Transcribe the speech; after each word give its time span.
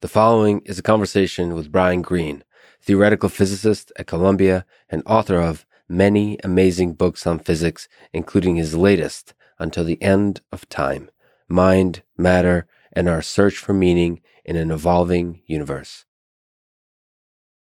The 0.00 0.06
following 0.06 0.60
is 0.64 0.78
a 0.78 0.82
conversation 0.82 1.54
with 1.54 1.72
Brian 1.72 2.02
Greene, 2.02 2.44
theoretical 2.80 3.28
physicist 3.28 3.90
at 3.96 4.06
Columbia 4.06 4.64
and 4.88 5.02
author 5.04 5.40
of 5.40 5.66
many 5.88 6.38
amazing 6.44 6.92
books 6.92 7.26
on 7.26 7.40
physics, 7.40 7.88
including 8.12 8.54
his 8.54 8.76
latest, 8.76 9.34
Until 9.58 9.82
the 9.82 10.00
End 10.00 10.40
of 10.52 10.68
Time 10.68 11.10
Mind, 11.48 12.02
Matter, 12.16 12.68
and 12.92 13.08
Our 13.08 13.22
Search 13.22 13.56
for 13.58 13.72
Meaning 13.72 14.20
in 14.44 14.54
an 14.54 14.70
Evolving 14.70 15.42
Universe. 15.46 16.04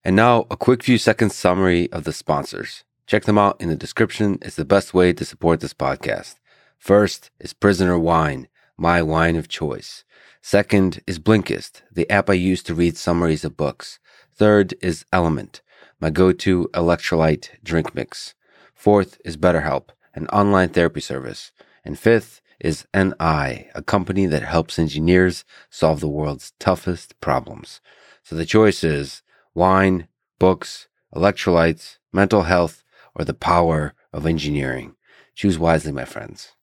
And 0.03 0.15
now, 0.15 0.47
a 0.49 0.57
quick 0.57 0.81
few 0.81 0.97
seconds 0.97 1.35
summary 1.35 1.91
of 1.91 2.05
the 2.05 2.13
sponsors. 2.13 2.85
Check 3.05 3.25
them 3.25 3.37
out 3.37 3.61
in 3.61 3.69
the 3.69 3.75
description. 3.75 4.39
It's 4.41 4.55
the 4.55 4.65
best 4.65 4.95
way 4.95 5.13
to 5.13 5.25
support 5.25 5.59
this 5.59 5.75
podcast. 5.75 6.37
First 6.79 7.29
is 7.39 7.53
Prisoner 7.53 7.99
Wine, 7.99 8.47
my 8.77 9.01
wine 9.01 9.35
of 9.35 9.47
choice. 9.47 10.03
Second 10.41 11.01
is 11.07 11.19
Blinkist, 11.19 11.81
the 11.91 12.09
app 12.09 12.29
I 12.29 12.33
use 12.33 12.61
to 12.63 12.75
read 12.75 12.97
summaries 12.97 13.43
of 13.43 13.57
books. 13.57 13.99
Third 14.35 14.73
is 14.81 15.05
Element, 15.11 15.61
my 15.99 16.09
go-to 16.09 16.69
electrolyte 16.73 17.49
drink 17.63 17.95
mix. 17.95 18.35
Fourth 18.73 19.19
is 19.25 19.37
BetterHelp, 19.37 19.89
an 20.13 20.27
online 20.27 20.69
therapy 20.69 21.01
service. 21.01 21.51
And 21.83 21.97
fifth 21.97 22.41
is 22.59 22.85
NI, 22.93 23.69
a 23.73 23.83
company 23.85 24.25
that 24.25 24.43
helps 24.43 24.77
engineers 24.77 25.45
solve 25.69 25.99
the 25.99 26.07
world's 26.07 26.53
toughest 26.59 27.19
problems. 27.21 27.81
So 28.23 28.35
the 28.35 28.45
choice 28.45 28.83
is 28.83 29.21
wine, 29.53 30.07
books, 30.39 30.87
electrolytes, 31.13 31.97
mental 32.11 32.43
health, 32.43 32.83
or 33.15 33.25
the 33.25 33.33
power 33.33 33.93
of 34.11 34.25
engineering. 34.25 34.95
Choose 35.33 35.57
wisely, 35.57 35.91
my 35.91 36.05
friends. 36.05 36.53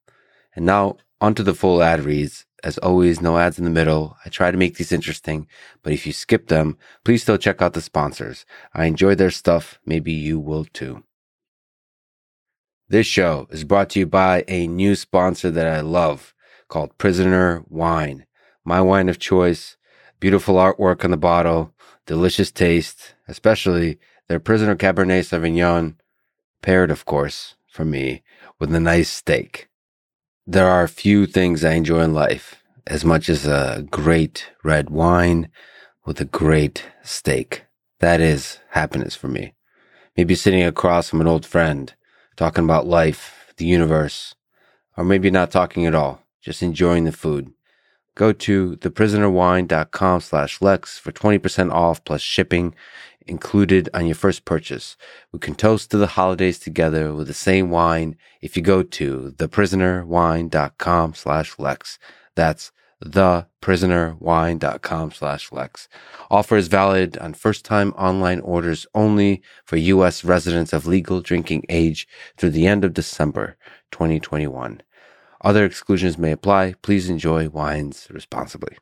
And 0.55 0.67
now 0.67 0.97
onto 1.23 1.45
the 1.45 1.55
full 1.55 1.83
ad 1.83 2.01
reads. 2.01 2.45
As 2.65 2.79
always, 2.79 3.21
no 3.21 3.39
ads 3.39 3.59
in 3.59 3.65
the 3.65 3.71
middle. 3.71 4.17
I 4.27 4.29
try 4.29 4.51
to 4.51 4.59
make 4.59 4.77
these 4.77 4.93
interesting, 4.93 5.47
but 5.83 5.93
if 5.93 6.05
you 6.05 6.13
skip 6.13 6.49
them, 6.49 6.77
please 7.05 7.23
still 7.23 7.39
check 7.39 7.63
out 7.63 7.75
the 7.75 7.81
sponsors. 7.81 8.45
I 8.75 8.87
enjoy 8.87 9.15
their 9.15 9.31
stuff. 9.31 9.79
Maybe 9.87 10.13
you 10.13 10.39
will 10.39 10.65
too. 10.65 11.05
This 12.89 13.07
show 13.07 13.47
is 13.51 13.65
brought 13.65 13.91
to 13.91 14.01
you 14.01 14.07
by 14.07 14.45
a 14.49 14.67
new 14.67 14.97
sponsor 14.97 15.51
that 15.51 15.67
I 15.67 15.81
love 15.81 16.35
called 16.69 16.99
Prisoner 16.99 17.65
Wine. 17.69 18.27
My 18.65 18.81
wine 18.81 19.09
of 19.09 19.19
choice, 19.19 19.77
beautiful 20.21 20.57
artwork 20.57 21.05
on 21.05 21.11
the 21.11 21.17
bottle, 21.17 21.73
delicious 22.07 22.51
taste, 22.51 23.15
especially 23.29 23.99
their 24.29 24.41
Prisoner 24.41 24.77
Cabernet 24.77 25.25
Sauvignon, 25.25 25.97
paired, 26.63 26.91
of 26.91 27.05
course, 27.05 27.55
for 27.67 27.85
me, 27.85 28.23
with 28.59 28.75
a 28.75 28.81
nice 28.81 29.09
steak. 29.09 29.69
There 30.47 30.69
are 30.69 30.89
few 30.89 31.27
things 31.27 31.65
I 31.65 31.75
enjoy 31.75 32.01
in 32.01 32.15
life 32.15 32.57
as 32.89 33.05
much 33.05 33.29
as 33.29 33.47
a 33.47 33.87
great 33.93 34.51
red 34.65 34.91
wine 34.91 35.49
with 36.05 36.21
a 36.21 36.25
great 36.25 36.85
steak. 37.05 37.65
That 38.01 38.21
is 38.21 38.59
happiness 38.71 39.15
for 39.15 39.29
me. 39.29 39.55
Maybe 40.17 40.35
sitting 40.35 40.65
across 40.65 41.09
from 41.09 41.21
an 41.21 41.29
old 41.29 41.47
friend, 41.47 41.95
talking 42.35 42.65
about 42.65 42.89
life, 42.89 43.55
the 43.57 43.67
universe, 43.67 44.35
or 44.97 45.05
maybe 45.05 45.31
not 45.31 45.53
talking 45.53 45.87
at 45.87 45.95
all, 45.95 46.23
just 46.41 46.61
enjoying 46.61 47.05
the 47.05 47.13
food. 47.13 47.53
Go 48.17 48.33
to 48.33 48.77
theprisonerwine.com 48.79 50.21
slash 50.23 50.61
Lex 50.61 50.99
for 50.99 51.13
20% 51.13 51.73
off 51.73 52.05
plus 52.05 52.21
shipping 52.21 52.75
included 53.27 53.89
on 53.95 54.07
your 54.07 54.15
first 54.15 54.45
purchase. 54.45 54.97
We 55.33 55.39
can 55.39 55.55
toast 55.55 55.91
to 55.91 55.99
the 55.99 56.09
holidays 56.09 56.59
together 56.59 57.15
with 57.15 57.27
the 57.27 57.35
same 57.35 57.71
wine 57.71 58.17
if 58.41 58.57
you 58.57 58.63
go 58.63 58.83
to 58.83 59.35
theprisonerwine.com 59.37 61.15
slash 61.15 61.59
Lex. 61.59 61.99
That's 62.35 62.73
theprisonerwine.com 63.05 65.13
slash 65.13 65.53
Lex. 65.53 65.89
Offer 66.31 66.57
is 66.57 66.69
valid 66.69 67.19
on 67.19 67.35
first 67.35 67.65
time 67.65 67.93
online 67.93 68.41
orders 68.41 68.87
only 68.95 69.43
for 69.65 69.77
U.S. 69.77 70.25
residents 70.25 70.73
of 70.73 70.87
legal 70.87 71.21
drinking 71.21 71.65
age 71.69 72.09
through 72.37 72.51
the 72.51 72.67
end 72.67 72.85
of 72.85 72.95
December 72.95 73.57
2021. 73.91 74.83
Other 75.45 75.65
exclusions 75.65 76.17
may 76.17 76.31
apply. 76.31 76.75
Please 76.83 77.11
enjoy 77.11 77.49
wines 77.49 78.07
responsibly. 78.11 78.79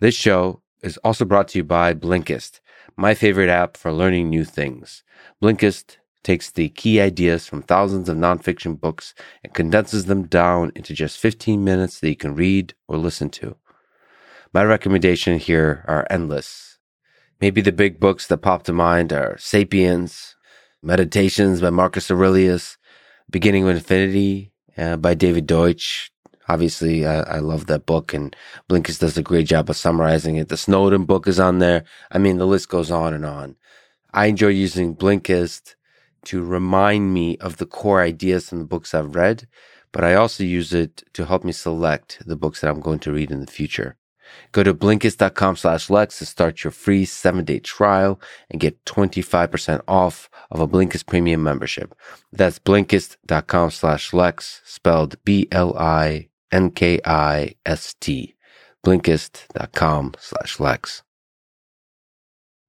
This 0.00 0.14
show 0.14 0.60
is 0.84 0.98
also 0.98 1.24
brought 1.24 1.48
to 1.48 1.58
you 1.58 1.64
by 1.64 1.94
Blinkist, 1.94 2.60
my 2.96 3.14
favorite 3.14 3.48
app 3.48 3.76
for 3.76 3.92
learning 3.92 4.28
new 4.28 4.44
things. 4.44 5.02
Blinkist 5.42 5.96
takes 6.22 6.50
the 6.50 6.68
key 6.70 7.00
ideas 7.00 7.46
from 7.46 7.62
thousands 7.62 8.08
of 8.08 8.16
nonfiction 8.16 8.78
books 8.78 9.14
and 9.42 9.54
condenses 9.54 10.06
them 10.06 10.26
down 10.26 10.72
into 10.74 10.94
just 10.94 11.18
15 11.18 11.62
minutes 11.64 12.00
that 12.00 12.08
you 12.08 12.16
can 12.16 12.34
read 12.34 12.74
or 12.88 12.96
listen 12.96 13.30
to. 13.30 13.56
My 14.52 14.62
recommendation 14.62 15.38
here 15.38 15.84
are 15.88 16.06
endless. 16.10 16.78
Maybe 17.40 17.60
the 17.60 17.72
big 17.72 17.98
books 17.98 18.26
that 18.28 18.38
pop 18.38 18.62
to 18.64 18.72
mind 18.72 19.12
are 19.12 19.36
Sapiens, 19.38 20.36
Meditations 20.82 21.60
by 21.60 21.70
Marcus 21.70 22.10
Aurelius, 22.10 22.76
Beginning 23.30 23.64
of 23.64 23.74
Infinity 23.74 24.52
uh, 24.76 24.96
by 24.96 25.14
David 25.14 25.46
Deutsch, 25.46 26.10
Obviously, 26.48 27.06
I, 27.06 27.20
I 27.20 27.38
love 27.38 27.66
that 27.66 27.86
book 27.86 28.12
and 28.12 28.34
Blinkist 28.68 29.00
does 29.00 29.16
a 29.16 29.22
great 29.22 29.46
job 29.46 29.70
of 29.70 29.76
summarizing 29.76 30.36
it. 30.36 30.48
The 30.48 30.56
Snowden 30.56 31.04
book 31.04 31.26
is 31.26 31.40
on 31.40 31.58
there. 31.58 31.84
I 32.10 32.18
mean, 32.18 32.38
the 32.38 32.46
list 32.46 32.68
goes 32.68 32.90
on 32.90 33.14
and 33.14 33.24
on. 33.24 33.56
I 34.12 34.26
enjoy 34.26 34.48
using 34.48 34.94
Blinkist 34.94 35.74
to 36.26 36.44
remind 36.44 37.12
me 37.12 37.36
of 37.38 37.56
the 37.56 37.66
core 37.66 38.00
ideas 38.00 38.48
from 38.48 38.60
the 38.60 38.64
books 38.64 38.94
I've 38.94 39.14
read, 39.14 39.48
but 39.92 40.04
I 40.04 40.14
also 40.14 40.44
use 40.44 40.72
it 40.72 41.02
to 41.14 41.26
help 41.26 41.44
me 41.44 41.52
select 41.52 42.22
the 42.26 42.36
books 42.36 42.60
that 42.60 42.70
I'm 42.70 42.80
going 42.80 43.00
to 43.00 43.12
read 43.12 43.30
in 43.30 43.40
the 43.40 43.50
future. 43.50 43.96
Go 44.52 44.62
to 44.62 44.74
Blinkist.com 44.74 45.56
slash 45.56 45.90
Lex 45.90 46.18
to 46.18 46.26
start 46.26 46.64
your 46.64 46.70
free 46.70 47.04
seven 47.04 47.44
day 47.44 47.58
trial 47.58 48.20
and 48.50 48.60
get 48.60 48.84
25% 48.84 49.82
off 49.86 50.30
of 50.50 50.60
a 50.60 50.68
Blinkist 50.68 51.06
premium 51.06 51.42
membership. 51.42 51.94
That's 52.32 52.58
Blinkist.com 52.58 53.70
slash 53.70 54.12
Lex 54.12 54.62
spelled 54.64 55.22
B-L-I 55.24 56.28
N-K-I-S-T, 56.54 58.36
blinkist.com 58.86 60.14
slash 60.20 60.60
Lex. 60.60 61.02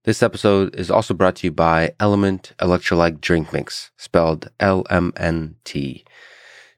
This 0.06 0.23
episode 0.23 0.75
is 0.75 0.90
also 0.90 1.13
brought 1.13 1.35
to 1.38 1.47
you 1.47 1.51
by 1.51 1.94
Element 2.00 2.53
Electrolyte 2.57 3.22
Drink 3.22 3.53
Mix, 3.53 3.91
spelled 3.96 4.50
L-M-N-T. 4.59 6.03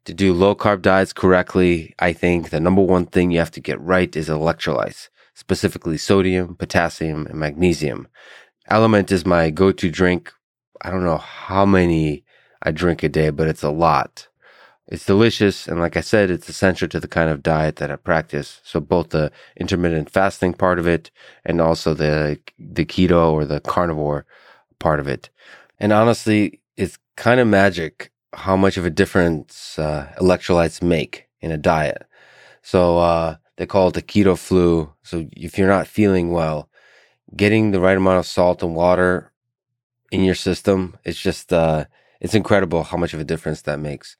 To 0.03 0.13
do 0.13 0.33
low 0.33 0.53
carb 0.53 0.81
diets 0.81 1.13
correctly, 1.13 1.95
I 1.97 2.11
think 2.11 2.49
the 2.49 2.59
number 2.59 2.81
one 2.81 3.05
thing 3.05 3.31
you 3.31 3.39
have 3.39 3.51
to 3.51 3.61
get 3.61 3.79
right 3.79 4.13
is 4.13 4.27
electrolytes, 4.27 5.07
specifically 5.33 5.97
sodium, 5.97 6.55
potassium, 6.55 7.25
and 7.27 7.39
magnesium. 7.39 8.09
Element 8.67 9.13
is 9.13 9.25
my 9.25 9.49
go-to 9.49 9.89
drink. 9.89 10.33
I 10.81 10.89
don't 10.91 11.05
know 11.05 11.19
how 11.19 11.65
many 11.65 12.25
I 12.61 12.71
drink 12.71 13.01
a 13.01 13.07
day, 13.07 13.29
but 13.29 13.47
it's 13.47 13.63
a 13.63 13.69
lot. 13.69 14.27
It's 14.89 15.05
delicious. 15.05 15.67
And 15.67 15.79
like 15.79 15.97
I 15.97 16.01
said, 16.01 16.31
it's 16.31 16.47
essential 16.47 16.87
to 16.89 16.99
the 16.99 17.07
kind 17.07 17.29
of 17.29 17.43
diet 17.43 17.75
that 17.77 17.91
I 17.91 17.97
practice. 17.97 18.61
So 18.63 18.79
both 18.79 19.09
the 19.09 19.31
intermittent 19.57 20.09
fasting 20.09 20.53
part 20.53 20.79
of 20.79 20.87
it 20.87 21.11
and 21.43 21.59
also 21.59 21.93
the, 21.93 22.39
the 22.57 22.85
keto 22.85 23.33
or 23.33 23.43
the 23.45 23.59
carnivore 23.59 24.25
part 24.79 24.99
of 24.99 25.07
it. 25.07 25.29
And 25.79 25.91
honestly, 25.91 26.61
it's 26.77 26.97
kind 27.17 27.39
of 27.39 27.47
magic 27.47 28.11
how 28.33 28.55
much 28.55 28.77
of 28.77 28.85
a 28.85 28.89
difference 28.89 29.77
uh, 29.77 30.13
electrolytes 30.19 30.81
make 30.81 31.27
in 31.41 31.51
a 31.51 31.57
diet. 31.57 32.03
So, 32.61 32.99
uh, 32.99 33.35
they 33.57 33.65
call 33.65 33.89
it 33.89 33.95
the 33.95 34.01
keto 34.01 34.37
flu. 34.37 34.93
So 35.03 35.27
if 35.33 35.57
you're 35.57 35.67
not 35.67 35.87
feeling 35.87 36.31
well, 36.31 36.69
getting 37.35 37.71
the 37.71 37.79
right 37.79 37.97
amount 37.97 38.19
of 38.19 38.25
salt 38.25 38.63
and 38.63 38.75
water 38.75 39.31
in 40.11 40.23
your 40.23 40.35
system, 40.35 40.97
it's 41.03 41.19
just, 41.19 41.51
uh, 41.51 41.85
it's 42.21 42.35
incredible 42.35 42.83
how 42.83 42.97
much 42.97 43.13
of 43.13 43.19
a 43.19 43.25
difference 43.25 43.63
that 43.63 43.79
makes. 43.79 44.15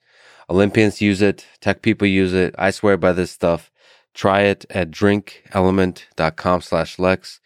Olympians 0.50 1.02
use 1.02 1.22
it. 1.22 1.46
Tech 1.60 1.82
people 1.82 2.08
use 2.08 2.34
it. 2.34 2.56
I 2.58 2.72
swear 2.72 2.96
by 2.98 3.12
this 3.14 3.32
stuff. 3.32 3.72
Try 4.14 4.44
it 4.44 4.66
at 4.70 4.92
drinkelement.com 4.92 6.62
slash 6.62 6.98
Lex. 6.98 7.42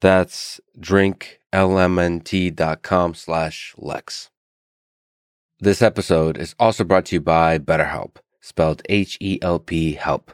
That's 0.00 0.58
drinklmnt.com 0.78 3.14
slash 3.14 3.74
Lex. 3.76 4.30
This 5.60 5.82
episode 5.82 6.38
is 6.38 6.54
also 6.58 6.84
brought 6.84 7.04
to 7.06 7.16
you 7.16 7.20
by 7.20 7.58
BetterHelp, 7.58 8.16
spelled 8.40 8.80
H-E-L-P 8.88 9.92
help. 9.92 10.32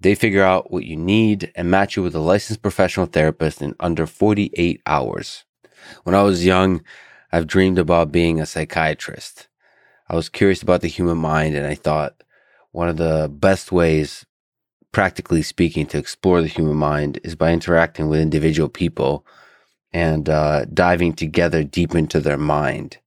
They 0.00 0.16
figure 0.16 0.42
out 0.42 0.72
what 0.72 0.84
you 0.84 0.96
need 0.96 1.52
and 1.54 1.70
match 1.70 1.96
you 1.96 2.02
with 2.02 2.16
a 2.16 2.20
licensed 2.20 2.62
professional 2.62 3.06
therapist 3.06 3.62
in 3.62 3.74
under 3.80 4.06
48 4.06 4.82
hours. 4.84 5.44
When 6.02 6.16
I 6.16 6.22
was 6.22 6.44
young, 6.44 6.82
I've 7.32 7.46
dreamed 7.46 7.78
about 7.78 8.12
being 8.12 8.40
a 8.40 8.46
psychiatrist. 8.46 9.45
I 10.08 10.14
was 10.14 10.28
curious 10.28 10.62
about 10.62 10.80
the 10.80 10.88
human 10.88 11.18
mind 11.18 11.56
and 11.56 11.66
I 11.66 11.74
thought 11.74 12.22
one 12.72 12.88
of 12.88 12.96
the 12.96 13.28
best 13.32 13.72
ways, 13.72 14.26
practically 14.92 15.42
speaking, 15.42 15.86
to 15.86 15.98
explore 15.98 16.42
the 16.42 16.48
human 16.48 16.76
mind 16.76 17.18
is 17.24 17.34
by 17.34 17.52
interacting 17.52 18.08
with 18.08 18.20
individual 18.20 18.68
people 18.68 19.26
and 19.92 20.28
uh, 20.28 20.66
diving 20.66 21.14
together 21.14 21.64
deep 21.64 21.94
into 21.94 22.20
their 22.20 22.36
mind. 22.36 22.98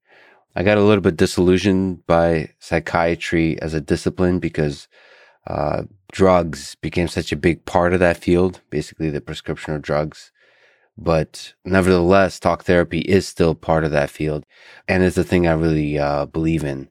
I 0.56 0.64
got 0.64 0.78
a 0.78 0.84
little 0.84 1.02
bit 1.02 1.18
disillusioned 1.18 2.06
by 2.08 2.54
psychiatry 2.60 3.62
as 3.62 3.74
a 3.74 3.82
discipline 3.82 4.40
because 4.40 4.88
uh, 5.48 5.84
drugs 6.12 6.76
became 6.76 7.08
such 7.08 7.32
a 7.32 7.38
big 7.38 7.64
part 7.66 7.94
of 7.94 8.00
that 8.00 8.18
field, 8.18 8.62
basically 8.70 9.10
the 9.10 9.22
prescription 9.22 9.74
of 9.74 9.82
drugs. 9.82 10.32
But 11.02 11.54
nevertheless, 11.64 12.40
talk 12.40 12.66
therapy 12.66 13.00
is 13.00 13.28
still 13.28 13.56
part 13.56 13.86
of 13.86 13.92
that 13.92 14.10
field 14.10 14.46
and 14.88 15.02
it's 15.02 15.16
the 15.16 15.24
thing 15.24 15.48
I 15.48 15.54
really 15.54 15.98
uh, 15.98 16.26
believe 16.26 16.64
in. 16.64 16.90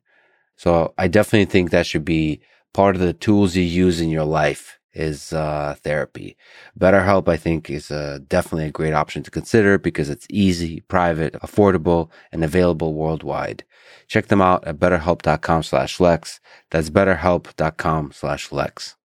So 0.56 0.94
I 0.96 1.08
definitely 1.08 1.44
think 1.44 1.70
that 1.70 1.86
should 1.86 2.04
be 2.04 2.40
part 2.72 2.96
of 2.96 3.02
the 3.02 3.12
tools 3.12 3.54
you 3.54 3.62
use 3.62 4.00
in 4.00 4.08
your 4.08 4.24
life 4.24 4.78
is 4.94 5.32
uh, 5.32 5.76
therapy. 5.82 6.36
BetterHelp, 6.78 7.28
I 7.28 7.36
think, 7.36 7.70
is 7.70 7.90
uh, 7.90 8.18
definitely 8.26 8.66
a 8.66 8.72
great 8.72 8.94
option 8.94 9.22
to 9.22 9.30
consider 9.30 9.78
because 9.78 10.10
it's 10.10 10.26
easy, 10.30 10.80
private, 10.88 11.34
affordable, 11.34 12.10
and 12.32 12.42
available 12.42 12.94
worldwide. 12.94 13.64
Check 14.08 14.26
them 14.26 14.40
out 14.40 14.66
at 14.66 14.78
betterhelp.com 14.78 15.62
slash 15.62 16.00
Lex. 16.00 16.40
That's 16.70 16.90
betterhelp.com 16.90 18.12
slash 18.12 18.50
Lex. 18.50 18.97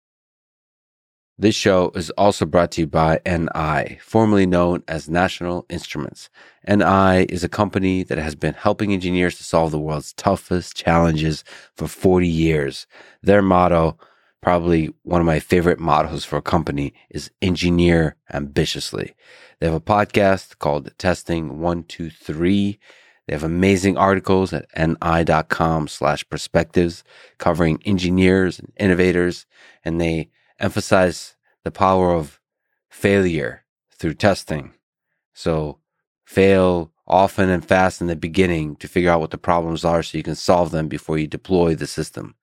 This 1.39 1.55
show 1.55 1.91
is 1.95 2.11
also 2.11 2.45
brought 2.45 2.71
to 2.73 2.81
you 2.81 2.87
by 2.87 3.19
NI, 3.25 3.97
formerly 4.03 4.45
known 4.45 4.83
as 4.87 5.09
National 5.09 5.65
Instruments. 5.67 6.29
NI 6.67 7.23
is 7.23 7.43
a 7.43 7.49
company 7.49 8.03
that 8.03 8.19
has 8.19 8.35
been 8.35 8.53
helping 8.53 8.93
engineers 8.93 9.37
to 9.37 9.43
solve 9.43 9.71
the 9.71 9.79
world's 9.79 10.13
toughest 10.13 10.75
challenges 10.75 11.43
for 11.75 11.87
40 11.87 12.27
years. 12.27 12.85
Their 13.23 13.41
motto, 13.41 13.97
probably 14.43 14.93
one 15.01 15.21
of 15.21 15.25
my 15.25 15.39
favorite 15.39 15.79
mottos 15.79 16.23
for 16.23 16.37
a 16.37 16.41
company, 16.41 16.93
is 17.09 17.31
engineer 17.41 18.15
ambitiously. 18.31 19.15
They 19.59 19.65
have 19.65 19.75
a 19.75 19.81
podcast 19.81 20.59
called 20.59 20.95
Testing 20.99 21.59
123. 21.59 22.79
They 23.25 23.33
have 23.33 23.43
amazing 23.43 23.97
articles 23.97 24.53
at 24.53 24.67
ni.com 24.77 25.87
slash 25.87 26.29
perspectives 26.29 27.03
covering 27.39 27.81
engineers 27.85 28.59
and 28.59 28.71
innovators, 28.77 29.47
and 29.83 29.99
they 29.99 30.29
emphasize 30.59 31.35
the 31.63 31.71
power 31.71 32.13
of 32.13 32.39
failure 32.89 33.63
through 33.91 34.15
testing. 34.15 34.73
So 35.33 35.79
fail 36.25 36.91
often 37.07 37.49
and 37.49 37.65
fast 37.65 38.01
in 38.01 38.07
the 38.07 38.15
beginning 38.15 38.75
to 38.77 38.87
figure 38.87 39.09
out 39.09 39.19
what 39.19 39.31
the 39.31 39.37
problems 39.37 39.83
are 39.83 40.03
so 40.03 40.17
you 40.17 40.23
can 40.23 40.35
solve 40.35 40.71
them 40.71 40.87
before 40.87 41.17
you 41.17 41.27
deploy 41.27 41.75
the 41.75 41.87
system. 41.87 42.35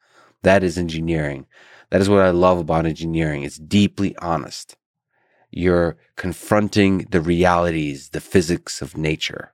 That 0.43 0.63
is 0.63 0.79
engineering. 0.79 1.47
That 1.91 2.01
is 2.01 2.09
what 2.09 2.21
I 2.21 2.31
love 2.31 2.59
about 2.59 2.87
engineering. 2.87 3.43
It's 3.43 3.59
deeply 3.59 4.17
honest. 4.19 4.77
You're 5.51 5.97
confronting 6.17 7.09
the 7.11 7.21
realities, 7.21 8.11
the 8.11 8.21
physics 8.21 8.81
of 8.81 8.97
nature. 8.97 9.53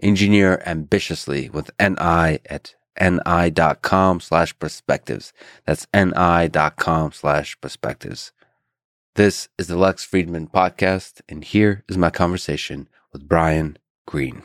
Engineer 0.00 0.62
ambitiously 0.66 1.50
with 1.50 1.70
NI 1.78 2.38
at 2.46 2.74
ni.com 3.00 4.20
slash 4.20 4.58
perspectives. 4.58 5.32
That's 5.66 5.86
ni.com 5.94 7.12
slash 7.12 7.60
perspectives. 7.60 8.32
This 9.16 9.48
is 9.58 9.68
the 9.68 9.76
Lex 9.76 10.04
Fridman 10.04 10.50
podcast, 10.50 11.20
and 11.28 11.44
here 11.44 11.84
is 11.88 11.96
my 11.96 12.10
conversation 12.10 12.88
with 13.12 13.28
Brian 13.28 13.78
Greene. 14.06 14.42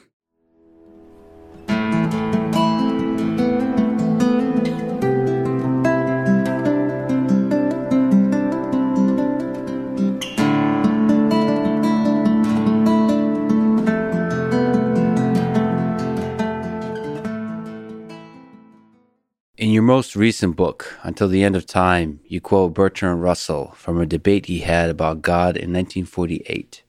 In 19.59 19.71
your 19.71 19.83
most 19.83 20.15
recent 20.15 20.55
book, 20.55 20.97
Until 21.03 21.27
the 21.27 21.43
End 21.43 21.53
of 21.53 21.65
Time, 21.65 22.21
you 22.25 22.39
quote 22.39 22.73
Bertrand 22.73 23.21
Russell 23.21 23.73
from 23.75 23.99
a 23.99 24.05
debate 24.05 24.45
he 24.45 24.59
had 24.59 24.89
about 24.89 25.21
God 25.21 25.57
in 25.57 25.73
1948. 25.73 26.81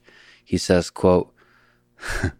He 0.45 0.57
says, 0.57 0.89
quote, 0.89 1.33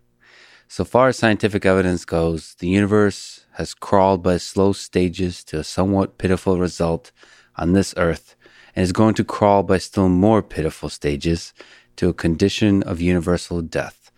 So 0.69 0.85
far 0.85 1.09
as 1.09 1.17
scientific 1.17 1.65
evidence 1.65 2.05
goes, 2.05 2.55
the 2.59 2.69
universe 2.69 3.45
has 3.55 3.73
crawled 3.73 4.23
by 4.23 4.37
slow 4.37 4.71
stages 4.71 5.43
to 5.43 5.59
a 5.59 5.65
somewhat 5.65 6.17
pitiful 6.17 6.57
result 6.57 7.11
on 7.57 7.73
this 7.73 7.93
earth 7.97 8.37
and 8.73 8.83
is 8.83 8.93
going 8.93 9.15
to 9.15 9.25
crawl 9.25 9.63
by 9.63 9.79
still 9.79 10.07
more 10.07 10.41
pitiful 10.41 10.87
stages 10.87 11.53
to 11.97 12.07
a 12.07 12.13
condition 12.13 12.83
of 12.83 13.01
universal 13.01 13.61
death. 13.61 14.13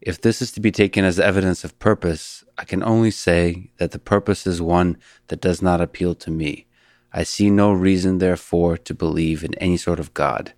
If 0.00 0.20
this 0.20 0.40
is 0.40 0.52
to 0.52 0.60
be 0.60 0.70
taken 0.70 1.04
as 1.04 1.18
evidence 1.18 1.64
of 1.64 1.76
purpose, 1.80 2.44
I 2.58 2.64
can 2.64 2.82
only 2.82 3.12
say 3.12 3.70
that 3.76 3.92
the 3.92 4.00
purpose 4.00 4.46
is 4.46 4.60
one 4.60 4.96
that 5.28 5.40
does 5.40 5.62
not 5.62 5.80
appeal 5.80 6.16
to 6.16 6.30
me. 6.30 6.66
I 7.12 7.22
see 7.22 7.50
no 7.50 7.72
reason, 7.72 8.18
therefore, 8.18 8.76
to 8.76 8.94
believe 8.94 9.44
in 9.44 9.54
any 9.54 9.76
sort 9.76 10.00
of 10.00 10.12
God. 10.12 10.52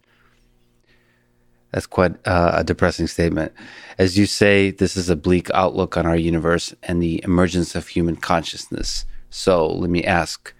That's 1.70 1.86
quite 1.86 2.16
uh, 2.26 2.52
a 2.54 2.64
depressing 2.64 3.06
statement. 3.06 3.52
As 3.98 4.18
you 4.18 4.26
say, 4.26 4.70
this 4.70 4.96
is 4.96 5.10
a 5.10 5.14
bleak 5.14 5.50
outlook 5.52 5.96
on 5.96 6.06
our 6.06 6.16
universe 6.16 6.74
and 6.82 7.02
the 7.02 7.22
emergence 7.22 7.74
of 7.74 7.88
human 7.88 8.16
consciousness. 8.16 9.04
So 9.28 9.68
let 9.68 9.90
me 9.90 10.02
ask 10.02 10.52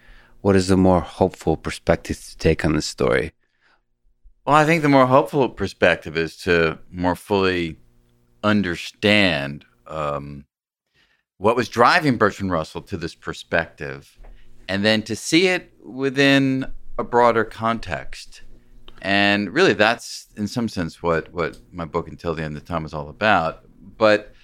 what 0.42 0.56
is 0.56 0.68
the 0.68 0.76
more 0.76 1.00
hopeful 1.00 1.56
perspective 1.56 2.22
to 2.22 2.38
take 2.38 2.64
on 2.64 2.74
this 2.74 2.86
story? 2.86 3.32
Well, 4.46 4.56
I 4.56 4.64
think 4.64 4.82
the 4.82 4.88
more 4.88 5.06
hopeful 5.06 5.48
perspective 5.48 6.16
is 6.16 6.36
to 6.38 6.78
more 6.90 7.16
fully 7.16 7.78
understand 8.42 9.64
um, 9.86 10.44
what 11.40 11.56
was 11.56 11.70
driving 11.70 12.18
Bertrand 12.18 12.52
Russell 12.52 12.82
to 12.82 12.98
this 12.98 13.14
perspective, 13.14 14.18
and 14.68 14.84
then 14.84 15.00
to 15.04 15.16
see 15.16 15.48
it 15.48 15.72
within 15.82 16.66
a 16.98 17.02
broader 17.02 17.44
context. 17.44 18.42
And 19.00 19.48
really, 19.48 19.72
that's 19.72 20.26
in 20.36 20.46
some 20.46 20.68
sense 20.68 21.02
what 21.02 21.32
what 21.32 21.58
my 21.72 21.86
book 21.86 22.08
Until 22.08 22.34
the 22.34 22.42
End 22.42 22.58
of 22.58 22.66
Time 22.66 22.84
is 22.84 22.92
all 22.92 23.08
about. 23.08 23.64
But 23.96 24.34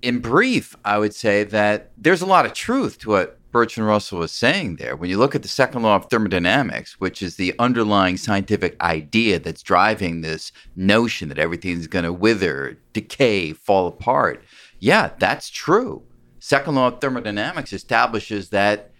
in 0.00 0.20
brief, 0.20 0.76
I 0.84 0.98
would 0.98 1.12
say 1.12 1.42
that 1.42 1.90
there's 1.98 2.22
a 2.22 2.26
lot 2.26 2.46
of 2.46 2.52
truth 2.52 3.00
to 3.00 3.10
what 3.10 3.40
Bertrand 3.50 3.88
Russell 3.88 4.20
was 4.20 4.30
saying 4.30 4.76
there. 4.76 4.94
When 4.94 5.10
you 5.10 5.18
look 5.18 5.34
at 5.34 5.42
the 5.42 5.48
second 5.48 5.82
law 5.82 5.96
of 5.96 6.06
thermodynamics, 6.08 7.00
which 7.00 7.20
is 7.20 7.34
the 7.34 7.52
underlying 7.58 8.16
scientific 8.16 8.80
idea 8.80 9.40
that's 9.40 9.62
driving 9.62 10.20
this 10.20 10.52
notion 10.76 11.30
that 11.30 11.38
everything's 11.38 11.88
going 11.88 12.04
to 12.04 12.12
wither, 12.12 12.78
decay, 12.92 13.54
fall 13.54 13.88
apart, 13.88 14.44
yeah, 14.78 15.10
that's 15.18 15.50
true. 15.50 16.04
Second 16.48 16.76
law 16.76 16.88
of 16.88 17.02
thermodynamics 17.02 17.74
establishes 17.74 18.48
that 18.48 18.90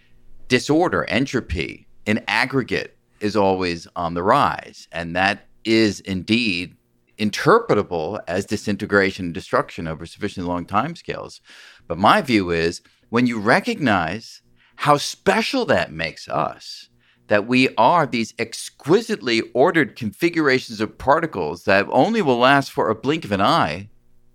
disorder, 0.49 1.05
entropy 1.05 1.87
in 2.05 2.23
aggregate 2.27 2.95
is 3.21 3.35
always 3.35 3.87
on 3.95 4.13
the 4.13 4.21
rise. 4.21 4.87
And 4.91 5.15
that 5.15 5.47
is 5.65 5.99
indeed 6.01 6.75
interpretable 7.17 8.21
as 8.27 8.45
disintegration 8.45 9.25
and 9.25 9.33
destruction 9.33 9.87
over 9.87 10.05
sufficiently 10.05 10.47
long 10.47 10.67
timescales. 10.67 11.39
But 11.87 11.97
my 11.97 12.21
view 12.21 12.51
is 12.51 12.83
when 13.09 13.25
you 13.25 13.39
recognize 13.39 14.43
how 14.75 14.97
special 14.97 15.65
that 15.65 15.91
makes 15.91 16.29
us 16.29 16.89
that 17.29 17.47
we 17.47 17.69
are 17.77 18.05
these 18.05 18.35
exquisitely 18.37 19.41
ordered 19.55 19.95
configurations 19.95 20.79
of 20.79 20.99
particles 20.99 21.63
that 21.63 21.87
only 21.89 22.21
will 22.21 22.37
last 22.37 22.71
for 22.71 22.91
a 22.91 22.95
blink 22.95 23.25
of 23.25 23.31
an 23.31 23.41
eye 23.41 23.89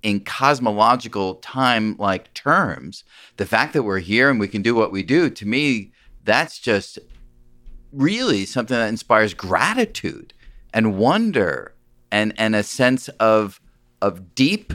in 0.05 0.21
cosmological 0.21 1.37
time 1.37 1.97
like 1.99 2.33
terms. 2.35 3.03
The 3.39 3.47
fact 3.47 3.73
that 3.73 3.83
we're 3.83 4.01
here 4.01 4.31
and 4.31 4.39
we 4.39 4.49
can 4.49 4.63
do 4.63 4.75
what 4.75 4.93
we 4.93 5.03
do, 5.03 5.31
to 5.31 5.47
me, 5.47 5.93
that's 6.23 6.59
just 6.59 6.99
really 7.91 8.45
something 8.45 8.77
that 8.77 8.89
inspires 8.89 9.33
gratitude 9.33 10.35
and 10.75 10.99
wonder 10.99 11.75
and, 12.13 12.35
and 12.37 12.55
a 12.55 12.63
sense 12.63 13.09
of, 13.09 13.61
of 14.03 14.35
deep 14.35 14.75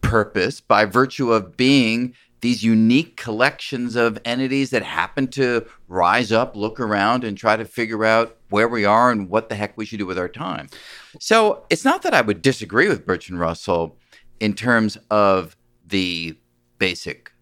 purpose 0.00 0.60
by 0.60 0.84
virtue 0.84 1.32
of 1.32 1.56
being 1.56 2.14
these 2.40 2.62
unique 2.62 3.16
collections 3.16 3.96
of 3.96 4.18
entities 4.24 4.68
that 4.70 4.82
happen 4.82 5.28
to 5.28 5.64
rise 5.88 6.30
up, 6.30 6.54
look 6.54 6.78
around, 6.78 7.24
and 7.24 7.38
try 7.38 7.56
to 7.56 7.64
figure 7.64 8.04
out 8.04 8.36
where 8.50 8.68
we 8.68 8.84
are 8.84 9.10
and 9.10 9.30
what 9.30 9.48
the 9.48 9.54
heck 9.54 9.76
we 9.78 9.86
should 9.86 9.98
do 9.98 10.04
with 10.04 10.18
our 10.18 10.28
time. 10.28 10.68
So 11.18 11.64
it's 11.70 11.86
not 11.86 12.02
that 12.02 12.12
I 12.12 12.20
would 12.20 12.42
disagree 12.42 12.86
with 12.88 13.06
Bertrand 13.06 13.40
Russell 13.40 13.96
in 14.40 14.54
terms 14.54 14.98
of 15.10 15.56
the 15.86 16.36
basic 16.78 17.32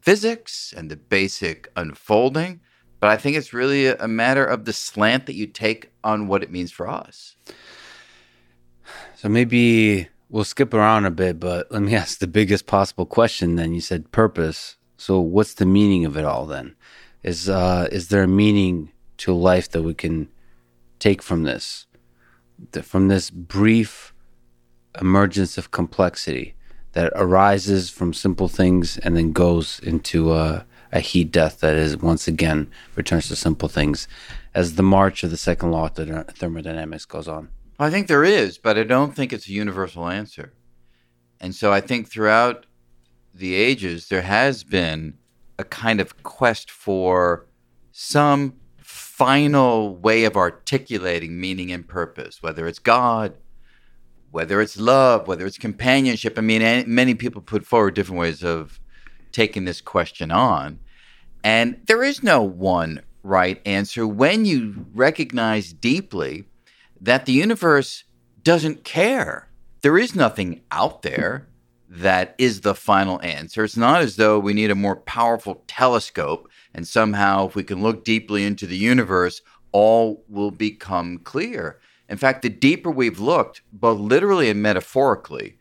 physics 0.00 0.74
and 0.76 0.90
the 0.90 0.96
basic 0.96 1.70
unfolding, 1.76 2.60
but 3.00 3.10
I 3.10 3.16
think 3.16 3.36
it's 3.36 3.52
really 3.52 3.86
a 3.86 4.08
matter 4.08 4.44
of 4.44 4.64
the 4.64 4.72
slant 4.72 5.26
that 5.26 5.34
you 5.34 5.46
take 5.46 5.92
on 6.04 6.28
what 6.28 6.42
it 6.42 6.50
means 6.50 6.70
for 6.70 6.88
us. 6.88 7.36
So 9.16 9.28
maybe 9.28 10.08
we'll 10.28 10.44
skip 10.44 10.74
around 10.74 11.04
a 11.04 11.10
bit, 11.10 11.38
but 11.38 11.70
let 11.70 11.82
me 11.82 11.94
ask 12.02 12.18
the 12.18 12.26
biggest 12.26 12.66
possible 12.66 13.06
question. 13.06 13.56
Then 13.56 13.74
you 13.74 13.80
said 13.80 14.12
purpose. 14.12 14.76
So 14.96 15.20
what's 15.20 15.54
the 15.54 15.66
meaning 15.66 16.04
of 16.04 16.16
it 16.16 16.24
all? 16.24 16.46
Then 16.46 16.74
is 17.22 17.48
uh, 17.48 17.88
is 17.92 18.08
there 18.08 18.24
a 18.24 18.28
meaning 18.28 18.92
to 19.18 19.32
life 19.32 19.70
that 19.70 19.82
we 19.82 19.94
can 19.94 20.28
take 20.98 21.22
from 21.22 21.44
this, 21.44 21.86
from 22.82 23.08
this 23.08 23.30
brief 23.30 24.11
emergence 25.00 25.58
of 25.58 25.70
complexity 25.70 26.54
that 26.92 27.12
arises 27.14 27.90
from 27.90 28.12
simple 28.12 28.48
things 28.48 28.98
and 28.98 29.16
then 29.16 29.32
goes 29.32 29.80
into 29.80 30.32
a, 30.32 30.66
a 30.92 31.00
heat 31.00 31.30
death 31.30 31.60
that 31.60 31.74
is 31.76 31.96
once 31.96 32.28
again 32.28 32.70
returns 32.94 33.28
to 33.28 33.36
simple 33.36 33.68
things 33.68 34.06
as 34.54 34.74
the 34.74 34.82
march 34.82 35.24
of 35.24 35.30
the 35.30 35.36
second 35.36 35.70
law 35.70 35.86
of 35.86 35.94
thermodynamics 36.34 37.04
goes 37.06 37.28
on? 37.28 37.48
I 37.78 37.90
think 37.90 38.06
there 38.06 38.24
is, 38.24 38.58
but 38.58 38.78
I 38.78 38.84
don't 38.84 39.16
think 39.16 39.32
it's 39.32 39.48
a 39.48 39.52
universal 39.52 40.08
answer. 40.08 40.52
And 41.40 41.54
so 41.54 41.72
I 41.72 41.80
think 41.80 42.08
throughout 42.08 42.66
the 43.34 43.54
ages, 43.54 44.08
there 44.08 44.22
has 44.22 44.62
been 44.62 45.14
a 45.58 45.64
kind 45.64 46.00
of 46.00 46.22
quest 46.22 46.70
for 46.70 47.46
some 47.90 48.54
final 48.82 49.96
way 49.96 50.24
of 50.24 50.36
articulating 50.36 51.40
meaning 51.40 51.72
and 51.72 51.88
purpose, 51.88 52.42
whether 52.42 52.66
it's 52.66 52.78
God, 52.78 53.34
whether 54.32 54.60
it's 54.60 54.78
love, 54.78 55.28
whether 55.28 55.46
it's 55.46 55.58
companionship. 55.58 56.36
I 56.36 56.40
mean, 56.40 56.84
many 56.92 57.14
people 57.14 57.40
put 57.40 57.64
forward 57.64 57.94
different 57.94 58.18
ways 58.18 58.42
of 58.42 58.80
taking 59.30 59.64
this 59.64 59.80
question 59.80 60.32
on. 60.32 60.80
And 61.44 61.80
there 61.86 62.02
is 62.02 62.22
no 62.22 62.42
one 62.42 63.02
right 63.22 63.60
answer 63.64 64.06
when 64.06 64.44
you 64.44 64.86
recognize 64.94 65.72
deeply 65.72 66.44
that 67.00 67.26
the 67.26 67.32
universe 67.32 68.04
doesn't 68.42 68.84
care. 68.84 69.48
There 69.82 69.98
is 69.98 70.14
nothing 70.14 70.62
out 70.70 71.02
there 71.02 71.46
that 71.88 72.34
is 72.38 72.62
the 72.62 72.74
final 72.74 73.20
answer. 73.22 73.64
It's 73.64 73.76
not 73.76 74.00
as 74.00 74.16
though 74.16 74.38
we 74.38 74.54
need 74.54 74.70
a 74.70 74.74
more 74.74 74.96
powerful 74.96 75.62
telescope 75.66 76.48
and 76.72 76.88
somehow, 76.88 77.48
if 77.48 77.54
we 77.54 77.64
can 77.64 77.82
look 77.82 78.02
deeply 78.02 78.44
into 78.44 78.66
the 78.66 78.78
universe, 78.78 79.42
all 79.72 80.24
will 80.26 80.50
become 80.50 81.18
clear. 81.18 81.78
In 82.12 82.18
fact, 82.18 82.42
the 82.42 82.50
deeper 82.50 82.90
we've 82.90 83.18
looked, 83.18 83.62
both 83.72 83.98
literally 83.98 84.50
and 84.50 84.60
metaphorically, 84.60 85.56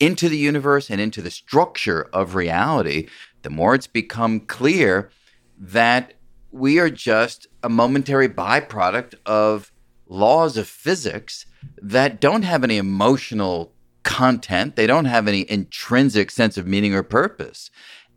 into 0.00 0.30
the 0.30 0.38
universe 0.38 0.90
and 0.90 1.02
into 1.02 1.20
the 1.20 1.30
structure 1.30 2.08
of 2.14 2.34
reality, 2.34 3.08
the 3.42 3.50
more 3.50 3.74
it's 3.74 3.86
become 3.86 4.40
clear 4.40 5.10
that 5.58 6.14
we 6.50 6.78
are 6.78 6.88
just 6.88 7.46
a 7.62 7.68
momentary 7.68 8.26
byproduct 8.26 9.16
of 9.26 9.70
laws 10.06 10.56
of 10.56 10.66
physics 10.66 11.44
that 11.82 12.22
don't 12.22 12.42
have 12.42 12.64
any 12.64 12.78
emotional 12.78 13.74
content, 14.02 14.76
they 14.76 14.86
don't 14.86 15.04
have 15.04 15.28
any 15.28 15.44
intrinsic 15.50 16.30
sense 16.30 16.56
of 16.56 16.66
meaning 16.66 16.94
or 16.94 17.02
purpose. 17.02 17.70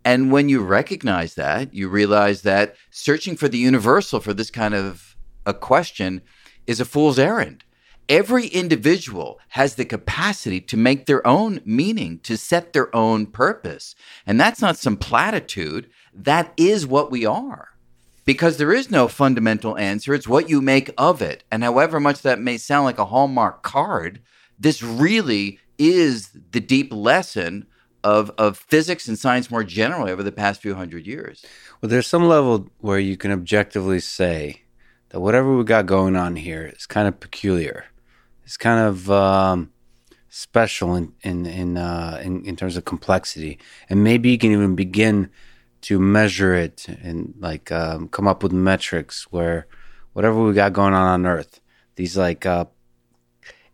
And 0.05 0.31
when 0.31 0.47
you 0.47 0.63
recognize 0.63 1.35
that, 1.35 1.73
you 1.73 1.89
realize 1.89 2.43
that 2.43 2.77
searching 2.89 3.35
for 3.35 3.49
the 3.49 3.57
universal 3.57 4.21
for 4.21 4.33
this 4.33 4.49
kind 4.49 4.73
of 4.73 5.17
a 5.45 5.53
question 5.53 6.21
is 6.65 6.79
a 6.79 6.85
fool's 6.85 7.19
errand. 7.19 7.64
Every 8.07 8.47
individual 8.47 9.39
has 9.49 9.75
the 9.75 9.85
capacity 9.85 10.61
to 10.61 10.77
make 10.77 11.05
their 11.05 11.25
own 11.25 11.61
meaning, 11.65 12.19
to 12.19 12.37
set 12.37 12.73
their 12.73 12.95
own 12.95 13.25
purpose. 13.25 13.95
And 14.27 14.39
that's 14.39 14.61
not 14.61 14.77
some 14.77 14.97
platitude. 14.97 15.89
That 16.13 16.53
is 16.55 16.85
what 16.85 17.09
we 17.09 17.25
are. 17.25 17.69
Because 18.23 18.57
there 18.57 18.73
is 18.73 18.91
no 18.91 19.07
fundamental 19.07 19.77
answer. 19.77 20.13
It's 20.13 20.27
what 20.27 20.49
you 20.49 20.61
make 20.61 20.91
of 20.97 21.21
it. 21.21 21.43
And 21.51 21.63
however 21.63 21.99
much 21.99 22.21
that 22.21 22.39
may 22.39 22.57
sound 22.57 22.85
like 22.85 22.99
a 22.99 23.05
Hallmark 23.05 23.63
card, 23.63 24.21
this 24.59 24.83
really 24.83 25.59
is 25.77 26.29
the 26.51 26.59
deep 26.59 26.93
lesson 26.93 27.65
of, 28.03 28.31
of 28.37 28.57
physics 28.57 29.07
and 29.07 29.17
science 29.17 29.49
more 29.49 29.63
generally 29.63 30.11
over 30.11 30.23
the 30.23 30.31
past 30.31 30.61
few 30.61 30.75
hundred 30.75 31.07
years. 31.07 31.43
Well, 31.81 31.89
there's 31.89 32.07
some 32.07 32.27
level 32.27 32.69
where 32.79 32.99
you 32.99 33.17
can 33.17 33.31
objectively 33.31 33.99
say 33.99 34.61
that 35.09 35.19
whatever 35.19 35.55
we 35.57 35.63
got 35.63 35.87
going 35.87 36.15
on 36.15 36.35
here 36.35 36.71
is 36.75 36.85
kind 36.85 37.07
of 37.07 37.19
peculiar. 37.19 37.85
It's 38.45 38.57
kind 38.57 38.79
of 38.79 39.09
um, 39.09 39.71
special 40.29 40.95
in 40.95 41.13
in 41.21 41.45
in, 41.45 41.77
uh, 41.77 42.21
in 42.23 42.45
in 42.45 42.55
terms 42.55 42.77
of 42.77 42.85
complexity, 42.85 43.57
and 43.89 44.03
maybe 44.03 44.29
you 44.29 44.37
can 44.37 44.51
even 44.51 44.75
begin 44.75 45.29
to 45.81 45.99
measure 45.99 46.53
it 46.53 46.87
and 46.87 47.33
like 47.39 47.71
um, 47.71 48.07
come 48.07 48.27
up 48.27 48.41
with 48.43 48.51
metrics 48.51 49.27
where 49.31 49.67
whatever 50.13 50.41
we 50.41 50.53
got 50.53 50.73
going 50.73 50.93
on 50.93 51.07
on 51.07 51.25
Earth, 51.25 51.59
these 51.95 52.17
like 52.17 52.45
uh, 52.45 52.65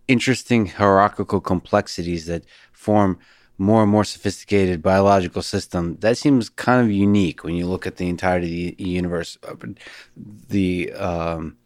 interesting 0.07 0.65
hierarchical 0.65 1.39
complexities 1.39 2.25
that 2.25 2.43
form 2.71 3.17
more 3.57 3.83
and 3.83 3.91
more 3.91 4.03
sophisticated 4.03 4.81
biological 4.81 5.41
system 5.41 5.95
that 5.99 6.17
seems 6.17 6.49
kind 6.49 6.81
of 6.83 6.91
unique 6.91 7.43
when 7.43 7.53
you 7.53 7.67
look 7.67 7.85
at 7.85 7.97
the 7.97 8.09
entirety 8.09 8.69
of 8.69 8.77
the 8.77 8.89
universe 8.89 9.37
the 10.49 10.91
um, 10.93 11.57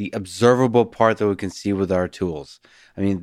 the 0.00 0.10
observable 0.20 0.86
part 0.98 1.14
that 1.18 1.28
we 1.28 1.36
can 1.36 1.50
see 1.50 1.72
with 1.80 1.90
our 1.92 2.08
tools. 2.08 2.48
I 2.96 3.00
mean 3.04 3.18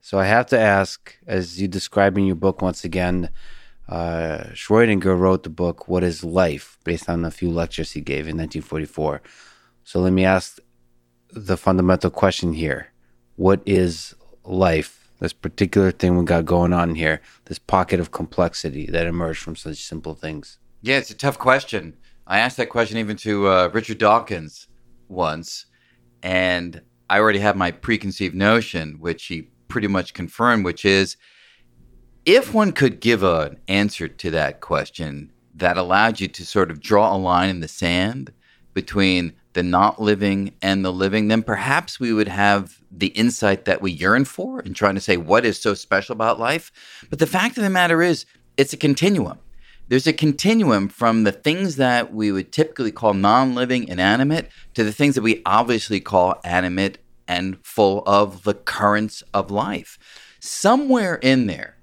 so 0.00 0.18
i 0.18 0.26
have 0.36 0.46
to 0.46 0.58
ask 0.78 0.98
as 1.26 1.60
you 1.60 1.66
describe 1.68 2.16
in 2.16 2.24
your 2.24 2.40
book 2.46 2.62
once 2.62 2.82
again 2.90 3.16
uh, 3.88 4.44
Schrodinger 4.60 5.18
wrote 5.18 5.42
the 5.42 5.56
book 5.62 5.88
What 5.88 6.04
is 6.10 6.22
Life? 6.22 6.78
based 6.84 7.08
on 7.08 7.24
a 7.24 7.30
few 7.30 7.50
lectures 7.50 7.92
he 7.92 8.00
gave 8.12 8.24
in 8.30 8.36
1944 8.36 9.22
so 9.88 10.00
let 10.00 10.12
me 10.12 10.24
ask 10.24 10.58
the 11.32 11.56
fundamental 11.56 12.10
question 12.10 12.52
here. 12.52 12.92
What 13.36 13.62
is 13.66 14.14
life? 14.44 15.10
This 15.20 15.32
particular 15.32 15.90
thing 15.90 16.16
we 16.16 16.24
got 16.24 16.44
going 16.44 16.72
on 16.72 16.94
here, 16.94 17.20
this 17.46 17.58
pocket 17.58 17.98
of 17.98 18.10
complexity 18.10 18.86
that 18.86 19.06
emerged 19.06 19.42
from 19.42 19.56
such 19.56 19.78
simple 19.78 20.14
things? 20.14 20.58
Yeah, 20.80 20.98
it's 20.98 21.10
a 21.10 21.14
tough 21.14 21.38
question. 21.38 21.96
I 22.26 22.38
asked 22.38 22.56
that 22.58 22.68
question 22.68 22.98
even 22.98 23.16
to 23.18 23.48
uh, 23.48 23.70
Richard 23.72 23.98
Dawkins 23.98 24.68
once, 25.08 25.66
and 26.22 26.82
I 27.10 27.18
already 27.18 27.38
have 27.38 27.56
my 27.56 27.70
preconceived 27.70 28.34
notion, 28.34 28.96
which 29.00 29.26
he 29.26 29.50
pretty 29.68 29.88
much 29.88 30.14
confirmed, 30.14 30.64
which 30.64 30.84
is 30.84 31.16
if 32.26 32.52
one 32.52 32.72
could 32.72 33.00
give 33.00 33.22
an 33.22 33.58
answer 33.68 34.08
to 34.08 34.30
that 34.30 34.60
question 34.60 35.32
that 35.54 35.78
allowed 35.78 36.20
you 36.20 36.28
to 36.28 36.44
sort 36.44 36.70
of 36.70 36.80
draw 36.80 37.14
a 37.14 37.18
line 37.18 37.48
in 37.48 37.60
the 37.60 37.68
sand 37.68 38.32
between 38.74 39.32
the 39.54 39.62
not 39.62 40.00
living 40.00 40.54
and 40.62 40.84
the 40.84 40.92
living, 40.92 41.28
then 41.28 41.42
perhaps 41.42 41.98
we 41.98 42.12
would 42.12 42.28
have 42.28 42.80
the 42.90 43.08
insight 43.08 43.64
that 43.64 43.82
we 43.82 43.90
yearn 43.90 44.24
for 44.24 44.60
in 44.60 44.74
trying 44.74 44.94
to 44.94 45.00
say 45.00 45.16
what 45.16 45.44
is 45.44 45.60
so 45.60 45.74
special 45.74 46.12
about 46.12 46.38
life. 46.38 46.70
But 47.10 47.18
the 47.18 47.26
fact 47.26 47.56
of 47.56 47.64
the 47.64 47.70
matter 47.70 48.02
is, 48.02 48.24
it's 48.56 48.72
a 48.72 48.76
continuum. 48.76 49.38
There's 49.88 50.06
a 50.06 50.12
continuum 50.12 50.88
from 50.88 51.24
the 51.24 51.32
things 51.32 51.76
that 51.76 52.12
we 52.12 52.30
would 52.30 52.52
typically 52.52 52.92
call 52.92 53.14
non 53.14 53.54
living, 53.54 53.88
inanimate, 53.88 54.50
to 54.74 54.84
the 54.84 54.92
things 54.92 55.14
that 55.14 55.22
we 55.22 55.40
obviously 55.46 55.98
call 55.98 56.38
animate 56.44 56.98
and 57.26 57.56
full 57.64 58.02
of 58.06 58.42
the 58.42 58.52
currents 58.52 59.22
of 59.32 59.50
life. 59.50 59.98
Somewhere 60.40 61.14
in 61.16 61.46
there, 61.46 61.78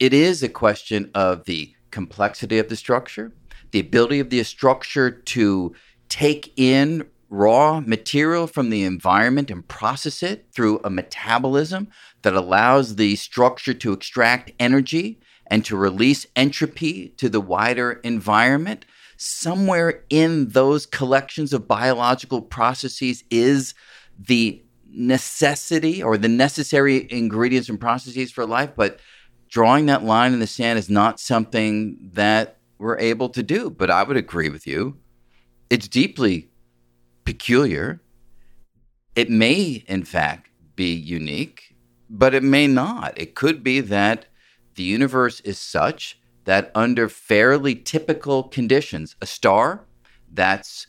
it 0.00 0.12
is 0.12 0.42
a 0.42 0.48
question 0.48 1.10
of 1.14 1.44
the 1.44 1.72
complexity 1.92 2.58
of 2.58 2.68
the 2.68 2.76
structure, 2.76 3.32
the 3.70 3.80
ability 3.80 4.18
of 4.18 4.30
the 4.30 4.42
structure 4.42 5.10
to 5.10 5.72
take 6.08 6.52
in 6.56 7.06
raw 7.30 7.80
material 7.80 8.48
from 8.48 8.70
the 8.70 8.82
environment 8.82 9.50
and 9.50 9.66
process 9.68 10.22
it 10.22 10.46
through 10.52 10.80
a 10.82 10.90
metabolism 10.90 11.88
that 12.22 12.34
allows 12.34 12.96
the 12.96 13.14
structure 13.16 13.74
to 13.74 13.92
extract 13.92 14.52
energy 14.58 15.20
and 15.48 15.64
to 15.64 15.76
release 15.76 16.26
entropy 16.36 17.08
to 17.16 17.28
the 17.28 17.40
wider 17.40 17.92
environment. 18.04 18.84
Somewhere 19.16 20.04
in 20.10 20.48
those 20.48 20.86
collections 20.86 21.52
of 21.52 21.66
biological 21.66 22.42
processes 22.42 23.24
is 23.30 23.74
the 24.18 24.62
necessity 24.88 26.02
or 26.02 26.16
the 26.16 26.28
necessary 26.28 27.06
ingredients 27.10 27.68
and 27.68 27.80
processes 27.80 28.30
for 28.30 28.46
life. 28.46 28.70
But 28.76 29.00
drawing 29.48 29.86
that 29.86 30.04
line 30.04 30.32
in 30.32 30.40
the 30.40 30.46
sand 30.46 30.78
is 30.78 30.90
not 30.90 31.20
something 31.20 32.10
that 32.12 32.58
we're 32.78 32.98
able 32.98 33.28
to 33.30 33.42
do. 33.42 33.70
But 33.70 33.90
I 33.90 34.02
would 34.02 34.16
agree 34.16 34.48
with 34.48 34.66
you 34.66 34.96
it's 35.68 35.88
deeply 35.88 36.48
peculiar. 37.24 38.00
It 39.14 39.30
may, 39.30 39.84
in 39.88 40.04
fact, 40.04 40.50
be 40.76 40.92
unique, 40.92 41.74
but 42.08 42.34
it 42.34 42.42
may 42.42 42.66
not. 42.66 43.18
It 43.18 43.34
could 43.34 43.64
be 43.64 43.80
that 43.80 44.26
the 44.76 44.82
universe 44.82 45.40
is 45.40 45.58
such 45.58 46.18
that 46.44 46.70
under 46.74 47.08
fairly 47.08 47.74
typical 47.74 48.44
conditions, 48.44 49.16
a 49.20 49.26
star 49.26 49.86
that's 50.32 50.86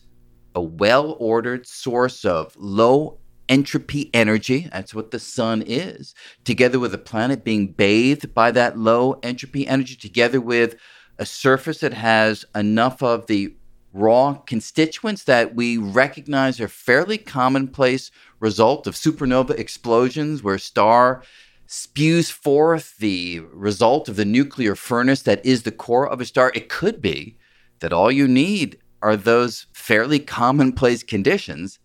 a 0.55 0.61
well 0.61 1.15
ordered 1.19 1.67
source 1.67 2.23
of 2.25 2.55
low 2.57 3.19
entropy 3.49 4.09
energy, 4.13 4.67
that's 4.71 4.93
what 4.93 5.11
the 5.11 5.19
sun 5.19 5.63
is, 5.65 6.13
together 6.43 6.79
with 6.79 6.93
a 6.93 6.97
planet 6.97 7.43
being 7.43 7.67
bathed 7.67 8.33
by 8.33 8.51
that 8.51 8.77
low 8.77 9.19
entropy 9.23 9.67
energy, 9.67 9.95
together 9.95 10.41
with 10.41 10.75
a 11.17 11.25
surface 11.25 11.79
that 11.79 11.93
has 11.93 12.45
enough 12.53 13.01
of 13.01 13.27
the 13.27 13.55
raw 13.93 14.33
constituents 14.33 15.23
that 15.23 15.55
we 15.55 15.77
recognize 15.77 16.61
are 16.61 16.67
fairly 16.67 17.17
commonplace 17.17 18.11
result 18.39 18.85
of 18.85 18.93
supernova 18.93 19.57
explosions 19.57 20.43
where 20.43 20.55
a 20.55 20.59
star 20.59 21.23
spews 21.67 22.29
forth 22.29 22.97
the 22.97 23.41
result 23.51 24.07
of 24.09 24.15
the 24.15 24.25
nuclear 24.25 24.73
furnace 24.75 25.21
that 25.23 25.45
is 25.45 25.63
the 25.63 25.71
core 25.71 26.07
of 26.07 26.21
a 26.21 26.25
star. 26.25 26.51
It 26.55 26.69
could 26.69 27.01
be 27.01 27.37
that 27.79 27.93
all 27.93 28.11
you 28.11 28.27
need 28.27 28.79
are 29.01 29.15
those 29.15 29.67
fairly 29.73 30.19
commonplace 30.19 31.03
conditions 31.03 31.79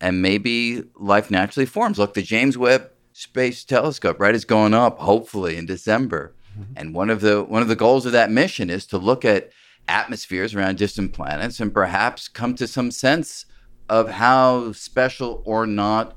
and 0.00 0.22
maybe 0.22 0.84
life 0.94 1.30
naturally 1.30 1.66
forms. 1.66 1.98
Look 1.98 2.14
the 2.14 2.22
james 2.22 2.56
webb 2.56 2.90
space 3.12 3.64
telescope 3.64 4.18
right 4.18 4.34
is 4.34 4.44
going 4.44 4.74
up 4.74 4.98
hopefully 4.98 5.56
in 5.56 5.66
december. 5.66 6.34
Mm-hmm. 6.58 6.72
and 6.76 6.94
one 6.94 7.10
of 7.10 7.20
the 7.20 7.42
one 7.42 7.62
of 7.62 7.68
the 7.68 7.74
goals 7.74 8.06
of 8.06 8.12
that 8.12 8.30
mission 8.30 8.70
is 8.70 8.86
to 8.86 8.98
look 8.98 9.24
at 9.24 9.50
atmospheres 9.88 10.54
around 10.54 10.78
distant 10.78 11.12
planets 11.12 11.58
and 11.58 11.74
perhaps 11.74 12.28
come 12.28 12.54
to 12.54 12.68
some 12.68 12.92
sense 12.92 13.46
of 13.88 14.08
how 14.08 14.70
special 14.72 15.42
or 15.44 15.66
not 15.66 16.16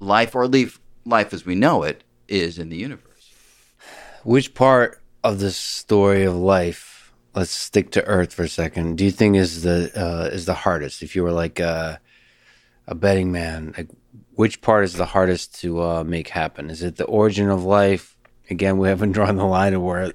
life 0.00 0.34
or 0.34 0.48
life, 0.48 0.80
life 1.04 1.32
as 1.34 1.44
we 1.44 1.54
know 1.54 1.82
it 1.82 2.02
is 2.28 2.58
in 2.58 2.68
the 2.68 2.76
universe. 2.76 3.32
Which 4.22 4.54
part 4.54 5.00
of 5.22 5.38
the 5.38 5.50
story 5.50 6.24
of 6.24 6.34
life, 6.34 7.12
let's 7.34 7.50
stick 7.50 7.90
to 7.92 8.04
Earth 8.04 8.32
for 8.32 8.44
a 8.44 8.48
second, 8.48 8.96
do 8.96 9.04
you 9.04 9.10
think 9.10 9.36
is 9.36 9.62
the 9.62 9.90
uh, 9.94 10.28
is 10.32 10.46
the 10.46 10.54
hardest? 10.54 11.02
If 11.02 11.14
you 11.14 11.22
were 11.22 11.32
like 11.32 11.60
a, 11.60 12.00
a 12.86 12.94
betting 12.94 13.32
man, 13.32 13.74
like 13.76 13.88
which 14.34 14.60
part 14.60 14.84
is 14.84 14.94
the 14.94 15.06
hardest 15.06 15.60
to 15.60 15.82
uh, 15.82 16.04
make 16.04 16.28
happen? 16.28 16.70
Is 16.70 16.82
it 16.82 16.96
the 16.96 17.04
origin 17.04 17.50
of 17.50 17.64
life? 17.64 18.16
Again, 18.50 18.78
we 18.78 18.88
haven't 18.88 19.12
drawn 19.16 19.36
the 19.36 19.44
line 19.44 19.74
of 19.74 19.82
where, 19.82 20.12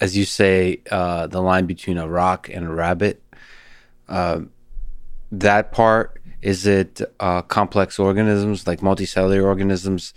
as 0.00 0.16
you 0.16 0.24
say, 0.24 0.80
uh, 0.90 1.26
the 1.26 1.40
line 1.40 1.66
between 1.66 1.98
a 1.98 2.08
rock 2.08 2.48
and 2.48 2.66
a 2.66 2.72
rabbit. 2.72 3.22
Uh, 4.08 4.40
that 5.32 5.72
part 5.72 6.20
is 6.42 6.66
it 6.66 7.00
uh, 7.18 7.42
complex 7.42 7.98
organisms 7.98 8.66
like 8.66 8.80
multicellular 8.80 9.44
organisms? 9.44 10.14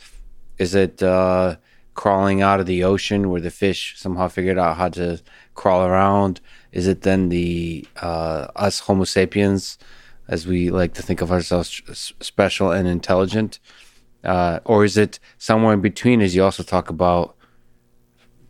Is 0.59 0.75
it 0.75 1.01
uh, 1.01 1.55
crawling 1.93 2.41
out 2.41 2.59
of 2.59 2.65
the 2.65 2.83
ocean 2.83 3.29
where 3.29 3.41
the 3.41 3.49
fish 3.49 3.95
somehow 3.97 4.27
figured 4.27 4.59
out 4.59 4.77
how 4.77 4.89
to 4.89 5.21
crawl 5.55 5.85
around? 5.85 6.41
Is 6.71 6.87
it 6.87 7.01
then 7.01 7.29
the 7.29 7.87
uh, 8.01 8.47
us 8.55 8.81
Homo 8.81 9.05
sapiens, 9.05 9.77
as 10.27 10.45
we 10.45 10.69
like 10.69 10.93
to 10.93 11.01
think 11.01 11.21
of 11.21 11.31
ourselves, 11.31 11.81
special 12.19 12.71
and 12.71 12.87
intelligent? 12.87 13.59
Uh, 14.23 14.59
or 14.65 14.83
is 14.83 14.97
it 14.97 15.17
somewhere 15.37 15.73
in 15.73 15.81
between, 15.81 16.21
as 16.21 16.35
you 16.35 16.43
also 16.43 16.63
talk 16.63 16.89
about? 16.89 17.35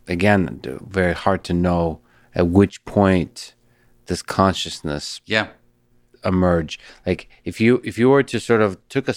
Again, 0.08 0.60
very 0.64 1.14
hard 1.14 1.44
to 1.44 1.54
know 1.54 2.00
at 2.34 2.48
which 2.48 2.84
point 2.84 3.54
this 4.06 4.22
consciousness 4.22 5.20
yeah 5.24 5.48
emerge 6.24 6.78
like 7.06 7.28
if 7.44 7.60
you 7.60 7.80
if 7.84 7.96
you 7.96 8.10
were 8.10 8.22
to 8.22 8.38
sort 8.38 8.60
of 8.60 8.76
took 8.88 9.08
a, 9.08 9.14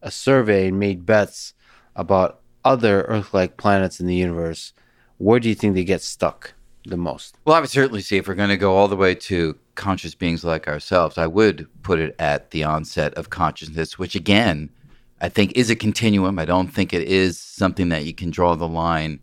a 0.00 0.10
survey 0.10 0.68
and 0.68 0.78
made 0.78 1.04
bets 1.04 1.54
about 1.96 2.40
other 2.64 3.02
earth-like 3.02 3.56
planets 3.56 4.00
in 4.00 4.06
the 4.06 4.14
universe 4.14 4.72
where 5.18 5.40
do 5.40 5.48
you 5.48 5.54
think 5.54 5.74
they 5.74 5.84
get 5.84 6.02
stuck 6.02 6.54
the 6.86 6.96
most 6.96 7.36
well 7.44 7.56
i 7.56 7.60
would 7.60 7.70
certainly 7.70 8.00
say 8.00 8.18
if 8.18 8.28
we're 8.28 8.34
going 8.34 8.48
to 8.48 8.56
go 8.56 8.76
all 8.76 8.88
the 8.88 8.96
way 8.96 9.14
to 9.14 9.58
conscious 9.74 10.14
beings 10.14 10.44
like 10.44 10.68
ourselves 10.68 11.18
i 11.18 11.26
would 11.26 11.66
put 11.82 11.98
it 11.98 12.14
at 12.18 12.50
the 12.50 12.62
onset 12.62 13.12
of 13.14 13.30
consciousness 13.30 13.98
which 13.98 14.14
again 14.14 14.70
i 15.20 15.28
think 15.28 15.52
is 15.56 15.70
a 15.70 15.76
continuum 15.76 16.38
i 16.38 16.44
don't 16.44 16.68
think 16.68 16.92
it 16.92 17.08
is 17.08 17.38
something 17.38 17.88
that 17.88 18.04
you 18.04 18.14
can 18.14 18.30
draw 18.30 18.54
the 18.54 18.68
line 18.68 19.18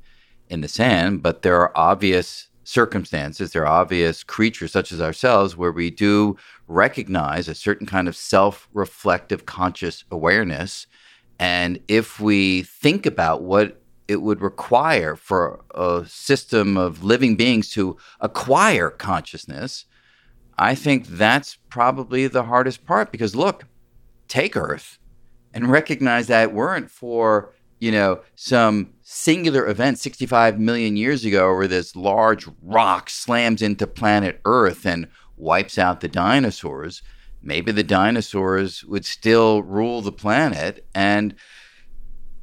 in 0.50 0.62
the 0.62 0.68
sand 0.68 1.24
but 1.24 1.42
there 1.42 1.60
are 1.60 1.72
obvious 1.78 2.50
circumstances, 2.64 3.52
there 3.52 3.64
are 3.64 3.82
obvious 3.82 4.24
creatures 4.24 4.72
such 4.72 4.92
as 4.92 5.02
ourselves 5.02 5.56
where 5.56 5.72
we 5.72 5.90
do 5.90 6.38
recognize 6.68 7.48
a 7.48 7.56
certain 7.56 7.86
kind 7.86 8.08
of 8.08 8.16
self 8.16 8.68
reflective 8.74 9.46
conscious 9.46 10.04
awareness. 10.12 10.88
And 11.40 11.80
if 11.88 12.20
we 12.20 12.64
think 12.64 13.06
about 13.06 13.42
what 13.42 13.82
it 14.08 14.22
would 14.22 14.42
require 14.42 15.16
for 15.16 15.64
a 15.74 16.04
system 16.08 16.78
of 16.78 17.04
living 17.04 17.36
beings 17.36 17.70
to 17.72 17.98
acquire 18.20 18.90
consciousness, 18.90 19.86
I 20.58 20.76
think 20.76 21.08
that's 21.08 21.58
probably 21.70 22.28
the 22.28 22.44
hardest 22.44 22.86
part 22.86 23.12
because 23.12 23.36
look, 23.36 23.66
take 24.28 24.56
Earth 24.56 25.00
and 25.54 25.72
recognize 25.72 26.28
that 26.28 26.44
it 26.44 26.54
weren't 26.54 26.92
for 26.92 27.54
you 27.84 27.92
know, 27.92 28.22
some 28.36 28.94
singular 29.02 29.68
event 29.68 30.00
65 30.00 30.58
million 30.58 30.96
years 30.96 31.26
ago 31.26 31.54
where 31.54 31.68
this 31.68 31.98
large 31.98 32.48
rock 32.62 33.10
slams 33.10 33.62
into 33.62 33.86
planet 33.86 34.40
Earth 34.46 34.86
and 34.86 35.06
wipes 35.36 35.78
out 35.78 36.00
the 36.00 36.08
dinosaurs, 36.08 37.02
maybe 37.44 37.72
the 37.72 37.84
dinosaurs 37.84 38.84
would 38.86 39.06
still 39.06 39.62
rule 39.62 40.02
the 40.02 40.12
planet 40.12 40.86
and 40.96 41.36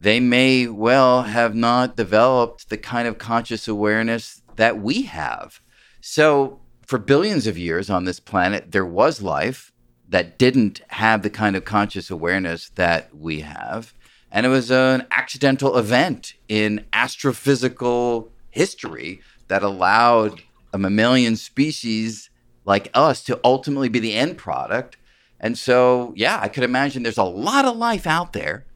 they 0.01 0.21
may 0.21 0.67
well 0.67 1.23
have 1.23 1.55
not 1.55 1.97
developed 1.97 2.69
the 2.69 2.79
kind 2.79 3.07
of 3.07 3.19
conscious 3.19 3.69
awareness 3.69 4.43
that 4.57 4.81
we 4.81 5.03
have. 5.03 5.61
So, 6.01 6.61
for 6.87 6.99
billions 6.99 7.47
of 7.47 7.59
years 7.59 7.89
on 7.91 8.05
this 8.05 8.19
planet, 8.19 8.73
there 8.73 8.87
was 8.87 9.23
life 9.23 9.73
that 10.09 10.39
didn't 10.39 10.81
have 10.89 11.23
the 11.23 11.31
kind 11.31 11.55
of 11.55 11.65
conscious 11.65 12.11
awareness 12.11 12.71
that 12.71 13.15
we 13.15 13.41
have. 13.41 13.95
And 14.33 14.47
it 14.47 14.49
was 14.49 14.71
an 14.71 15.07
accidental 15.11 15.77
event 15.77 16.35
in 16.49 16.85
astrophysical 16.93 18.31
history 18.51 19.21
that 19.49 19.63
allowed 19.63 20.43
a 20.73 20.79
mammalian 20.79 21.37
species 21.37 22.30
like 22.65 22.91
us 22.95 23.23
to 23.25 23.41
ultimately 23.45 23.89
be 23.89 23.99
the 23.99 24.15
end 24.15 24.39
product. 24.39 24.97
And 25.39 25.57
so, 25.57 26.13
yeah, 26.17 26.39
I 26.41 26.49
could 26.49 26.65
imagine 26.65 27.03
there's 27.03 27.19
a 27.19 27.25
lot 27.25 27.65
of 27.65 27.77
life 27.77 28.07
out 28.07 28.33
there, 28.33 28.67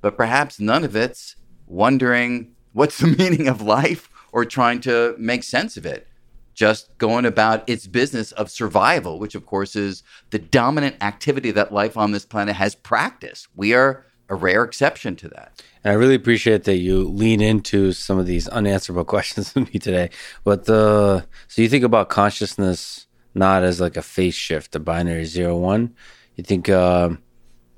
but 0.00 0.16
perhaps 0.16 0.60
none 0.60 0.84
of 0.84 0.94
it's 0.94 1.36
wondering 1.66 2.54
what's 2.72 2.98
the 2.98 3.06
meaning 3.18 3.48
of 3.48 3.62
life 3.62 4.08
or 4.32 4.44
trying 4.44 4.80
to 4.80 5.14
make 5.18 5.42
sense 5.42 5.76
of 5.76 5.86
it. 5.86 6.06
Just 6.52 6.96
going 6.98 7.24
about 7.24 7.66
its 7.68 7.86
business 7.86 8.32
of 8.32 8.50
survival, 8.50 9.18
which 9.18 9.34
of 9.34 9.46
course 9.46 9.74
is 9.74 10.02
the 10.30 10.38
dominant 10.38 10.96
activity 11.00 11.50
that 11.52 11.72
life 11.72 11.96
on 11.96 12.12
this 12.12 12.26
planet 12.26 12.56
has 12.56 12.74
practiced. 12.74 13.48
We 13.56 13.72
are 13.72 14.04
a 14.28 14.34
rare 14.34 14.62
exception 14.62 15.16
to 15.16 15.28
that. 15.28 15.62
And 15.82 15.92
I 15.92 15.94
really 15.94 16.14
appreciate 16.14 16.64
that 16.64 16.76
you 16.76 17.02
lean 17.04 17.40
into 17.40 17.92
some 17.92 18.18
of 18.18 18.26
these 18.26 18.46
unanswerable 18.48 19.04
questions 19.06 19.54
with 19.54 19.72
me 19.72 19.80
today. 19.80 20.10
But 20.44 20.66
the 20.66 21.26
so 21.48 21.62
you 21.62 21.68
think 21.68 21.84
about 21.84 22.08
consciousness 22.08 23.06
not 23.34 23.62
as 23.62 23.80
like 23.80 23.96
a 23.96 24.02
phase 24.02 24.34
shift, 24.34 24.74
a 24.74 24.80
binary 24.80 25.24
zero 25.24 25.56
one. 25.56 25.94
You 26.36 26.44
think 26.44 26.68
uh, 26.68 27.10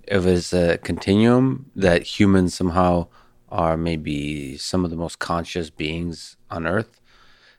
it 0.06 0.18
was 0.18 0.52
a 0.52 0.78
continuum 0.78 1.70
that 1.76 2.02
humans 2.02 2.54
somehow 2.54 3.08
are 3.48 3.76
maybe 3.76 4.56
some 4.56 4.84
of 4.84 4.90
the 4.90 4.96
most 4.96 5.18
conscious 5.18 5.70
beings 5.70 6.36
on 6.50 6.66
Earth. 6.66 7.00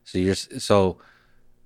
So 0.04 0.18
you're 0.18 0.36
so. 0.36 0.98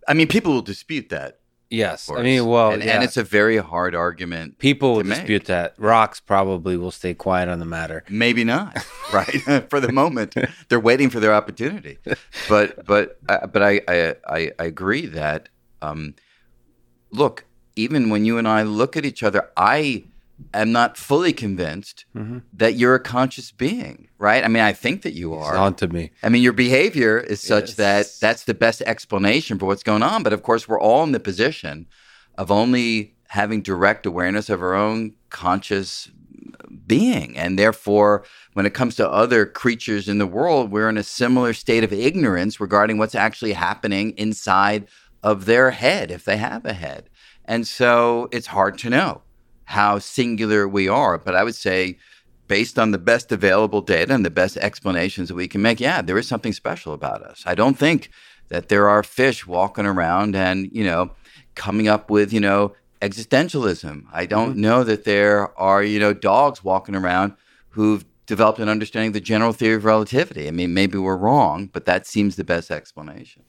I 0.07 0.13
mean, 0.13 0.27
people 0.27 0.53
will 0.53 0.61
dispute 0.61 1.09
that. 1.09 1.39
Yes, 1.69 2.09
I 2.09 2.21
mean, 2.21 2.45
well, 2.45 2.71
and, 2.71 2.81
yeah. 2.81 2.95
and, 2.95 3.03
it's 3.03 3.17
a 3.17 3.23
very 3.23 3.57
hard 3.57 3.93
argument. 3.93 4.57
People 4.57 4.95
will 4.95 5.03
make. 5.03 5.19
dispute 5.19 5.45
that. 5.45 5.73
Rocks 5.77 6.21
probably 6.21 6.77
will 6.77 6.91
stay 6.91 7.13
quiet 7.13 7.49
on 7.49 7.59
the 7.59 7.65
matter. 7.65 8.05
Maybe 8.09 8.45
not, 8.45 8.85
right? 9.13 9.41
for 9.69 9.81
the 9.81 9.91
moment, 9.91 10.35
they're 10.69 10.79
waiting 10.79 11.09
for 11.09 11.19
their 11.19 11.33
opportunity. 11.33 11.97
But 12.47 12.85
but 12.85 13.19
uh, 13.27 13.47
but 13.47 13.63
I, 13.63 13.81
I 13.87 14.15
I 14.29 14.51
agree 14.59 15.07
that 15.07 15.49
um, 15.81 16.15
look, 17.11 17.45
even 17.75 18.09
when 18.09 18.25
you 18.25 18.37
and 18.37 18.47
I 18.47 18.63
look 18.63 18.97
at 18.97 19.05
each 19.05 19.23
other, 19.23 19.49
I 19.55 20.05
am 20.53 20.71
not 20.71 20.97
fully 20.97 21.33
convinced 21.33 22.05
mm-hmm. 22.15 22.39
that 22.53 22.75
you're 22.75 22.95
a 22.95 22.99
conscious 22.99 23.51
being, 23.51 24.09
right? 24.17 24.43
I 24.43 24.47
mean, 24.47 24.63
I 24.63 24.73
think 24.73 25.01
that 25.03 25.13
you 25.13 25.33
are. 25.33 25.53
It's 25.53 25.59
on 25.59 25.73
to 25.75 25.87
me. 25.87 26.11
I 26.23 26.29
mean, 26.29 26.41
your 26.41 26.53
behavior 26.53 27.19
is 27.19 27.41
such 27.41 27.69
yes. 27.69 27.75
that 27.75 28.07
that's 28.19 28.43
the 28.43 28.53
best 28.53 28.81
explanation 28.81 29.57
for 29.57 29.65
what's 29.65 29.83
going 29.83 30.03
on. 30.03 30.23
But 30.23 30.33
of 30.33 30.43
course, 30.43 30.67
we're 30.67 30.79
all 30.79 31.03
in 31.03 31.11
the 31.11 31.19
position 31.19 31.87
of 32.37 32.51
only 32.51 33.15
having 33.29 33.61
direct 33.61 34.05
awareness 34.05 34.49
of 34.49 34.61
our 34.61 34.73
own 34.73 35.13
conscious 35.29 36.09
being. 36.85 37.37
And 37.37 37.59
therefore, 37.59 38.23
when 38.53 38.65
it 38.65 38.73
comes 38.73 38.95
to 38.95 39.09
other 39.09 39.45
creatures 39.45 40.07
in 40.07 40.17
the 40.17 40.27
world, 40.27 40.71
we're 40.71 40.89
in 40.89 40.97
a 40.97 41.03
similar 41.03 41.53
state 41.53 41.83
of 41.83 41.91
ignorance 41.91 42.59
regarding 42.59 42.97
what's 42.97 43.15
actually 43.15 43.53
happening 43.53 44.11
inside 44.11 44.87
of 45.23 45.45
their 45.45 45.71
head, 45.71 46.11
if 46.11 46.23
they 46.23 46.37
have 46.37 46.65
a 46.65 46.73
head. 46.73 47.09
And 47.45 47.67
so 47.67 48.27
it's 48.31 48.47
hard 48.47 48.77
to 48.79 48.89
know 48.89 49.21
how 49.65 49.99
singular 49.99 50.67
we 50.67 50.87
are. 50.87 51.17
But 51.17 51.35
I 51.35 51.43
would 51.43 51.55
say, 51.55 51.97
based 52.47 52.79
on 52.79 52.91
the 52.91 52.97
best 52.97 53.31
available 53.31 53.81
data 53.81 54.13
and 54.13 54.25
the 54.25 54.29
best 54.29 54.57
explanations 54.57 55.27
that 55.27 55.35
we 55.35 55.47
can 55.47 55.61
make, 55.61 55.79
yeah, 55.79 56.01
there 56.01 56.17
is 56.17 56.27
something 56.27 56.53
special 56.53 56.93
about 56.93 57.21
us. 57.21 57.43
I 57.45 57.55
don't 57.55 57.77
think 57.77 58.09
that 58.49 58.69
there 58.69 58.87
are 58.87 59.03
fish 59.03 59.45
walking 59.45 59.85
around 59.85 60.35
and, 60.35 60.69
you 60.71 60.83
know, 60.83 61.11
coming 61.55 61.87
up 61.87 62.09
with, 62.09 62.31
you 62.31 62.39
know, 62.39 62.73
existentialism. 63.01 64.03
I 64.11 64.25
don't 64.25 64.51
mm-hmm. 64.51 64.61
know 64.61 64.83
that 64.83 65.03
there 65.03 65.57
are, 65.59 65.83
you 65.83 65.99
know, 65.99 66.13
dogs 66.13 66.63
walking 66.63 66.95
around 66.95 67.33
who've 67.69 68.05
developed 68.25 68.59
an 68.59 68.69
understanding 68.69 69.09
of 69.09 69.13
the 69.13 69.19
general 69.21 69.53
theory 69.53 69.75
of 69.75 69.85
relativity. 69.85 70.47
I 70.47 70.51
mean, 70.51 70.73
maybe 70.73 70.97
we're 70.97 71.17
wrong, 71.17 71.69
but 71.71 71.85
that 71.85 72.07
seems 72.07 72.35
the 72.35 72.43
best 72.43 72.71
explanation. 72.71 73.43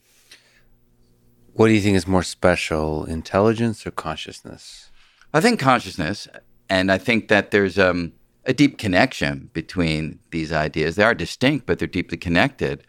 What 1.58 1.66
do 1.66 1.74
you 1.74 1.80
think 1.80 1.96
is 1.96 2.06
more 2.06 2.22
special, 2.22 3.04
intelligence 3.06 3.84
or 3.84 3.90
consciousness? 3.90 4.92
I 5.34 5.40
think 5.40 5.58
consciousness, 5.58 6.28
and 6.70 6.92
I 6.92 6.98
think 6.98 7.26
that 7.26 7.50
there's 7.50 7.76
um, 7.80 8.12
a 8.44 8.54
deep 8.54 8.78
connection 8.78 9.50
between 9.52 10.20
these 10.30 10.52
ideas. 10.52 10.94
They 10.94 11.02
are 11.02 11.16
distinct, 11.16 11.66
but 11.66 11.80
they're 11.80 11.88
deeply 11.88 12.16
connected. 12.16 12.86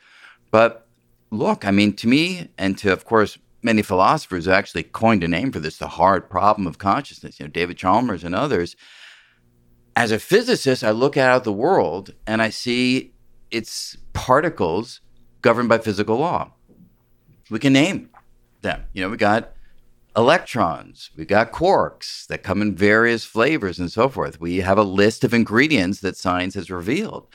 But 0.51 0.87
look, 1.31 1.65
I 1.65 1.71
mean, 1.71 1.93
to 1.95 2.07
me, 2.07 2.49
and 2.59 2.77
to, 2.77 2.93
of 2.93 3.05
course, 3.05 3.39
many 3.63 3.81
philosophers 3.81 4.45
who 4.45 4.51
actually 4.51 4.83
coined 4.83 5.23
a 5.23 5.27
name 5.27 5.51
for 5.51 5.59
this, 5.59 5.77
the 5.77 5.87
hard 5.87 6.29
problem 6.29 6.67
of 6.67 6.77
consciousness, 6.77 7.39
you 7.39 7.47
know, 7.47 7.51
David 7.51 7.75
Chalmers 7.75 8.23
and 8.23 8.35
others. 8.35 8.75
As 9.95 10.11
a 10.11 10.19
physicist, 10.19 10.83
I 10.83 10.91
look 10.91 11.17
out 11.17 11.37
at 11.37 11.43
the 11.43 11.51
world 11.51 12.13
and 12.27 12.39
I 12.39 12.49
see 12.51 13.15
its 13.49 13.97
particles 14.13 15.01
governed 15.41 15.69
by 15.69 15.79
physical 15.79 16.17
law. 16.17 16.53
We 17.49 17.57
can 17.57 17.73
name 17.73 18.11
them. 18.61 18.85
You 18.93 19.03
know, 19.03 19.09
we 19.09 19.17
got 19.17 19.53
electrons, 20.15 21.11
we 21.15 21.25
got 21.25 21.51
quarks 21.51 22.27
that 22.27 22.43
come 22.43 22.61
in 22.61 22.75
various 22.75 23.23
flavors 23.23 23.79
and 23.79 23.91
so 23.91 24.09
forth. 24.09 24.39
We 24.39 24.57
have 24.57 24.77
a 24.77 24.83
list 24.83 25.23
of 25.23 25.33
ingredients 25.33 26.01
that 26.01 26.17
science 26.17 26.55
has 26.55 26.69
revealed. 26.69 27.27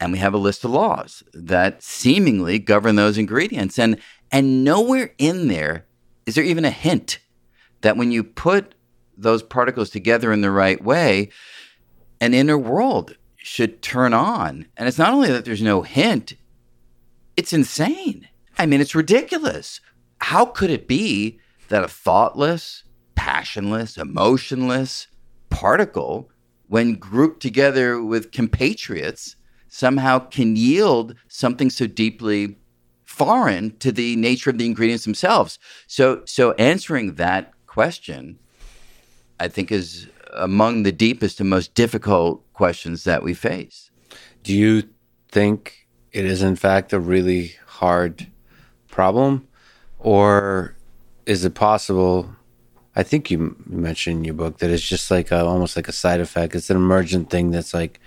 And 0.00 0.12
we 0.12 0.18
have 0.18 0.34
a 0.34 0.38
list 0.38 0.64
of 0.64 0.70
laws 0.70 1.22
that 1.34 1.82
seemingly 1.82 2.58
govern 2.58 2.96
those 2.96 3.18
ingredients. 3.18 3.78
And 3.78 3.98
and 4.32 4.64
nowhere 4.64 5.12
in 5.18 5.48
there 5.48 5.86
is 6.24 6.36
there 6.36 6.44
even 6.44 6.64
a 6.64 6.70
hint 6.70 7.18
that 7.82 7.96
when 7.96 8.10
you 8.10 8.22
put 8.24 8.74
those 9.16 9.42
particles 9.42 9.90
together 9.90 10.32
in 10.32 10.40
the 10.40 10.50
right 10.50 10.82
way, 10.82 11.30
an 12.20 12.34
inner 12.34 12.56
world 12.56 13.16
should 13.36 13.82
turn 13.82 14.14
on. 14.14 14.66
And 14.76 14.88
it's 14.88 14.98
not 14.98 15.12
only 15.12 15.28
that 15.28 15.44
there's 15.44 15.62
no 15.62 15.82
hint, 15.82 16.34
it's 17.36 17.52
insane. 17.52 18.28
I 18.58 18.66
mean, 18.66 18.80
it's 18.80 18.94
ridiculous. 18.94 19.80
How 20.20 20.46
could 20.46 20.70
it 20.70 20.86
be 20.86 21.40
that 21.68 21.84
a 21.84 21.88
thoughtless, 21.88 22.84
passionless, 23.14 23.96
emotionless 23.96 25.06
particle, 25.48 26.30
when 26.68 26.94
grouped 26.94 27.42
together 27.42 28.02
with 28.02 28.30
compatriots, 28.32 29.36
somehow 29.68 30.18
can 30.18 30.56
yield 30.56 31.14
something 31.28 31.70
so 31.70 31.86
deeply 31.86 32.56
foreign 33.04 33.76
to 33.78 33.90
the 33.90 34.14
nature 34.16 34.50
of 34.50 34.58
the 34.58 34.66
ingredients 34.66 35.04
themselves? 35.04 35.58
So, 35.86 36.22
so 36.26 36.52
answering 36.52 37.14
that 37.14 37.52
question, 37.66 38.38
I 39.40 39.48
think, 39.48 39.72
is 39.72 40.08
among 40.32 40.84
the 40.84 40.92
deepest 40.92 41.40
and 41.40 41.50
most 41.50 41.74
difficult 41.74 42.44
questions 42.52 43.04
that 43.04 43.22
we 43.22 43.34
face. 43.34 43.90
Do 44.42 44.54
you 44.54 44.84
think 45.28 45.88
it 46.12 46.24
is, 46.24 46.42
in 46.42 46.56
fact, 46.56 46.92
a 46.92 47.00
really 47.00 47.54
hard 47.66 48.28
problem? 48.88 49.48
Or 50.00 50.74
is 51.26 51.44
it 51.44 51.54
possible? 51.54 52.34
I 52.96 53.02
think 53.02 53.30
you 53.30 53.56
mentioned 53.66 54.18
in 54.18 54.24
your 54.24 54.34
book 54.34 54.58
that 54.58 54.70
it's 54.70 54.86
just 54.86 55.10
like 55.10 55.30
a, 55.30 55.44
almost 55.44 55.76
like 55.76 55.88
a 55.88 55.92
side 55.92 56.20
effect. 56.20 56.54
It's 56.54 56.70
an 56.70 56.76
emergent 56.76 57.30
thing 57.30 57.50
that's 57.50 57.72
like, 57.72 58.00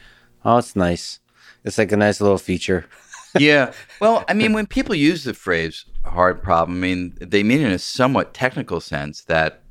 oh, 0.43 0.57
it's 0.57 0.75
nice. 0.75 1.19
It's 1.63 1.77
like 1.77 1.91
a 1.91 1.97
nice 1.97 2.19
little 2.19 2.37
feature. 2.37 2.85
yeah. 3.39 3.73
Well, 3.99 4.25
I 4.27 4.33
mean, 4.33 4.53
when 4.53 4.67
people 4.67 4.95
use 4.95 5.23
the 5.23 5.33
phrase 5.33 5.85
hard 6.03 6.43
problem, 6.43 6.77
I 6.79 6.81
mean, 6.81 7.17
they 7.21 7.43
mean 7.43 7.61
in 7.61 7.71
a 7.71 7.79
somewhat 7.79 8.33
technical 8.33 8.81
sense 8.81 9.21
that 9.25 9.61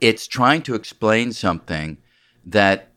it's 0.00 0.26
trying 0.26 0.62
to 0.62 0.74
explain 0.74 1.32
something 1.32 1.98
that 2.44 2.88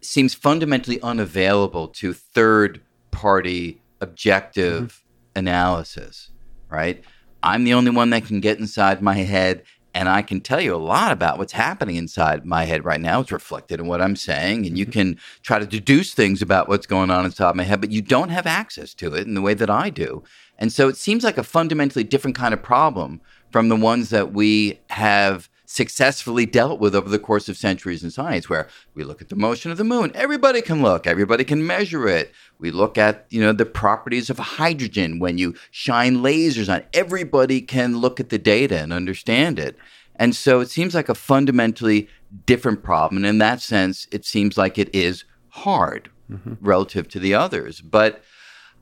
seems 0.00 0.34
fundamentally 0.34 1.00
unavailable 1.02 1.88
to 1.88 2.12
third 2.12 2.80
party 3.10 3.80
objective 4.00 4.82
mm-hmm. 4.84 5.38
analysis, 5.38 6.30
right? 6.68 7.04
I'm 7.42 7.64
the 7.64 7.74
only 7.74 7.90
one 7.90 8.10
that 8.10 8.26
can 8.26 8.40
get 8.40 8.58
inside 8.58 9.02
my 9.02 9.14
head 9.14 9.62
and 9.96 10.10
I 10.10 10.20
can 10.20 10.42
tell 10.42 10.60
you 10.60 10.74
a 10.74 10.76
lot 10.76 11.10
about 11.10 11.38
what's 11.38 11.54
happening 11.54 11.96
inside 11.96 12.44
my 12.44 12.66
head 12.66 12.84
right 12.84 13.00
now. 13.00 13.20
It's 13.20 13.32
reflected 13.32 13.80
in 13.80 13.86
what 13.86 14.02
I'm 14.02 14.14
saying, 14.14 14.66
and 14.66 14.76
you 14.76 14.84
mm-hmm. 14.84 14.92
can 14.92 15.18
try 15.40 15.58
to 15.58 15.64
deduce 15.64 16.12
things 16.12 16.42
about 16.42 16.68
what's 16.68 16.86
going 16.86 17.10
on 17.10 17.24
inside 17.24 17.56
my 17.56 17.62
head, 17.62 17.80
but 17.80 17.90
you 17.90 18.02
don't 18.02 18.28
have 18.28 18.46
access 18.46 18.92
to 18.92 19.14
it 19.14 19.26
in 19.26 19.32
the 19.32 19.40
way 19.40 19.54
that 19.54 19.70
I 19.70 19.88
do. 19.88 20.22
And 20.58 20.70
so 20.70 20.88
it 20.88 20.98
seems 20.98 21.24
like 21.24 21.38
a 21.38 21.42
fundamentally 21.42 22.04
different 22.04 22.36
kind 22.36 22.52
of 22.52 22.62
problem 22.62 23.22
from 23.50 23.70
the 23.70 23.76
ones 23.76 24.10
that 24.10 24.34
we 24.34 24.80
have 24.90 25.48
successfully 25.66 26.46
dealt 26.46 26.80
with 26.80 26.94
over 26.94 27.08
the 27.08 27.18
course 27.18 27.48
of 27.48 27.56
centuries 27.56 28.02
in 28.02 28.10
science 28.10 28.48
where 28.48 28.68
we 28.94 29.04
look 29.04 29.20
at 29.20 29.28
the 29.28 29.36
motion 29.36 29.70
of 29.70 29.78
the 29.78 29.84
moon. 29.84 30.12
Everybody 30.14 30.62
can 30.62 30.82
look. 30.82 31.06
Everybody 31.06 31.44
can 31.44 31.66
measure 31.66 32.08
it. 32.08 32.32
We 32.58 32.70
look 32.70 32.96
at 32.96 33.26
you 33.30 33.40
know 33.40 33.52
the 33.52 33.66
properties 33.66 34.30
of 34.30 34.38
hydrogen 34.38 35.18
when 35.18 35.38
you 35.38 35.54
shine 35.70 36.18
lasers 36.18 36.72
on. 36.72 36.84
Everybody 36.94 37.60
can 37.60 37.98
look 37.98 38.20
at 38.20 38.30
the 38.30 38.38
data 38.38 38.78
and 38.78 38.92
understand 38.92 39.58
it. 39.58 39.76
And 40.14 40.34
so 40.34 40.60
it 40.60 40.70
seems 40.70 40.94
like 40.94 41.10
a 41.10 41.14
fundamentally 41.14 42.08
different 42.46 42.82
problem. 42.82 43.18
And 43.18 43.26
in 43.26 43.38
that 43.38 43.60
sense 43.60 44.06
it 44.10 44.24
seems 44.24 44.56
like 44.56 44.78
it 44.78 44.94
is 44.94 45.24
hard 45.48 46.10
mm-hmm. 46.30 46.54
relative 46.60 47.08
to 47.08 47.18
the 47.18 47.34
others. 47.34 47.80
But 47.80 48.22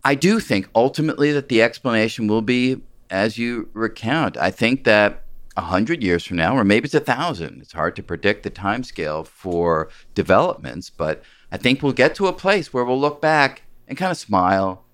i 0.05 0.14
do 0.14 0.38
think 0.38 0.68
ultimately 0.75 1.33
that 1.33 1.49
the 1.49 1.62
explanation 1.62 2.29
will 2.29 2.42
be 2.42 2.83
as 3.11 3.38
you 3.38 3.68
recount 3.73 4.37
i 4.37 4.51
think 4.51 4.85
that 4.85 5.24
a 5.57 5.62
hundred 5.62 6.03
years 6.03 6.25
from 6.25 6.37
now, 6.37 6.57
or 6.57 6.64
maybe 6.64 6.87
it's 6.87 6.95
a 6.95 7.01
thousand. 7.01 7.61
It's 7.61 7.73
hard 7.73 7.95
to 7.97 8.03
predict 8.03 8.43
the 8.43 8.51
time 8.51 8.83
scale 8.83 9.25
for 9.25 9.88
developments, 10.14 10.90
but 10.90 11.23
I 11.53 11.57
think 11.57 11.83
we'll 11.83 11.93
get 11.93 12.14
to 12.17 12.27
a 12.27 12.33
place 12.33 12.73
where 12.73 12.85
we'll 12.85 13.01
look 13.01 13.21
back 13.21 13.62
and 13.87 13.97
kind 13.97 14.11
of 14.11 14.19
smile 14.19 14.85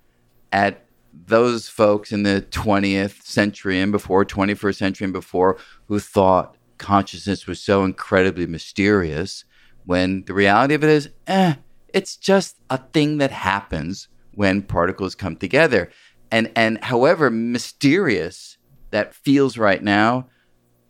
at 0.53 0.85
those 1.13 1.69
folks 1.69 2.13
in 2.13 2.23
the 2.23 2.45
20th 2.51 3.23
century 3.23 3.81
and 3.81 3.93
before, 3.93 4.25
21st 4.25 4.77
century 4.77 5.05
and 5.05 5.13
before, 5.13 5.57
who 5.87 5.99
thought 5.99 6.57
consciousness 6.79 7.47
was 7.47 7.61
so 7.61 7.85
incredibly 7.85 8.47
mysterious 8.47 9.45
when 9.87 10.25
the 10.25 10.35
reality 10.35 10.75
of 10.75 10.85
it 10.85 10.91
is, 10.91 11.09
eh, 11.27 11.55
it's 11.93 12.17
just 12.17 12.57
a 12.69 12.79
thing 12.79 13.19
that 13.19 13.31
happens 13.31 14.09
when 14.35 14.63
particles 14.63 15.15
come 15.15 15.37
together. 15.37 15.91
And, 16.31 16.51
and 16.55 16.83
however 16.85 17.31
mysterious 17.31 18.57
that 18.91 19.15
feels 19.15 19.59
right 19.59 19.83
now, 19.83 20.29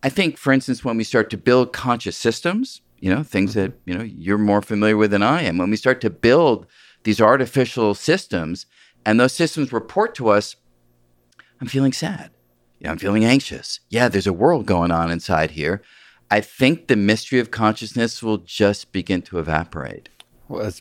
I 0.03 0.09
think, 0.09 0.39
for 0.39 0.53
instance, 0.53 0.85
when 0.85 0.97
we 0.97 1.05
start 1.05 1.31
to 1.31 1.37
build 1.37 1.73
conscious 1.73 2.17
systems, 2.17 2.81
you 2.99 3.15
know, 3.15 3.23
things 3.23 3.55
that, 3.55 3.71
mm-hmm. 3.71 3.91
you 3.91 3.99
know, 3.99 4.05
you're 4.05 4.39
more 4.39 4.63
familiar 4.63 4.97
with 4.97 5.11
than 5.11 5.23
I 5.23 5.43
am, 5.43 5.59
when 5.59 5.71
we 5.71 5.77
start 5.77 6.01
to 6.03 6.11
build 6.11 6.67
these 7.03 7.21
artificial 7.21 7.95
systems 7.95 8.67
and 9.05 9.19
those 9.19 9.33
systems 9.33 9.73
report 9.73 10.15
to 10.17 10.29
us, 10.29 10.57
I'm 11.61 11.67
feeling 11.67 11.93
sad. 11.93 12.31
Yeah, 12.79 12.91
I'm 12.91 12.99
feeling 12.99 13.25
anxious. 13.25 13.81
Yeah, 13.91 14.09
there's 14.09 14.27
a 14.27 14.33
world 14.33 14.67
going 14.67 14.91
on 14.91 15.11
inside 15.11 15.53
here. 15.53 15.83
I 16.31 16.41
think 16.41 16.87
the 16.87 16.97
mystery 16.97 17.39
of 17.39 17.51
consciousness 17.51 18.23
will 18.23 18.39
just 18.39 18.93
begin 18.93 19.21
to 19.23 19.39
evaporate. 19.39 20.09
Well, 20.49 20.63
that's 20.63 20.81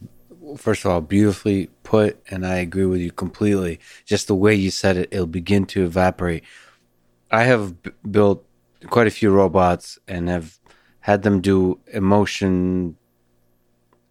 first 0.58 0.86
of 0.86 0.91
all 0.91 1.01
beautifully 1.01 1.69
put, 1.84 2.21
and 2.29 2.45
I 2.45 2.55
agree 2.55 2.86
with 2.86 3.01
you 3.01 3.12
completely. 3.12 3.79
Just 4.05 4.27
the 4.27 4.36
way 4.36 4.55
you 4.55 4.71
said 4.71 4.95
it, 4.95 5.10
it'll 5.12 5.27
begin 5.27 5.65
to 5.67 5.84
evaporate. 5.84 6.43
I 7.32 7.43
have 7.43 7.84
b- 7.84 7.91
built 8.10 8.45
quite 8.88 9.08
a 9.08 9.12
few 9.12 9.32
robots 9.32 10.00
and 10.08 10.30
have 10.30 10.60
had 11.02 11.24
them 11.24 11.42
do 11.42 11.80
emotion 11.94 12.96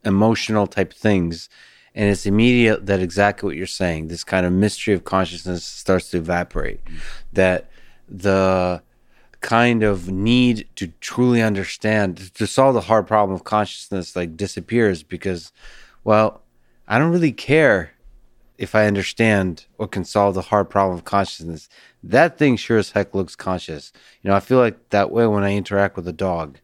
emotional 0.04 0.66
type 0.66 0.92
things 0.92 1.48
and 1.94 2.08
it's 2.08 2.26
immediate 2.26 2.86
that 2.86 3.00
exactly 3.00 3.46
what 3.46 3.56
you're 3.56 3.66
saying 3.66 4.08
this 4.08 4.24
kind 4.24 4.46
of 4.46 4.52
mystery 4.52 4.94
of 4.94 5.04
consciousness 5.04 5.64
starts 5.64 6.10
to 6.10 6.16
evaporate 6.16 6.84
mm. 6.84 6.98
that 7.32 7.70
the 8.08 8.80
kind 9.40 9.82
of 9.82 10.08
need 10.08 10.68
to 10.76 10.88
truly 11.00 11.42
understand 11.42 12.32
to 12.34 12.46
solve 12.46 12.74
the 12.74 12.82
hard 12.82 13.06
problem 13.06 13.34
of 13.34 13.44
consciousness 13.44 14.16
like 14.16 14.36
disappears 14.36 15.02
because 15.02 15.52
well 16.04 16.42
i 16.86 16.98
don't 16.98 17.12
really 17.12 17.32
care 17.32 17.92
if 18.58 18.74
I 18.74 18.86
understand 18.86 19.66
or 19.78 19.86
can 19.86 20.04
solve 20.04 20.34
the 20.34 20.42
hard 20.42 20.68
problem 20.68 20.98
of 20.98 21.04
consciousness, 21.04 21.68
that 22.02 22.38
thing 22.38 22.56
sure 22.56 22.78
as 22.78 22.92
heck 22.92 23.14
looks 23.14 23.36
conscious. 23.36 23.92
You 24.22 24.30
know, 24.30 24.36
I 24.36 24.40
feel 24.40 24.58
like 24.58 24.90
that 24.90 25.10
way 25.10 25.26
when 25.26 25.44
I 25.44 25.54
interact 25.54 25.96
with 25.96 26.06
a 26.08 26.12
dog. 26.12 26.58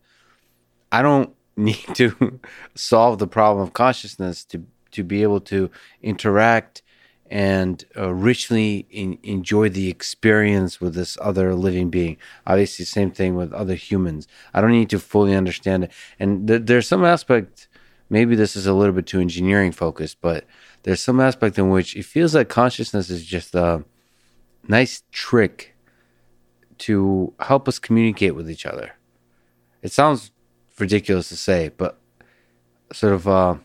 I 0.92 1.02
don't 1.02 1.34
need 1.56 1.86
to 1.94 2.40
solve 2.74 3.18
the 3.18 3.26
problem 3.26 3.62
of 3.62 3.72
consciousness 3.72 4.44
to 4.46 4.64
to 4.92 5.02
be 5.02 5.22
able 5.22 5.40
to 5.40 5.70
interact 6.02 6.80
and 7.28 7.84
uh, 7.96 8.14
richly 8.14 8.86
in, 8.90 9.18
enjoy 9.24 9.68
the 9.68 9.88
experience 9.88 10.80
with 10.80 10.94
this 10.94 11.18
other 11.20 11.52
living 11.54 11.90
being. 11.90 12.16
Obviously, 12.46 12.84
same 12.84 13.10
thing 13.10 13.34
with 13.34 13.52
other 13.52 13.74
humans. 13.74 14.28
I 14.52 14.60
don't 14.60 14.70
need 14.70 14.90
to 14.90 15.00
fully 15.00 15.34
understand 15.34 15.84
it, 15.84 15.92
and 16.18 16.46
th- 16.46 16.62
there's 16.64 16.86
some 16.86 17.04
aspect. 17.04 17.68
Maybe 18.10 18.36
this 18.36 18.54
is 18.54 18.66
a 18.66 18.74
little 18.74 18.94
bit 18.94 19.06
too 19.06 19.20
engineering 19.20 19.72
focused, 19.72 20.18
but 20.20 20.44
there's 20.82 21.00
some 21.00 21.20
aspect 21.20 21.58
in 21.58 21.70
which 21.70 21.96
it 21.96 22.04
feels 22.04 22.34
like 22.34 22.48
consciousness 22.48 23.10
is 23.10 23.24
just 23.24 23.54
a 23.54 23.84
nice 24.68 25.02
trick 25.12 25.74
to 26.78 27.32
help 27.40 27.68
us 27.68 27.78
communicate 27.78 28.34
with 28.34 28.50
each 28.50 28.66
other. 28.66 28.92
It 29.82 29.92
sounds 29.92 30.30
ridiculous 30.78 31.28
to 31.28 31.36
say, 31.36 31.70
but 31.76 31.98
sort 32.92 33.12
of 33.12 33.28
uh, 33.28 33.56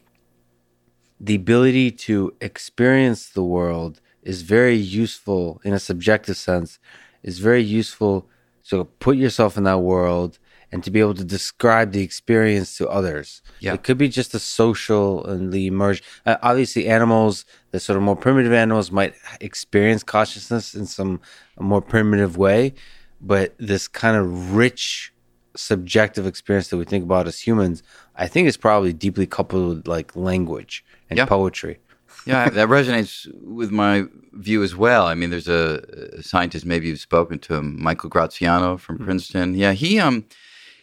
the 1.20 1.36
ability 1.36 1.92
to 1.92 2.34
experience 2.42 3.30
the 3.30 3.44
world 3.44 4.02
is 4.24 4.42
very 4.42 4.76
useful 4.76 5.62
in 5.64 5.74
a 5.74 5.80
subjective 5.80 6.38
sense. 6.38 6.80
Is 7.24 7.40
very 7.40 7.64
useful 7.64 8.28
to 8.70 8.86
put 8.86 9.18
yourself 9.18 9.58
in 9.58 9.64
that 9.66 9.80
world 9.80 10.40
and 10.72 10.84
to 10.84 10.92
be 10.92 11.00
able 11.00 11.16
to 11.16 11.24
describe 11.24 11.92
the 11.92 12.02
experience 12.02 12.78
to 12.78 12.88
others. 12.88 13.42
Yeah. 13.60 13.74
It 13.74 13.84
could 13.84 13.98
be 13.98 14.10
just 14.10 14.34
a 14.34 14.40
social 14.40 15.26
and 15.26 15.52
the 15.52 15.68
emerge. 15.68 16.04
Uh, 16.26 16.38
obviously, 16.42 16.88
animals, 16.88 17.46
the 17.72 17.80
sort 17.80 17.98
of 17.98 18.04
more 18.04 18.16
primitive 18.16 18.54
animals, 18.54 18.92
might 18.92 19.16
experience 19.42 20.04
consciousness 20.04 20.76
in 20.76 20.86
some 20.86 21.22
more 21.60 21.82
primitive 21.82 22.38
way, 22.38 22.74
but 23.22 23.56
this 23.58 23.88
kind 23.88 24.16
of 24.16 24.56
rich 24.56 25.14
subjective 25.56 26.26
experience 26.26 26.70
that 26.70 26.78
we 26.78 26.86
think 26.86 27.04
about 27.04 27.28
as 27.28 27.40
humans, 27.40 27.84
I 28.16 28.28
think 28.28 28.48
is 28.48 28.58
probably 28.58 28.94
deeply 28.94 29.26
coupled 29.26 29.78
with 29.78 29.88
like 29.88 30.16
language 30.16 30.86
and 31.10 31.18
yeah. 31.18 31.26
poetry. 31.26 31.80
yeah, 32.26 32.50
that 32.50 32.68
resonates 32.68 33.28
with 33.44 33.72
my 33.72 34.06
view 34.34 34.62
as 34.62 34.76
well. 34.76 35.06
I 35.06 35.16
mean, 35.16 35.30
there's 35.30 35.48
a, 35.48 35.84
a 36.18 36.24
scientist, 36.24 36.66
maybe 36.66 36.88
you've 36.88 37.00
spoken 37.00 37.40
to 37.40 37.56
him, 37.56 37.82
Michael 37.82 38.10
Graziano 38.10 38.78
from 38.78 38.98
mm-hmm. 38.98 39.06
Princeton. 39.06 39.56
Yeah, 39.56 39.72
he 39.72 40.00
um 40.00 40.26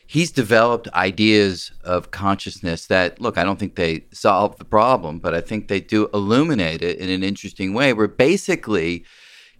he's 0.07 0.31
developed 0.31 0.88
ideas 0.95 1.73
of 1.85 2.11
consciousness 2.11 2.87
that 2.87 3.21
look, 3.21 3.37
I 3.37 3.45
don't 3.45 3.59
think 3.59 3.75
they 3.75 4.07
solve 4.12 4.57
the 4.57 4.64
problem, 4.64 5.19
but 5.19 5.35
I 5.35 5.40
think 5.40 5.69
they 5.69 5.81
do 5.81 6.09
illuminate 6.14 6.83
it 6.83 6.99
in 6.99 7.11
an 7.11 7.23
interesting 7.23 7.75
way 7.75 7.92
where 7.92 8.09
basically 8.09 9.05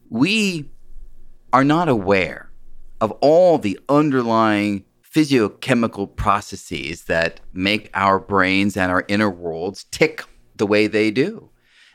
we 0.09 0.71
are 1.53 1.65
not 1.65 1.89
aware 1.89 2.51
of 3.01 3.11
all 3.21 3.59
the 3.59 3.79
underlying 3.89 4.85
physiochemical 5.03 6.15
processes 6.15 7.05
that 7.05 7.41
make 7.53 7.91
our 7.95 8.19
brains 8.19 8.77
and 8.77 8.93
our 8.93 9.05
inner 9.09 9.31
worlds 9.31 9.85
tick 9.85 10.25
the 10.57 10.67
way 10.67 10.87
they 10.87 11.11
do. 11.11 11.51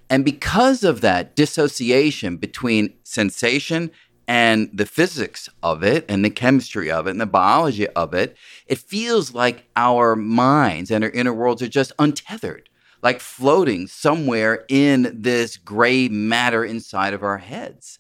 And 0.10 0.26
because 0.26 0.84
of 0.84 1.02
that 1.02 1.36
dissociation 1.36 2.38
between 2.38 2.94
sensation 3.04 3.92
and 4.28 4.70
the 4.74 4.86
physics 4.86 5.50
of 5.62 5.84
it 5.84 6.06
and 6.08 6.24
the 6.24 6.30
chemistry 6.30 6.92
of 6.92 7.08
it 7.08 7.12
and 7.12 7.22
the 7.22 7.26
biology 7.26 7.88
of 7.90 8.14
it, 8.14 8.38
it 8.68 8.78
feels 8.78 9.34
like 9.34 9.68
our 9.76 10.16
minds 10.16 10.92
and 10.92 11.04
our 11.04 11.10
inner 11.10 11.34
worlds 11.34 11.62
are 11.62 11.68
just 11.68 11.92
untethered, 12.00 12.70
like 13.02 13.20
floating 13.20 13.88
somewhere 13.88 14.66
in 14.70 15.22
this 15.22 15.58
gray 15.58 16.08
matter 16.08 16.64
inside 16.64 17.14
of 17.14 17.24
our 17.24 17.40
heads. 17.40 18.00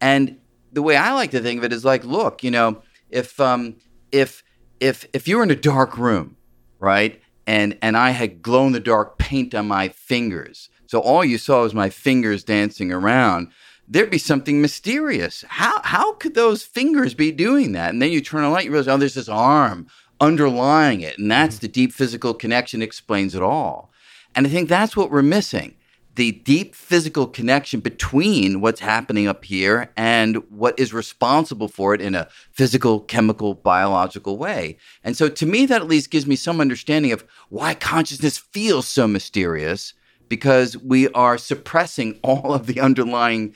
And 0.00 0.38
the 0.72 0.82
way 0.82 0.96
I 0.96 1.12
like 1.12 1.30
to 1.32 1.40
think 1.40 1.58
of 1.58 1.64
it 1.64 1.72
is 1.72 1.84
like, 1.84 2.04
look, 2.04 2.42
you 2.44 2.50
know, 2.50 2.82
if 3.10 3.38
um, 3.40 3.76
if 4.12 4.42
if 4.80 5.06
if 5.12 5.26
you 5.26 5.38
were 5.38 5.42
in 5.42 5.50
a 5.50 5.56
dark 5.56 5.96
room, 5.96 6.36
right, 6.78 7.20
and 7.46 7.78
and 7.82 7.96
I 7.96 8.10
had 8.10 8.42
glow 8.42 8.66
in 8.66 8.72
the 8.72 8.80
dark 8.80 9.18
paint 9.18 9.54
on 9.54 9.68
my 9.68 9.88
fingers, 9.88 10.68
so 10.86 11.00
all 11.00 11.24
you 11.24 11.38
saw 11.38 11.62
was 11.62 11.74
my 11.74 11.90
fingers 11.90 12.44
dancing 12.44 12.92
around. 12.92 13.48
There'd 13.88 14.10
be 14.10 14.18
something 14.18 14.60
mysterious. 14.60 15.44
How 15.48 15.80
how 15.82 16.12
could 16.14 16.34
those 16.34 16.62
fingers 16.64 17.14
be 17.14 17.30
doing 17.30 17.72
that? 17.72 17.90
And 17.90 18.02
then 18.02 18.10
you 18.10 18.20
turn 18.20 18.44
on 18.44 18.50
a 18.50 18.52
light, 18.52 18.64
you 18.64 18.70
realize, 18.70 18.88
oh, 18.88 18.96
there's 18.96 19.14
this 19.14 19.28
arm 19.28 19.86
underlying 20.20 21.02
it, 21.02 21.18
and 21.18 21.30
that's 21.30 21.56
mm-hmm. 21.56 21.62
the 21.66 21.72
deep 21.72 21.92
physical 21.92 22.34
connection 22.34 22.82
explains 22.82 23.34
it 23.34 23.42
all. 23.42 23.90
And 24.34 24.46
I 24.46 24.50
think 24.50 24.68
that's 24.68 24.96
what 24.96 25.10
we're 25.10 25.22
missing 25.22 25.76
the 26.16 26.32
deep 26.32 26.74
physical 26.74 27.26
connection 27.26 27.80
between 27.80 28.62
what's 28.62 28.80
happening 28.80 29.28
up 29.28 29.44
here 29.44 29.92
and 29.98 30.36
what 30.50 30.78
is 30.78 30.92
responsible 30.92 31.68
for 31.68 31.94
it 31.94 32.00
in 32.00 32.14
a 32.14 32.26
physical, 32.50 33.00
chemical, 33.00 33.52
biological 33.52 34.38
way. 34.38 34.78
And 35.04 35.14
so 35.14 35.28
to 35.28 35.46
me, 35.46 35.66
that 35.66 35.82
at 35.82 35.88
least 35.88 36.10
gives 36.10 36.26
me 36.26 36.34
some 36.34 36.58
understanding 36.58 37.12
of 37.12 37.24
why 37.50 37.74
consciousness 37.74 38.38
feels 38.38 38.88
so 38.88 39.06
mysterious 39.06 39.92
because 40.28 40.76
we 40.78 41.08
are 41.10 41.36
suppressing 41.36 42.18
all 42.24 42.54
of 42.54 42.66
the 42.66 42.80
underlying 42.80 43.54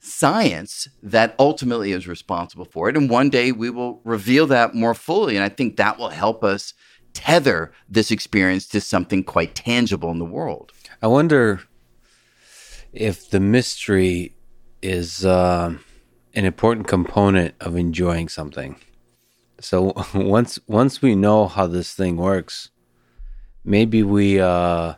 science 0.00 0.88
that 1.02 1.34
ultimately 1.38 1.92
is 1.92 2.08
responsible 2.08 2.64
for 2.64 2.88
it. 2.88 2.96
And 2.96 3.08
one 3.08 3.30
day 3.30 3.52
we 3.52 3.70
will 3.70 4.00
reveal 4.04 4.46
that 4.48 4.74
more 4.74 4.94
fully. 4.94 5.36
And 5.36 5.44
I 5.44 5.48
think 5.48 5.76
that 5.76 5.98
will 5.98 6.08
help 6.08 6.42
us 6.42 6.74
tether 7.12 7.72
this 7.88 8.10
experience 8.10 8.66
to 8.68 8.80
something 8.80 9.22
quite 9.22 9.54
tangible 9.54 10.10
in 10.10 10.18
the 10.18 10.24
world. 10.24 10.72
I 11.02 11.06
wonder 11.06 11.60
if 12.92 13.30
the 13.30 13.40
mystery 13.40 14.34
is 14.82 15.24
uh, 15.24 15.74
an 16.34 16.44
important 16.44 16.88
component 16.88 17.54
of 17.60 17.76
enjoying 17.76 18.28
something. 18.28 18.76
So 19.60 19.92
once 20.14 20.58
once 20.66 21.02
we 21.02 21.14
know 21.14 21.46
how 21.46 21.66
this 21.66 21.94
thing 21.94 22.16
works, 22.16 22.70
maybe 23.64 24.02
we 24.02 24.40
uh, 24.40 24.94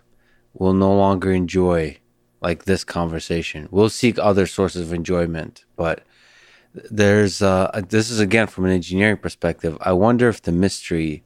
will 0.54 0.74
no 0.74 0.94
longer 0.94 1.32
enjoy 1.32 1.98
like 2.42 2.64
this 2.64 2.84
conversation. 2.84 3.68
We'll 3.70 3.88
seek 3.88 4.18
other 4.18 4.46
sources 4.46 4.88
of 4.88 4.92
enjoyment, 4.92 5.64
but 5.76 6.02
there's 6.74 7.40
uh, 7.40 7.82
this 7.88 8.10
is 8.10 8.18
again 8.18 8.46
from 8.46 8.64
an 8.64 8.72
engineering 8.72 9.18
perspective. 9.18 9.78
I 9.80 9.92
wonder 9.92 10.28
if 10.28 10.42
the 10.42 10.52
mystery 10.52 11.22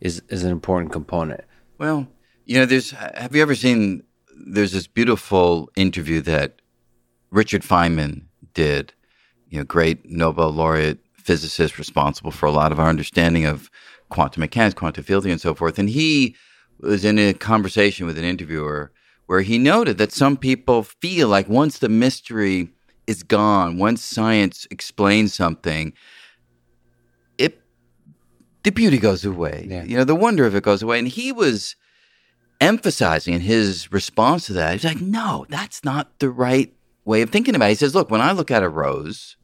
is 0.00 0.22
is 0.28 0.44
an 0.44 0.50
important 0.50 0.92
component. 0.92 1.42
Well, 1.78 2.06
you 2.44 2.58
know, 2.58 2.66
there's. 2.66 2.90
Have 2.92 3.34
you 3.34 3.42
ever 3.42 3.54
seen 3.54 4.04
there's 4.46 4.72
this 4.72 4.86
beautiful 4.86 5.70
interview 5.76 6.20
that 6.22 6.60
Richard 7.30 7.62
Feynman 7.62 8.24
did, 8.54 8.92
you 9.48 9.58
know, 9.58 9.64
great 9.64 10.08
Nobel 10.08 10.50
laureate 10.50 10.98
physicist 11.14 11.78
responsible 11.78 12.30
for 12.30 12.46
a 12.46 12.52
lot 12.52 12.72
of 12.72 12.80
our 12.80 12.88
understanding 12.88 13.44
of 13.44 13.70
quantum 14.08 14.40
mechanics, 14.40 14.74
quantum 14.74 15.04
field 15.04 15.22
theory, 15.22 15.32
and 15.32 15.40
so 15.40 15.54
forth. 15.54 15.78
And 15.78 15.88
he 15.88 16.34
was 16.80 17.04
in 17.04 17.18
a 17.18 17.34
conversation 17.34 18.06
with 18.06 18.18
an 18.18 18.24
interviewer 18.24 18.92
where 19.30 19.42
he 19.42 19.58
noted 19.58 19.96
that 19.96 20.10
some 20.10 20.36
people 20.36 20.82
feel 20.82 21.28
like 21.28 21.48
once 21.48 21.78
the 21.78 21.88
mystery 21.88 22.68
is 23.06 23.22
gone, 23.22 23.78
once 23.78 24.02
science 24.02 24.66
explains 24.72 25.32
something, 25.32 25.92
it 27.38 27.62
the 28.64 28.72
beauty 28.72 28.98
goes 28.98 29.24
away. 29.24 29.68
Yeah. 29.70 29.84
You 29.84 29.96
know, 29.96 30.02
the 30.02 30.16
wonder 30.16 30.46
of 30.46 30.56
it 30.56 30.64
goes 30.64 30.82
away. 30.82 30.98
And 30.98 31.06
he 31.06 31.30
was 31.30 31.76
emphasizing 32.60 33.34
in 33.34 33.40
his 33.42 33.92
response 33.92 34.46
to 34.46 34.52
that, 34.54 34.72
he's 34.72 34.84
like, 34.84 35.00
no, 35.00 35.46
that's 35.48 35.84
not 35.84 36.18
the 36.18 36.28
right 36.28 36.74
way 37.04 37.22
of 37.22 37.30
thinking 37.30 37.54
about 37.54 37.66
it. 37.66 37.68
He 37.68 37.74
says, 37.76 37.94
look, 37.94 38.10
when 38.10 38.20
I 38.20 38.32
look 38.32 38.50
at 38.50 38.64
a 38.64 38.68
rose, 38.68 39.36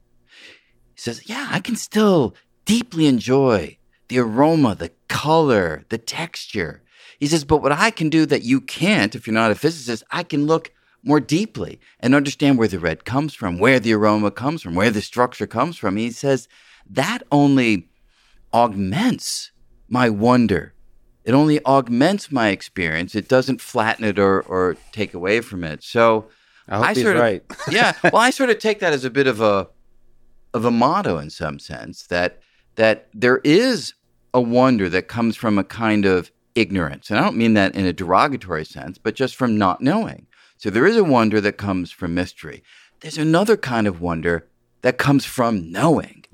he 0.96 1.00
says, 1.00 1.28
yeah, 1.28 1.46
I 1.52 1.60
can 1.60 1.76
still 1.76 2.34
deeply 2.64 3.06
enjoy 3.06 3.78
the 4.08 4.18
aroma, 4.18 4.74
the 4.74 4.90
color, 5.06 5.84
the 5.90 5.98
texture. 5.98 6.82
He 7.18 7.26
says, 7.26 7.44
but 7.44 7.62
what 7.62 7.72
I 7.72 7.90
can 7.90 8.10
do 8.10 8.26
that 8.26 8.42
you 8.42 8.60
can't 8.60 9.14
if 9.14 9.26
you're 9.26 9.34
not 9.34 9.50
a 9.50 9.54
physicist, 9.54 10.02
I 10.10 10.22
can 10.22 10.46
look 10.46 10.72
more 11.02 11.20
deeply 11.20 11.80
and 12.00 12.14
understand 12.14 12.58
where 12.58 12.68
the 12.68 12.78
red 12.78 13.04
comes 13.04 13.34
from, 13.34 13.58
where 13.58 13.78
the 13.78 13.92
aroma 13.92 14.30
comes 14.30 14.62
from, 14.62 14.74
where 14.74 14.90
the 14.90 15.00
structure 15.00 15.46
comes 15.46 15.76
from. 15.76 15.96
He 15.96 16.10
says, 16.10 16.48
that 16.88 17.22
only 17.30 17.88
augments 18.52 19.52
my 19.88 20.10
wonder 20.10 20.74
it 21.26 21.34
only 21.34 21.62
augments 21.66 22.30
my 22.30 22.50
experience. 22.50 23.16
It 23.16 23.28
doesn't 23.28 23.60
flatten 23.60 24.04
it 24.04 24.16
or, 24.16 24.42
or 24.42 24.76
take 24.92 25.12
away 25.12 25.40
from 25.40 25.64
it. 25.64 25.82
So 25.82 26.28
I, 26.68 26.90
I 26.90 26.92
sort 26.92 27.16
of, 27.16 27.22
right. 27.22 27.42
yeah. 27.70 27.94
Well, 28.04 28.18
I 28.18 28.30
sort 28.30 28.48
of 28.48 28.60
take 28.60 28.78
that 28.78 28.92
as 28.92 29.04
a 29.04 29.10
bit 29.10 29.26
of 29.26 29.40
a 29.40 29.68
of 30.54 30.64
a 30.64 30.70
motto 30.70 31.18
in 31.18 31.28
some 31.28 31.58
sense 31.58 32.06
that 32.06 32.40
that 32.76 33.08
there 33.12 33.40
is 33.42 33.92
a 34.32 34.40
wonder 34.40 34.88
that 34.88 35.08
comes 35.08 35.34
from 35.36 35.58
a 35.58 35.64
kind 35.64 36.04
of 36.04 36.30
ignorance. 36.56 37.10
And 37.10 37.18
I 37.18 37.22
don't 37.22 37.36
mean 37.36 37.54
that 37.54 37.74
in 37.76 37.86
a 37.86 37.92
derogatory 37.92 38.64
sense, 38.64 38.98
but 38.98 39.14
just 39.14 39.36
from 39.36 39.56
not 39.56 39.80
knowing. 39.80 40.26
So 40.56 40.70
there 40.70 40.86
is 40.86 40.96
a 40.96 41.04
wonder 41.04 41.40
that 41.40 41.58
comes 41.58 41.92
from 41.92 42.14
mystery. 42.14 42.62
There's 43.00 43.18
another 43.18 43.56
kind 43.56 43.86
of 43.86 44.00
wonder 44.00 44.48
that 44.82 44.98
comes 44.98 45.24
from 45.24 45.70
knowing 45.70 46.24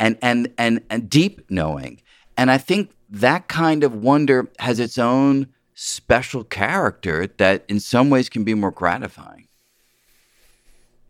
and, 0.00 0.18
and, 0.22 0.52
and, 0.58 0.82
and 0.90 1.10
deep 1.10 1.48
knowing. 1.50 2.00
And 2.36 2.50
I 2.50 2.58
think 2.58 2.90
that 3.10 3.48
kind 3.48 3.84
of 3.84 3.94
wonder 3.94 4.50
has 4.58 4.80
its 4.80 4.98
own 4.98 5.48
special 5.74 6.42
character 6.42 7.26
that 7.36 7.64
in 7.68 7.80
some 7.80 8.10
ways 8.10 8.28
can 8.28 8.44
be 8.44 8.54
more 8.54 8.70
gratifying. 8.70 9.46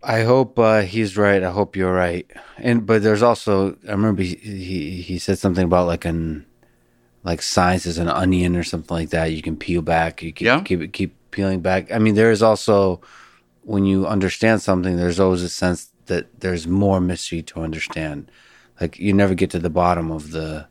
I 0.03 0.23
hope 0.23 0.59
uh, 0.59 0.83
he's 0.83 1.17
right. 1.17 1.43
I 1.43 1.51
hope 1.51 1.75
you're 1.75 1.93
right. 1.93 2.31
And 2.59 2.87
but 2.87 3.03
there's 3.03 3.23
also 3.23 3.77
I 3.89 3.93
remember 3.93 4.23
he, 4.23 4.35
he 4.37 5.03
he 5.03 5.19
said 5.19 5.39
something 5.39 5.65
about 5.65 5.87
like 5.87 6.05
an 6.05 6.47
like 7.27 7.43
science 7.43 7.87
is 7.87 7.99
an 7.99 8.09
onion 8.09 8.57
or 8.57 8.63
something 8.63 8.97
like 8.97 9.11
that. 9.11 9.33
You 9.33 9.43
can 9.43 9.57
peel 9.57 9.83
back. 9.83 10.23
You 10.23 10.33
keep 10.33 10.47
yeah. 10.47 10.61
keep 10.61 10.93
keep 10.93 11.17
peeling 11.33 11.61
back. 11.61 11.91
I 11.93 11.99
mean, 11.99 12.15
there 12.15 12.31
is 12.31 12.41
also 12.41 13.01
when 13.63 13.85
you 13.85 14.07
understand 14.07 14.63
something, 14.63 14.97
there's 14.97 15.19
always 15.19 15.43
a 15.43 15.49
sense 15.49 15.91
that 16.07 16.41
there's 16.41 16.69
more 16.69 17.01
mystery 17.01 17.43
to 17.43 17.61
understand. 17.61 18.31
Like 18.81 19.01
you 19.01 19.13
never 19.13 19.35
get 19.35 19.51
to 19.51 19.59
the 19.59 19.69
bottom 19.69 20.13
of 20.13 20.31
the 20.31 20.69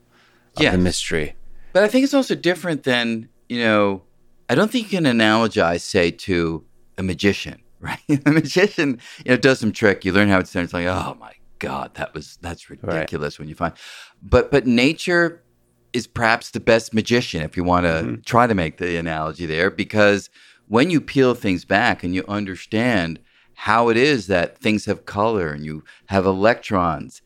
yeah. 0.58 0.72
the 0.72 0.78
mystery. 0.78 1.36
But 1.74 1.84
I 1.84 1.90
think 1.90 2.06
it's 2.06 2.14
also 2.14 2.36
different 2.36 2.84
than, 2.84 3.28
you 3.50 3.60
know, 3.60 4.04
I 4.50 4.56
don't 4.56 4.72
think 4.72 4.90
you 4.90 4.98
can 4.98 5.04
analogize, 5.04 5.82
say, 5.82 6.10
to 6.10 6.64
a 6.98 7.04
magician, 7.04 7.62
right? 7.82 8.00
a 8.26 8.32
magician, 8.32 9.02
you 9.26 9.32
know, 9.32 9.38
does 9.38 9.60
some 9.60 9.74
trick. 9.74 10.06
You 10.06 10.14
learn 10.14 10.30
how 10.30 10.40
it's 10.40 10.54
done. 10.54 10.64
It's 10.64 10.74
like, 10.74 10.88
oh 10.88 11.18
my 11.20 11.34
God, 11.60 11.96
that 11.96 12.14
was, 12.14 12.38
that's 12.40 12.70
ridiculous 12.70 13.34
right. 13.34 13.40
when 13.44 13.50
you 13.50 13.56
find, 13.56 13.74
but, 14.22 14.52
but 14.52 14.66
nature 14.66 15.44
is 15.96 16.08
perhaps 16.08 16.52
the 16.52 16.60
best 16.60 16.94
magician 16.94 17.42
if 17.42 17.56
you 17.56 17.64
want 17.64 17.86
to 17.86 17.94
mm-hmm. 17.94 18.22
try 18.26 18.46
to 18.46 18.54
make 18.54 18.78
the 18.78 18.98
analogy 18.98 19.46
there, 19.46 19.72
because 19.72 20.30
when 20.68 20.90
you 20.90 21.00
peel 21.00 21.34
things 21.34 21.64
back 21.64 22.04
and 22.04 22.14
you 22.14 22.26
understand 22.28 23.20
how 23.54 23.88
it 23.88 23.96
is 23.96 24.28
that 24.28 24.58
things 24.58 24.86
have 24.86 25.06
color 25.06 25.52
and 25.52 25.64
you 25.64 25.84
have 26.08 26.26
electrons 26.26 27.22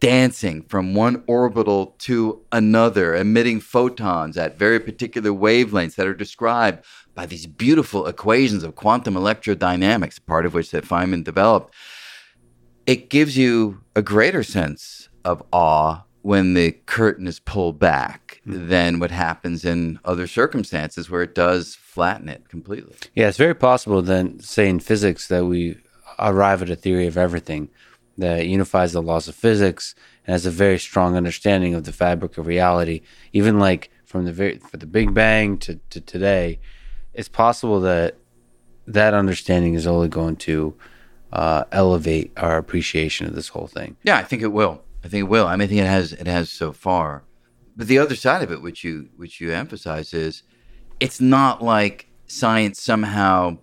dancing 0.00 0.60
from 0.64 0.94
one 0.94 1.24
orbital 1.26 1.96
to 1.98 2.42
another, 2.52 3.14
emitting 3.14 3.58
photons 3.58 4.36
at 4.36 4.58
very 4.58 4.78
particular 4.78 5.30
wavelengths 5.30 5.94
that 5.94 6.06
are 6.06 6.12
described 6.14 6.84
by 7.14 7.24
these 7.24 7.46
beautiful 7.46 8.06
equations 8.06 8.62
of 8.62 8.74
quantum 8.74 9.14
electrodynamics, 9.14 10.20
part 10.26 10.44
of 10.44 10.52
which 10.52 10.70
that 10.72 10.84
Feynman 10.84 11.24
developed. 11.24 11.72
It 12.84 13.08
gives 13.08 13.38
you 13.38 13.80
a 13.96 14.02
greater 14.02 14.42
sense 14.42 15.08
of 15.24 15.42
awe 15.52 16.02
when 16.24 16.54
the 16.54 16.72
curtain 16.86 17.26
is 17.26 17.38
pulled 17.38 17.78
back 17.78 18.40
mm. 18.46 18.66
than 18.68 18.98
what 18.98 19.10
happens 19.10 19.62
in 19.62 20.00
other 20.06 20.26
circumstances 20.26 21.10
where 21.10 21.20
it 21.20 21.34
does 21.34 21.74
flatten 21.74 22.30
it 22.30 22.48
completely. 22.48 22.96
Yeah, 23.14 23.28
it's 23.28 23.36
very 23.36 23.54
possible 23.54 24.00
then, 24.00 24.40
say 24.40 24.66
in 24.66 24.80
physics, 24.80 25.28
that 25.28 25.44
we 25.44 25.76
arrive 26.18 26.62
at 26.62 26.70
a 26.70 26.76
theory 26.76 27.06
of 27.06 27.18
everything 27.18 27.68
that 28.16 28.46
unifies 28.46 28.94
the 28.94 29.02
laws 29.02 29.28
of 29.28 29.34
physics 29.34 29.94
and 30.26 30.32
has 30.32 30.46
a 30.46 30.50
very 30.50 30.78
strong 30.78 31.14
understanding 31.14 31.74
of 31.74 31.84
the 31.84 31.92
fabric 31.92 32.38
of 32.38 32.46
reality. 32.46 33.02
Even 33.34 33.58
like 33.58 33.90
from 34.06 34.24
the 34.24 34.32
very 34.32 34.56
for 34.56 34.78
the 34.78 34.86
Big 34.86 35.12
Bang 35.12 35.58
to, 35.58 35.78
to 35.90 36.00
today, 36.00 36.58
it's 37.12 37.28
possible 37.28 37.80
that 37.80 38.16
that 38.86 39.12
understanding 39.12 39.74
is 39.74 39.86
only 39.86 40.08
going 40.08 40.36
to 40.36 40.74
uh, 41.34 41.64
elevate 41.70 42.32
our 42.38 42.56
appreciation 42.56 43.26
of 43.26 43.34
this 43.34 43.48
whole 43.48 43.66
thing. 43.66 43.98
Yeah, 44.04 44.16
I 44.16 44.22
think 44.22 44.40
it 44.40 44.52
will. 44.52 44.83
I 45.04 45.08
think 45.08 45.20
it 45.20 45.28
will. 45.28 45.46
I 45.46 45.56
mean, 45.56 45.62
I 45.62 45.66
think 45.66 45.80
it 45.80 45.86
has. 45.86 46.12
It 46.14 46.26
has 46.26 46.50
so 46.50 46.72
far. 46.72 47.24
But 47.76 47.88
the 47.88 47.98
other 47.98 48.16
side 48.16 48.42
of 48.42 48.50
it, 48.50 48.62
which 48.62 48.82
you 48.82 49.10
which 49.16 49.40
you 49.40 49.52
emphasize, 49.52 50.14
is 50.14 50.42
it's 51.00 51.20
not 51.20 51.62
like 51.62 52.08
science 52.26 52.80
somehow 52.80 53.58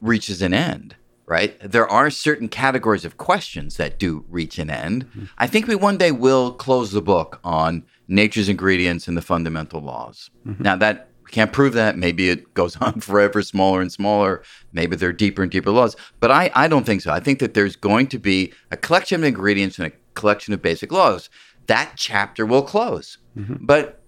reaches 0.00 0.42
an 0.42 0.54
end, 0.54 0.96
right? 1.26 1.58
There 1.60 1.88
are 1.88 2.10
certain 2.10 2.48
categories 2.48 3.04
of 3.04 3.16
questions 3.16 3.76
that 3.76 3.98
do 3.98 4.24
reach 4.28 4.58
an 4.58 4.70
end. 4.70 5.06
Mm-hmm. 5.06 5.24
I 5.38 5.46
think 5.46 5.66
we 5.66 5.74
one 5.74 5.96
day 5.96 6.12
will 6.12 6.52
close 6.52 6.92
the 6.92 7.02
book 7.02 7.40
on 7.42 7.84
nature's 8.08 8.48
ingredients 8.48 9.08
and 9.08 9.16
the 9.16 9.22
fundamental 9.22 9.80
laws. 9.80 10.30
Mm-hmm. 10.46 10.62
Now 10.62 10.76
that 10.76 11.08
we 11.24 11.30
can't 11.30 11.52
prove 11.52 11.72
that. 11.72 11.96
Maybe 11.96 12.28
it 12.28 12.52
goes 12.54 12.76
on 12.80 13.00
forever, 13.00 13.42
smaller 13.42 13.80
and 13.80 13.90
smaller. 13.90 14.42
Maybe 14.72 14.96
there 14.96 15.08
are 15.08 15.14
deeper 15.14 15.42
and 15.42 15.50
deeper 15.50 15.70
laws. 15.70 15.96
But 16.20 16.30
I, 16.30 16.50
I 16.54 16.68
don't 16.68 16.84
think 16.84 17.02
so. 17.02 17.10
I 17.10 17.20
think 17.20 17.38
that 17.38 17.54
there's 17.54 17.76
going 17.76 18.08
to 18.08 18.18
be 18.18 18.52
a 18.70 18.76
collection 18.76 19.20
of 19.20 19.24
ingredients 19.24 19.78
and 19.78 19.86
a 19.86 19.92
collection 20.14 20.54
of 20.54 20.62
basic 20.62 20.92
laws. 20.92 21.30
That 21.66 21.92
chapter 21.96 22.44
will 22.44 22.62
close. 22.62 23.18
Mm-hmm. 23.36 23.64
But 23.64 24.02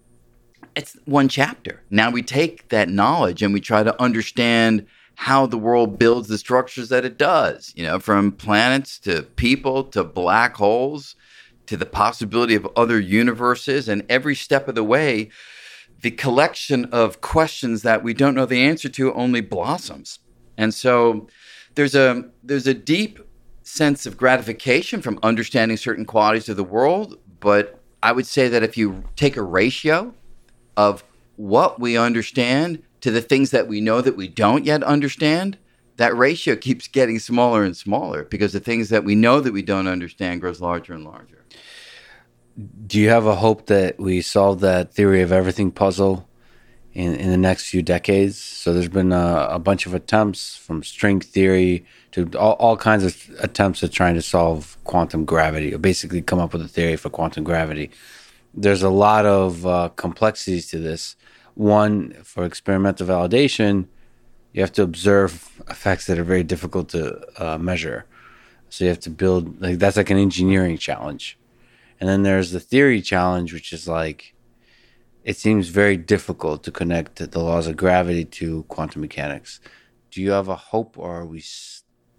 it's 0.76 0.96
one 1.04 1.28
chapter. 1.28 1.82
Now 1.90 2.10
we 2.10 2.22
take 2.22 2.68
that 2.70 2.88
knowledge 2.88 3.42
and 3.42 3.54
we 3.54 3.60
try 3.60 3.82
to 3.82 4.00
understand 4.02 4.86
how 5.16 5.46
the 5.46 5.58
world 5.58 5.98
builds 5.98 6.28
the 6.28 6.38
structures 6.38 6.88
that 6.88 7.04
it 7.04 7.16
does, 7.16 7.72
you 7.76 7.84
know, 7.84 8.00
from 8.00 8.32
planets 8.32 8.98
to 9.00 9.22
people 9.22 9.84
to 9.84 10.02
black 10.02 10.56
holes 10.56 11.14
to 11.66 11.76
the 11.76 11.86
possibility 11.86 12.54
of 12.54 12.68
other 12.76 12.98
universes. 12.98 13.88
And 13.88 14.04
every 14.08 14.34
step 14.34 14.68
of 14.68 14.74
the 14.74 14.84
way, 14.84 15.30
the 16.00 16.10
collection 16.10 16.84
of 16.86 17.20
questions 17.20 17.82
that 17.82 18.02
we 18.02 18.12
don't 18.12 18.34
know 18.34 18.44
the 18.44 18.62
answer 18.62 18.88
to 18.90 19.14
only 19.14 19.40
blossoms. 19.40 20.18
And 20.58 20.74
so 20.74 21.28
there's 21.74 21.94
a 21.94 22.30
there's 22.42 22.66
a 22.66 22.74
deep 22.74 23.20
sense 23.64 24.04
of 24.06 24.16
gratification 24.16 25.02
from 25.02 25.18
understanding 25.22 25.76
certain 25.76 26.04
qualities 26.04 26.48
of 26.48 26.56
the 26.56 26.62
world, 26.62 27.18
but 27.40 27.80
I 28.02 28.12
would 28.12 28.26
say 28.26 28.48
that 28.48 28.62
if 28.62 28.76
you 28.76 29.02
take 29.16 29.36
a 29.36 29.42
ratio 29.42 30.14
of 30.76 31.02
what 31.36 31.80
we 31.80 31.96
understand 31.96 32.82
to 33.00 33.10
the 33.10 33.22
things 33.22 33.50
that 33.50 33.66
we 33.66 33.80
know 33.80 34.00
that 34.02 34.16
we 34.16 34.28
don't 34.28 34.64
yet 34.64 34.82
understand, 34.82 35.58
that 35.96 36.16
ratio 36.16 36.54
keeps 36.68 36.86
getting 36.86 37.18
smaller 37.18 37.64
and 37.64 37.76
smaller 37.76 38.24
because 38.24 38.52
the 38.52 38.60
things 38.60 38.90
that 38.90 39.02
we 39.02 39.14
know 39.14 39.40
that 39.40 39.52
we 39.52 39.62
don't 39.62 39.88
understand 39.88 40.42
grows 40.42 40.60
larger 40.60 40.92
and 40.92 41.04
larger. 41.04 41.42
Do 42.86 43.00
you 43.00 43.08
have 43.08 43.26
a 43.26 43.36
hope 43.36 43.66
that 43.66 43.98
we 43.98 44.20
solve 44.20 44.60
that 44.60 44.92
theory 44.92 45.22
of 45.22 45.32
everything 45.32 45.72
puzzle 45.72 46.28
in, 46.92 47.14
in 47.16 47.30
the 47.30 47.38
next 47.38 47.68
few 47.68 47.82
decades? 47.82 48.38
So 48.38 48.72
there's 48.72 48.88
been 48.88 49.10
a, 49.10 49.48
a 49.50 49.58
bunch 49.58 49.86
of 49.86 49.94
attempts 49.94 50.56
from 50.56 50.82
string 50.82 51.20
theory 51.20 51.84
to 52.14 52.30
all, 52.38 52.54
all, 52.54 52.76
kinds 52.76 53.04
of 53.04 53.30
attempts 53.40 53.82
at 53.84 53.92
trying 53.92 54.14
to 54.14 54.22
solve 54.22 54.76
quantum 54.84 55.24
gravity 55.24 55.74
or 55.74 55.78
basically 55.78 56.22
come 56.22 56.38
up 56.38 56.52
with 56.52 56.62
a 56.62 56.68
theory 56.68 56.96
for 56.96 57.10
quantum 57.10 57.44
gravity 57.44 57.90
there's 58.56 58.82
a 58.82 58.90
lot 58.90 59.26
of 59.26 59.66
uh, 59.66 59.90
complexities 59.96 60.68
to 60.68 60.78
this. 60.78 61.16
One, 61.54 62.12
for 62.22 62.44
experimental 62.44 63.06
validation, 63.06 63.86
you 64.52 64.60
have 64.60 64.72
to 64.72 64.82
observe 64.82 65.62
effects 65.68 66.06
that 66.06 66.18
are 66.18 66.24
very 66.24 66.44
difficult 66.44 66.88
to 66.90 67.20
uh, 67.42 67.58
measure. 67.58 68.06
So 68.70 68.84
you 68.84 68.90
have 68.90 69.00
to 69.00 69.10
build 69.10 69.60
like 69.60 69.78
that's 69.78 69.96
like 69.96 70.10
an 70.10 70.18
engineering 70.18 70.78
challenge. 70.78 71.38
And 72.00 72.08
then 72.08 72.22
there's 72.22 72.50
the 72.50 72.60
theory 72.60 73.02
challenge, 73.02 73.52
which 73.52 73.72
is 73.72 73.86
like 73.86 74.34
it 75.24 75.36
seems 75.36 75.68
very 75.68 75.96
difficult 75.96 76.62
to 76.64 76.70
connect 76.70 77.16
the 77.16 77.38
laws 77.40 77.66
of 77.66 77.76
gravity 77.76 78.24
to 78.24 78.64
quantum 78.64 79.00
mechanics. 79.00 79.60
Do 80.10 80.20
you 80.20 80.32
have 80.32 80.48
a 80.48 80.56
hope, 80.56 80.98
or 80.98 81.20
are 81.20 81.26
we 81.26 81.40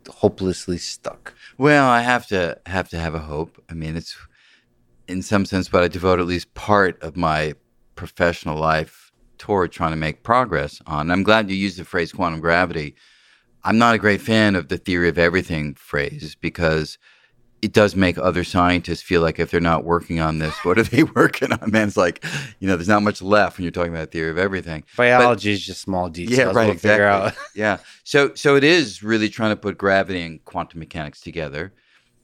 hopelessly 0.07 0.77
stuck? 0.77 1.33
Well, 1.57 1.87
I 1.87 2.01
have 2.01 2.27
to 2.27 2.59
have 2.65 2.89
to 2.89 2.97
have 2.97 3.15
a 3.15 3.19
hope. 3.19 3.63
I 3.69 3.73
mean, 3.73 3.95
it's 3.95 4.17
in 5.07 5.21
some 5.21 5.45
sense, 5.45 5.69
but 5.69 5.83
I 5.83 5.87
devote 5.87 6.19
at 6.19 6.25
least 6.25 6.53
part 6.53 7.01
of 7.01 7.15
my 7.15 7.53
professional 7.95 8.57
life 8.57 9.11
toward 9.37 9.71
trying 9.71 9.91
to 9.91 9.97
make 9.97 10.23
progress 10.23 10.81
on. 10.87 11.11
I'm 11.11 11.23
glad 11.23 11.49
you 11.49 11.55
used 11.55 11.77
the 11.77 11.85
phrase 11.85 12.11
quantum 12.11 12.39
gravity. 12.39 12.95
I'm 13.63 13.77
not 13.77 13.95
a 13.95 13.99
great 13.99 14.21
fan 14.21 14.55
of 14.55 14.67
the 14.67 14.77
theory 14.77 15.09
of 15.09 15.17
everything 15.17 15.75
phrase 15.75 16.35
because 16.39 16.97
it 17.61 17.73
does 17.73 17.95
make 17.95 18.17
other 18.17 18.43
scientists 18.43 19.01
feel 19.01 19.21
like 19.21 19.39
if 19.39 19.49
they're 19.49 19.59
not 19.59 19.83
working 19.83 20.19
on 20.19 20.39
this, 20.39 20.53
what 20.63 20.77
are 20.77 20.83
they 20.83 21.03
working 21.15 21.51
on? 21.51 21.71
Man, 21.71 21.87
it's 21.87 21.97
like, 21.97 22.23
you 22.59 22.67
know, 22.67 22.75
there's 22.75 22.87
not 22.87 23.01
much 23.01 23.21
left 23.21 23.57
when 23.57 23.63
you're 23.63 23.71
talking 23.71 23.93
about 23.93 24.11
the 24.11 24.17
theory 24.17 24.29
of 24.29 24.37
everything. 24.37 24.83
Biology 24.95 25.49
but, 25.49 25.53
is 25.53 25.65
just 25.65 25.81
small 25.81 26.09
details. 26.09 26.37
Yeah, 26.37 26.45
right. 26.45 26.65
We'll 26.65 26.71
exactly. 26.71 27.41
yeah. 27.55 27.77
So, 28.03 28.33
so 28.35 28.55
it 28.55 28.63
is 28.63 29.01
really 29.01 29.29
trying 29.29 29.51
to 29.51 29.55
put 29.55 29.77
gravity 29.77 30.21
and 30.21 30.43
quantum 30.45 30.79
mechanics 30.79 31.21
together. 31.21 31.73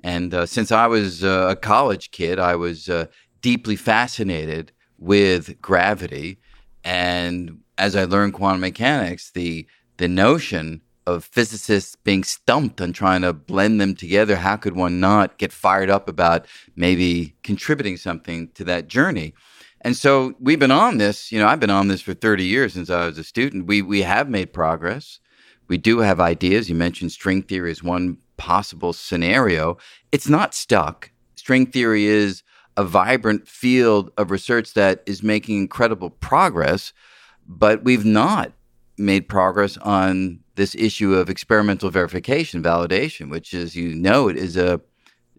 And 0.03 0.33
uh, 0.33 0.45
since 0.45 0.71
I 0.71 0.87
was 0.87 1.23
uh, 1.23 1.47
a 1.51 1.55
college 1.55 2.11
kid, 2.11 2.39
I 2.39 2.55
was 2.55 2.89
uh, 2.89 3.05
deeply 3.41 3.75
fascinated 3.75 4.71
with 4.97 5.59
gravity. 5.61 6.39
And 6.83 7.59
as 7.77 7.95
I 7.95 8.05
learned 8.05 8.33
quantum 8.33 8.61
mechanics, 8.61 9.31
the 9.31 9.67
the 9.97 10.07
notion 10.07 10.81
of 11.07 11.25
physicists 11.25 11.95
being 11.95 12.23
stumped 12.23 12.79
on 12.79 12.93
trying 12.93 13.21
to 13.21 13.33
blend 13.33 13.81
them 13.81 13.95
together, 13.95 14.35
how 14.35 14.55
could 14.55 14.75
one 14.75 14.99
not 14.99 15.37
get 15.37 15.51
fired 15.51 15.89
up 15.89 16.07
about 16.07 16.45
maybe 16.75 17.35
contributing 17.43 17.97
something 17.97 18.49
to 18.49 18.63
that 18.63 18.87
journey? 18.87 19.33
And 19.81 19.97
so 19.97 20.35
we've 20.39 20.59
been 20.59 20.71
on 20.71 20.97
this, 20.97 21.31
you 21.31 21.39
know, 21.39 21.47
I've 21.47 21.59
been 21.59 21.71
on 21.71 21.87
this 21.87 22.01
for 22.01 22.13
30 22.13 22.45
years 22.45 22.73
since 22.73 22.89
I 22.89 23.07
was 23.07 23.17
a 23.17 23.23
student. 23.23 23.65
We 23.65 23.81
we 23.81 24.03
have 24.03 24.29
made 24.29 24.53
progress. 24.53 25.19
We 25.67 25.77
do 25.77 25.99
have 25.99 26.19
ideas. 26.19 26.69
You 26.69 26.75
mentioned 26.75 27.11
string 27.11 27.41
theory 27.41 27.71
is 27.71 27.81
one 27.81 28.17
possible 28.37 28.93
scenario. 28.93 29.77
It's 30.11 30.29
not 30.29 30.53
stuck. 30.53 31.11
String 31.35 31.65
theory 31.65 32.05
is 32.05 32.43
a 32.77 32.83
vibrant 32.83 33.47
field 33.47 34.11
of 34.17 34.31
research 34.31 34.73
that 34.75 35.01
is 35.05 35.23
making 35.23 35.57
incredible 35.57 36.09
progress, 36.09 36.93
but 37.47 37.83
we've 37.83 38.05
not 38.05 38.51
made 38.97 39.27
progress 39.27 39.77
on 39.77 40.40
this 40.55 40.75
issue 40.75 41.13
of 41.13 41.29
experimental 41.29 41.89
verification, 41.89 42.61
validation, 42.61 43.29
which, 43.29 43.53
as 43.53 43.75
you 43.75 43.95
know, 43.95 44.27
it 44.27 44.37
is 44.37 44.57
a 44.57 44.81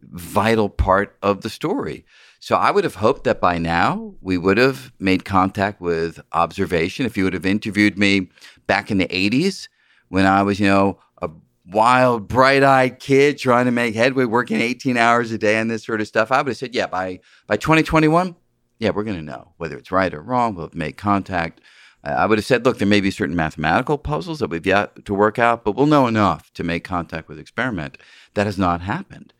vital 0.02 0.68
part 0.68 1.16
of 1.22 1.42
the 1.42 1.50
story. 1.50 2.04
So 2.40 2.56
I 2.56 2.72
would 2.72 2.84
have 2.84 2.96
hoped 2.96 3.24
that 3.24 3.40
by 3.40 3.58
now 3.58 4.14
we 4.20 4.36
would 4.36 4.58
have 4.58 4.92
made 4.98 5.24
contact 5.24 5.80
with 5.80 6.20
observation. 6.32 7.06
If 7.06 7.16
you 7.16 7.24
would 7.24 7.34
have 7.34 7.46
interviewed 7.46 7.96
me 7.96 8.30
back 8.66 8.90
in 8.90 8.98
the 8.98 9.06
80s 9.06 9.68
when 10.08 10.26
I 10.26 10.42
was, 10.42 10.58
you 10.58 10.66
know, 10.66 10.98
a 11.20 11.30
wild, 11.66 12.26
bright 12.26 12.64
eyed 12.64 12.98
kid 12.98 13.38
trying 13.38 13.66
to 13.66 13.70
make 13.70 13.94
headway, 13.94 14.24
working 14.24 14.60
18 14.60 14.96
hours 14.96 15.30
a 15.30 15.38
day 15.38 15.60
on 15.60 15.68
this 15.68 15.84
sort 15.84 16.00
of 16.00 16.08
stuff, 16.08 16.32
I 16.32 16.38
would 16.38 16.48
have 16.48 16.56
said, 16.56 16.74
yeah, 16.74 16.88
by, 16.88 17.20
by 17.46 17.56
2021, 17.56 18.34
yeah, 18.80 18.90
we're 18.90 19.04
going 19.04 19.18
to 19.18 19.22
know 19.22 19.52
whether 19.58 19.76
it's 19.78 19.92
right 19.92 20.12
or 20.12 20.20
wrong. 20.20 20.56
We'll 20.56 20.66
have 20.66 20.74
made 20.74 20.96
contact. 20.96 21.60
I 22.04 22.26
would 22.26 22.38
have 22.38 22.44
said, 22.44 22.64
look, 22.64 22.78
there 22.78 22.88
may 22.88 23.00
be 23.00 23.12
certain 23.12 23.36
mathematical 23.36 23.96
puzzles 23.96 24.40
that 24.40 24.50
we've 24.50 24.66
yet 24.66 25.04
to 25.04 25.14
work 25.14 25.38
out, 25.38 25.64
but 25.64 25.76
we'll 25.76 25.86
know 25.86 26.08
enough 26.08 26.52
to 26.54 26.64
make 26.64 26.82
contact 26.82 27.28
with 27.28 27.38
experiment. 27.38 27.96
That 28.34 28.46
has 28.46 28.58
not 28.58 28.80
happened. 28.80 29.32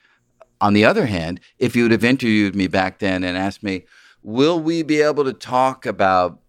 On 0.60 0.72
the 0.72 0.84
other 0.84 1.06
hand, 1.06 1.40
if 1.58 1.74
you 1.74 1.82
would 1.82 1.92
have 1.92 2.04
interviewed 2.04 2.54
me 2.54 2.68
back 2.68 3.00
then 3.00 3.24
and 3.24 3.36
asked 3.36 3.64
me, 3.64 3.84
will 4.22 4.60
we 4.60 4.84
be 4.84 5.02
able 5.02 5.24
to 5.24 5.32
talk 5.32 5.84
about 5.86 6.40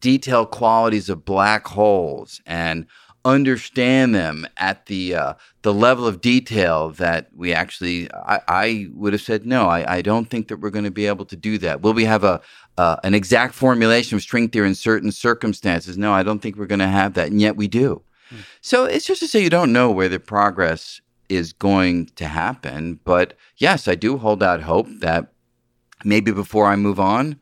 detailed 0.00 0.52
qualities 0.52 1.08
of 1.08 1.24
black 1.24 1.66
holes 1.66 2.40
and 2.46 2.86
understand 3.28 4.14
them 4.14 4.46
at 4.56 4.86
the 4.86 5.14
uh, 5.14 5.34
the 5.62 5.74
level 5.74 6.06
of 6.06 6.20
detail 6.20 6.90
that 6.90 7.28
we 7.34 7.52
actually 7.52 8.10
I, 8.12 8.40
I 8.48 8.86
would 8.94 9.12
have 9.12 9.22
said 9.22 9.46
no. 9.46 9.68
I, 9.68 9.96
I 9.96 10.02
don't 10.02 10.30
think 10.30 10.48
that 10.48 10.58
we're 10.58 10.70
going 10.70 10.84
to 10.84 10.90
be 10.90 11.06
able 11.06 11.26
to 11.26 11.36
do 11.36 11.58
that. 11.58 11.82
Will 11.82 11.92
we 11.94 12.04
have 12.04 12.24
a 12.24 12.40
uh, 12.76 12.96
an 13.04 13.14
exact 13.14 13.54
formulation 13.54 14.16
of 14.16 14.22
string 14.22 14.48
theory 14.48 14.68
in 14.68 14.74
certain 14.74 15.12
circumstances? 15.12 15.98
No 15.98 16.12
I 16.12 16.22
don't 16.22 16.40
think 16.40 16.56
we're 16.56 16.66
going 16.66 16.78
to 16.80 16.88
have 16.88 17.14
that 17.14 17.28
and 17.30 17.40
yet 17.40 17.56
we 17.56 17.68
do. 17.68 18.02
Mm. 18.30 18.44
so 18.60 18.84
it's 18.84 19.06
just 19.06 19.20
to 19.20 19.26
say 19.26 19.42
you 19.42 19.48
don't 19.48 19.72
know 19.72 19.90
where 19.90 20.10
the 20.10 20.20
progress 20.20 21.00
is 21.30 21.54
going 21.54 22.06
to 22.16 22.26
happen 22.26 23.00
but 23.02 23.32
yes 23.56 23.88
I 23.88 23.94
do 23.94 24.18
hold 24.18 24.42
out 24.42 24.60
hope 24.60 24.86
that 25.00 25.32
maybe 26.04 26.30
before 26.30 26.66
I 26.66 26.76
move 26.76 27.00
on 27.00 27.40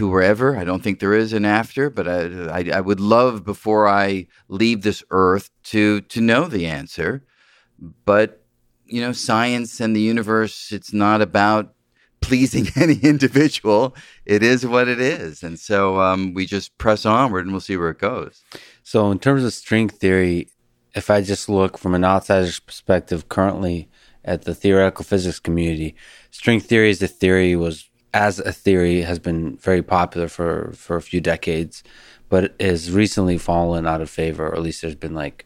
to 0.00 0.08
wherever. 0.08 0.56
I 0.56 0.64
don't 0.64 0.82
think 0.82 0.98
there 0.98 1.12
is 1.12 1.34
an 1.34 1.44
after, 1.44 1.90
but 1.90 2.08
I, 2.08 2.20
I, 2.48 2.78
I, 2.78 2.80
would 2.80 3.00
love 3.00 3.44
before 3.44 3.86
I 3.86 4.28
leave 4.48 4.80
this 4.80 5.04
earth 5.10 5.50
to 5.64 6.00
to 6.00 6.22
know 6.22 6.46
the 6.46 6.66
answer. 6.66 7.22
But 8.06 8.42
you 8.86 9.02
know, 9.02 9.12
science 9.12 9.78
and 9.78 9.94
the 9.94 10.00
universe, 10.00 10.72
it's 10.72 10.94
not 10.94 11.20
about 11.20 11.74
pleasing 12.22 12.68
any 12.76 12.98
individual. 13.02 13.94
It 14.24 14.42
is 14.42 14.64
what 14.64 14.88
it 14.88 15.00
is, 15.00 15.42
and 15.42 15.58
so 15.58 16.00
um, 16.00 16.32
we 16.32 16.46
just 16.46 16.78
press 16.78 17.04
onward, 17.04 17.44
and 17.44 17.52
we'll 17.52 17.60
see 17.60 17.76
where 17.76 17.90
it 17.90 17.98
goes. 17.98 18.42
So, 18.82 19.10
in 19.10 19.18
terms 19.18 19.44
of 19.44 19.52
string 19.52 19.90
theory, 19.90 20.48
if 20.94 21.10
I 21.10 21.20
just 21.20 21.50
look 21.50 21.76
from 21.76 21.94
an 21.94 22.04
outsider's 22.04 22.58
perspective 22.58 23.28
currently 23.28 23.90
at 24.24 24.42
the 24.46 24.54
theoretical 24.54 25.04
physics 25.04 25.40
community, 25.40 25.94
string 26.30 26.58
theory 26.58 26.88
as 26.88 27.02
a 27.02 27.08
theory 27.08 27.54
was 27.54 27.89
as 28.12 28.38
a 28.38 28.52
theory 28.52 29.02
has 29.02 29.18
been 29.18 29.56
very 29.58 29.82
popular 29.82 30.28
for 30.28 30.72
for 30.74 30.96
a 30.96 31.02
few 31.02 31.20
decades, 31.20 31.82
but 32.28 32.54
has 32.60 32.90
recently 32.90 33.38
fallen 33.38 33.86
out 33.86 34.00
of 34.00 34.10
favor. 34.10 34.48
Or 34.48 34.54
at 34.54 34.62
least 34.62 34.82
there's 34.82 34.94
been 34.94 35.14
like, 35.14 35.44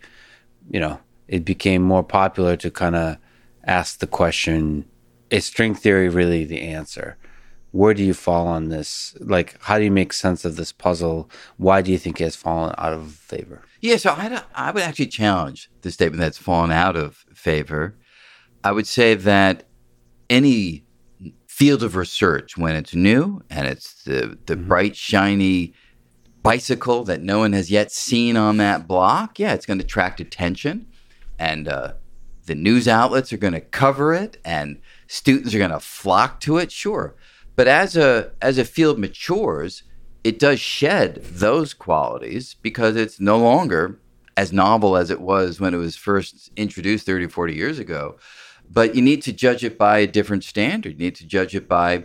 you 0.70 0.80
know, 0.80 1.00
it 1.28 1.44
became 1.44 1.82
more 1.82 2.02
popular 2.02 2.56
to 2.56 2.70
kind 2.70 2.96
of 2.96 3.18
ask 3.64 3.98
the 3.98 4.06
question: 4.06 4.86
Is 5.30 5.44
string 5.44 5.74
theory 5.74 6.08
really 6.08 6.44
the 6.44 6.62
answer? 6.62 7.16
Where 7.72 7.92
do 7.92 8.04
you 8.04 8.14
fall 8.14 8.46
on 8.46 8.68
this? 8.68 9.16
Like, 9.18 9.60
how 9.62 9.78
do 9.78 9.84
you 9.84 9.90
make 9.90 10.12
sense 10.12 10.44
of 10.44 10.54
this 10.54 10.70
puzzle? 10.70 11.28
Why 11.56 11.82
do 11.82 11.90
you 11.90 11.98
think 11.98 12.20
it 12.20 12.24
has 12.24 12.36
fallen 12.36 12.72
out 12.78 12.92
of 12.92 13.10
favor? 13.10 13.62
Yeah, 13.80 13.96
so 13.96 14.10
I, 14.10 14.42
I 14.54 14.70
would 14.70 14.84
actually 14.84 15.08
challenge 15.08 15.68
the 15.82 15.90
statement 15.90 16.20
that's 16.20 16.38
fallen 16.38 16.70
out 16.70 16.94
of 16.94 17.24
favor. 17.34 17.96
I 18.62 18.70
would 18.70 18.86
say 18.86 19.14
that 19.14 19.64
any 20.30 20.83
field 21.54 21.84
of 21.84 21.94
research, 21.94 22.58
when 22.58 22.74
it's 22.74 22.96
new 22.96 23.40
and 23.48 23.68
it's 23.68 24.02
the, 24.02 24.36
the 24.46 24.56
mm-hmm. 24.56 24.66
bright, 24.66 24.96
shiny 24.96 25.72
bicycle 26.42 27.04
that 27.04 27.22
no 27.22 27.38
one 27.38 27.52
has 27.52 27.70
yet 27.70 27.92
seen 27.92 28.36
on 28.36 28.56
that 28.56 28.88
block, 28.88 29.38
yeah, 29.38 29.54
it's 29.54 29.64
going 29.64 29.78
to 29.78 29.84
attract 29.84 30.20
attention. 30.20 30.84
And 31.38 31.68
uh, 31.68 31.92
the 32.46 32.56
news 32.56 32.88
outlets 32.88 33.32
are 33.32 33.36
going 33.36 33.52
to 33.52 33.60
cover 33.60 34.12
it 34.12 34.36
and 34.44 34.80
students 35.06 35.54
are 35.54 35.58
going 35.58 35.70
to 35.70 35.78
flock 35.78 36.40
to 36.40 36.58
it, 36.58 36.72
sure. 36.72 37.14
But 37.54 37.68
as 37.68 37.96
a 37.96 38.32
as 38.42 38.58
a 38.58 38.64
field 38.64 38.98
matures, 38.98 39.84
it 40.24 40.40
does 40.40 40.58
shed 40.58 41.22
those 41.22 41.72
qualities 41.72 42.56
because 42.62 42.96
it's 42.96 43.20
no 43.20 43.38
longer 43.38 44.00
as 44.36 44.52
novel 44.52 44.96
as 44.96 45.08
it 45.08 45.20
was 45.20 45.60
when 45.60 45.72
it 45.72 45.76
was 45.76 45.94
first 45.94 46.50
introduced 46.56 47.06
30 47.06 47.28
40 47.28 47.54
years 47.54 47.78
ago. 47.78 48.16
But 48.70 48.94
you 48.94 49.02
need 49.02 49.22
to 49.22 49.32
judge 49.32 49.64
it 49.64 49.78
by 49.78 49.98
a 49.98 50.06
different 50.06 50.44
standard. 50.44 50.92
You 50.92 50.98
need 50.98 51.14
to 51.16 51.26
judge 51.26 51.54
it 51.54 51.68
by 51.68 52.04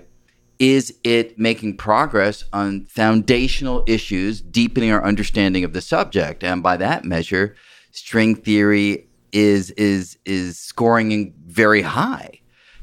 is 0.59 0.93
it 1.05 1.39
making 1.39 1.77
progress 1.77 2.43
on 2.51 2.85
foundational 2.85 3.83
issues, 3.87 4.41
deepening 4.41 4.91
our 4.91 5.03
understanding 5.03 5.63
of 5.63 5.71
the 5.71 5.81
subject? 5.81 6.43
And 6.43 6.61
by 6.61 6.75
that 6.77 7.05
measure, 7.05 7.55
string 7.91 8.35
theory 8.35 9.07
is 9.31 9.71
is 9.71 10.17
is 10.25 10.59
scoring 10.59 11.33
very 11.45 11.81
high. 11.81 12.41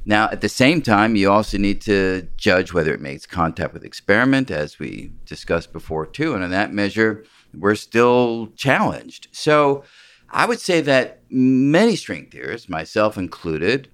Now, 0.09 0.29
at 0.31 0.41
the 0.41 0.49
same 0.49 0.83
time, 0.83 1.17
you 1.17 1.31
also 1.31 1.59
need 1.59 1.81
to 1.83 2.29
judge 2.37 2.73
whether 2.73 2.95
it 2.95 3.01
makes 3.01 3.27
contact 3.27 3.75
with 3.75 3.85
experiment, 3.85 4.53
as 4.53 4.79
we 4.79 5.13
discussed 5.25 5.73
before, 5.73 6.07
too. 6.07 6.33
And 6.33 6.45
on 6.45 6.51
that 6.51 6.73
measure, 6.73 7.25
we're 7.53 7.75
still 7.75 8.53
challenged. 8.57 9.27
So 9.33 9.83
I 10.31 10.47
would 10.47 10.61
say 10.61 10.81
that 10.83 11.21
many 11.31 11.97
string 11.97 12.29
theorists, 12.31 12.69
myself 12.69 13.17
included, 13.17 13.89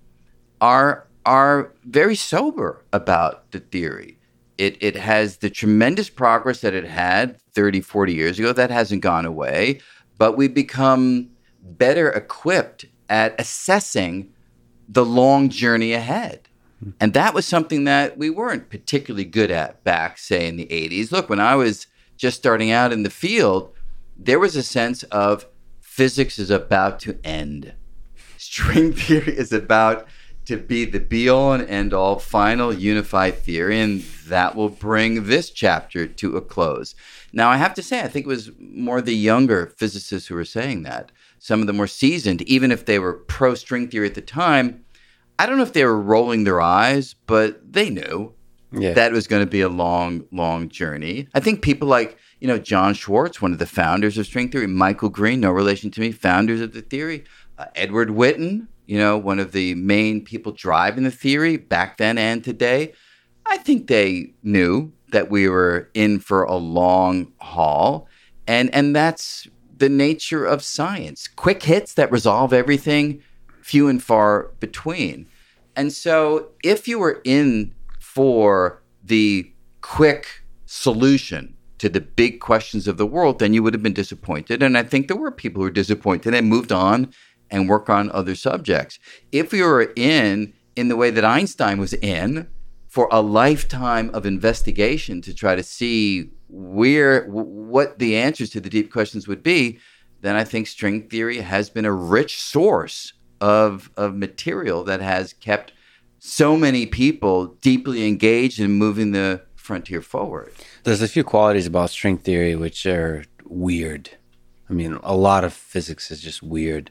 are, 0.60 1.06
are 1.26 1.72
very 1.84 2.16
sober 2.16 2.84
about 2.92 3.50
the 3.52 3.60
theory. 3.60 4.18
It, 4.58 4.76
it 4.80 4.96
has 4.96 5.38
the 5.38 5.50
tremendous 5.50 6.08
progress 6.08 6.60
that 6.60 6.74
it 6.74 6.84
had 6.84 7.40
30, 7.52 7.80
40 7.80 8.14
years 8.14 8.38
ago. 8.38 8.52
That 8.52 8.70
hasn't 8.70 9.02
gone 9.02 9.26
away, 9.26 9.80
but 10.18 10.36
we've 10.36 10.54
become 10.54 11.30
better 11.62 12.10
equipped 12.10 12.86
at 13.08 13.34
assessing 13.40 14.32
the 14.88 15.04
long 15.04 15.48
journey 15.48 15.92
ahead. 15.92 16.48
Hmm. 16.82 16.90
And 17.00 17.14
that 17.14 17.34
was 17.34 17.46
something 17.46 17.84
that 17.84 18.18
we 18.18 18.30
weren't 18.30 18.70
particularly 18.70 19.24
good 19.24 19.50
at 19.50 19.82
back, 19.84 20.18
say, 20.18 20.48
in 20.48 20.56
the 20.56 20.66
80s. 20.66 21.12
Look, 21.12 21.28
when 21.28 21.40
I 21.40 21.54
was 21.54 21.86
just 22.16 22.36
starting 22.36 22.70
out 22.70 22.92
in 22.92 23.02
the 23.02 23.10
field, 23.10 23.74
there 24.16 24.38
was 24.38 24.54
a 24.56 24.62
sense 24.62 25.02
of 25.04 25.46
physics 25.92 26.38
is 26.38 26.50
about 26.50 26.98
to 26.98 27.18
end. 27.22 27.74
String 28.38 28.92
theory 28.94 29.36
is 29.36 29.52
about 29.52 30.08
to 30.46 30.56
be 30.56 30.86
the 30.86 30.98
be 30.98 31.28
all 31.28 31.52
and 31.52 31.68
end 31.68 31.92
all 31.92 32.18
final 32.18 32.72
unified 32.72 33.36
theory, 33.36 33.78
and 33.78 34.00
that 34.26 34.56
will 34.56 34.70
bring 34.70 35.24
this 35.24 35.50
chapter 35.50 36.06
to 36.06 36.36
a 36.36 36.40
close. 36.40 36.94
Now, 37.32 37.50
I 37.50 37.58
have 37.58 37.74
to 37.74 37.82
say, 37.82 38.00
I 38.00 38.08
think 38.08 38.24
it 38.24 38.28
was 38.28 38.50
more 38.58 39.02
the 39.02 39.14
younger 39.14 39.66
physicists 39.76 40.28
who 40.28 40.34
were 40.34 40.46
saying 40.46 40.82
that 40.84 41.12
some 41.38 41.60
of 41.60 41.66
the 41.66 41.74
more 41.74 41.86
seasoned, 41.86 42.40
even 42.42 42.72
if 42.72 42.86
they 42.86 42.98
were 42.98 43.12
pro 43.12 43.54
string 43.54 43.88
theory 43.88 44.06
at 44.06 44.14
the 44.14 44.22
time, 44.22 44.84
I 45.38 45.44
don't 45.44 45.58
know 45.58 45.62
if 45.62 45.74
they 45.74 45.84
were 45.84 46.00
rolling 46.00 46.44
their 46.44 46.62
eyes, 46.62 47.14
but 47.26 47.70
they 47.70 47.90
knew 47.90 48.32
yeah. 48.72 48.94
that 48.94 49.12
was 49.12 49.26
going 49.26 49.44
to 49.44 49.50
be 49.50 49.60
a 49.60 49.68
long, 49.68 50.24
long 50.32 50.70
journey. 50.70 51.28
I 51.34 51.40
think 51.40 51.60
people 51.60 51.86
like, 51.86 52.16
you 52.42 52.48
know, 52.48 52.58
John 52.58 52.92
Schwarz, 52.92 53.40
one 53.40 53.52
of 53.52 53.60
the 53.60 53.66
founders 53.66 54.18
of 54.18 54.26
string 54.26 54.48
theory, 54.48 54.66
Michael 54.66 55.10
Green, 55.10 55.38
no 55.38 55.52
relation 55.52 55.92
to 55.92 56.00
me, 56.00 56.10
founders 56.10 56.60
of 56.60 56.72
the 56.72 56.82
theory, 56.82 57.22
uh, 57.56 57.66
Edward 57.76 58.08
Witten, 58.08 58.66
you 58.84 58.98
know, 58.98 59.16
one 59.16 59.38
of 59.38 59.52
the 59.52 59.76
main 59.76 60.24
people 60.24 60.50
driving 60.50 61.04
the 61.04 61.12
theory 61.12 61.56
back 61.56 61.98
then 61.98 62.18
and 62.18 62.42
today. 62.42 62.94
I 63.46 63.58
think 63.58 63.86
they 63.86 64.34
knew 64.42 64.92
that 65.12 65.30
we 65.30 65.48
were 65.48 65.88
in 65.94 66.18
for 66.18 66.42
a 66.42 66.56
long 66.56 67.32
haul. 67.40 68.08
And 68.48 68.74
and 68.74 68.96
that's 68.96 69.46
the 69.76 69.88
nature 69.88 70.44
of 70.44 70.64
science. 70.64 71.28
Quick 71.28 71.62
hits 71.62 71.94
that 71.94 72.10
resolve 72.10 72.52
everything, 72.52 73.22
few 73.60 73.86
and 73.86 74.02
far 74.02 74.50
between. 74.58 75.28
And 75.76 75.92
so, 75.92 76.48
if 76.64 76.88
you 76.88 76.98
were 76.98 77.20
in 77.22 77.72
for 78.00 78.82
the 79.04 79.52
quick 79.80 80.42
solution 80.66 81.51
to 81.82 81.88
the 81.88 82.00
big 82.00 82.38
questions 82.38 82.86
of 82.86 82.96
the 82.96 83.04
world, 83.04 83.40
then 83.40 83.52
you 83.52 83.60
would 83.60 83.74
have 83.74 83.82
been 83.82 83.92
disappointed. 83.92 84.62
And 84.62 84.78
I 84.78 84.84
think 84.84 85.08
there 85.08 85.16
were 85.16 85.32
people 85.32 85.58
who 85.58 85.64
were 85.64 85.72
disappointed 85.72 86.32
and 86.32 86.48
moved 86.48 86.70
on 86.70 87.12
and 87.50 87.68
work 87.68 87.90
on 87.90 88.08
other 88.12 88.36
subjects. 88.36 89.00
If 89.32 89.52
you 89.52 89.64
were 89.64 89.92
in 89.96 90.54
in 90.76 90.86
the 90.86 90.94
way 90.94 91.10
that 91.10 91.24
Einstein 91.24 91.80
was 91.80 91.92
in 91.94 92.46
for 92.86 93.08
a 93.10 93.20
lifetime 93.20 94.10
of 94.14 94.24
investigation 94.24 95.20
to 95.22 95.34
try 95.34 95.56
to 95.56 95.62
see 95.64 96.30
where 96.48 97.24
what 97.24 97.98
the 97.98 98.16
answers 98.16 98.50
to 98.50 98.60
the 98.60 98.70
deep 98.70 98.92
questions 98.92 99.26
would 99.26 99.42
be, 99.42 99.80
then 100.20 100.36
I 100.36 100.44
think 100.44 100.68
string 100.68 101.08
theory 101.08 101.38
has 101.40 101.68
been 101.68 101.84
a 101.84 101.92
rich 101.92 102.40
source 102.40 103.12
of 103.40 103.90
of 103.96 104.14
material 104.14 104.84
that 104.84 105.00
has 105.00 105.32
kept 105.32 105.72
so 106.20 106.56
many 106.56 106.86
people 106.86 107.46
deeply 107.60 108.06
engaged 108.06 108.60
in 108.60 108.70
moving 108.70 109.10
the 109.10 109.42
frontier 109.56 110.00
forward. 110.00 110.52
There's 110.84 111.02
a 111.02 111.08
few 111.08 111.24
qualities 111.24 111.66
about 111.66 111.90
string 111.90 112.18
theory 112.18 112.56
which 112.56 112.86
are 112.86 113.24
weird. 113.44 114.10
I 114.68 114.72
mean, 114.72 114.98
a 115.02 115.16
lot 115.16 115.44
of 115.44 115.52
physics 115.52 116.10
is 116.10 116.20
just 116.20 116.42
weird 116.42 116.90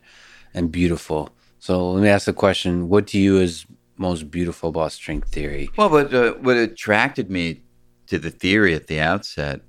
and 0.53 0.71
beautiful. 0.71 1.29
So 1.59 1.91
let 1.91 2.03
me 2.03 2.09
ask 2.09 2.25
the 2.25 2.33
question: 2.33 2.89
What 2.89 3.07
do 3.07 3.19
you 3.19 3.37
is 3.37 3.65
most 3.97 4.31
beautiful 4.31 4.69
about 4.69 4.91
string 4.91 5.21
theory? 5.21 5.69
Well, 5.77 5.89
what 5.89 6.13
uh, 6.13 6.33
what 6.33 6.57
attracted 6.57 7.29
me 7.29 7.61
to 8.07 8.17
the 8.17 8.31
theory 8.31 8.75
at 8.75 8.87
the 8.87 8.99
outset, 8.99 9.61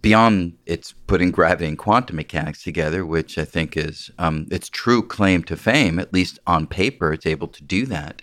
beyond 0.00 0.54
its 0.66 0.92
putting 1.06 1.30
gravity 1.30 1.66
and 1.66 1.78
quantum 1.78 2.16
mechanics 2.16 2.62
together, 2.62 3.06
which 3.06 3.38
I 3.38 3.44
think 3.44 3.76
is 3.76 4.10
um, 4.18 4.46
its 4.50 4.68
true 4.68 5.02
claim 5.02 5.42
to 5.44 5.56
fame, 5.56 5.98
at 5.98 6.12
least 6.12 6.38
on 6.46 6.66
paper, 6.66 7.12
it's 7.12 7.26
able 7.26 7.48
to 7.48 7.62
do 7.62 7.86
that. 7.86 8.22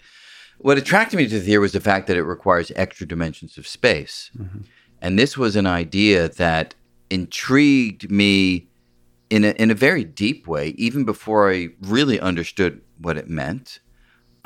What 0.58 0.78
attracted 0.78 1.18
me 1.18 1.28
to 1.28 1.40
the 1.40 1.46
theory 1.46 1.60
was 1.60 1.72
the 1.72 1.80
fact 1.80 2.06
that 2.08 2.18
it 2.18 2.24
requires 2.24 2.72
extra 2.76 3.08
dimensions 3.08 3.58
of 3.58 3.66
space. 3.66 4.30
Mm-hmm. 4.38 4.60
And 5.02 5.18
this 5.18 5.38
was 5.38 5.56
an 5.56 5.66
idea 5.66 6.30
that 6.30 6.76
intrigued 7.10 8.10
me 8.12 8.70
in 9.30 9.44
a, 9.44 9.50
in 9.52 9.72
a 9.72 9.76
very 9.76 10.04
deep 10.04 10.48
way, 10.48 10.70
even 10.78 11.06
before 11.06 11.52
I 11.52 11.70
really 11.82 12.20
understood 12.20 12.82
what 13.00 13.18
it 13.18 13.30
meant. 13.30 13.80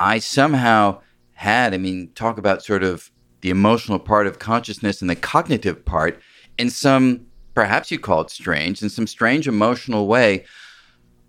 I 0.00 0.18
somehow 0.18 1.00
had, 1.32 1.74
I 1.74 1.78
mean, 1.78 2.10
talk 2.14 2.38
about 2.38 2.64
sort 2.64 2.82
of 2.82 3.10
the 3.42 3.50
emotional 3.50 3.98
part 3.98 4.26
of 4.26 4.38
consciousness 4.38 5.00
and 5.00 5.10
the 5.10 5.16
cognitive 5.16 5.84
part 5.84 6.20
in 6.58 6.70
some, 6.70 7.26
perhaps 7.54 7.90
you 7.90 7.98
call 7.98 8.22
it 8.22 8.30
strange, 8.30 8.82
in 8.82 8.88
some 8.88 9.06
strange 9.06 9.46
emotional 9.46 10.06
way. 10.06 10.44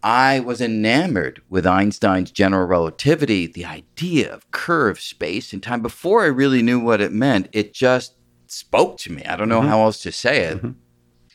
I 0.04 0.40
was 0.40 0.62
enamored 0.62 1.42
with 1.50 1.66
Einstein's 1.66 2.32
general 2.32 2.66
relativity, 2.66 3.48
the 3.48 3.66
idea 3.66 4.34
of 4.34 4.50
curved 4.52 5.02
space 5.02 5.52
and 5.52 5.62
time. 5.62 5.82
Before 5.82 6.24
I 6.24 6.28
really 6.28 6.62
knew 6.62 6.80
what 6.80 7.02
it 7.02 7.12
meant, 7.12 7.50
it 7.52 7.74
just 7.74 8.14
spoke 8.52 8.98
to 9.00 9.12
me. 9.12 9.24
I 9.24 9.36
don't 9.36 9.50
know 9.50 9.60
mm-hmm. 9.60 9.70
how 9.70 9.82
else 9.82 10.02
to 10.04 10.12
say 10.12 10.44
it. 10.46 10.58
Mm-hmm. 10.58 10.72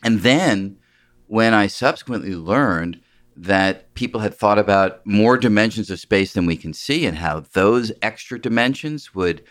And 0.02 0.20
then 0.20 0.78
when 1.26 1.54
I 1.54 1.66
subsequently 1.66 2.34
learned 2.34 3.00
that 3.36 3.94
people 3.94 4.20
had 4.20 4.34
thought 4.34 4.58
about 4.58 5.06
more 5.06 5.38
dimensions 5.38 5.90
of 5.90 5.98
space 5.98 6.32
than 6.34 6.46
we 6.46 6.56
can 6.56 6.74
see 6.74 7.06
and 7.06 7.18
how 7.18 7.40
those 7.52 7.92
extra 8.02 8.38
dimensions 8.38 9.14
would 9.14 9.42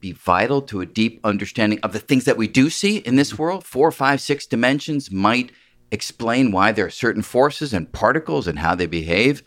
be 0.00 0.12
vital 0.12 0.62
to 0.62 0.80
a 0.80 0.86
deep 0.86 1.20
understanding 1.24 1.78
of 1.82 1.92
the 1.92 1.98
things 1.98 2.24
that 2.24 2.36
we 2.36 2.48
do 2.48 2.70
see 2.70 2.98
in 2.98 3.16
this 3.16 3.38
world. 3.38 3.64
Four, 3.64 3.90
five, 3.90 4.20
six 4.20 4.46
dimensions 4.46 5.10
might 5.10 5.52
explain 5.90 6.52
why 6.52 6.72
there 6.72 6.86
are 6.86 6.90
certain 6.90 7.22
forces 7.22 7.72
and 7.72 7.92
particles 7.92 8.46
and 8.46 8.58
how 8.58 8.74
they 8.74 8.86
behave. 8.86 9.42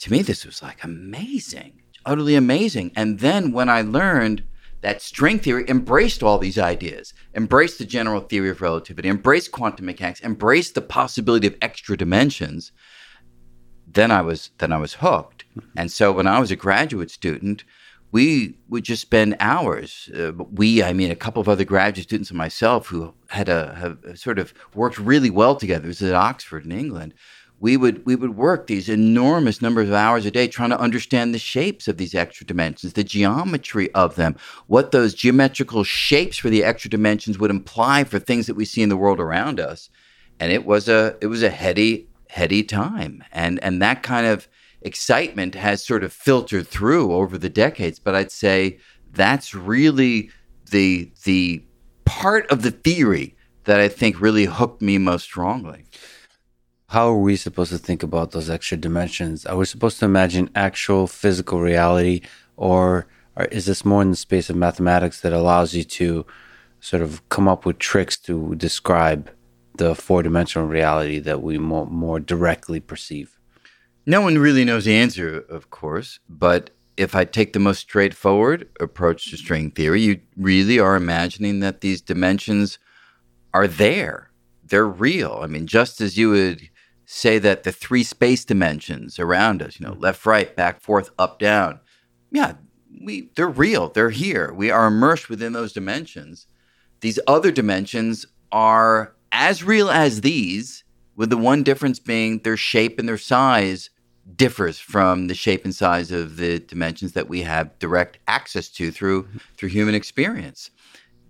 To 0.00 0.10
me, 0.10 0.22
this 0.22 0.44
was 0.44 0.62
like 0.62 0.82
amazing, 0.82 1.82
utterly 2.04 2.34
amazing. 2.34 2.92
And 2.96 3.20
then 3.20 3.52
when 3.52 3.68
I 3.68 3.82
learned 3.82 4.44
that 4.82 5.00
string 5.00 5.38
theory 5.38 5.64
embraced 5.68 6.22
all 6.22 6.38
these 6.38 6.58
ideas, 6.58 7.14
embraced 7.34 7.78
the 7.78 7.84
general 7.84 8.20
theory 8.20 8.50
of 8.50 8.60
relativity, 8.60 9.08
embraced 9.08 9.52
quantum 9.52 9.86
mechanics, 9.86 10.20
embraced 10.22 10.74
the 10.74 10.82
possibility 10.82 11.46
of 11.46 11.56
extra 11.62 11.96
dimensions, 11.96 12.72
then 13.86 14.10
I 14.10 14.22
was 14.22 14.50
then 14.58 14.72
I 14.72 14.78
was 14.78 14.94
hooked. 14.94 15.44
And 15.76 15.90
so 15.90 16.12
when 16.12 16.26
I 16.26 16.40
was 16.40 16.50
a 16.50 16.56
graduate 16.56 17.10
student, 17.10 17.64
we 18.10 18.58
would 18.68 18.84
just 18.84 19.02
spend 19.02 19.36
hours. 19.40 20.10
Uh, 20.16 20.32
we, 20.32 20.82
I 20.82 20.92
mean, 20.92 21.10
a 21.10 21.16
couple 21.16 21.40
of 21.40 21.48
other 21.48 21.64
graduate 21.64 22.08
students 22.08 22.30
and 22.30 22.38
myself 22.38 22.88
who 22.88 23.14
had 23.28 23.48
a 23.48 23.74
have 23.74 24.18
sort 24.18 24.38
of 24.38 24.52
worked 24.74 24.98
really 24.98 25.30
well 25.30 25.56
together. 25.56 25.84
It 25.84 25.88
was 25.88 26.02
at 26.02 26.14
Oxford 26.14 26.64
in 26.64 26.72
England. 26.72 27.14
We 27.62 27.76
would 27.76 28.04
we 28.04 28.16
would 28.16 28.36
work 28.36 28.66
these 28.66 28.88
enormous 28.88 29.62
numbers 29.62 29.86
of 29.86 29.94
hours 29.94 30.26
a 30.26 30.32
day 30.32 30.48
trying 30.48 30.70
to 30.70 30.80
understand 30.80 31.32
the 31.32 31.38
shapes 31.38 31.86
of 31.86 31.96
these 31.96 32.12
extra 32.12 32.44
dimensions, 32.44 32.94
the 32.94 33.04
geometry 33.04 33.88
of 33.94 34.16
them, 34.16 34.34
what 34.66 34.90
those 34.90 35.14
geometrical 35.14 35.84
shapes 35.84 36.36
for 36.36 36.50
the 36.50 36.64
extra 36.64 36.90
dimensions 36.90 37.38
would 37.38 37.52
imply 37.52 38.02
for 38.02 38.18
things 38.18 38.48
that 38.48 38.56
we 38.56 38.64
see 38.64 38.82
in 38.82 38.88
the 38.88 38.96
world 38.96 39.20
around 39.20 39.60
us. 39.60 39.90
And 40.40 40.50
it 40.50 40.66
was 40.66 40.88
a 40.88 41.16
it 41.20 41.28
was 41.28 41.44
a 41.44 41.50
heady 41.50 42.08
heady 42.28 42.64
time, 42.64 43.22
and 43.30 43.62
and 43.62 43.80
that 43.80 44.02
kind 44.02 44.26
of 44.26 44.48
excitement 44.80 45.54
has 45.54 45.84
sort 45.84 46.02
of 46.02 46.12
filtered 46.12 46.66
through 46.66 47.12
over 47.12 47.38
the 47.38 47.48
decades. 47.48 48.00
But 48.00 48.16
I'd 48.16 48.32
say 48.32 48.80
that's 49.12 49.54
really 49.54 50.30
the 50.72 51.12
the 51.22 51.64
part 52.06 52.50
of 52.50 52.62
the 52.62 52.72
theory 52.72 53.36
that 53.66 53.78
I 53.78 53.86
think 53.86 54.20
really 54.20 54.46
hooked 54.46 54.82
me 54.82 54.98
most 54.98 55.22
strongly. 55.22 55.84
How 56.92 57.08
are 57.08 57.16
we 57.18 57.36
supposed 57.36 57.72
to 57.72 57.78
think 57.78 58.02
about 58.02 58.32
those 58.32 58.50
extra 58.50 58.76
dimensions? 58.76 59.46
Are 59.46 59.56
we 59.56 59.64
supposed 59.64 59.98
to 60.00 60.04
imagine 60.04 60.50
actual 60.54 61.06
physical 61.06 61.58
reality, 61.58 62.20
or, 62.58 63.06
or 63.34 63.46
is 63.46 63.64
this 63.64 63.82
more 63.82 64.02
in 64.02 64.10
the 64.10 64.16
space 64.16 64.50
of 64.50 64.56
mathematics 64.56 65.22
that 65.22 65.32
allows 65.32 65.72
you 65.72 65.84
to 65.84 66.26
sort 66.80 67.00
of 67.00 67.26
come 67.30 67.48
up 67.48 67.64
with 67.64 67.78
tricks 67.78 68.18
to 68.18 68.54
describe 68.56 69.30
the 69.78 69.94
four 69.94 70.22
dimensional 70.22 70.68
reality 70.68 71.18
that 71.20 71.42
we 71.42 71.56
more, 71.56 71.86
more 71.86 72.20
directly 72.20 72.78
perceive? 72.78 73.38
No 74.04 74.20
one 74.20 74.36
really 74.36 74.66
knows 74.66 74.84
the 74.84 74.94
answer, 74.94 75.38
of 75.48 75.70
course, 75.70 76.18
but 76.28 76.72
if 76.98 77.14
I 77.14 77.24
take 77.24 77.54
the 77.54 77.58
most 77.58 77.80
straightforward 77.80 78.68
approach 78.80 79.30
to 79.30 79.38
string 79.38 79.70
theory, 79.70 80.02
you 80.02 80.20
really 80.36 80.78
are 80.78 80.96
imagining 80.96 81.60
that 81.60 81.80
these 81.80 82.02
dimensions 82.02 82.78
are 83.54 83.66
there. 83.66 84.30
They're 84.62 84.86
real. 84.86 85.40
I 85.42 85.46
mean, 85.46 85.66
just 85.66 86.02
as 86.02 86.18
you 86.18 86.28
would 86.28 86.68
say 87.12 87.38
that 87.38 87.62
the 87.62 87.72
three 87.72 88.02
space 88.02 88.42
dimensions 88.42 89.18
around 89.18 89.62
us, 89.62 89.78
you 89.78 89.84
know, 89.84 89.92
mm-hmm. 89.92 90.02
left, 90.02 90.24
right, 90.24 90.56
back, 90.56 90.80
forth, 90.80 91.10
up, 91.18 91.38
down, 91.38 91.78
yeah, 92.30 92.54
we 93.04 93.30
they're 93.36 93.48
real. 93.48 93.90
They're 93.90 94.10
here. 94.10 94.52
We 94.52 94.70
are 94.70 94.86
immersed 94.86 95.28
within 95.28 95.52
those 95.52 95.74
dimensions. 95.74 96.46
These 97.00 97.18
other 97.26 97.50
dimensions 97.50 98.24
are 98.50 99.14
as 99.30 99.62
real 99.62 99.90
as 99.90 100.22
these, 100.22 100.84
with 101.14 101.28
the 101.28 101.36
one 101.36 101.62
difference 101.62 101.98
being 101.98 102.38
their 102.38 102.56
shape 102.56 102.98
and 102.98 103.06
their 103.06 103.18
size 103.18 103.90
differs 104.36 104.78
from 104.78 105.26
the 105.26 105.34
shape 105.34 105.64
and 105.64 105.74
size 105.74 106.12
of 106.12 106.36
the 106.36 106.60
dimensions 106.60 107.12
that 107.12 107.28
we 107.28 107.42
have 107.42 107.78
direct 107.78 108.18
access 108.26 108.68
to 108.68 108.90
through 108.90 109.24
mm-hmm. 109.24 109.38
through 109.58 109.68
human 109.68 109.94
experience. 109.94 110.70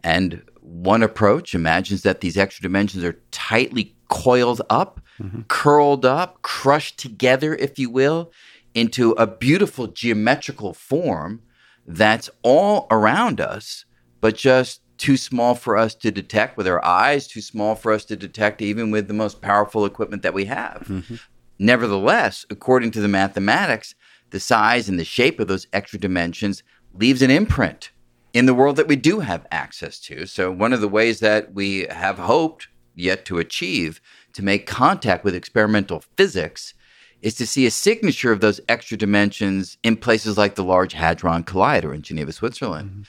And 0.05 0.43
one 0.61 1.03
approach 1.03 1.55
imagines 1.55 2.03
that 2.03 2.21
these 2.21 2.37
extra 2.37 2.63
dimensions 2.63 3.03
are 3.03 3.21
tightly 3.33 3.97
coiled 4.13 4.61
up, 4.69 5.01
mm-hmm. 5.19 5.41
curled 5.49 6.05
up, 6.05 6.43
crushed 6.43 6.99
together, 6.99 7.55
if 7.55 7.79
you 7.79 7.89
will, 7.89 8.31
into 8.75 9.13
a 9.13 9.27
beautiful 9.27 9.87
geometrical 9.87 10.75
form 10.75 11.41
that's 11.87 12.29
all 12.43 12.87
around 12.91 13.41
us, 13.41 13.87
but 14.21 14.37
just 14.37 14.83
too 14.99 15.17
small 15.17 15.55
for 15.55 15.79
us 15.79 15.95
to 15.95 16.11
detect 16.11 16.59
with 16.59 16.69
our 16.69 16.85
eyes, 16.85 17.27
too 17.27 17.41
small 17.41 17.75
for 17.75 17.91
us 17.91 18.05
to 18.05 18.17
detect 18.17 18.61
even 18.61 18.91
with 18.91 19.09
the 19.09 19.15
most 19.15 19.41
powerful 19.41 19.87
equipment 19.87 20.23
that 20.23 20.35
we 20.35 20.45
have. 20.45 20.85
Mm-hmm. 20.87 21.15
Nevertheless, 21.59 22.45
according 22.51 22.91
to 22.91 23.01
the 23.01 23.09
mathematics, 23.09 23.95
the 24.31 24.41
size 24.41 24.91
and 24.91 24.99
the 24.99 25.05
shape 25.05 25.41
of 25.41 25.49
those 25.49 25.67
extra 25.73 25.99
dimensions 25.99 26.63
leaves 26.95 27.23
an 27.23 27.31
imprint 27.31 27.91
in 28.35 28.45
the 28.45 28.55
world 28.55 28.77
that 28.77 28.89
we 28.89 28.97
do 28.97 29.21
have 29.21 29.47
access 29.51 29.99
to. 30.01 30.27
So, 30.27 30.53
one 30.53 30.73
of 30.73 30.81
the 30.81 30.89
ways 30.89 31.21
that 31.21 31.55
we 31.55 31.87
have 31.91 32.19
hoped 32.19 32.69
yet 32.95 33.25
to 33.27 33.39
achieve 33.39 34.01
to 34.33 34.43
make 34.43 34.67
contact 34.67 35.25
with 35.25 35.35
experimental 35.35 36.03
physics 36.17 36.75
is 37.21 37.35
to 37.37 37.47
see 37.47 37.67
a 37.67 37.71
signature 37.71 38.33
of 38.33 38.41
those 38.41 38.61
extra 38.69 38.97
dimensions 38.97 39.79
in 39.83 39.97
places 39.97 40.37
like 40.37 40.57
the 40.57 40.65
Large 40.65 40.95
Hadron 40.95 41.45
Collider 41.45 41.95
in 41.95 42.03
Geneva, 42.03 42.33
Switzerland. 42.33 42.91
Mm-hmm. 42.91 43.03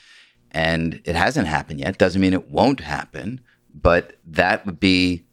And 0.52 1.00
it 1.04 1.16
hasn't 1.16 1.48
happened 1.48 1.80
yet. 1.80 1.98
Doesn't 1.98 2.20
mean 2.20 2.32
it 2.32 2.48
won't 2.48 2.80
happen, 2.80 3.40
but 3.74 4.16
that 4.24 4.64
would 4.64 4.78
be 4.78 5.24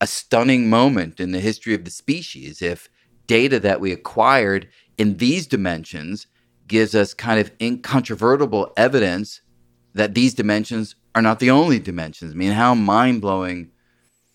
a 0.00 0.06
stunning 0.06 0.70
moment 0.70 1.18
in 1.18 1.32
the 1.32 1.40
history 1.40 1.74
of 1.74 1.84
the 1.84 1.90
species 1.90 2.62
if 2.62 2.88
data 3.26 3.58
that 3.58 3.80
we 3.80 3.90
acquired 3.90 4.68
in 4.96 5.16
these 5.16 5.48
dimensions 5.48 6.28
gives 6.68 6.94
us 6.94 7.12
kind 7.12 7.40
of 7.40 7.50
incontrovertible 7.60 8.72
evidence 8.76 9.40
that 9.94 10.14
these 10.14 10.34
dimensions 10.34 10.94
are 11.14 11.22
not 11.22 11.40
the 11.40 11.50
only 11.50 11.80
dimensions. 11.80 12.32
I 12.32 12.36
mean, 12.36 12.52
how 12.52 12.74
mind 12.74 13.20
blowing 13.20 13.72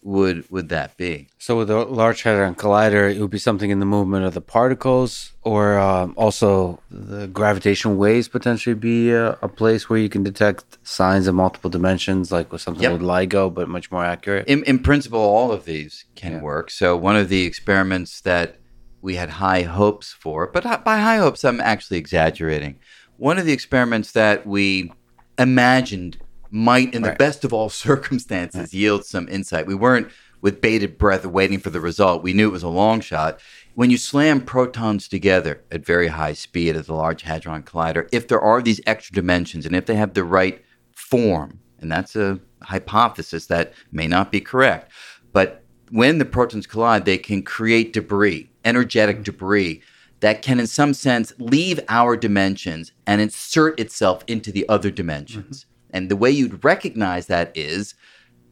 would 0.03 0.49
would 0.51 0.69
that 0.69 0.97
be? 0.97 1.29
So 1.37 1.57
with 1.57 1.69
the 1.69 1.85
Large 1.85 2.23
Hadron 2.23 2.55
Collider, 2.55 3.13
it 3.13 3.19
would 3.19 3.29
be 3.29 3.37
something 3.37 3.69
in 3.69 3.79
the 3.79 3.85
movement 3.85 4.25
of 4.25 4.33
the 4.33 4.41
particles, 4.41 5.33
or 5.41 5.79
um, 5.79 6.13
also 6.17 6.81
the 6.91 7.27
gravitational 7.27 7.95
waves 7.95 8.27
potentially 8.27 8.75
be 8.75 9.11
a, 9.11 9.31
a, 9.41 9.47
place 9.47 9.89
where 9.89 9.99
you 9.99 10.09
can 10.09 10.23
detect 10.23 10.77
signs 10.83 11.27
of 11.27 11.35
multiple 11.35 11.69
dimensions, 11.69 12.31
like 12.31 12.51
with 12.51 12.61
something 12.61 12.83
yep. 12.83 12.93
with 12.93 13.01
LIGO, 13.01 13.53
but 13.53 13.69
much 13.69 13.91
more 13.91 14.03
accurate. 14.03 14.47
In, 14.47 14.63
in 14.65 14.79
principle, 14.79 15.19
all 15.19 15.51
of 15.51 15.65
these 15.65 16.05
can 16.15 16.33
yeah. 16.33 16.41
work. 16.41 16.69
So 16.69 16.97
one 16.97 17.15
of 17.15 17.29
the 17.29 17.43
experiments 17.43 18.21
that 18.21 18.57
we 19.01 19.15
had 19.15 19.29
high 19.29 19.63
hopes 19.63 20.11
for, 20.11 20.47
but 20.47 20.63
by 20.83 20.99
high 20.99 21.17
hopes, 21.17 21.43
I'm 21.43 21.61
actually 21.61 21.97
exaggerating. 21.97 22.79
One 23.17 23.37
of 23.37 23.45
the 23.45 23.53
experiments 23.53 24.11
that 24.13 24.45
we 24.45 24.91
imagined 25.37 26.17
might, 26.53 26.93
in 26.93 27.01
the 27.01 27.13
best 27.13 27.43
of 27.43 27.51
all 27.51 27.69
circumstances, 27.87 28.61
right. 28.61 28.73
yield 28.73 29.05
some 29.05 29.27
insight. 29.27 29.65
We 29.65 29.75
weren't 29.75 30.07
with 30.41 30.61
bated 30.61 30.97
breath 30.97 31.25
waiting 31.25 31.59
for 31.59 31.69
the 31.69 31.79
result. 31.79 32.21
We 32.21 32.33
knew 32.33 32.47
it 32.49 32.51
was 32.51 32.63
a 32.63 32.67
long 32.67 33.01
shot. 33.01 33.39
When 33.75 33.89
you 33.89 33.97
slam 33.97 34.41
protons 34.41 35.07
together 35.07 35.63
at 35.71 35.85
very 35.85 36.09
high 36.09 36.33
speed 36.33 36.75
at 36.75 36.85
the 36.85 36.93
Large 36.93 37.23
Hadron 37.23 37.63
Collider, 37.63 38.07
if 38.11 38.27
there 38.27 38.41
are 38.41 38.61
these 38.61 38.79
extra 38.85 39.15
dimensions 39.15 39.65
and 39.65 39.75
if 39.75 39.87
they 39.87 39.95
have 39.95 40.13
the 40.13 40.23
right 40.23 40.63
form, 40.91 41.59
and 41.79 41.91
that's 41.91 42.15
a 42.15 42.39
hypothesis 42.61 43.47
that 43.47 43.73
may 43.91 44.05
not 44.05 44.31
be 44.31 44.39
correct, 44.39 44.91
but 45.31 45.63
when 45.89 46.17
the 46.17 46.25
protons 46.25 46.67
collide, 46.67 47.05
they 47.05 47.17
can 47.17 47.41
create 47.41 47.93
debris, 47.93 48.49
energetic 48.63 49.17
mm-hmm. 49.17 49.23
debris 49.23 49.81
that 50.19 50.41
can, 50.41 50.59
in 50.59 50.67
some 50.67 50.93
sense, 50.93 51.33
leave 51.37 51.79
our 51.89 52.15
dimensions 52.15 52.91
and 53.05 53.21
insert 53.21 53.79
itself 53.79 54.23
into 54.27 54.51
the 54.51 54.67
other 54.69 54.91
dimensions. 54.91 55.61
Mm-hmm. 55.61 55.72
And 55.93 56.09
the 56.09 56.15
way 56.15 56.31
you'd 56.31 56.63
recognize 56.63 57.27
that 57.27 57.51
is 57.55 57.95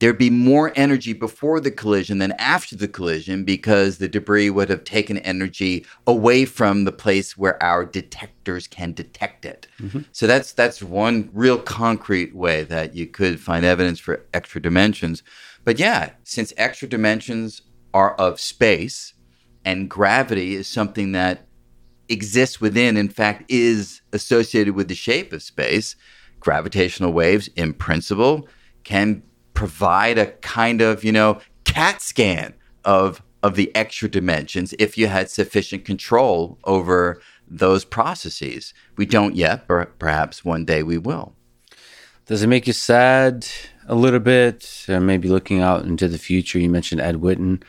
there'd 0.01 0.17
be 0.17 0.31
more 0.31 0.73
energy 0.75 1.13
before 1.13 1.59
the 1.59 1.69
collision 1.69 2.17
than 2.17 2.31
after 2.33 2.75
the 2.75 2.87
collision 2.87 3.43
because 3.43 3.99
the 3.99 4.07
debris 4.07 4.49
would 4.49 4.67
have 4.67 4.83
taken 4.83 5.19
energy 5.19 5.85
away 6.07 6.43
from 6.43 6.85
the 6.85 6.91
place 6.91 7.37
where 7.37 7.61
our 7.61 7.85
detectors 7.85 8.65
can 8.65 8.93
detect 8.93 9.45
it. 9.45 9.67
Mm-hmm. 9.79 9.99
So 10.11 10.25
that's 10.25 10.53
that's 10.53 10.81
one 10.81 11.29
real 11.33 11.59
concrete 11.59 12.35
way 12.35 12.63
that 12.63 12.95
you 12.95 13.05
could 13.05 13.39
find 13.39 13.63
evidence 13.63 13.99
for 13.99 14.25
extra 14.33 14.59
dimensions. 14.59 15.21
But 15.63 15.77
yeah, 15.77 16.13
since 16.23 16.51
extra 16.57 16.87
dimensions 16.87 17.61
are 17.93 18.15
of 18.15 18.39
space 18.39 19.13
and 19.63 19.87
gravity 19.87 20.55
is 20.55 20.67
something 20.67 21.11
that 21.11 21.45
exists 22.09 22.59
within 22.59 22.97
in 22.97 23.07
fact 23.07 23.43
is 23.49 24.01
associated 24.13 24.73
with 24.73 24.87
the 24.87 24.95
shape 24.95 25.31
of 25.31 25.43
space, 25.43 25.95
gravitational 26.41 27.13
waves, 27.13 27.49
in 27.55 27.73
principle, 27.73 28.47
can 28.83 29.23
provide 29.53 30.17
a 30.17 30.31
kind 30.31 30.81
of, 30.81 31.05
you 31.05 31.13
know, 31.13 31.39
CAT 31.63 32.01
scan 32.01 32.53
of 32.83 33.21
of 33.43 33.55
the 33.55 33.75
extra 33.75 34.09
dimensions 34.09 34.73
if 34.77 34.97
you 34.97 35.07
had 35.07 35.29
sufficient 35.29 35.85
control 35.85 36.59
over 36.63 37.19
those 37.47 37.83
processes. 37.83 38.73
We 38.97 39.05
don't 39.05 39.35
yet, 39.35 39.67
but 39.67 39.97
perhaps 39.99 40.45
one 40.45 40.65
day 40.65 40.83
we 40.83 40.97
will. 40.97 41.33
Does 42.27 42.43
it 42.43 42.47
make 42.47 42.67
you 42.67 42.73
sad 42.73 43.47
a 43.87 43.95
little 43.95 44.19
bit? 44.19 44.85
Or 44.87 44.99
maybe 44.99 45.27
looking 45.27 45.59
out 45.59 45.83
into 45.83 46.07
the 46.07 46.19
future, 46.19 46.59
you 46.59 46.69
mentioned 46.69 47.01
Ed 47.01 47.15
Witten, 47.15 47.63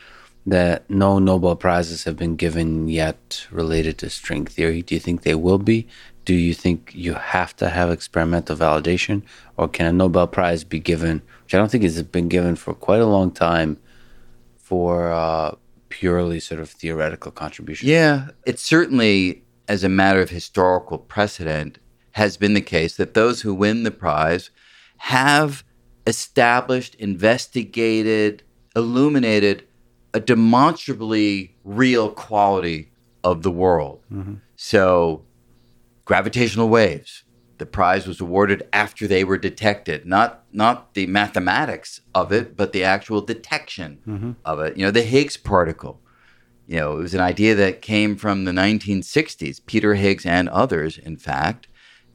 that 0.45 0.89
no 0.89 1.19
Nobel 1.19 1.55
Prizes 1.55 2.03
have 2.03 2.17
been 2.17 2.35
given 2.35 2.87
yet 2.87 3.47
related 3.49 3.97
to 3.99 4.09
string 4.09 4.45
theory. 4.45 4.81
Do 4.81 4.95
you 4.95 4.99
think 4.99 5.23
they 5.23 5.35
will 5.35 5.57
be? 5.57 5.87
Do 6.25 6.33
you 6.33 6.53
think 6.53 6.91
you 6.93 7.13
have 7.13 7.55
to 7.57 7.69
have 7.69 7.89
experimental 7.89 8.55
validation, 8.55 9.23
or 9.57 9.67
can 9.67 9.85
a 9.85 9.93
Nobel 9.93 10.27
Prize 10.27 10.63
be 10.63 10.79
given, 10.79 11.21
which 11.43 11.53
I 11.53 11.57
don't 11.57 11.69
think 11.69 11.83
has 11.83 12.01
been 12.03 12.29
given 12.29 12.55
for 12.55 12.73
quite 12.73 13.01
a 13.01 13.05
long 13.05 13.31
time, 13.31 13.77
for 14.57 15.11
uh, 15.11 15.55
purely 15.89 16.39
sort 16.39 16.61
of 16.61 16.69
theoretical 16.69 17.31
contribution? 17.31 17.89
Yeah, 17.89 18.29
it 18.45 18.59
certainly, 18.59 19.43
as 19.67 19.83
a 19.83 19.89
matter 19.89 20.21
of 20.21 20.29
historical 20.29 20.97
precedent, 20.97 21.79
has 22.11 22.37
been 22.37 22.53
the 22.53 22.61
case 22.61 22.95
that 22.97 23.13
those 23.13 23.41
who 23.41 23.53
win 23.53 23.83
the 23.83 23.91
prize 23.91 24.49
have 24.97 25.63
established, 26.07 26.95
investigated, 26.95 28.43
illuminated 28.75 29.65
a 30.13 30.19
demonstrably 30.19 31.55
real 31.63 32.09
quality 32.11 32.91
of 33.23 33.41
the 33.41 33.51
world. 33.51 33.99
So, 34.55 35.23
gravitational 36.13 36.69
waves. 36.69 37.23
The 37.57 37.65
prize 37.65 38.05
was 38.05 38.21
awarded 38.21 38.61
after 38.71 39.07
they 39.07 39.23
were 39.23 39.39
detected, 39.39 40.05
not 40.05 40.43
not 40.51 40.93
the 40.93 41.07
mathematics 41.07 42.01
of 42.13 42.31
it, 42.31 42.55
but 42.55 42.71
the 42.71 42.83
actual 42.83 43.19
detection 43.21 43.99
mm-hmm. 44.07 44.31
of 44.45 44.59
it. 44.59 44.77
You 44.77 44.85
know, 44.85 44.91
the 44.91 45.01
Higgs 45.01 45.37
particle. 45.37 45.99
You 46.67 46.77
know, 46.77 46.91
it 46.99 47.01
was 47.01 47.15
an 47.15 47.19
idea 47.19 47.55
that 47.55 47.81
came 47.81 48.15
from 48.15 48.45
the 48.45 48.51
1960s, 48.51 49.65
Peter 49.65 49.95
Higgs 49.95 50.23
and 50.23 50.47
others, 50.49 50.99
in 50.99 51.17
fact. 51.17 51.67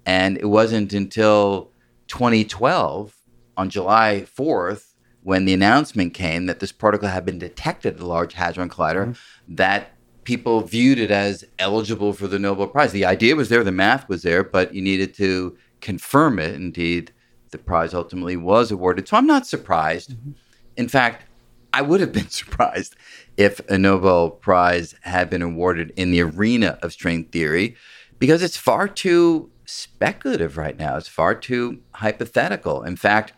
And 0.06 0.38
it 0.38 0.46
wasn't 0.46 0.92
until 0.92 1.72
2012, 2.06 3.16
on 3.56 3.68
July 3.68 4.26
4th, 4.32 4.94
when 5.24 5.44
the 5.44 5.54
announcement 5.54 6.14
came 6.14 6.46
that 6.46 6.60
this 6.60 6.70
particle 6.70 7.08
had 7.08 7.24
been 7.24 7.40
detected 7.40 7.94
at 7.94 7.98
the 7.98 8.06
Large 8.06 8.34
Hadron 8.34 8.68
Collider, 8.68 9.06
mm-hmm. 9.08 9.54
that 9.56 9.90
people 10.28 10.60
viewed 10.60 10.98
it 10.98 11.10
as 11.10 11.42
eligible 11.58 12.12
for 12.12 12.26
the 12.26 12.38
Nobel 12.38 12.66
Prize. 12.66 12.92
The 12.92 13.06
idea 13.06 13.34
was 13.34 13.48
there, 13.48 13.64
the 13.64 13.72
math 13.72 14.10
was 14.10 14.20
there, 14.24 14.44
but 14.44 14.74
you 14.74 14.82
needed 14.82 15.14
to 15.14 15.56
confirm 15.80 16.38
it. 16.38 16.54
Indeed, 16.54 17.12
the 17.50 17.56
prize 17.56 17.94
ultimately 17.94 18.36
was 18.36 18.70
awarded. 18.70 19.08
So 19.08 19.16
I'm 19.16 19.26
not 19.26 19.46
surprised. 19.46 20.10
Mm-hmm. 20.10 20.32
In 20.76 20.86
fact, 20.86 21.24
I 21.72 21.80
would 21.80 22.02
have 22.02 22.12
been 22.12 22.28
surprised 22.42 22.94
if 23.38 23.66
a 23.70 23.78
Nobel 23.78 24.28
Prize 24.28 24.94
had 25.00 25.30
been 25.30 25.40
awarded 25.40 25.94
in 25.96 26.10
the 26.10 26.20
arena 26.20 26.78
of 26.82 26.92
string 26.92 27.24
theory 27.24 27.74
because 28.18 28.42
it's 28.42 28.58
far 28.58 28.86
too 28.86 29.50
speculative 29.64 30.58
right 30.58 30.78
now. 30.78 30.98
It's 30.98 31.08
far 31.08 31.36
too 31.36 31.80
hypothetical. 31.92 32.82
In 32.82 32.96
fact, 32.96 33.32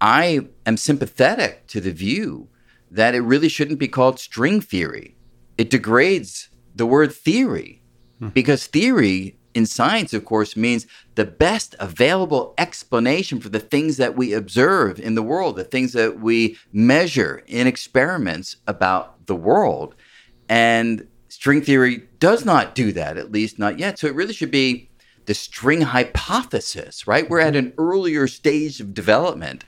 I 0.00 0.46
am 0.64 0.76
sympathetic 0.76 1.66
to 1.68 1.80
the 1.80 1.90
view 1.90 2.50
that 2.88 3.16
it 3.16 3.20
really 3.22 3.48
shouldn't 3.48 3.80
be 3.80 3.88
called 3.88 4.20
string 4.20 4.60
theory. 4.60 5.16
It 5.58 5.70
degrades 5.70 6.48
the 6.74 6.86
word 6.86 7.12
theory 7.12 7.82
hmm. 8.18 8.28
because 8.28 8.66
theory 8.66 9.36
in 9.54 9.66
science, 9.66 10.12
of 10.12 10.24
course, 10.24 10.56
means 10.56 10.86
the 11.14 11.24
best 11.24 11.76
available 11.78 12.54
explanation 12.58 13.40
for 13.40 13.48
the 13.48 13.60
things 13.60 13.96
that 13.96 14.16
we 14.16 14.32
observe 14.32 14.98
in 14.98 15.14
the 15.14 15.22
world, 15.22 15.56
the 15.56 15.64
things 15.64 15.92
that 15.92 16.20
we 16.20 16.58
measure 16.72 17.42
in 17.46 17.68
experiments 17.68 18.56
about 18.66 19.26
the 19.26 19.36
world. 19.36 19.94
And 20.48 21.06
string 21.28 21.62
theory 21.62 22.08
does 22.18 22.44
not 22.44 22.74
do 22.74 22.92
that, 22.92 23.16
at 23.16 23.30
least 23.30 23.58
not 23.58 23.78
yet. 23.78 23.98
So 23.98 24.08
it 24.08 24.14
really 24.14 24.34
should 24.34 24.50
be 24.50 24.90
the 25.26 25.34
string 25.34 25.82
hypothesis, 25.82 27.06
right? 27.06 27.30
We're 27.30 27.40
at 27.40 27.54
mm-hmm. 27.54 27.68
an 27.68 27.72
earlier 27.78 28.26
stage 28.26 28.80
of 28.80 28.92
development. 28.92 29.64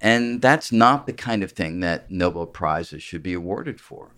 And 0.00 0.42
that's 0.42 0.72
not 0.72 1.06
the 1.06 1.12
kind 1.12 1.42
of 1.42 1.52
thing 1.52 1.80
that 1.80 2.10
Nobel 2.10 2.46
Prizes 2.46 3.02
should 3.02 3.22
be 3.22 3.34
awarded 3.34 3.80
for. 3.80 4.12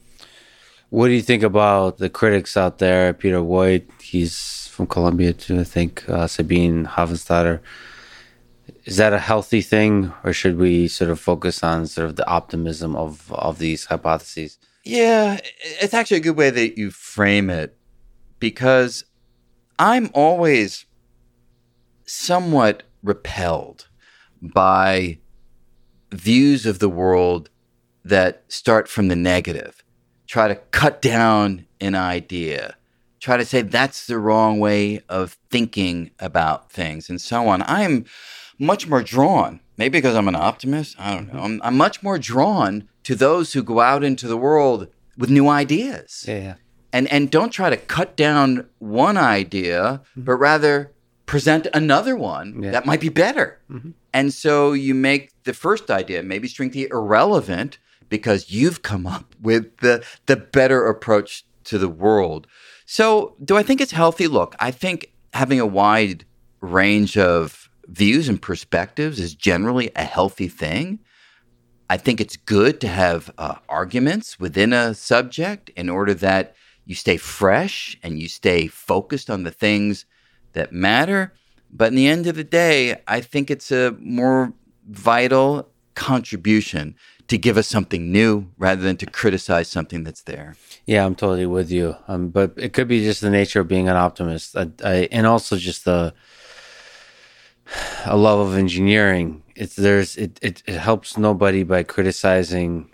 What 0.90 1.08
do 1.08 1.14
you 1.14 1.22
think 1.22 1.42
about 1.42 1.98
the 1.98 2.08
critics 2.08 2.56
out 2.56 2.78
there? 2.78 3.12
Peter 3.12 3.38
Woit, 3.40 3.84
he's 4.00 4.68
from 4.68 4.86
Columbia 4.86 5.32
too, 5.34 5.60
I 5.60 5.64
think. 5.64 6.08
Uh, 6.08 6.26
Sabine 6.26 6.86
Hofstadter. 6.86 7.60
Is 8.84 8.96
that 8.96 9.12
a 9.12 9.18
healthy 9.18 9.60
thing, 9.60 10.12
or 10.24 10.32
should 10.32 10.56
we 10.56 10.88
sort 10.88 11.10
of 11.10 11.20
focus 11.20 11.62
on 11.62 11.86
sort 11.86 12.08
of 12.08 12.16
the 12.16 12.26
optimism 12.26 12.96
of 12.96 13.30
of 13.32 13.58
these 13.58 13.86
hypotheses? 13.86 14.58
Yeah, 14.84 15.38
it's 15.82 15.92
actually 15.92 16.18
a 16.18 16.20
good 16.20 16.36
way 16.36 16.48
that 16.48 16.78
you 16.78 16.90
frame 16.90 17.50
it 17.50 17.76
because 18.38 19.04
I'm 19.78 20.10
always 20.14 20.86
somewhat 22.06 22.84
repelled 23.02 23.88
by 24.40 25.18
views 26.10 26.64
of 26.64 26.78
the 26.78 26.88
world 26.88 27.50
that 28.04 28.44
start 28.48 28.88
from 28.88 29.08
the 29.08 29.16
negative, 29.16 29.77
try 30.28 30.46
to 30.46 30.54
cut 30.54 31.02
down 31.02 31.66
an 31.80 31.94
idea, 31.96 32.76
try 33.18 33.36
to 33.36 33.44
say 33.44 33.62
that's 33.62 34.06
the 34.06 34.18
wrong 34.18 34.60
way 34.60 35.00
of 35.08 35.36
thinking 35.50 36.10
about 36.20 36.70
things, 36.70 37.10
and 37.10 37.20
so 37.20 37.48
on. 37.48 37.62
I'm 37.62 38.04
much 38.58 38.86
more 38.86 39.02
drawn, 39.02 39.60
maybe 39.76 39.98
because 39.98 40.14
I'm 40.14 40.28
an 40.28 40.36
optimist, 40.36 40.94
I 41.00 41.14
don't 41.14 41.28
know, 41.28 41.40
mm-hmm. 41.40 41.44
I'm, 41.44 41.60
I'm 41.64 41.76
much 41.76 42.02
more 42.02 42.18
drawn 42.18 42.88
to 43.04 43.14
those 43.16 43.52
who 43.54 43.62
go 43.62 43.80
out 43.80 44.04
into 44.04 44.28
the 44.28 44.36
world 44.36 44.88
with 45.16 45.30
new 45.30 45.48
ideas 45.48 46.24
Yeah. 46.28 46.54
and 46.92 47.08
and 47.12 47.30
don't 47.30 47.50
try 47.50 47.70
to 47.70 47.76
cut 47.76 48.16
down 48.16 48.68
one 48.78 49.16
idea, 49.16 50.02
mm-hmm. 50.10 50.22
but 50.24 50.34
rather 50.34 50.92
present 51.26 51.66
another 51.74 52.16
one 52.16 52.62
Yeah. 52.62 52.70
that 52.72 52.86
might 52.86 53.00
be 53.00 53.08
better. 53.08 53.58
Mm-hmm. 53.70 53.90
And 54.12 54.32
so 54.32 54.72
you 54.72 54.94
make 54.94 55.30
the 55.44 55.52
first 55.54 55.90
idea, 55.90 56.22
maybe 56.22 56.48
string 56.48 56.70
theory, 56.70 56.88
irrelevant 56.90 57.78
because 58.08 58.50
you've 58.50 58.82
come 58.82 59.06
up 59.06 59.34
with 59.40 59.78
the 59.78 60.04
the 60.26 60.36
better 60.36 60.86
approach 60.86 61.44
to 61.64 61.78
the 61.78 61.88
world. 61.88 62.46
So 62.86 63.36
do 63.44 63.56
I 63.56 63.62
think 63.62 63.80
it's 63.80 63.92
healthy? 63.92 64.26
Look, 64.26 64.56
I 64.58 64.70
think 64.70 65.12
having 65.34 65.60
a 65.60 65.66
wide 65.66 66.24
range 66.60 67.16
of 67.18 67.68
views 67.86 68.28
and 68.28 68.40
perspectives 68.40 69.20
is 69.20 69.34
generally 69.34 69.90
a 69.94 70.04
healthy 70.04 70.48
thing. 70.48 71.00
I 71.90 71.96
think 71.96 72.20
it's 72.20 72.36
good 72.36 72.80
to 72.82 72.88
have 72.88 73.30
uh, 73.38 73.56
arguments 73.68 74.38
within 74.38 74.72
a 74.72 74.94
subject 74.94 75.70
in 75.70 75.88
order 75.88 76.12
that 76.14 76.54
you 76.84 76.94
stay 76.94 77.16
fresh 77.16 77.98
and 78.02 78.18
you 78.20 78.28
stay 78.28 78.66
focused 78.66 79.30
on 79.30 79.42
the 79.42 79.50
things 79.50 80.04
that 80.52 80.72
matter. 80.72 81.32
But 81.70 81.88
in 81.88 81.94
the 81.94 82.08
end 82.08 82.26
of 82.26 82.36
the 82.36 82.44
day, 82.44 83.02
I 83.06 83.20
think 83.20 83.50
it's 83.50 83.70
a 83.70 83.94
more 84.00 84.52
vital 84.86 85.70
contribution 85.94 86.94
to 87.28 87.38
give 87.38 87.56
us 87.58 87.68
something 87.68 88.10
new 88.10 88.48
rather 88.58 88.80
than 88.82 88.96
to 88.96 89.06
criticize 89.06 89.68
something 89.68 90.02
that's 90.04 90.22
there. 90.22 90.56
Yeah, 90.86 91.04
I'm 91.04 91.14
totally 91.14 91.46
with 91.46 91.70
you. 91.70 91.94
Um, 92.08 92.30
but 92.30 92.52
it 92.56 92.72
could 92.72 92.88
be 92.88 93.04
just 93.04 93.20
the 93.20 93.30
nature 93.30 93.60
of 93.60 93.68
being 93.68 93.88
an 93.88 93.96
optimist, 93.96 94.56
I, 94.56 94.68
I, 94.84 95.08
and 95.12 95.26
also 95.26 95.56
just 95.56 95.84
the 95.84 96.14
a 98.06 98.16
love 98.16 98.40
of 98.48 98.56
engineering. 98.56 99.42
It's 99.54 99.76
there's 99.76 100.16
it, 100.16 100.38
it, 100.42 100.62
it 100.66 100.76
helps 100.78 101.18
nobody 101.18 101.64
by 101.64 101.82
criticizing 101.82 102.90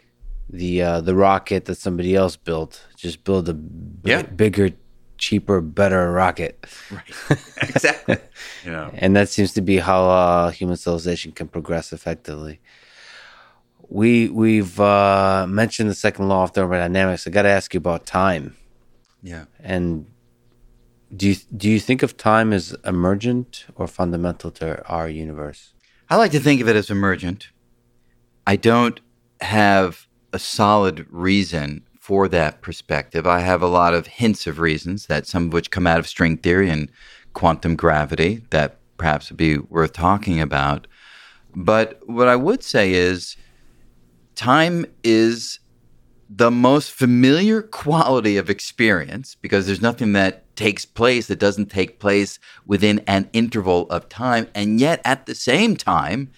the 0.51 0.83
uh, 0.83 1.01
the 1.01 1.15
rocket 1.15 1.67
that 1.67 1.77
somebody 1.77 2.15
else 2.17 2.37
built. 2.37 2.85
Just 2.97 3.23
build 3.25 3.49
a 3.49 3.55
b- 3.55 4.11
Yeah. 4.11 4.23
bigger, 4.23 4.71
cheaper, 5.19 5.61
better 5.61 6.11
rocket, 6.11 6.67
Right. 6.91 7.39
exactly. 7.63 8.17
know. 8.67 8.91
and 8.95 9.15
that 9.15 9.29
seems 9.29 9.53
to 9.55 9.61
be 9.61 9.79
how 9.79 10.09
uh, 10.11 10.51
human 10.51 10.77
civilization 10.77 11.31
can 11.33 11.47
progress 11.49 11.93
effectively. 11.93 12.61
We 13.95 14.29
we've 14.29 14.81
uh, 14.81 15.47
mentioned 15.49 15.89
the 15.89 15.95
second 15.95 16.29
law 16.29 16.43
of 16.43 16.51
thermodynamics. 16.51 17.29
I 17.29 17.31
got 17.31 17.43
to 17.43 17.49
ask 17.49 17.73
you 17.75 17.79
about 17.79 18.07
time. 18.07 18.57
Yeah. 19.23 19.45
And 19.61 20.07
do 21.17 21.29
you 21.29 21.37
do 21.57 21.71
you 21.71 21.79
think 21.79 22.03
of 22.03 22.17
time 22.17 22.53
as 22.53 22.75
emergent 22.85 23.67
or 23.77 23.87
fundamental 23.87 24.51
to 24.51 24.85
our 24.89 25.09
universe? 25.09 25.75
I 26.11 26.17
like 26.17 26.33
to 26.33 26.41
think 26.41 26.61
of 26.61 26.69
it 26.69 26.75
as 26.75 26.91
emergent. 26.91 27.51
I 28.49 28.57
don't 28.57 28.99
have 29.41 30.09
a 30.33 30.41
solid 30.41 31.07
reason 31.09 31.85
for 32.01 32.27
that 32.27 32.63
perspective. 32.63 33.29
I 33.29 33.41
have 33.43 33.63
a 33.63 33.69
lot 33.69 33.95
of 33.95 34.09
hints 34.09 34.49
of 34.49 34.59
reasons 34.59 35.07
that 35.07 35.25
some 35.25 35.47
of 35.47 35.53
which 35.53 35.71
come 35.71 35.87
out 35.87 36.01
of 36.01 36.09
string 36.09 36.37
theory 36.39 36.69
and 36.69 36.91
quantum 37.33 37.77
gravity 37.77 38.43
that 38.51 38.77
perhaps 38.97 39.31
would 39.31 39.37
be 39.37 39.59
worth 39.59 39.93
talking 39.93 40.41
about. 40.41 40.89
But 41.55 42.01
what 42.07 42.27
I 42.27 42.35
would 42.35 42.65
say 42.65 42.93
is 42.93 43.37
time 44.35 44.87
is 45.03 45.61
the 46.29 46.51
most 46.51 46.91
familiar 46.91 47.63
quality 47.63 48.37
of 48.37 48.51
experience 48.51 49.37
because 49.41 49.67
there's 49.67 49.83
nothing 49.83 50.13
that 50.15 50.57
takes 50.57 50.85
place 50.85 51.27
that 51.27 51.39
doesn't 51.39 51.71
take 51.71 52.01
place 52.01 52.39
within 52.67 53.01
an 53.07 53.29
interval 53.33 53.89
of 53.91 54.09
time. 54.09 54.49
And 54.55 54.81
yet, 54.81 55.01
at 55.05 55.27
the 55.27 55.35
same 55.35 55.77
time, 55.77 56.31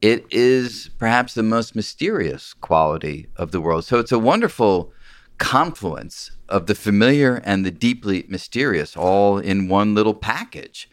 it 0.00 0.26
is 0.30 0.90
perhaps 0.98 1.34
the 1.34 1.42
most 1.42 1.74
mysterious 1.74 2.52
quality 2.54 3.28
of 3.36 3.52
the 3.52 3.60
world. 3.60 3.84
So 3.84 3.98
it's 3.98 4.12
a 4.12 4.18
wonderful 4.18 4.92
confluence 5.38 6.30
of 6.48 6.66
the 6.66 6.74
familiar 6.74 7.36
and 7.44 7.64
the 7.64 7.70
deeply 7.70 8.24
mysterious 8.28 8.96
all 8.96 9.38
in 9.38 9.68
one 9.68 9.94
little 9.94 10.14
package. 10.14 10.88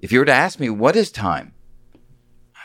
If 0.00 0.12
you 0.12 0.18
were 0.18 0.24
to 0.24 0.32
ask 0.32 0.60
me, 0.60 0.70
what 0.70 0.96
is 0.96 1.10
time? 1.10 1.54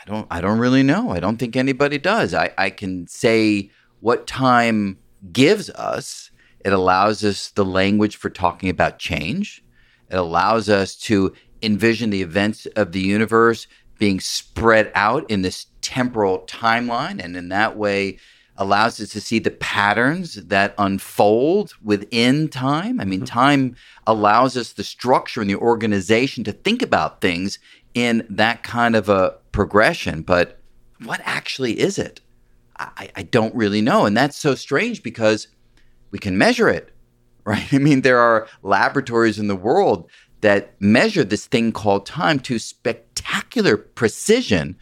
I 0.06 0.10
don't 0.10 0.26
I 0.30 0.40
don't 0.40 0.58
really 0.58 0.82
know. 0.82 1.10
I 1.10 1.20
don't 1.20 1.38
think 1.38 1.56
anybody 1.56 1.98
does. 1.98 2.34
I, 2.34 2.52
I 2.58 2.70
can 2.70 3.06
say 3.06 3.70
what 4.00 4.26
time 4.26 4.98
gives 5.32 5.70
us. 5.70 6.30
It 6.64 6.72
allows 6.72 7.24
us 7.24 7.50
the 7.50 7.64
language 7.64 8.16
for 8.16 8.30
talking 8.30 8.68
about 8.68 8.98
change. 8.98 9.64
It 10.10 10.16
allows 10.16 10.68
us 10.68 10.96
to 10.96 11.32
envision 11.62 12.10
the 12.10 12.22
events 12.22 12.66
of 12.76 12.92
the 12.92 13.00
universe 13.00 13.66
being 13.98 14.20
spread 14.20 14.90
out 14.94 15.30
in 15.30 15.42
this 15.42 15.66
temporal 15.80 16.40
timeline 16.40 17.22
and 17.22 17.36
in 17.36 17.48
that 17.48 17.76
way 17.76 18.18
allows 18.56 19.00
us 19.00 19.10
to 19.10 19.20
see 19.20 19.38
the 19.38 19.50
patterns 19.50 20.34
that 20.34 20.74
unfold 20.78 21.74
within 21.82 22.48
time. 22.48 23.00
I 23.00 23.04
mean, 23.04 23.20
mm-hmm. 23.20 23.24
time 23.24 23.76
allows 24.06 24.56
us 24.56 24.72
the 24.72 24.84
structure 24.84 25.40
and 25.40 25.50
the 25.50 25.56
organization 25.56 26.44
to 26.44 26.52
think 26.52 26.82
about 26.82 27.20
things 27.20 27.58
in 27.94 28.26
that 28.28 28.62
kind 28.62 28.96
of 28.96 29.08
a 29.08 29.36
progression. 29.52 30.22
But 30.22 30.60
what 31.02 31.20
actually 31.24 31.80
is 31.80 31.98
it? 31.98 32.20
I, 32.76 33.10
I 33.14 33.22
don't 33.22 33.54
really 33.54 33.80
know. 33.80 34.04
And 34.04 34.16
that's 34.16 34.36
so 34.36 34.54
strange 34.54 35.02
because 35.02 35.48
we 36.10 36.18
can 36.18 36.36
measure 36.36 36.68
it, 36.68 36.92
right? 37.44 37.72
I 37.72 37.78
mean, 37.78 38.02
there 38.02 38.18
are 38.18 38.48
laboratories 38.62 39.38
in 39.38 39.48
the 39.48 39.56
world 39.56 40.10
that 40.40 40.78
measure 40.80 41.24
this 41.24 41.46
thing 41.46 41.72
called 41.72 42.04
time 42.04 42.38
to 42.38 42.58
spectacular 42.58 43.76
precision. 43.76 44.76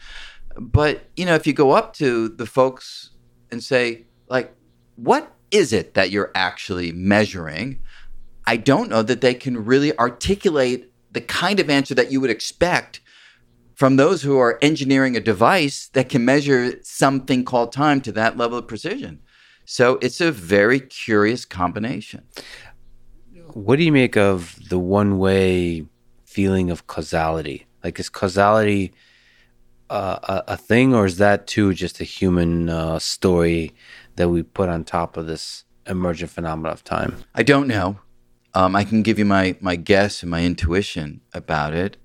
But, 0.57 1.03
you 1.15 1.25
know, 1.25 1.35
if 1.35 1.47
you 1.47 1.53
go 1.53 1.71
up 1.71 1.93
to 1.95 2.29
the 2.29 2.45
folks 2.45 3.11
and 3.51 3.63
say, 3.63 4.05
like, 4.27 4.53
what 4.95 5.31
is 5.51 5.71
it 5.71 5.93
that 5.93 6.11
you're 6.11 6.31
actually 6.35 6.91
measuring? 6.91 7.79
I 8.45 8.57
don't 8.57 8.89
know 8.89 9.03
that 9.03 9.21
they 9.21 9.33
can 9.33 9.63
really 9.63 9.97
articulate 9.97 10.91
the 11.11 11.21
kind 11.21 11.59
of 11.59 11.69
answer 11.69 11.95
that 11.95 12.11
you 12.11 12.19
would 12.19 12.29
expect 12.29 12.99
from 13.75 13.95
those 13.95 14.21
who 14.21 14.37
are 14.37 14.59
engineering 14.61 15.15
a 15.15 15.19
device 15.19 15.89
that 15.93 16.09
can 16.09 16.23
measure 16.25 16.79
something 16.83 17.43
called 17.43 17.71
time 17.71 18.01
to 18.01 18.11
that 18.11 18.37
level 18.37 18.57
of 18.57 18.67
precision. 18.67 19.19
So 19.65 19.97
it's 20.01 20.21
a 20.21 20.31
very 20.31 20.79
curious 20.79 21.45
combination. 21.45 22.23
What 23.53 23.77
do 23.77 23.83
you 23.83 23.91
make 23.91 24.17
of 24.17 24.59
the 24.69 24.79
one 24.79 25.17
way 25.17 25.85
feeling 26.25 26.69
of 26.69 26.87
causality? 26.87 27.67
Like, 27.83 27.99
is 27.99 28.09
causality 28.09 28.93
uh, 29.89 30.19
a, 30.23 30.53
a, 30.53 30.57
thing, 30.57 30.93
or 30.95 31.05
is 31.05 31.17
that 31.17 31.47
too 31.47 31.73
just 31.73 31.99
a 31.99 32.03
human 32.03 32.69
uh, 32.69 32.97
story 32.99 33.73
that 34.15 34.29
we 34.29 34.41
put 34.41 34.69
on 34.69 34.83
top 34.83 35.17
of 35.17 35.27
this 35.27 35.65
emergent 35.87 36.31
phenomenon 36.31 36.73
of 36.73 36.83
time? 36.83 37.23
I 37.35 37.43
don't 37.43 37.67
know. 37.67 37.99
Um, 38.53 38.75
I 38.75 38.83
can 38.83 39.01
give 39.01 39.19
you 39.19 39.25
my, 39.25 39.55
my 39.61 39.75
guess 39.75 40.21
and 40.21 40.31
my 40.31 40.43
intuition 40.43 41.21
about 41.33 41.73
it. 41.73 41.97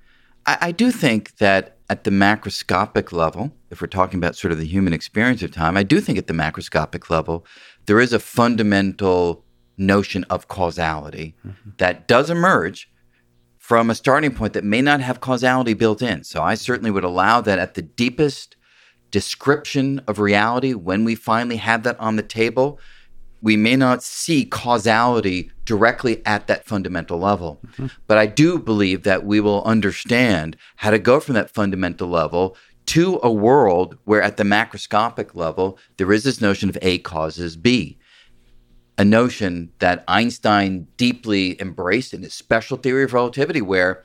I, 0.48 0.58
I 0.68 0.72
do 0.72 0.90
think 0.90 1.36
that 1.36 1.76
at 1.90 2.04
the 2.04 2.10
macroscopic 2.10 3.12
level, 3.12 3.52
if 3.70 3.80
we're 3.80 3.86
talking 3.86 4.18
about 4.18 4.34
sort 4.34 4.50
of 4.50 4.58
the 4.58 4.66
human 4.66 4.94
experience 4.94 5.42
of 5.42 5.52
time, 5.52 5.76
I 5.76 5.82
do 5.82 6.00
think 6.00 6.16
at 6.18 6.26
the 6.26 6.34
macroscopic 6.34 7.10
level, 7.10 7.46
there 7.86 8.00
is 8.00 8.12
a 8.12 8.18
fundamental 8.18 9.44
notion 9.76 10.24
of 10.24 10.48
causality 10.48 11.36
mm-hmm. 11.46 11.70
that 11.76 12.08
does 12.08 12.30
emerge 12.30 12.90
from 13.58 13.90
a 13.90 13.94
starting 13.94 14.34
point 14.34 14.54
that 14.54 14.64
may 14.64 14.80
not 14.80 15.00
have 15.02 15.20
causality 15.20 15.74
built 15.74 16.00
in. 16.00 16.24
So 16.24 16.42
I 16.42 16.54
certainly 16.54 16.90
would 16.90 17.04
allow 17.04 17.42
that 17.42 17.58
at 17.58 17.74
the 17.74 17.82
deepest 17.82 18.56
description 19.10 20.00
of 20.08 20.18
reality, 20.18 20.72
when 20.72 21.04
we 21.04 21.14
finally 21.14 21.56
have 21.56 21.82
that 21.82 22.00
on 22.00 22.16
the 22.16 22.22
table, 22.22 22.78
we 23.40 23.56
may 23.56 23.76
not 23.76 24.02
see 24.02 24.44
causality 24.44 25.50
directly 25.64 26.24
at 26.26 26.46
that 26.46 26.66
fundamental 26.66 27.18
level. 27.18 27.60
Mm-hmm. 27.68 27.86
But 28.06 28.18
I 28.18 28.26
do 28.26 28.58
believe 28.58 29.04
that 29.04 29.24
we 29.24 29.40
will 29.40 29.62
understand 29.64 30.56
how 30.76 30.90
to 30.90 30.98
go 30.98 31.20
from 31.20 31.34
that 31.34 31.50
fundamental 31.50 32.08
level 32.08 32.56
to 32.86 33.20
a 33.22 33.30
world 33.30 33.98
where, 34.04 34.22
at 34.22 34.38
the 34.38 34.44
macroscopic 34.44 35.34
level, 35.34 35.78
there 35.98 36.12
is 36.12 36.24
this 36.24 36.40
notion 36.40 36.68
of 36.68 36.78
A 36.80 36.98
causes 36.98 37.56
B. 37.56 37.98
A 38.96 39.04
notion 39.04 39.70
that 39.78 40.02
Einstein 40.08 40.88
deeply 40.96 41.60
embraced 41.60 42.12
in 42.12 42.22
his 42.22 42.34
special 42.34 42.76
theory 42.76 43.04
of 43.04 43.12
relativity, 43.12 43.60
where 43.60 44.04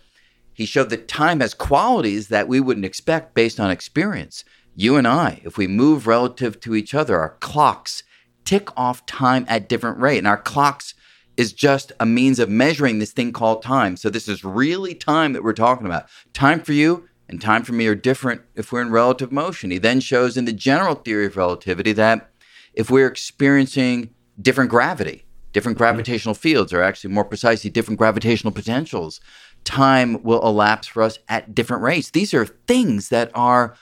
he 0.53 0.65
showed 0.65 0.91
that 0.91 1.07
time 1.07 1.39
has 1.39 1.55
qualities 1.55 2.27
that 2.27 2.47
we 2.47 2.59
wouldn't 2.59 2.85
expect 2.85 3.33
based 3.33 3.59
on 3.59 3.71
experience. 3.71 4.43
You 4.75 4.97
and 4.97 5.07
I, 5.07 5.41
if 5.43 5.57
we 5.57 5.65
move 5.65 6.05
relative 6.05 6.59
to 6.59 6.75
each 6.75 6.93
other, 6.93 7.17
our 7.19 7.37
clocks 7.39 8.03
tick 8.45 8.69
off 8.77 9.05
time 9.05 9.45
at 9.47 9.69
different 9.69 9.99
rate. 9.99 10.17
And 10.17 10.27
our 10.27 10.37
clocks 10.37 10.93
is 11.37 11.53
just 11.53 11.91
a 11.99 12.05
means 12.05 12.39
of 12.39 12.49
measuring 12.49 12.99
this 12.99 13.11
thing 13.11 13.31
called 13.31 13.63
time. 13.63 13.97
So 13.97 14.09
this 14.09 14.27
is 14.27 14.43
really 14.43 14.93
time 14.93 15.33
that 15.33 15.43
we're 15.43 15.53
talking 15.53 15.87
about. 15.87 16.07
Time 16.33 16.61
for 16.61 16.73
you 16.73 17.07
and 17.27 17.41
time 17.41 17.63
for 17.63 17.73
me 17.73 17.87
are 17.87 17.95
different 17.95 18.41
if 18.55 18.71
we're 18.71 18.81
in 18.81 18.91
relative 18.91 19.31
motion. 19.31 19.71
He 19.71 19.77
then 19.77 19.99
shows 19.99 20.37
in 20.37 20.45
the 20.45 20.53
general 20.53 20.95
theory 20.95 21.25
of 21.25 21.37
relativity 21.37 21.91
that 21.93 22.29
if 22.73 22.89
we're 22.91 23.07
experiencing 23.07 24.13
different 24.41 24.69
gravity, 24.69 25.25
different 25.53 25.75
mm-hmm. 25.75 25.83
gravitational 25.83 26.35
fields, 26.35 26.73
or 26.73 26.83
actually 26.83 27.13
more 27.13 27.25
precisely, 27.25 27.69
different 27.69 27.97
gravitational 27.97 28.51
potentials, 28.51 29.19
time 29.63 30.21
will 30.23 30.45
elapse 30.45 30.87
for 30.87 31.01
us 31.01 31.19
at 31.29 31.55
different 31.55 31.83
rates. 31.83 32.11
These 32.11 32.33
are 32.33 32.45
things 32.45 33.09
that 33.09 33.31
are 33.33 33.75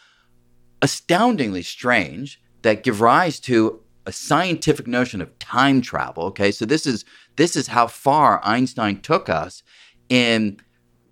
astoundingly 0.81 1.63
strange 1.63 2.41
that 2.61 2.83
give 2.83 3.01
rise 3.01 3.39
to 3.41 3.81
a 4.05 4.11
scientific 4.11 4.87
notion 4.87 5.21
of 5.21 5.37
time 5.39 5.81
travel. 5.81 6.23
Okay, 6.25 6.51
so 6.51 6.65
this 6.65 6.85
is 6.85 7.05
this 7.35 7.55
is 7.55 7.67
how 7.67 7.87
far 7.87 8.41
Einstein 8.43 9.01
took 9.01 9.29
us 9.29 9.63
in 10.09 10.59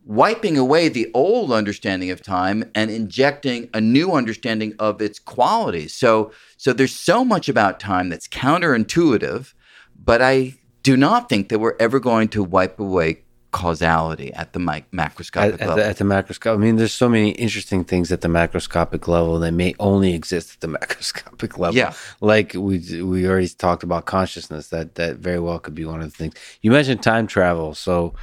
wiping 0.05 0.57
away 0.57 0.89
the 0.89 1.11
old 1.13 1.51
understanding 1.51 2.09
of 2.09 2.21
time 2.21 2.63
and 2.73 2.89
injecting 2.89 3.69
a 3.73 3.79
new 3.79 4.13
understanding 4.13 4.73
of 4.79 5.01
its 5.01 5.19
qualities. 5.19 5.93
So 5.93 6.31
so 6.57 6.73
there's 6.73 6.95
so 6.95 7.23
much 7.23 7.47
about 7.47 7.79
time 7.79 8.09
that's 8.09 8.27
counterintuitive, 8.27 9.53
but 9.95 10.21
I 10.21 10.55
do 10.81 10.97
not 10.97 11.29
think 11.29 11.49
that 11.49 11.59
we're 11.59 11.75
ever 11.79 11.99
going 11.99 12.29
to 12.29 12.43
wipe 12.43 12.79
away 12.79 13.23
causality 13.51 14.33
at 14.33 14.53
the 14.53 14.59
mic- 14.59 14.89
macroscopic 14.91 15.53
at, 15.53 15.59
level. 15.59 15.71
At 15.71 15.75
the, 15.75 15.85
at 15.85 15.97
the 15.97 16.03
macroscopic, 16.03 16.53
I 16.53 16.57
mean, 16.57 16.75
there's 16.75 16.93
so 16.93 17.09
many 17.09 17.31
interesting 17.31 17.83
things 17.83 18.11
at 18.11 18.21
the 18.21 18.27
macroscopic 18.27 19.07
level 19.07 19.39
that 19.39 19.51
may 19.51 19.73
only 19.79 20.13
exist 20.13 20.55
at 20.55 20.59
the 20.61 20.67
macroscopic 20.77 21.57
level. 21.57 21.75
Yeah, 21.75 21.93
like 22.21 22.53
we 22.53 23.01
we 23.01 23.27
already 23.27 23.49
talked 23.49 23.83
about 23.83 24.05
consciousness. 24.05 24.67
That 24.69 24.95
that 24.95 25.17
very 25.17 25.39
well 25.39 25.59
could 25.59 25.75
be 25.75 25.85
one 25.85 26.01
of 26.01 26.11
the 26.11 26.17
things. 26.17 26.35
You 26.61 26.71
mentioned 26.71 27.01
time 27.01 27.27
travel, 27.27 27.73
so 27.73 28.13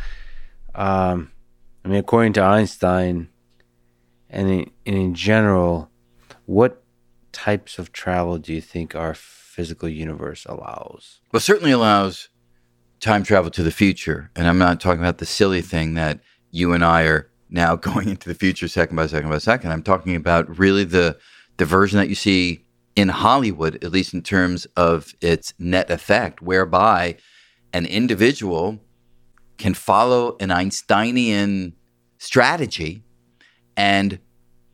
um, 0.74 1.32
I 1.84 1.88
mean, 1.88 1.98
according 1.98 2.34
to 2.34 2.42
Einstein, 2.42 3.28
and 4.30 4.50
in, 4.50 4.70
and 4.84 4.96
in 4.96 5.14
general, 5.14 5.90
what 6.46 6.82
types 7.32 7.78
of 7.78 7.92
travel 7.92 8.38
do 8.38 8.52
you 8.52 8.60
think 8.60 8.94
our 8.94 9.14
physical 9.14 9.88
universe 9.88 10.44
allows? 10.46 11.20
Well, 11.32 11.40
certainly 11.40 11.70
allows 11.70 12.28
time 13.00 13.22
travel 13.22 13.50
to 13.50 13.62
the 13.62 13.70
future. 13.70 14.30
And 14.36 14.46
I'm 14.46 14.58
not 14.58 14.80
talking 14.80 15.00
about 15.00 15.18
the 15.18 15.26
silly 15.26 15.62
thing 15.62 15.94
that 15.94 16.20
you 16.50 16.72
and 16.72 16.84
I 16.84 17.02
are 17.04 17.30
now 17.50 17.76
going 17.88 18.08
into 18.08 18.28
the 18.28 18.34
future 18.34 18.68
second 18.68 18.96
by 18.96 19.06
second 19.06 19.30
by 19.30 19.38
second. 19.38 19.72
I'm 19.72 19.82
talking 19.82 20.16
about 20.16 20.58
really 20.58 20.84
the 20.84 21.18
the 21.58 21.64
version 21.64 21.98
that 21.98 22.08
you 22.08 22.14
see 22.14 22.66
in 22.94 23.08
Hollywood, 23.08 23.82
at 23.82 23.92
least 23.92 24.14
in 24.14 24.22
terms 24.22 24.66
of 24.76 25.14
its 25.20 25.54
net 25.58 25.90
effect, 25.90 26.42
whereby 26.42 27.16
an 27.72 27.86
individual 27.86 28.78
can 29.58 29.74
follow 29.74 30.36
an 30.40 30.50
Einsteinian 30.50 31.74
strategy 32.18 33.02
and 33.76 34.18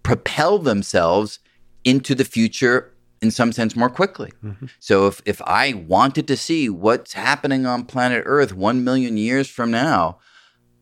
propel 0.02 0.58
themselves 0.58 1.38
into 1.84 2.14
the 2.14 2.24
future 2.24 2.91
in 3.22 3.30
some 3.30 3.52
sense 3.52 3.76
more 3.76 3.88
quickly. 3.88 4.32
Mm-hmm. 4.44 4.66
So 4.80 5.06
if 5.06 5.22
if 5.24 5.40
I 5.42 5.72
wanted 5.72 6.26
to 6.28 6.36
see 6.36 6.68
what's 6.68 7.14
happening 7.14 7.64
on 7.64 7.84
planet 7.84 8.24
Earth 8.26 8.52
1 8.52 8.84
million 8.84 9.16
years 9.16 9.48
from 9.48 9.70
now, 9.70 10.18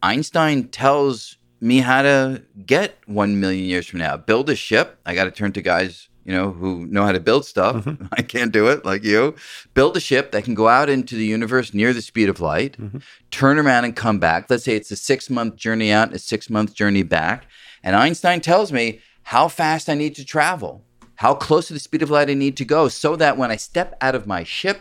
Einstein 0.03 0.69
tells 0.69 1.37
me 1.61 1.81
how 1.81 2.03
to 2.03 2.43
get 2.65 2.97
1 3.07 3.39
million 3.39 3.65
years 3.65 3.87
from 3.87 4.01
now. 4.01 4.17
Build 4.17 4.49
a 4.49 4.57
ship. 4.57 4.99
I 5.05 5.15
got 5.15 5.25
to 5.25 5.31
turn 5.31 5.53
to 5.53 5.61
guys, 5.63 6.09
you 6.25 6.33
know, 6.33 6.51
who 6.51 6.87
know 6.87 7.05
how 7.05 7.13
to 7.13 7.21
build 7.21 7.45
stuff. 7.45 7.85
Mm-hmm. 7.85 8.07
I 8.13 8.23
can't 8.23 8.51
do 8.51 8.69
it 8.69 8.87
like 8.87 9.05
you. 9.05 9.37
Build 9.75 9.97
a 9.99 10.01
ship 10.01 10.33
that 10.33 10.45
can 10.45 10.55
go 10.55 10.69
out 10.69 10.89
into 10.89 11.15
the 11.17 11.27
universe 11.27 11.75
near 11.75 11.93
the 11.93 12.03
speed 12.03 12.31
of 12.31 12.41
light, 12.41 12.79
mm-hmm. 12.81 12.99
turn 13.31 13.59
around 13.59 13.85
and 13.85 13.95
come 13.95 14.19
back. 14.19 14.49
Let's 14.49 14.65
say 14.65 14.75
it's 14.75 14.91
a 14.91 14.95
6-month 14.95 15.57
journey 15.57 15.93
out, 15.93 16.15
a 16.15 16.17
6-month 16.17 16.75
journey 16.75 17.03
back, 17.03 17.45
and 17.83 17.95
Einstein 17.95 18.41
tells 18.41 18.73
me 18.73 19.01
how 19.25 19.49
fast 19.49 19.91
I 19.91 19.95
need 19.95 20.15
to 20.17 20.25
travel 20.25 20.85
how 21.21 21.35
close 21.35 21.69
to 21.69 21.75
the 21.75 21.79
speed 21.79 22.01
of 22.01 22.09
light 22.09 22.31
I 22.31 22.35
need 22.35 22.57
to 22.57 22.65
go 22.65 22.89
so 22.89 23.15
that 23.17 23.37
when 23.37 23.51
I 23.51 23.57
step 23.57 23.95
out 24.01 24.15
of 24.15 24.27
my 24.27 24.43
ship, 24.43 24.81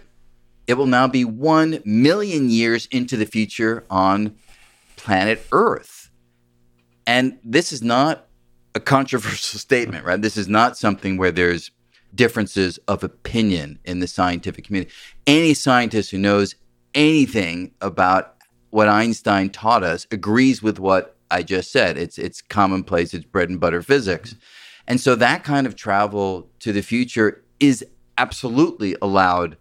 it 0.67 0.75
will 0.75 0.85
now 0.85 1.05
be 1.05 1.25
1 1.25 1.81
million 1.83 2.49
years 2.49 2.85
into 2.91 3.17
the 3.17 3.25
future 3.25 3.83
on 3.89 4.37
planet 4.95 5.45
Earth. 5.51 6.09
And 7.05 7.39
this 7.43 7.73
is 7.73 7.81
not 7.81 8.29
a 8.73 8.79
controversial 8.79 9.59
statement, 9.59 10.05
right? 10.05 10.21
This 10.21 10.37
is 10.37 10.47
not 10.47 10.77
something 10.77 11.17
where 11.17 11.31
there's 11.31 11.71
differences 12.15 12.77
of 12.87 13.03
opinion 13.03 13.77
in 13.83 13.99
the 13.99 14.07
scientific 14.07 14.63
community. 14.63 14.93
Any 15.27 15.53
scientist 15.53 16.09
who 16.11 16.19
knows 16.19 16.55
anything 16.95 17.73
about 17.81 18.35
what 18.69 18.87
Einstein 18.87 19.49
taught 19.49 19.83
us 19.83 20.07
agrees 20.09 20.63
with 20.63 20.79
what 20.79 21.17
I 21.29 21.43
just 21.43 21.69
said. 21.69 21.97
It's 21.97 22.17
it's 22.17 22.41
commonplace, 22.41 23.13
it's 23.13 23.25
bread 23.25 23.49
and 23.49 23.59
butter 23.59 23.81
physics. 23.81 24.35
Mm-hmm. 24.35 24.39
And 24.89 24.99
so 24.99 25.15
that 25.15 25.43
kind 25.43 25.67
of 25.67 25.75
travel 25.75 26.49
to 26.59 26.73
the 26.73 26.81
future 26.81 27.43
is 27.59 27.85
absolutely 28.17 28.95
allowed 29.01 29.55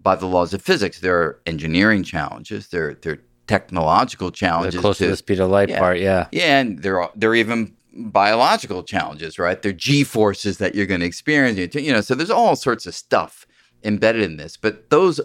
by 0.00 0.14
the 0.14 0.26
laws 0.26 0.52
of 0.52 0.62
physics. 0.62 1.00
There 1.00 1.16
are 1.16 1.40
engineering 1.46 2.04
challenges, 2.04 2.68
there, 2.68 2.94
there 2.94 3.14
are 3.14 3.22
technological 3.46 4.30
challenges. 4.30 4.74
They're 4.74 4.82
close 4.82 4.98
to, 4.98 5.04
to, 5.04 5.10
the 5.10 5.16
speed 5.16 5.40
of 5.40 5.50
light 5.50 5.70
yeah, 5.70 5.78
part, 5.78 5.98
yeah. 5.98 6.28
Yeah, 6.30 6.60
and 6.60 6.82
there 6.82 7.00
are 7.00 7.10
there 7.16 7.30
are 7.30 7.34
even 7.34 7.74
biological 7.92 8.82
challenges, 8.82 9.38
right? 9.38 9.60
There 9.60 9.70
are 9.70 9.74
G 9.74 10.04
forces 10.04 10.58
that 10.58 10.74
you're 10.74 10.86
going 10.86 11.00
to 11.00 11.06
experience. 11.06 11.74
You 11.74 11.92
know, 11.92 12.00
so 12.00 12.14
there's 12.14 12.30
all 12.30 12.54
sorts 12.54 12.86
of 12.86 12.94
stuff 12.94 13.46
embedded 13.82 14.22
in 14.22 14.36
this. 14.36 14.56
But 14.56 14.90
those 14.90 15.20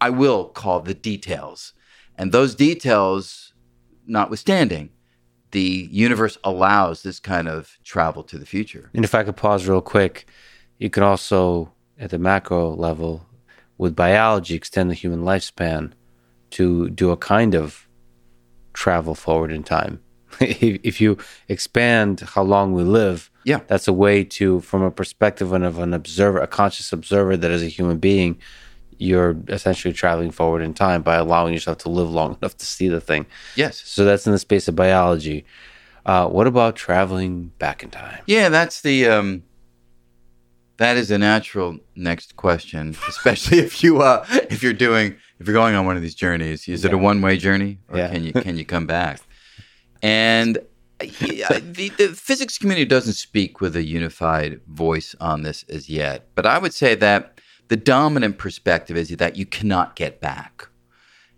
I 0.00 0.10
will 0.10 0.46
call 0.46 0.80
the 0.80 0.94
details. 0.94 1.72
And 2.16 2.32
those 2.32 2.54
details, 2.54 3.54
notwithstanding, 4.06 4.90
the 5.52 5.88
universe 5.90 6.38
allows 6.44 7.02
this 7.02 7.18
kind 7.20 7.48
of 7.48 7.76
travel 7.84 8.22
to 8.24 8.38
the 8.38 8.46
future. 8.46 8.90
And 8.94 9.04
if 9.04 9.14
I 9.14 9.24
could 9.24 9.36
pause 9.36 9.66
real 9.66 9.80
quick, 9.80 10.26
you 10.78 10.90
can 10.90 11.02
also, 11.02 11.72
at 11.98 12.10
the 12.10 12.18
macro 12.18 12.74
level, 12.74 13.26
with 13.78 13.96
biology, 13.96 14.54
extend 14.54 14.90
the 14.90 14.94
human 14.94 15.22
lifespan 15.22 15.92
to 16.50 16.90
do 16.90 17.10
a 17.10 17.16
kind 17.16 17.54
of 17.54 17.88
travel 18.72 19.14
forward 19.14 19.50
in 19.52 19.62
time. 19.62 20.00
if, 20.40 20.80
if 20.82 21.00
you 21.00 21.18
expand 21.48 22.20
how 22.20 22.42
long 22.42 22.72
we 22.72 22.82
live, 22.84 23.30
Yeah. 23.44 23.60
that's 23.66 23.88
a 23.88 23.92
way 23.92 24.22
to, 24.24 24.60
from 24.60 24.82
a 24.82 24.90
perspective 24.90 25.52
of 25.52 25.78
an 25.78 25.92
observer, 25.94 26.38
a 26.38 26.46
conscious 26.46 26.92
observer 26.92 27.36
that 27.36 27.50
is 27.50 27.62
a 27.62 27.66
human 27.68 27.98
being, 27.98 28.38
you're 29.00 29.36
essentially 29.48 29.94
traveling 29.94 30.30
forward 30.30 30.62
in 30.62 30.74
time 30.74 31.02
by 31.02 31.16
allowing 31.16 31.52
yourself 31.54 31.78
to 31.78 31.88
live 31.88 32.10
long 32.10 32.36
enough 32.42 32.56
to 32.58 32.66
see 32.66 32.88
the 32.88 33.00
thing. 33.00 33.26
Yes. 33.56 33.82
So 33.86 34.04
that's 34.04 34.26
in 34.26 34.32
the 34.32 34.38
space 34.38 34.68
of 34.68 34.76
biology. 34.76 35.44
Uh, 36.06 36.26
what 36.28 36.46
about 36.46 36.76
traveling 36.76 37.52
back 37.58 37.82
in 37.82 37.90
time? 37.90 38.20
Yeah, 38.26 38.48
that's 38.50 38.80
the 38.82 39.06
um 39.08 39.42
that 40.78 40.96
is 40.96 41.10
a 41.10 41.18
natural 41.18 41.78
next 41.94 42.36
question, 42.36 42.96
especially 43.08 43.58
if 43.58 43.82
you 43.82 44.02
uh 44.02 44.24
if 44.50 44.62
you're 44.62 44.72
doing 44.72 45.16
if 45.38 45.46
you're 45.46 45.54
going 45.54 45.74
on 45.74 45.86
one 45.86 45.96
of 45.96 46.02
these 46.02 46.14
journeys. 46.14 46.68
Is 46.68 46.84
it 46.84 46.92
a 46.92 46.98
one-way 46.98 47.36
journey 47.38 47.78
or 47.88 47.98
Yeah. 47.98 48.08
can 48.12 48.24
you 48.24 48.32
can 48.32 48.56
you 48.58 48.64
come 48.64 48.86
back? 48.86 49.20
And 50.02 50.58
yeah, 51.20 51.48
the, 51.60 51.90
the 51.98 52.08
physics 52.08 52.56
community 52.58 52.86
doesn't 52.86 53.12
speak 53.14 53.60
with 53.60 53.76
a 53.76 53.82
unified 53.82 54.60
voice 54.66 55.14
on 55.20 55.42
this 55.42 55.62
as 55.68 55.88
yet, 55.90 56.28
but 56.34 56.46
I 56.46 56.56
would 56.58 56.72
say 56.74 56.94
that 56.94 57.39
the 57.70 57.76
dominant 57.76 58.36
perspective 58.36 58.96
is 58.96 59.10
that 59.10 59.36
you 59.36 59.46
cannot 59.46 59.94
get 59.94 60.20
back. 60.20 60.68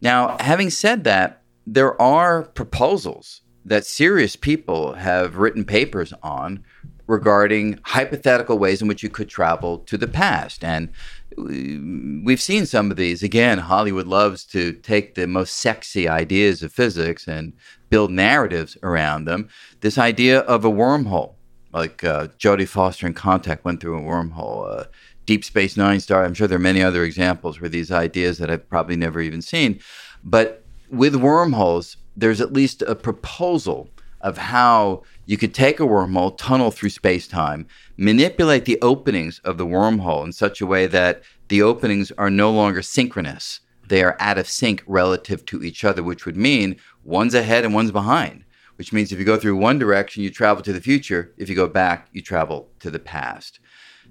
Now, 0.01 0.39
having 0.41 0.71
said 0.71 1.05
that, 1.05 1.43
there 1.67 2.01
are 2.01 2.45
proposals 2.45 3.43
that 3.67 3.85
serious 3.85 4.35
people 4.35 4.95
have 4.95 5.37
written 5.37 5.65
papers 5.65 6.15
on 6.23 6.65
regarding 7.07 7.79
hypothetical 7.83 8.59
ways 8.59 8.81
in 8.81 8.89
which 8.89 9.03
you 9.03 9.11
could 9.11 9.29
travel 9.29 9.79
to 9.81 9.99
the 9.99 10.09
past. 10.09 10.65
And 10.65 10.89
we- 11.37 12.23
we've 12.25 12.41
seen 12.41 12.65
some 12.65 12.91
of 12.91 12.97
these. 12.97 13.23
Again, 13.23 13.59
Hollywood 13.59 14.07
loves 14.07 14.45
to 14.47 14.73
take 14.73 15.15
the 15.15 15.27
most 15.27 15.53
sexy 15.53 16.09
ideas 16.09 16.63
of 16.63 16.73
physics 16.73 17.29
and 17.29 17.53
build 17.91 18.11
narratives 18.11 18.79
around 18.83 19.27
them. 19.27 19.49
This 19.83 19.99
idea 19.99 20.41
of 20.41 20.65
a 20.65 20.71
wormhole, 20.71 21.35
like 21.75 22.03
uh, 22.03 22.29
Jodie 22.39 22.67
Foster 22.67 23.07
in 23.07 23.13
Contact 23.13 23.67
went 23.67 23.81
through 23.81 23.99
a 23.99 24.03
wormhole. 24.03 24.81
Uh, 24.81 24.85
Deep 25.27 25.45
Space 25.45 25.77
Nine 25.77 26.01
Star. 26.01 26.25
I'm 26.25 26.35
sure 26.35 26.47
there 26.47 26.57
are 26.57 26.61
many 26.61 26.83
other 26.83 27.05
examples 27.05 27.61
where 27.61 27.71
these 27.71 27.91
ideas 27.91 28.39
that 28.39 28.51
I've 28.51 28.69
probably 28.69 28.97
never 28.97 29.21
even 29.21 29.43
seen. 29.43 29.81
But 30.25 30.65
with 30.91 31.15
wormholes, 31.17 31.97
there's 32.17 32.41
at 32.41 32.53
least 32.53 32.83
a 32.83 32.95
proposal 32.95 33.89
of 34.21 34.39
how 34.39 35.03
you 35.27 35.37
could 35.37 35.55
take 35.55 35.81
a 35.81 35.85
wormhole, 35.85 36.37
tunnel 36.39 36.71
through 36.71 36.91
space 36.91 37.27
time, 37.27 37.67
manipulate 37.97 38.65
the 38.65 38.81
openings 38.81 39.41
of 39.41 39.59
the 39.59 39.67
wormhole 39.67 40.25
in 40.25 40.33
such 40.33 40.61
a 40.61 40.67
way 40.67 40.87
that 40.87 41.23
the 41.49 41.63
openings 41.63 42.13
are 42.13 42.31
no 42.31 42.51
longer 42.51 42.83
synchronous. 42.83 43.61
They 43.89 44.03
are 44.03 44.17
out 44.21 44.39
of 44.39 44.49
sync 44.49 44.83
relative 44.87 45.45
to 45.47 45.63
each 45.63 45.85
other, 45.85 46.03
which 46.03 46.25
would 46.25 46.37
mean 46.37 46.77
one's 47.03 47.35
ahead 47.35 47.65
and 47.65 47.75
one's 47.75 47.91
behind. 47.91 48.45
Which 48.77 48.93
means 48.93 49.13
if 49.13 49.19
you 49.19 49.25
go 49.25 49.37
through 49.37 49.57
one 49.57 49.79
direction, 49.79 50.23
you 50.23 50.31
travel 50.31 50.63
to 50.63 50.73
the 50.73 50.81
future. 50.81 51.35
If 51.37 51.49
you 51.49 51.55
go 51.55 51.69
back, 51.69 52.09
you 52.13 52.23
travel 52.23 52.71
to 52.81 52.91
the 52.91 52.99
past. 52.99 53.61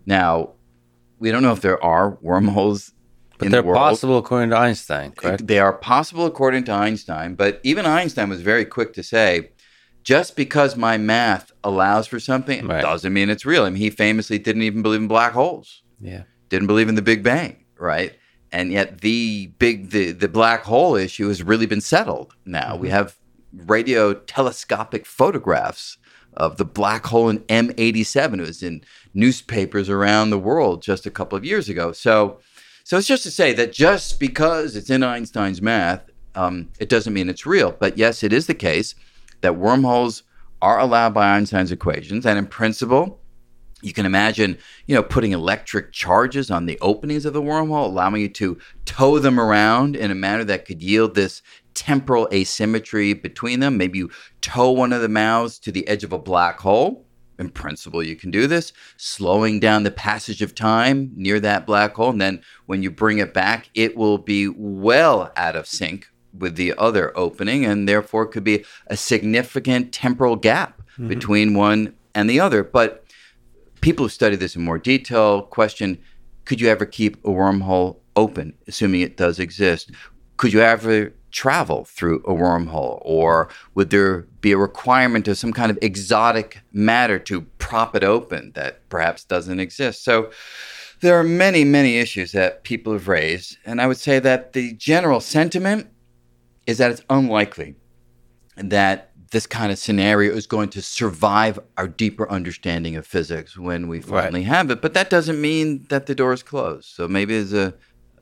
Now, 0.06 0.54
we 1.22 1.32
don't 1.32 1.44
know 1.44 1.54
if 1.54 1.62
there 1.62 1.82
are 1.84 2.18
wormholes 2.20 2.94
But 3.38 3.52
they're 3.52 3.62
the 3.62 3.74
possible 3.74 4.18
according 4.18 4.50
to 4.50 4.58
Einstein, 4.58 5.12
correct? 5.12 5.46
They 5.46 5.60
are 5.60 5.72
possible 5.72 6.26
according 6.26 6.64
to 6.66 6.72
Einstein, 6.72 7.36
but 7.36 7.62
even 7.64 7.86
Einstein 7.86 8.28
was 8.28 8.42
very 8.42 8.66
quick 8.66 8.94
to 8.94 9.04
say, 9.04 9.52
just 10.04 10.36
because 10.36 10.76
my 10.76 10.98
math 10.98 11.52
allows 11.64 12.08
for 12.08 12.20
something 12.20 12.68
Right. 12.68 12.82
doesn't 12.82 13.14
mean 13.14 13.30
it's 13.30 13.46
real. 13.46 13.64
I 13.66 13.70
mean, 13.70 13.78
he 13.78 13.92
famously 13.92 14.40
didn't 14.40 14.64
even 14.64 14.82
believe 14.82 15.02
in 15.02 15.08
black 15.08 15.34
holes, 15.34 15.84
Yeah. 16.02 16.24
didn't 16.50 16.68
believe 16.68 16.90
in 16.90 16.96
the 16.96 17.04
Big 17.04 17.22
Bang, 17.24 17.66
right? 17.78 18.14
And 18.52 18.72
yet 18.72 19.02
the 19.02 19.54
big 19.60 19.92
the, 19.92 20.12
the 20.12 20.28
black 20.28 20.64
hole 20.64 20.96
issue 20.96 21.28
has 21.28 21.42
really 21.44 21.68
been 21.68 21.82
settled 21.82 22.34
now. 22.46 22.76
We 22.76 22.88
mm-hmm. 22.88 22.98
have 22.98 23.16
radio 23.54 24.14
telescopic 24.14 25.06
photographs 25.06 25.98
of 26.36 26.58
the 26.58 26.66
black 26.66 27.06
hole 27.06 27.30
in 27.30 27.40
M87. 27.42 28.40
It 28.40 28.42
was 28.42 28.64
in 28.64 28.84
newspapers 29.14 29.90
around 29.90 30.30
the 30.30 30.40
world 30.40 30.82
just 30.82 31.06
a 31.06 31.12
couple 31.12 31.38
of 31.38 31.46
years 31.46 31.70
ago. 31.70 31.92
So 31.92 32.40
so 32.84 32.98
it's 32.98 33.08
just 33.08 33.24
to 33.24 33.32
say 33.32 33.54
that 33.54 33.74
just 33.74 34.20
because 34.20 34.76
it's 34.76 34.90
in 34.90 35.04
Einstein's 35.04 35.62
math, 35.62 36.10
um, 36.36 36.70
it 36.80 36.90
doesn't 36.90 37.14
mean 37.14 37.30
it's 37.30 37.46
real. 37.46 37.72
But 37.72 37.98
yes, 37.98 38.24
it 38.24 38.34
is 38.34 38.48
the 38.48 38.54
case 38.54 38.96
that 39.42 39.56
wormholes 39.56 40.24
are 40.62 40.80
allowed 40.80 41.14
by 41.14 41.36
Einstein's 41.36 41.72
equations, 41.72 42.26
and 42.26 42.38
in 42.38 42.48
principle, 42.48 43.20
you 43.82 43.94
can 43.94 44.06
imagine, 44.06 44.58
you 44.86 44.96
know, 44.96 45.02
putting 45.02 45.32
electric 45.32 45.92
charges 45.92 46.52
on 46.52 46.66
the 46.66 46.78
openings 46.82 47.26
of 47.26 47.34
the 47.34 47.42
wormhole, 47.42 47.86
allowing 47.86 48.22
you 48.22 48.30
to 48.30 48.60
tow 48.86 49.18
them 49.18 49.40
around 49.40 49.96
in 49.96 50.12
a 50.12 50.16
manner 50.16 50.44
that 50.44 50.66
could 50.66 50.84
yield 50.84 51.16
this 51.16 51.42
temporal 51.74 52.28
asymmetry 52.32 53.14
between 53.14 53.60
them. 53.60 53.78
Maybe 53.78 54.00
you 54.00 54.10
tow 54.42 54.72
one 54.72 54.94
of 54.94 55.02
the 55.02 55.10
mouths 55.10 55.60
to 55.60 55.72
the 55.72 55.88
edge 55.88 56.04
of 56.04 56.14
a 56.14 56.20
black 56.20 56.60
hole. 56.60 57.06
In 57.40 57.50
principle, 57.50 58.04
you 58.04 58.16
can 58.16 58.30
do 58.30 58.46
this, 58.46 58.72
slowing 58.98 59.60
down 59.60 59.82
the 59.82 59.92
passage 59.92 60.44
of 60.44 60.54
time 60.54 61.12
near 61.16 61.40
that 61.40 61.66
black 61.66 61.96
hole. 61.96 62.12
And 62.12 62.22
then 62.22 62.42
when 62.68 62.84
you 62.84 62.92
bring 62.92 63.18
it 63.18 63.34
back, 63.34 63.70
it 63.74 63.98
will 63.98 64.20
be 64.20 64.48
well 64.48 65.32
out 65.36 65.56
of 65.56 65.66
sync 65.66 66.08
with 66.38 66.56
the 66.56 66.74
other 66.78 67.18
opening, 67.18 67.66
and 67.66 67.90
therefore 67.90 68.28
could 68.28 68.44
be 68.44 68.64
a 68.88 68.96
significant 68.96 69.92
temporal 69.92 70.36
gap 70.36 70.82
mm-hmm. 70.94 71.08
between 71.08 71.56
one 71.56 71.96
and 72.14 72.30
the 72.30 72.40
other. 72.40 72.64
But 72.64 73.06
people 73.82 74.06
who 74.06 74.10
study 74.10 74.36
this 74.36 74.56
in 74.56 74.62
more 74.62 74.78
detail 74.78 75.42
question 75.42 75.98
could 76.46 76.60
you 76.60 76.70
ever 76.70 76.86
keep 76.86 77.24
a 77.24 77.30
wormhole 77.30 78.00
open, 78.16 78.54
assuming 78.68 79.02
it 79.02 79.16
does 79.16 79.40
exist? 79.40 79.92
Could 80.38 80.54
you 80.54 80.62
ever 80.62 81.14
travel 81.32 81.86
through 81.86 82.18
a 82.26 82.34
wormhole? 82.34 83.02
Or 83.04 83.50
would 83.76 83.90
there 83.90 84.22
be 84.42 84.52
a 84.52 84.58
requirement 84.58 85.28
of 85.28 85.38
some 85.38 85.54
kind 85.54 85.72
of 85.72 85.80
exotic 85.82 86.62
matter 86.72 87.20
to 87.20 87.42
prop 87.60 87.96
it 87.96 88.04
open 88.04 88.52
that 88.56 88.88
perhaps 88.90 89.24
doesn't 89.24 89.60
exist? 89.60 90.04
So 90.04 90.32
there 91.02 91.20
are 91.20 91.24
many, 91.24 91.64
many 91.64 91.98
issues 91.98 92.32
that 92.32 92.64
people 92.64 92.94
have 92.94 93.08
raised. 93.08 93.58
And 93.66 93.82
I 93.82 93.88
would 93.88 93.98
say 93.98 94.20
that 94.20 94.54
the 94.54 94.74
general 94.74 95.20
sentiment 95.20 95.88
is 96.68 96.78
that 96.78 96.92
it's 96.92 97.04
unlikely 97.10 97.76
that 98.56 99.12
this 99.32 99.48
kind 99.48 99.72
of 99.72 99.80
scenario 99.80 100.34
is 100.34 100.46
going 100.46 100.70
to 100.70 100.82
survive 100.82 101.58
our 101.78 101.88
deeper 101.88 102.30
understanding 102.30 102.96
of 102.98 103.08
physics 103.08 103.58
when 103.58 103.88
we 103.88 104.02
finally 104.02 104.44
have 104.44 104.70
it. 104.70 104.82
But 104.82 104.94
that 104.94 105.10
doesn't 105.10 105.40
mean 105.40 105.86
that 105.90 106.06
the 106.06 106.14
door 106.14 106.34
is 106.34 106.44
closed. 106.44 106.90
So 106.90 107.08
maybe 107.08 107.34
there's 107.34 107.54
a, 107.54 107.74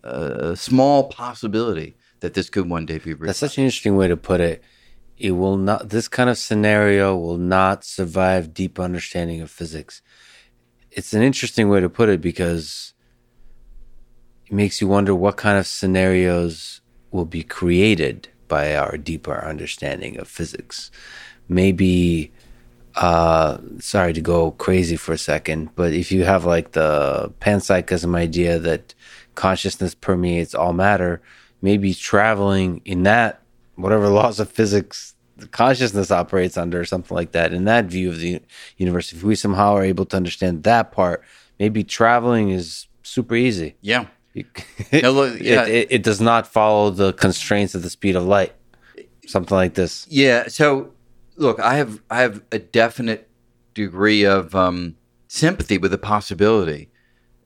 a 0.04 0.56
small 0.56 1.10
possibility 1.10 1.98
that 2.22 2.34
this 2.34 2.50
could 2.50 2.70
one 2.70 2.86
day 2.86 2.98
be 2.98 3.14
real. 3.14 3.28
That's 3.28 3.40
such 3.40 3.58
an 3.58 3.64
interesting 3.66 3.96
way 3.96 4.08
to 4.08 4.18
put 4.18 4.42
it. 4.42 4.64
It 5.18 5.32
will 5.32 5.58
not. 5.58 5.90
This 5.90 6.08
kind 6.08 6.30
of 6.30 6.38
scenario 6.38 7.16
will 7.16 7.38
not 7.38 7.84
survive 7.84 8.54
deep 8.54 8.80
understanding 8.80 9.42
of 9.42 9.52
physics. 9.52 10.02
It's 10.92 11.14
an 11.14 11.22
interesting 11.22 11.70
way 11.70 11.82
to 11.82 11.90
put 11.90 12.10
it 12.10 12.22
because 12.22 12.94
it 14.48 14.54
makes 14.54 14.82
you 14.82 14.88
wonder 14.88 15.14
what 15.14 15.38
kind 15.38 15.58
of 15.60 15.68
scenarios 15.68 16.82
will 17.12 17.26
be 17.26 17.44
created 17.44 18.30
by 18.48 18.76
our 18.76 18.98
deeper 18.98 19.44
understanding 19.46 20.18
of 20.18 20.28
physics. 20.28 20.90
Maybe, 21.48 22.32
uh, 22.96 23.58
sorry 23.80 24.14
to 24.14 24.22
go 24.22 24.52
crazy 24.52 24.96
for 24.96 25.14
a 25.14 25.18
second, 25.18 25.70
but 25.76 25.94
if 25.94 26.12
you 26.12 26.24
have 26.24 26.46
like 26.46 26.72
the 26.72 27.32
panpsychism 27.40 28.16
idea 28.16 28.58
that 28.60 28.94
consciousness 29.36 29.94
permeates 29.96 30.56
all 30.56 30.74
matter, 30.74 31.22
maybe 31.62 31.94
traveling 31.94 32.82
in 32.86 33.04
that, 33.04 33.42
whatever 33.76 34.08
laws 34.10 34.40
of 34.40 34.50
physics 34.50 35.16
the 35.38 35.48
consciousness 35.48 36.12
operates 36.12 36.58
under, 36.58 36.82
or 36.82 36.86
something 36.86 37.16
like 37.16 37.32
that, 37.32 37.54
in 37.54 37.64
that 37.64 37.86
view 37.86 38.10
of 38.10 38.20
the 38.20 38.42
universe, 38.76 39.14
if 39.14 39.24
we 39.24 39.36
somehow 39.36 39.74
are 39.74 39.84
able 39.84 40.04
to 40.06 40.18
understand 40.18 40.64
that 40.64 40.92
part, 40.92 41.24
maybe 41.60 41.82
traveling 41.82 42.50
is 42.50 42.88
super 43.04 43.36
easy. 43.36 43.76
yeah. 43.82 44.06
You- 44.34 44.46
No, 45.02 45.12
look, 45.12 45.40
yeah. 45.40 45.66
it, 45.66 45.70
it, 45.70 45.88
it 45.92 46.04
does 46.04 46.20
not 46.22 46.46
follow 46.46 46.90
the 46.92 47.14
constraints 47.14 47.74
of 47.74 47.82
the 47.84 47.90
speed 47.90 48.16
of 48.18 48.26
light. 48.26 48.54
Something 49.26 49.56
like 49.56 49.76
this. 49.76 50.06
Yeah. 50.10 50.48
So, 50.50 50.92
look, 51.38 51.60
I 51.62 51.76
have 51.76 52.02
I 52.10 52.22
have 52.22 52.44
a 52.52 52.60
definite 52.60 53.30
degree 53.74 54.26
of 54.26 54.54
um, 54.54 54.98
sympathy 55.28 55.78
with 55.78 55.92
the 55.92 55.98
possibility 55.98 56.90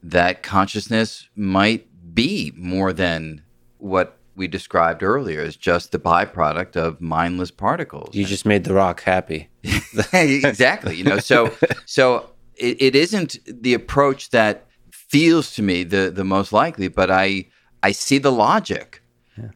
that 0.02 0.42
consciousness 0.42 1.28
might 1.36 1.86
be 2.14 2.52
more 2.56 2.92
than 2.92 3.42
what 3.84 4.18
we 4.34 4.48
described 4.48 5.02
earlier 5.02 5.40
is 5.40 5.56
just 5.56 5.92
the 5.92 5.98
byproduct 5.98 6.74
of 6.74 7.00
mindless 7.00 7.50
particles. 7.50 8.14
You 8.14 8.24
just 8.24 8.46
made 8.46 8.64
the 8.64 8.74
rock 8.74 9.02
happy. 9.02 9.48
exactly. 10.12 10.96
You 10.96 11.04
know, 11.04 11.18
so 11.18 11.54
so 11.84 12.30
it, 12.56 12.80
it 12.80 12.96
isn't 12.96 13.36
the 13.46 13.74
approach 13.74 14.30
that 14.30 14.66
feels 14.90 15.54
to 15.54 15.62
me 15.62 15.84
the 15.84 16.10
the 16.10 16.24
most 16.24 16.52
likely, 16.52 16.88
but 16.88 17.10
I 17.10 17.46
I 17.82 17.92
see 17.92 18.18
the 18.18 18.32
logic. 18.32 19.02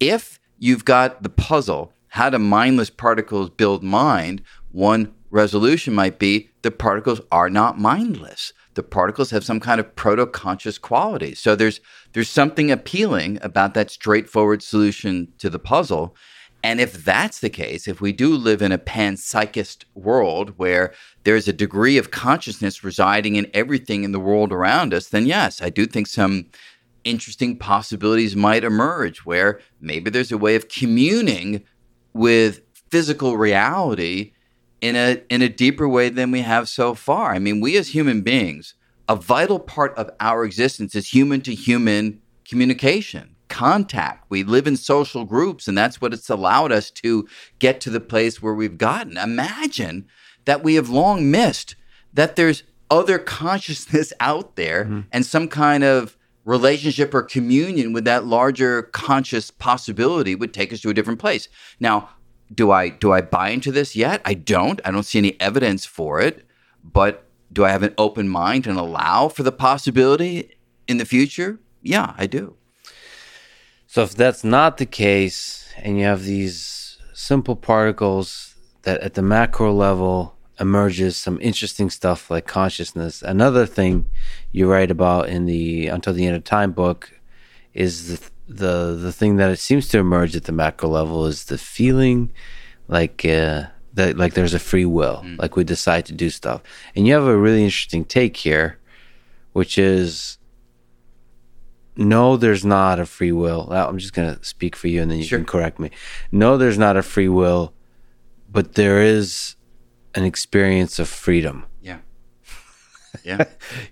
If 0.01 0.41
you've 0.59 0.85
got 0.85 1.23
the 1.23 1.29
puzzle, 1.29 1.93
how 2.09 2.31
do 2.31 2.39
mindless 2.39 2.91
particles 2.91 3.49
build 3.49 3.83
mind? 3.83 4.43
One 4.73 5.15
resolution 5.31 5.95
might 5.95 6.19
be 6.19 6.51
the 6.63 6.71
particles 6.71 7.21
are 7.31 7.49
not 7.49 7.79
mindless. 7.79 8.53
The 8.79 8.83
particles 8.85 9.33
have 9.33 9.45
some 9.45 9.59
kind 9.59 9.81
of 9.81 9.97
proto-conscious 9.97 10.79
quality. 10.79 11.35
So 11.35 11.57
there's 11.57 11.81
there's 12.13 12.31
something 12.31 12.71
appealing 12.71 13.41
about 13.43 13.75
that 13.75 13.91
straightforward 13.91 14.63
solution 14.63 15.33
to 15.39 15.51
the 15.51 15.59
puzzle. 15.59 16.15
And 16.63 16.81
if 16.81 17.05
that's 17.05 17.41
the 17.41 17.51
case, 17.51 17.89
if 17.89 18.01
we 18.01 18.13
do 18.13 18.37
live 18.37 18.63
in 18.63 18.71
a 18.71 18.79
panpsychist 18.79 19.85
world 19.95 20.55
where 20.59 20.95
there's 21.25 21.49
a 21.49 21.53
degree 21.53 21.99
of 21.99 22.13
consciousness 22.13 22.85
residing 22.85 23.35
in 23.35 23.51
everything 23.53 24.05
in 24.05 24.13
the 24.13 24.21
world 24.21 24.53
around 24.53 24.95
us, 24.95 25.09
then 25.09 25.27
yes, 25.27 25.61
I 25.61 25.71
do 25.71 25.85
think 25.85 26.07
some 26.07 26.47
interesting 27.03 27.59
possibilities 27.59 28.37
might 28.37 28.63
emerge 28.63 29.27
where 29.27 29.61
maybe 29.81 30.09
there's 30.09 30.31
a 30.31 30.39
way 30.39 30.55
of 30.55 30.69
communing 30.69 31.65
with 32.13 32.61
physical 32.93 33.37
reality 33.37 34.35
in 34.81 34.97
a 34.97 35.23
in 35.29 35.43
a 35.43 35.49
deeper 35.49 35.89
way 35.89 36.09
than 36.09 36.31
we 36.31 36.43
have 36.43 36.69
so 36.69 36.95
far. 36.95 37.33
I 37.33 37.39
mean, 37.39 37.61
we 37.61 37.77
as 37.77 37.89
human 37.89 38.23
beings, 38.23 38.75
a 39.09 39.17
vital 39.17 39.59
part 39.59 39.95
of 39.97 40.11
our 40.21 40.45
existence 40.45 40.95
is 40.95 41.09
human 41.09 41.41
to 41.43 41.55
human 41.55 42.21
communication, 42.49 43.37
contact. 43.49 44.25
We 44.29 44.43
live 44.43 44.67
in 44.67 44.77
social 44.77 45.25
groups 45.25 45.69
and 45.69 45.77
that's 45.77 46.01
what 46.01 46.15
it's 46.15 46.31
allowed 46.31 46.73
us 46.73 46.91
to 46.93 47.27
get 47.59 47.81
to 47.83 47.91
the 47.91 48.01
place 48.01 48.43
where 48.43 48.55
we've 48.55 48.79
gotten. 48.79 49.17
Imagine 49.17 50.07
that 50.45 50.63
we 50.63 50.77
have 50.77 50.89
long 50.89 51.31
missed 51.31 51.77
that 52.13 52.37
there's 52.37 52.63
other 52.91 53.19
consciousness 53.19 54.13
out 54.21 54.57
there 54.57 54.85
mm-hmm. 54.85 55.01
and 55.13 55.27
some 55.27 55.49
kind 55.49 55.85
of 55.85 56.17
relationship 56.45 57.13
or 57.13 57.23
communion 57.23 57.93
with 57.93 58.07
that 58.07 58.25
larger 58.25 58.83
conscious 58.83 59.51
possibility 59.51 60.35
would 60.35 60.55
take 60.55 60.73
us 60.73 60.81
to 60.81 60.89
a 60.89 60.95
different 60.95 61.19
place. 61.19 61.47
Now, 61.79 62.09
do 62.53 62.71
I 62.71 62.89
do 62.89 63.13
I 63.13 63.21
buy 63.21 63.51
into 63.51 63.73
this 63.73 63.95
yet? 63.95 64.21
I 64.25 64.35
don't. 64.35 64.81
I 64.85 64.91
don't 64.91 65.03
see 65.05 65.19
any 65.19 65.41
evidence 65.41 65.85
for 65.85 66.21
it. 66.21 66.45
But 66.83 67.25
do 67.53 67.65
I 67.65 67.71
have 67.71 67.83
an 67.83 67.95
open 67.99 68.29
mind 68.29 68.67
and 68.67 68.79
allow 68.79 69.29
for 69.29 69.43
the 69.43 69.53
possibility 69.53 70.57
in 70.87 70.99
the 70.99 71.05
future? 71.05 71.61
Yeah, 71.83 72.15
I 72.17 72.27
do. 72.27 72.57
So 73.87 74.03
if 74.03 74.15
that's 74.15 74.45
not 74.45 74.77
the 74.77 74.87
case, 74.87 75.73
and 75.77 75.99
you 75.99 76.05
have 76.05 76.25
these 76.25 76.99
simple 77.15 77.57
particles 77.57 78.55
that 78.83 79.01
at 79.01 79.15
the 79.15 79.23
macro 79.23 79.73
level 79.73 80.37
emerges 80.61 81.17
some 81.17 81.39
interesting 81.41 81.89
stuff 81.89 82.31
like 82.31 82.47
consciousness. 82.47 83.23
Another 83.23 83.65
thing 83.65 84.07
you 84.53 84.71
write 84.71 84.91
about 84.91 85.29
in 85.29 85.47
the 85.47 85.89
Until 85.89 86.13
the 86.13 86.27
End 86.27 86.37
of 86.37 86.45
Time 86.45 86.73
book 86.73 87.21
is 87.75 88.09
the 88.09 88.31
the 88.49 88.97
the 88.99 89.13
thing 89.13 89.37
that 89.37 89.51
it 89.51 89.59
seems 89.59 89.89
to 89.89 89.99
emerge 89.99 90.35
at 90.35 90.45
the 90.45 90.53
macro 90.53 90.89
level 90.89 91.27
is 91.27 91.45
the 91.45 91.59
feeling 91.59 92.33
like 92.89 93.25
uh, 93.25 93.67
that 93.95 94.17
like 94.17 94.35
there's 94.35 94.55
a 94.55 94.59
free 94.59 94.87
will, 94.87 95.23
mm. 95.25 95.39
like 95.39 95.55
we 95.55 95.65
decide 95.65 96.07
to 96.07 96.13
do 96.13 96.31
stuff. 96.31 96.63
And 96.97 97.07
you 97.07 97.13
have 97.13 97.25
a 97.25 97.37
really 97.37 97.63
interesting 97.63 98.05
take 98.05 98.39
here, 98.39 98.79
which 99.53 99.77
is 99.77 100.39
no, 101.95 102.37
there's 102.37 102.65
not 102.65 102.99
a 102.99 103.07
free 103.07 103.33
will. 103.33 103.71
I'm 103.71 103.99
just 103.99 104.15
gonna 104.15 104.43
speak 104.43 104.77
for 104.77 104.89
you, 104.89 105.03
and 105.03 105.11
then 105.11 105.19
you 105.19 105.25
sure. 105.25 105.39
can 105.39 105.47
correct 105.47 105.79
me. 105.79 105.91
No, 106.33 106.57
there's 106.57 106.79
not 106.79 106.97
a 106.97 107.03
free 107.03 107.29
will, 107.29 107.75
but 108.51 108.75
there 108.75 109.03
is 109.03 109.57
an 110.15 110.25
experience 110.25 110.99
of 110.99 111.09
freedom. 111.09 111.67
Yeah, 111.83 111.99
yeah. 113.25 113.45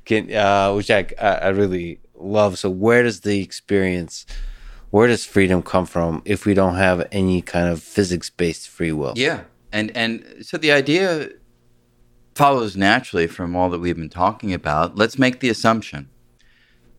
can 0.06 0.32
uh, 0.32 0.72
which 0.72 0.90
I 0.90 1.06
I 1.20 1.48
really 1.48 2.00
love. 2.18 2.58
So 2.58 2.70
where 2.70 3.02
does 3.02 3.20
the 3.20 3.42
experience, 3.42 4.26
where 4.90 5.08
does 5.08 5.24
freedom 5.24 5.62
come 5.62 5.86
from 5.86 6.22
if 6.24 6.46
we 6.46 6.54
don't 6.54 6.76
have 6.76 7.06
any 7.12 7.42
kind 7.42 7.68
of 7.68 7.82
physics 7.82 8.30
based 8.30 8.68
free 8.68 8.92
will? 8.92 9.14
Yeah, 9.16 9.44
and 9.72 9.96
and 9.96 10.24
so 10.40 10.56
the 10.56 10.72
idea 10.72 11.30
follows 12.34 12.76
naturally 12.76 13.26
from 13.26 13.56
all 13.56 13.70
that 13.70 13.78
we've 13.78 13.96
been 13.96 14.08
talking 14.08 14.52
about. 14.52 14.96
Let's 14.96 15.18
make 15.18 15.40
the 15.40 15.48
assumption 15.48 16.10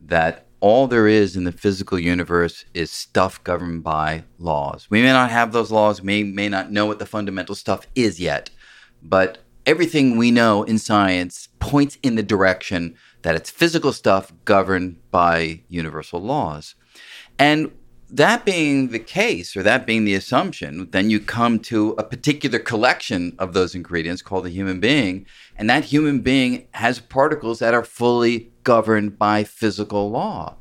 that 0.00 0.46
all 0.60 0.88
there 0.88 1.06
is 1.06 1.36
in 1.36 1.44
the 1.44 1.52
physical 1.52 1.98
universe 1.98 2.64
is 2.74 2.90
stuff 2.90 3.42
governed 3.44 3.84
by 3.84 4.24
laws. 4.38 4.88
We 4.90 5.02
may 5.02 5.12
not 5.12 5.30
have 5.30 5.52
those 5.52 5.70
laws, 5.70 6.02
may, 6.02 6.24
may 6.24 6.48
not 6.48 6.72
know 6.72 6.86
what 6.86 6.98
the 6.98 7.06
fundamental 7.06 7.54
stuff 7.54 7.86
is 7.94 8.18
yet, 8.18 8.50
but 9.02 9.38
everything 9.66 10.16
we 10.16 10.30
know 10.30 10.64
in 10.64 10.78
science 10.78 11.48
points 11.60 11.98
in 12.02 12.16
the 12.16 12.22
direction 12.22 12.96
that 13.22 13.34
it's 13.34 13.50
physical 13.50 13.92
stuff 13.92 14.32
governed 14.44 14.96
by 15.10 15.62
universal 15.68 16.20
laws. 16.20 16.74
And 17.38 17.72
that 18.10 18.44
being 18.44 18.88
the 18.88 18.98
case, 18.98 19.56
or 19.56 19.62
that 19.62 19.86
being 19.86 20.04
the 20.04 20.14
assumption, 20.14 20.90
then 20.92 21.10
you 21.10 21.20
come 21.20 21.58
to 21.60 21.94
a 21.98 22.04
particular 22.04 22.58
collection 22.58 23.34
of 23.38 23.52
those 23.52 23.74
ingredients 23.74 24.22
called 24.22 24.46
a 24.46 24.50
human 24.50 24.80
being. 24.80 25.26
And 25.56 25.68
that 25.68 25.84
human 25.84 26.20
being 26.20 26.68
has 26.72 27.00
particles 27.00 27.58
that 27.58 27.74
are 27.74 27.84
fully 27.84 28.50
governed 28.64 29.18
by 29.18 29.44
physical 29.44 30.10
law. 30.10 30.56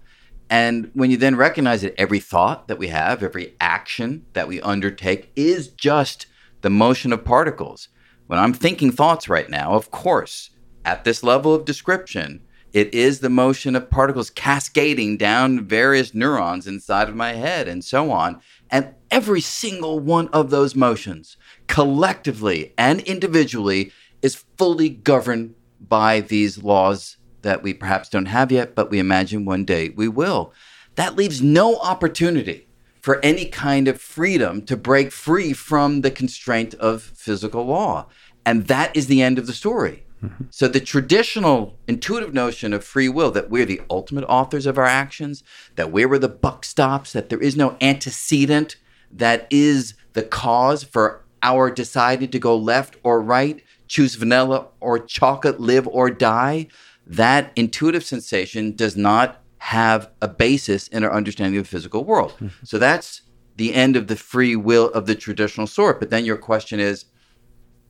And 0.49 0.91
when 0.93 1.11
you 1.11 1.17
then 1.17 1.35
recognize 1.35 1.81
that 1.81 1.99
every 1.99 2.19
thought 2.19 2.67
that 2.67 2.79
we 2.79 2.87
have, 2.87 3.21
every 3.23 3.55
action 3.59 4.25
that 4.33 4.47
we 4.47 4.61
undertake 4.61 5.31
is 5.35 5.67
just 5.67 6.25
the 6.61 6.69
motion 6.69 7.13
of 7.13 7.25
particles. 7.25 7.89
When 8.27 8.39
I'm 8.39 8.53
thinking 8.53 8.91
thoughts 8.91 9.29
right 9.29 9.49
now, 9.49 9.73
of 9.73 9.91
course, 9.91 10.49
at 10.83 11.03
this 11.03 11.23
level 11.23 11.53
of 11.53 11.65
description, 11.65 12.41
it 12.73 12.93
is 12.93 13.19
the 13.19 13.29
motion 13.29 13.75
of 13.75 13.89
particles 13.89 14.29
cascading 14.29 15.17
down 15.17 15.65
various 15.65 16.13
neurons 16.13 16.67
inside 16.67 17.09
of 17.09 17.15
my 17.15 17.33
head 17.33 17.67
and 17.67 17.83
so 17.83 18.11
on. 18.11 18.41
And 18.69 18.93
every 19.09 19.41
single 19.41 19.99
one 19.99 20.27
of 20.29 20.49
those 20.49 20.75
motions, 20.75 21.37
collectively 21.67 22.73
and 22.77 23.01
individually, 23.01 23.91
is 24.21 24.43
fully 24.57 24.89
governed 24.89 25.55
by 25.79 26.19
these 26.21 26.63
laws 26.63 27.17
that 27.43 27.63
we 27.63 27.73
perhaps 27.73 28.09
don't 28.09 28.25
have 28.25 28.51
yet, 28.51 28.75
but 28.75 28.89
we 28.89 28.99
imagine 28.99 29.45
one 29.45 29.63
day 29.63 29.89
we 29.89 30.07
will. 30.07 30.53
That 30.95 31.15
leaves 31.15 31.41
no 31.41 31.77
opportunity 31.77 32.67
for 33.01 33.23
any 33.23 33.45
kind 33.45 33.87
of 33.87 34.01
freedom 34.01 34.63
to 34.63 34.75
break 34.75 35.11
free 35.11 35.53
from 35.53 36.01
the 36.01 36.11
constraint 36.11 36.73
of 36.75 37.01
physical 37.01 37.65
law. 37.65 38.07
And 38.45 38.67
that 38.67 38.95
is 38.95 39.07
the 39.07 39.21
end 39.21 39.39
of 39.39 39.47
the 39.47 39.53
story. 39.53 40.06
Mm-hmm. 40.23 40.45
So 40.49 40.67
the 40.67 40.79
traditional 40.79 41.77
intuitive 41.87 42.33
notion 42.33 42.73
of 42.73 42.83
free 42.83 43.09
will 43.09 43.31
that 43.31 43.49
we're 43.49 43.65
the 43.65 43.81
ultimate 43.89 44.25
authors 44.25 44.65
of 44.65 44.77
our 44.77 44.85
actions, 44.85 45.43
that 45.75 45.91
we're 45.91 46.07
where 46.07 46.19
the 46.19 46.27
buck 46.27 46.65
stops, 46.65 47.13
that 47.13 47.29
there 47.29 47.41
is 47.41 47.55
no 47.55 47.77
antecedent 47.81 48.77
that 49.11 49.47
is 49.49 49.93
the 50.13 50.23
cause 50.23 50.83
for 50.83 51.23
our 51.43 51.69
deciding 51.69 52.29
to 52.31 52.39
go 52.39 52.55
left 52.57 52.97
or 53.03 53.21
right, 53.21 53.63
choose 53.87 54.15
vanilla 54.15 54.67
or 54.79 54.99
chocolate, 54.99 55.59
live 55.59 55.87
or 55.87 56.09
die, 56.09 56.67
that 57.05 57.51
intuitive 57.55 58.03
sensation 58.03 58.75
does 58.75 58.97
not 58.97 59.41
have 59.59 60.09
a 60.21 60.27
basis 60.27 60.87
in 60.89 61.03
our 61.03 61.13
understanding 61.13 61.59
of 61.59 61.65
the 61.65 61.69
physical 61.69 62.03
world. 62.03 62.31
Mm-hmm. 62.33 62.47
So 62.63 62.77
that's 62.77 63.21
the 63.55 63.73
end 63.73 63.95
of 63.95 64.07
the 64.07 64.15
free 64.15 64.55
will 64.55 64.89
of 64.89 65.05
the 65.05 65.15
traditional 65.15 65.67
sort. 65.67 65.99
But 65.99 66.09
then 66.09 66.25
your 66.25 66.37
question 66.37 66.79
is, 66.79 67.05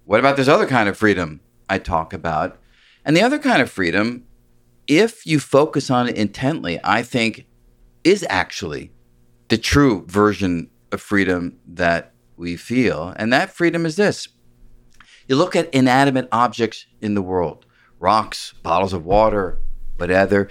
what 0.05 0.19
about 0.19 0.37
this 0.37 0.47
other 0.47 0.67
kind 0.67 0.87
of 0.87 0.97
freedom 0.97 1.41
I 1.69 1.79
talk 1.79 2.13
about. 2.13 2.59
And 3.05 3.15
the 3.15 3.21
other 3.21 3.39
kind 3.39 3.61
of 3.61 3.69
freedom, 3.69 4.25
if 4.87 5.25
you 5.25 5.39
focus 5.39 5.89
on 5.89 6.07
it 6.07 6.15
intently, 6.15 6.79
I 6.83 7.03
think 7.03 7.47
is 8.03 8.25
actually 8.29 8.91
the 9.49 9.57
true 9.57 10.05
version 10.07 10.69
of 10.91 11.01
freedom 11.01 11.59
that 11.67 12.13
we 12.35 12.55
feel. 12.55 13.13
And 13.17 13.31
that 13.33 13.49
freedom 13.49 13.85
is 13.85 13.95
this 13.95 14.27
you 15.27 15.35
look 15.35 15.55
at 15.55 15.73
inanimate 15.73 16.29
objects 16.31 16.85
in 17.01 17.13
the 17.13 17.21
world 17.21 17.65
rocks, 17.99 18.53
bottles 18.63 18.93
of 18.93 19.05
water, 19.05 19.59
whatever. 19.97 20.47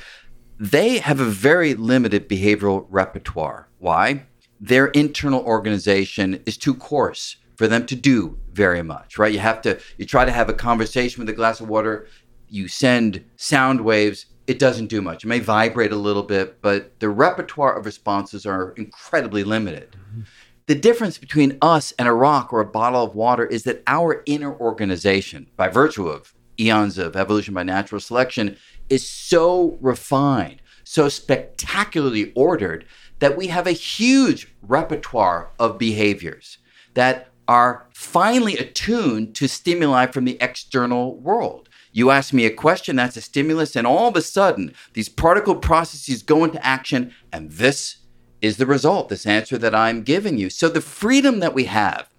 They 0.59 0.99
have 0.99 1.21
a 1.21 1.25
very 1.25 1.75
limited 1.75 2.29
behavioral 2.29 2.87
repertoire. 2.91 3.69
Why? 3.79 4.27
Their 4.59 4.87
internal 4.89 5.41
organization 5.41 6.43
is 6.47 6.57
too 6.57 6.75
coarse 6.75 7.37
for 7.57 7.67
them 7.67 7.87
to 7.87 7.97
do 7.97 8.39
very 8.53 8.83
much, 8.83 9.19
right? 9.19 9.33
You 9.33 9.39
have 9.41 9.61
to, 9.63 9.81
you 9.99 10.07
try 10.07 10.25
to 10.25 10.33
have 10.33 10.49
a 10.49 10.55
conversation 10.55 11.21
with 11.21 11.29
a 11.29 11.33
glass 11.33 11.61
of 11.61 11.69
water, 11.69 12.07
you 12.49 12.69
send 12.69 13.25
sound 13.37 13.81
waves, 13.81 14.27
it 14.47 14.59
doesn't 14.59 14.87
do 14.87 15.03
much. 15.03 15.25
It 15.25 15.29
may 15.29 15.41
vibrate 15.41 15.93
a 15.93 15.97
little 15.97 16.23
bit, 16.23 16.63
but 16.63 16.99
the 17.01 17.09
repertoire 17.09 17.77
of 17.77 17.85
responses 17.85 18.47
are 18.47 18.73
incredibly 18.77 19.43
limited. 19.43 19.93
Mm-hmm. 19.93 20.21
The 20.67 20.75
difference 20.75 21.19
between 21.19 21.59
us 21.63 21.93
and 21.99 22.09
a 22.09 22.13
rock 22.13 22.53
or 22.53 22.61
a 22.61 22.67
bottle 22.67 23.05
of 23.05 23.15
water 23.15 23.47
is 23.47 23.65
that 23.65 23.83
our 23.87 24.23
inner 24.27 24.55
organization, 24.59 25.49
by 25.57 25.69
virtue 25.69 26.09
of 26.09 26.35
eons 26.59 26.99
of 26.99 27.17
evolution 27.17 27.55
by 27.55 27.63
natural 27.63 28.01
selection, 28.01 28.57
is 28.89 29.09
so 29.09 29.79
refined, 29.81 30.61
so 30.85 31.09
spectacularly 31.09 32.33
ordered 32.35 32.85
that 33.19 33.37
we 33.37 33.47
have 33.49 33.67
a 33.67 33.73
huge 33.73 34.53
repertoire 34.63 35.51
of 35.59 35.79
behaviors 35.79 36.59
that 36.95 37.29
are 37.49 37.87
finely 37.93 38.57
attuned 38.57 39.35
to 39.37 39.49
stimuli 39.49 40.07
from 40.07 40.25
the 40.25 40.39
external 40.41 41.17
world. 41.17 41.69
You 41.93 42.11
ask 42.11 42.33
me 42.33 42.45
a 42.45 42.51
question, 42.51 42.97
that's 42.97 43.17
a 43.17 43.21
stimulus, 43.21 43.75
and 43.75 43.87
all 43.87 44.09
of 44.09 44.17
a 44.17 44.23
sudden, 44.23 44.75
these 44.93 45.09
particle 45.09 45.57
processes 45.57 46.23
go 46.23 46.45
into 46.45 46.65
action, 46.65 47.15
and 47.33 47.53
this 47.53 47.99
is 48.43 48.59
the 48.59 48.67
result, 48.67 49.09
this 49.09 49.27
answer 49.27 49.57
that 49.59 49.75
I'm 49.75 50.03
giving 50.03 50.37
you. 50.37 50.51
So 50.51 50.69
the 50.69 50.81
freedom 50.81 51.41
that 51.41 51.55
we 51.55 51.65
have 51.65 52.11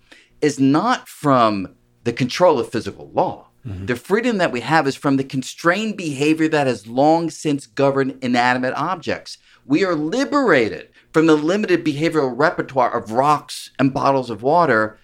is 0.41 0.59
not 0.59 1.07
from 1.07 1.75
the 2.03 2.13
control 2.13 2.59
of 2.59 2.71
physical 2.71 3.11
law. 3.13 3.47
Mm-hmm. 3.67 3.85
The 3.85 3.95
freedom 3.95 4.37
that 4.37 4.51
we 4.51 4.61
have 4.61 4.87
is 4.87 4.95
from 4.95 5.17
the 5.17 5.23
constrained 5.23 5.97
behavior 5.97 6.47
that 6.47 6.67
has 6.67 6.87
long 6.87 7.29
since 7.29 7.65
governed 7.67 8.17
inanimate 8.21 8.73
objects. 8.75 9.37
We 9.65 9.83
are 9.83 9.95
liberated 9.95 10.89
from 11.11 11.27
the 11.27 11.35
limited 11.35 11.83
behavioral 11.83 12.33
repertoire 12.35 12.95
of 12.95 13.11
rocks 13.11 13.71
and 13.77 13.93
bottles 13.93 14.29
of 14.29 14.41
water 14.41 14.97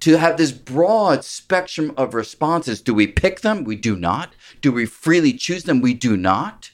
to 0.00 0.18
have 0.18 0.36
this 0.36 0.52
broad 0.52 1.24
spectrum 1.24 1.92
of 1.96 2.14
responses. 2.14 2.80
Do 2.80 2.92
we 2.94 3.06
pick 3.06 3.40
them? 3.40 3.64
We 3.64 3.76
do 3.76 3.96
not. 3.96 4.34
Do 4.60 4.70
we 4.72 4.86
freely 4.86 5.32
choose 5.32 5.64
them? 5.64 5.80
We 5.80 5.94
do 5.94 6.16
not. 6.16 6.70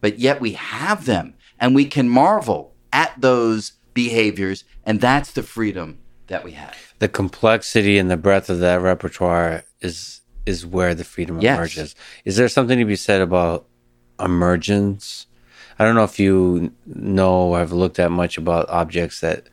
But 0.00 0.18
yet 0.18 0.40
we 0.40 0.52
have 0.52 1.06
them 1.06 1.34
and 1.58 1.74
we 1.74 1.84
can 1.86 2.08
marvel 2.08 2.74
at 2.92 3.12
those 3.20 3.72
behaviors, 3.94 4.64
and 4.84 5.00
that's 5.00 5.32
the 5.32 5.42
freedom 5.42 5.98
that 6.28 6.44
we 6.44 6.52
have. 6.52 6.94
The 7.00 7.08
complexity 7.08 7.98
and 7.98 8.10
the 8.10 8.16
breadth 8.16 8.48
of 8.48 8.60
that 8.60 8.80
repertoire 8.80 9.64
is 9.80 10.20
is 10.46 10.64
where 10.64 10.94
the 10.94 11.04
freedom 11.04 11.40
Yes. 11.40 11.56
emerges. 11.58 11.94
Is 12.24 12.36
there 12.36 12.48
something 12.48 12.78
to 12.78 12.84
be 12.84 12.96
said 12.96 13.20
about 13.20 13.66
emergence? 14.18 15.26
I 15.78 15.84
don't 15.84 15.94
know 15.94 16.04
if 16.04 16.18
you 16.18 16.72
know 16.86 17.50
or 17.50 17.58
have 17.58 17.72
looked 17.72 17.98
at 17.98 18.10
much 18.10 18.38
about 18.38 18.68
objects 18.70 19.20
that 19.20 19.48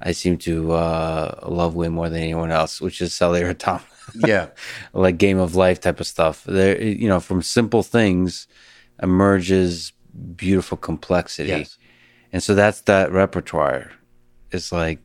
I 0.00 0.12
seem 0.12 0.38
to 0.38 0.72
uh, 0.72 1.40
love 1.46 1.74
way 1.74 1.88
more 1.88 2.08
than 2.08 2.22
anyone 2.22 2.50
else, 2.50 2.80
which 2.80 3.00
is 3.02 3.12
cellular 3.14 3.50
automata. 3.50 3.84
Yeah. 4.14 4.48
like 4.92 5.18
game 5.18 5.38
of 5.38 5.54
life 5.54 5.80
type 5.80 6.00
of 6.00 6.06
stuff. 6.06 6.44
There, 6.44 6.80
you 6.82 7.08
know, 7.08 7.20
from 7.20 7.42
simple 7.42 7.82
things 7.82 8.46
emerges 9.02 9.92
beautiful 10.36 10.76
complexity, 10.76 11.48
Yes. 11.50 11.78
and 12.32 12.42
so 12.42 12.54
that's 12.54 12.80
that 12.82 13.12
repertoire. 13.12 13.92
It's 14.50 14.72
like 14.72 14.98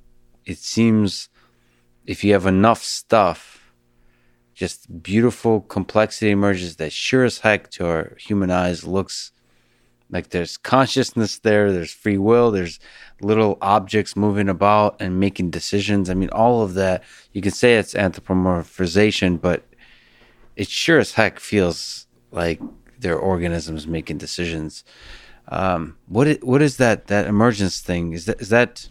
it 0.45 0.57
seems 0.57 1.29
if 2.05 2.23
you 2.23 2.33
have 2.33 2.45
enough 2.45 2.83
stuff, 2.83 3.71
just 4.53 5.01
beautiful 5.03 5.61
complexity 5.61 6.31
emerges 6.31 6.77
that 6.77 6.91
sure 6.91 7.23
as 7.25 7.39
heck 7.39 7.69
to 7.71 7.85
our 7.87 8.15
human 8.17 8.49
eyes 8.51 8.83
looks 8.85 9.31
like 10.15 10.29
there's 10.29 10.55
consciousness 10.57 11.39
there, 11.39 11.71
there's 11.73 11.91
free 11.91 12.17
will, 12.17 12.49
there's 12.49 12.79
little 13.21 13.57
objects 13.61 14.15
moving 14.15 14.49
about 14.49 14.95
and 15.01 15.19
making 15.19 15.49
decisions. 15.51 16.09
I 16.09 16.13
mean, 16.13 16.29
all 16.29 16.61
of 16.63 16.73
that, 16.75 17.03
you 17.33 17.41
can 17.41 17.51
say 17.51 17.75
it's 17.75 17.93
anthropomorphization, 17.93 19.41
but 19.41 19.59
it 20.55 20.69
sure 20.69 20.99
as 20.99 21.11
heck 21.11 21.39
feels 21.39 22.07
like 22.31 22.61
they're 22.97 23.19
organisms 23.19 23.85
making 23.87 24.19
decisions. 24.19 24.85
Um, 25.49 25.97
What 26.07 26.27
what 26.51 26.61
is 26.61 26.77
that 26.77 27.07
that 27.07 27.27
emergence 27.27 27.81
thing? 27.81 28.13
Is 28.13 28.25
that 28.25 28.41
is 28.41 28.49
that 28.49 28.89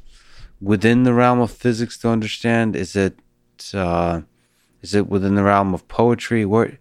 within 0.61 1.05
the 1.05 1.15
realm 1.15 1.41
of 1.41 1.51
physics 1.51 1.97
to 1.99 2.09
understand? 2.11 2.77
Is 2.77 2.95
it 2.95 3.19
uh, 3.73 4.21
is 4.83 4.95
it 4.95 5.09
within 5.09 5.35
the 5.35 5.43
realm 5.43 5.75
of 5.75 5.89
poetry? 5.89 6.45
Cause 6.45 6.77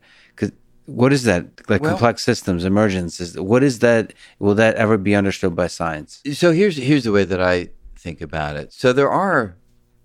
what 0.85 1.13
is 1.13 1.23
that 1.23 1.45
like 1.69 1.81
Well- 1.81 1.91
complex 1.91 2.23
systems 2.23 2.65
emergence? 2.65 3.19
Is 3.19 3.39
what 3.39 3.63
is 3.63 3.79
that? 3.79 4.13
Will 4.39 4.55
that 4.55 4.75
ever 4.75 4.97
be 4.97 5.15
understood 5.15 5.55
by 5.55 5.67
science? 5.67 6.21
So 6.33 6.51
here's 6.51 6.77
here's 6.77 7.03
the 7.03 7.11
way 7.11 7.23
that 7.23 7.41
I 7.41 7.69
think 7.97 8.21
about 8.21 8.55
it. 8.57 8.73
So 8.73 8.91
there 8.93 9.09
are 9.09 9.55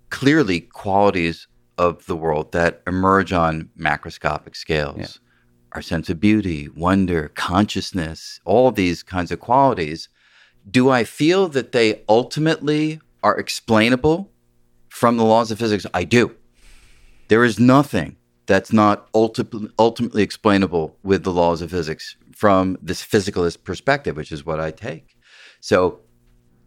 clearly 0.09 0.61
qualities 0.61 1.47
of 1.77 2.05
the 2.05 2.15
world 2.15 2.51
that 2.51 2.81
emerge 2.87 3.31
on 3.33 3.69
macroscopic 3.79 4.55
scales. 4.55 5.19
Our 5.73 5.81
sense 5.83 6.09
of 6.09 6.19
beauty, 6.19 6.67
wonder, 6.75 7.29
consciousness, 7.35 8.39
all 8.43 8.71
these 8.71 9.03
kinds 9.03 9.31
of 9.31 9.39
qualities. 9.39 10.09
Do 10.69 10.89
I 10.89 11.03
feel 11.03 11.47
that 11.49 11.71
they 11.73 12.01
ultimately 12.09 12.99
are 13.21 13.37
explainable 13.37 14.31
from 14.89 15.17
the 15.17 15.23
laws 15.25 15.51
of 15.51 15.59
physics? 15.59 15.85
I 15.93 16.05
do. 16.05 16.35
There 17.27 17.43
is 17.43 17.59
nothing 17.59 18.15
that's 18.49 18.73
not 18.73 19.13
ulti- 19.13 19.71
ultimately 19.77 20.23
explainable 20.23 20.97
with 21.03 21.23
the 21.23 21.31
laws 21.31 21.61
of 21.61 21.69
physics 21.69 22.17
from 22.35 22.79
this 22.81 23.05
physicalist 23.05 23.63
perspective, 23.63 24.17
which 24.17 24.31
is 24.31 24.43
what 24.43 24.59
I 24.59 24.71
take. 24.71 25.15
So 25.61 25.99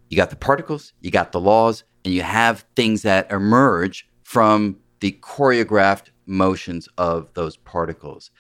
you 0.08 0.16
got 0.16 0.30
the 0.30 0.36
particles, 0.36 0.92
you 1.00 1.10
got 1.10 1.32
the 1.32 1.40
laws, 1.40 1.82
and 2.04 2.14
you 2.14 2.22
have 2.22 2.64
things 2.76 3.02
that 3.02 3.32
emerge 3.32 4.08
from 4.22 4.76
the 5.00 5.10
choreographed 5.22 6.10
motions 6.24 6.88
of 6.98 7.28
those 7.34 7.56
particles. 7.56 8.30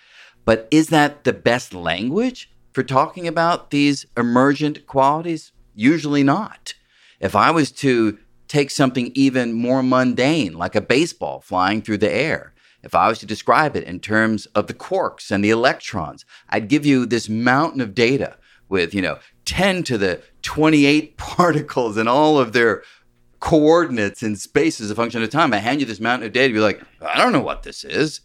But 0.44 0.68
is 0.70 0.90
that 0.90 1.24
the 1.24 1.32
best 1.32 1.74
language 1.74 2.48
for 2.72 2.84
talking 2.84 3.26
about 3.26 3.72
these 3.72 4.06
emergent 4.16 4.86
qualities? 4.86 5.50
Usually 5.74 6.22
not. 6.22 6.74
If 7.18 7.34
I 7.34 7.50
was 7.50 7.72
to 7.72 8.18
take 8.46 8.70
something 8.70 9.10
even 9.16 9.52
more 9.52 9.82
mundane, 9.82 10.52
like 10.52 10.76
a 10.76 10.80
baseball 10.80 11.40
flying 11.40 11.82
through 11.82 11.98
the 11.98 12.12
air, 12.12 12.51
if 12.82 12.94
I 12.94 13.08
was 13.08 13.18
to 13.20 13.26
describe 13.26 13.76
it 13.76 13.84
in 13.84 14.00
terms 14.00 14.46
of 14.46 14.66
the 14.66 14.74
quarks 14.74 15.30
and 15.30 15.44
the 15.44 15.50
electrons, 15.50 16.24
I'd 16.48 16.68
give 16.68 16.84
you 16.84 17.06
this 17.06 17.28
mountain 17.28 17.80
of 17.80 17.94
data 17.94 18.36
with, 18.68 18.94
you 18.94 19.02
know, 19.02 19.18
10 19.44 19.82
to 19.84 19.98
the 19.98 20.22
28 20.42 21.16
particles 21.16 21.96
and 21.96 22.08
all 22.08 22.38
of 22.38 22.52
their 22.52 22.82
coordinates 23.40 24.22
in 24.22 24.36
space 24.36 24.80
as 24.80 24.90
a 24.90 24.94
function 24.94 25.22
of 25.22 25.30
time. 25.30 25.52
I 25.52 25.58
hand 25.58 25.80
you 25.80 25.86
this 25.86 26.00
mountain 26.00 26.26
of 26.26 26.32
data, 26.32 26.48
you'd 26.48 26.54
be 26.54 26.60
like, 26.60 26.80
I 27.00 27.18
don't 27.18 27.32
know 27.32 27.40
what 27.40 27.62
this 27.62 27.84
is. 27.84 28.20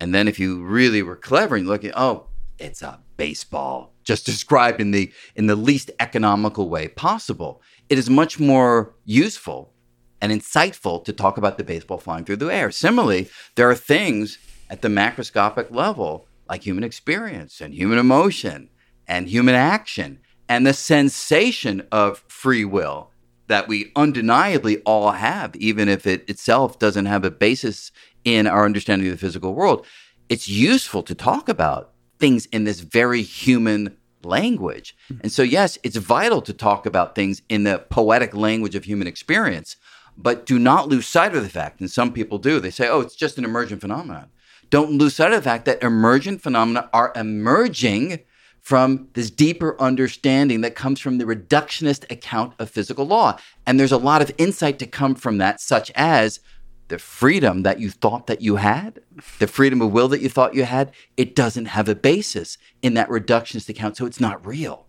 And 0.00 0.14
then 0.14 0.28
if 0.28 0.38
you 0.38 0.64
really 0.64 1.02
were 1.02 1.16
clever 1.16 1.56
and 1.56 1.64
you 1.64 1.70
look 1.70 1.84
at, 1.84 1.96
oh, 1.96 2.26
it's 2.58 2.82
a 2.82 3.00
baseball, 3.16 3.94
just 4.04 4.26
described 4.26 4.80
in 4.80 4.90
the 4.90 5.12
in 5.34 5.46
the 5.46 5.56
least 5.56 5.90
economical 6.00 6.68
way 6.68 6.88
possible. 6.88 7.62
It 7.88 7.98
is 7.98 8.10
much 8.10 8.40
more 8.40 8.94
useful 9.04 9.72
and 10.20 10.32
insightful 10.32 11.04
to 11.04 11.12
talk 11.12 11.36
about 11.36 11.58
the 11.58 11.64
baseball 11.64 11.98
flying 11.98 12.24
through 12.24 12.36
the 12.36 12.52
air. 12.52 12.70
Similarly, 12.70 13.28
there 13.54 13.70
are 13.70 13.74
things 13.74 14.38
at 14.70 14.82
the 14.82 14.88
macroscopic 14.88 15.70
level 15.70 16.26
like 16.48 16.62
human 16.62 16.84
experience 16.84 17.60
and 17.60 17.74
human 17.74 17.98
emotion 17.98 18.70
and 19.06 19.28
human 19.28 19.54
action 19.54 20.18
and 20.48 20.66
the 20.66 20.72
sensation 20.72 21.86
of 21.90 22.24
free 22.28 22.64
will 22.64 23.10
that 23.48 23.68
we 23.68 23.92
undeniably 23.94 24.78
all 24.80 25.12
have, 25.12 25.54
even 25.56 25.88
if 25.88 26.06
it 26.06 26.28
itself 26.28 26.78
doesn't 26.78 27.06
have 27.06 27.24
a 27.24 27.30
basis 27.30 27.92
in 28.24 28.46
our 28.46 28.64
understanding 28.64 29.08
of 29.08 29.14
the 29.14 29.24
physical 29.24 29.54
world. 29.54 29.86
It's 30.28 30.48
useful 30.48 31.02
to 31.04 31.14
talk 31.14 31.48
about 31.48 31.92
things 32.18 32.46
in 32.46 32.64
this 32.64 32.80
very 32.80 33.22
human 33.22 33.96
language. 34.24 34.96
Hmm. 35.08 35.18
And 35.22 35.32
so, 35.32 35.42
yes, 35.42 35.78
it's 35.84 35.96
vital 35.96 36.42
to 36.42 36.52
talk 36.52 36.86
about 36.86 37.14
things 37.14 37.42
in 37.48 37.62
the 37.62 37.78
poetic 37.78 38.34
language 38.34 38.74
of 38.74 38.84
human 38.84 39.06
experience, 39.06 39.76
but 40.16 40.46
do 40.46 40.58
not 40.58 40.88
lose 40.88 41.06
sight 41.06 41.34
of 41.34 41.42
the 41.42 41.48
fact, 41.48 41.80
and 41.80 41.90
some 41.90 42.12
people 42.12 42.38
do, 42.38 42.60
they 42.60 42.70
say, 42.70 42.88
oh, 42.88 43.00
it's 43.00 43.16
just 43.16 43.38
an 43.38 43.44
emergent 43.44 43.80
phenomenon. 43.80 44.30
Don't 44.70 44.92
lose 44.92 45.14
sight 45.14 45.32
of 45.32 45.38
the 45.38 45.48
fact 45.48 45.64
that 45.66 45.82
emergent 45.82 46.42
phenomena 46.42 46.88
are 46.92 47.12
emerging 47.14 48.20
from 48.60 49.08
this 49.12 49.30
deeper 49.30 49.80
understanding 49.80 50.60
that 50.62 50.74
comes 50.74 50.98
from 50.98 51.18
the 51.18 51.24
reductionist 51.24 52.10
account 52.10 52.52
of 52.58 52.68
physical 52.68 53.06
law. 53.06 53.38
And 53.64 53.78
there's 53.78 53.92
a 53.92 53.96
lot 53.96 54.22
of 54.22 54.32
insight 54.38 54.80
to 54.80 54.86
come 54.86 55.14
from 55.14 55.38
that, 55.38 55.60
such 55.60 55.92
as 55.94 56.40
the 56.88 56.98
freedom 56.98 57.62
that 57.62 57.78
you 57.78 57.90
thought 57.90 58.26
that 58.26 58.42
you 58.42 58.56
had, 58.56 59.00
the 59.38 59.46
freedom 59.46 59.80
of 59.82 59.92
will 59.92 60.08
that 60.08 60.20
you 60.20 60.28
thought 60.28 60.54
you 60.54 60.64
had, 60.64 60.92
it 61.16 61.36
doesn't 61.36 61.66
have 61.66 61.88
a 61.88 61.94
basis 61.94 62.58
in 62.82 62.94
that 62.94 63.08
reductionist 63.08 63.68
account, 63.68 63.96
so 63.96 64.06
it's 64.06 64.20
not 64.20 64.44
real. 64.44 64.85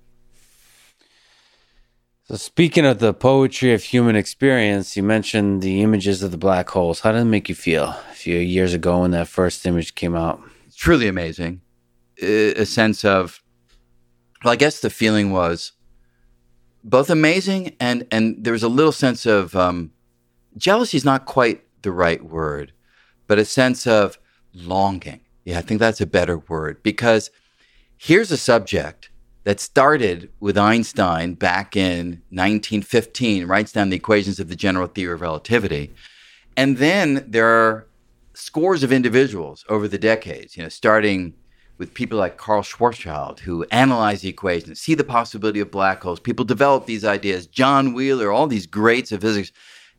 So 2.29 2.35
speaking 2.35 2.85
of 2.85 2.99
the 2.99 3.13
poetry 3.13 3.73
of 3.73 3.81
human 3.81 4.17
experience, 4.17 4.97
you 4.97 5.03
mentioned 5.03 5.61
the 5.61 5.81
images 5.81 6.21
of 6.21 6.31
the 6.31 6.37
black 6.37 6.69
holes. 6.69 6.99
How 6.99 7.13
did 7.13 7.21
it 7.21 7.25
make 7.25 7.47
you 7.47 7.55
feel 7.55 7.85
a 7.85 8.13
few 8.13 8.37
years 8.37 8.73
ago 8.73 8.99
when 8.99 9.11
that 9.11 9.29
first 9.29 9.65
image 9.65 9.95
came 9.95 10.13
out? 10.13 10.41
It's 10.65 10.75
truly 10.75 11.07
amazing. 11.07 11.61
A 12.21 12.65
sense 12.65 13.05
of, 13.05 13.41
well, 14.43 14.51
I 14.51 14.57
guess 14.57 14.81
the 14.81 14.89
feeling 14.89 15.31
was 15.31 15.71
both 16.83 17.09
amazing 17.09 17.77
and 17.79 18.05
and 18.11 18.43
there 18.43 18.53
was 18.53 18.63
a 18.63 18.67
little 18.67 18.91
sense 18.91 19.25
of 19.25 19.55
um, 19.55 19.91
jealousy 20.57 20.97
is 20.97 21.05
not 21.05 21.23
quite 21.23 21.63
the 21.81 21.93
right 21.93 22.21
word, 22.21 22.73
but 23.27 23.39
a 23.39 23.45
sense 23.45 23.87
of 23.87 24.19
longing. 24.53 25.21
Yeah, 25.45 25.59
I 25.59 25.61
think 25.61 25.79
that's 25.79 26.01
a 26.01 26.05
better 26.05 26.37
word 26.37 26.83
because 26.83 27.31
here's 27.95 28.31
a 28.33 28.37
subject 28.37 29.06
that 29.47 29.61
started 29.61 30.29
with 30.41 30.57
Einstein 30.57 31.33
back 31.33 31.77
in 31.77 32.21
1915, 32.31 33.47
writes 33.47 33.71
down 33.71 33.89
the 33.89 33.95
equations 33.95 34.41
of 34.41 34.49
the 34.49 34.57
general 34.57 34.87
theory 34.87 35.13
of 35.13 35.21
relativity. 35.21 35.95
And 36.57 36.75
then 36.79 37.23
there 37.25 37.47
are 37.47 37.87
scores 38.33 38.83
of 38.83 38.91
individuals 38.91 39.63
over 39.69 39.87
the 39.87 39.97
decades, 39.97 40.57
you 40.57 40.63
know, 40.63 40.67
starting 40.67 41.33
with 41.77 41.93
people 41.93 42.19
like 42.19 42.35
Carl 42.35 42.61
Schwarzschild, 42.61 43.39
who 43.39 43.63
analyze 43.71 44.19
the 44.19 44.27
equations, 44.27 44.81
see 44.81 44.95
the 44.95 45.05
possibility 45.05 45.61
of 45.61 45.71
black 45.71 46.03
holes. 46.03 46.19
People 46.19 46.43
develop 46.43 46.85
these 46.85 47.05
ideas. 47.05 47.47
John 47.47 47.93
Wheeler, 47.93 48.33
all 48.33 48.47
these 48.47 48.67
greats 48.67 49.13
of 49.13 49.21
physics. 49.21 49.53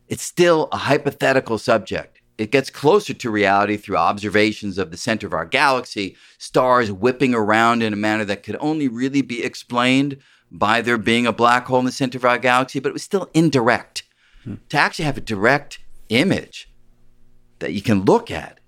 It's 0.09 0.21
still 0.21 0.69
a 0.71 0.77
hypothetical 0.77 1.57
subject. 1.57 2.18
It 2.39 2.51
gets 2.51 2.69
closer 2.69 3.13
to 3.13 3.29
reality 3.29 3.75
through 3.75 3.97
observations 3.97 4.77
of 4.77 4.91
the 4.91 4.97
center 4.97 5.27
of 5.27 5.33
our 5.33 5.45
galaxy, 5.45 6.15
stars 6.37 6.89
whipping 6.89 7.35
around 7.35 7.83
in 7.83 7.91
a 7.91 7.97
manner 7.97 8.23
that 8.23 8.43
could 8.43 8.55
only 8.61 8.87
really 8.87 9.21
be 9.21 9.43
explained 9.43 10.15
by 10.49 10.81
there 10.81 10.97
being 10.97 11.27
a 11.27 11.33
black 11.33 11.65
hole 11.65 11.79
in 11.79 11.85
the 11.85 11.91
center 11.91 12.17
of 12.17 12.23
our 12.23 12.37
galaxy, 12.37 12.79
but 12.79 12.89
it 12.89 12.93
was 12.93 13.03
still 13.03 13.29
indirect. 13.33 14.03
Hmm. 14.45 14.55
To 14.69 14.77
actually 14.77 15.03
have 15.03 15.17
a 15.17 15.21
direct 15.21 15.79
image 16.07 16.71
that 17.59 17.73
you 17.73 17.81
can 17.81 18.05
look 18.05 18.31
at 18.31 18.61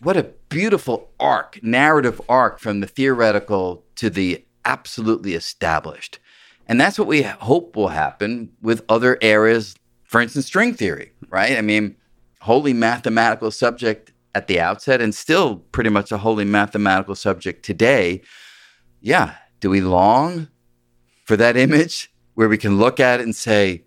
what 0.00 0.16
a 0.16 0.30
beautiful 0.48 1.10
arc, 1.18 1.58
narrative 1.64 2.20
arc 2.28 2.60
from 2.60 2.78
the 2.78 2.86
theoretical 2.86 3.84
to 3.96 4.08
the 4.08 4.44
absolutely 4.64 5.34
established. 5.34 6.20
And 6.68 6.80
that's 6.80 6.96
what 6.96 7.08
we 7.08 7.22
hope 7.22 7.74
will 7.74 7.88
happen 7.88 8.52
with 8.62 8.84
other 8.88 9.18
areas, 9.20 9.74
for 10.04 10.20
instance, 10.20 10.46
string 10.46 10.74
theory, 10.74 11.10
right? 11.28 11.58
I 11.58 11.60
mean, 11.60 11.96
wholly 12.44 12.74
mathematical 12.74 13.50
subject 13.50 14.12
at 14.34 14.48
the 14.48 14.60
outset 14.60 15.00
and 15.00 15.14
still 15.14 15.56
pretty 15.72 15.88
much 15.88 16.12
a 16.12 16.18
wholly 16.18 16.44
mathematical 16.44 17.14
subject 17.14 17.64
today. 17.64 18.20
Yeah. 19.00 19.36
Do 19.60 19.70
we 19.70 19.80
long 19.80 20.48
for 21.24 21.38
that 21.38 21.56
image 21.56 22.12
where 22.34 22.48
we 22.50 22.58
can 22.58 22.76
look 22.76 23.00
at 23.00 23.20
it 23.20 23.22
and 23.22 23.34
say, 23.34 23.84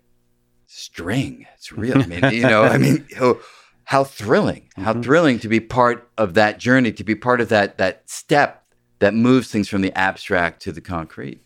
string, 0.66 1.46
it's 1.54 1.70
real. 1.70 2.02
I 2.02 2.06
mean, 2.06 2.24
you 2.32 2.42
know, 2.42 2.64
I 2.64 2.78
mean, 2.84 3.06
oh, 3.20 3.40
how 3.84 4.02
thrilling, 4.02 4.68
how 4.74 4.92
mm-hmm. 4.92 5.02
thrilling 5.02 5.38
to 5.38 5.48
be 5.48 5.60
part 5.60 6.10
of 6.18 6.34
that 6.34 6.58
journey, 6.58 6.90
to 6.90 7.04
be 7.04 7.14
part 7.14 7.40
of 7.40 7.50
that, 7.50 7.78
that 7.78 8.10
step 8.10 8.64
that 8.98 9.14
moves 9.14 9.52
things 9.52 9.68
from 9.68 9.82
the 9.82 9.96
abstract 9.96 10.62
to 10.62 10.72
the 10.72 10.80
concrete. 10.80 11.44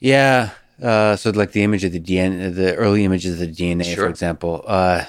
Yeah. 0.00 0.50
Uh, 0.82 1.14
so 1.16 1.28
like 1.28 1.52
the 1.52 1.62
image 1.62 1.84
of 1.84 1.92
the 1.92 2.00
DNA, 2.00 2.54
the 2.54 2.74
early 2.76 3.04
images 3.04 3.38
of 3.38 3.46
the 3.46 3.52
DNA, 3.52 3.84
sure. 3.84 4.04
for 4.04 4.08
example. 4.08 4.64
Uh, 4.66 5.04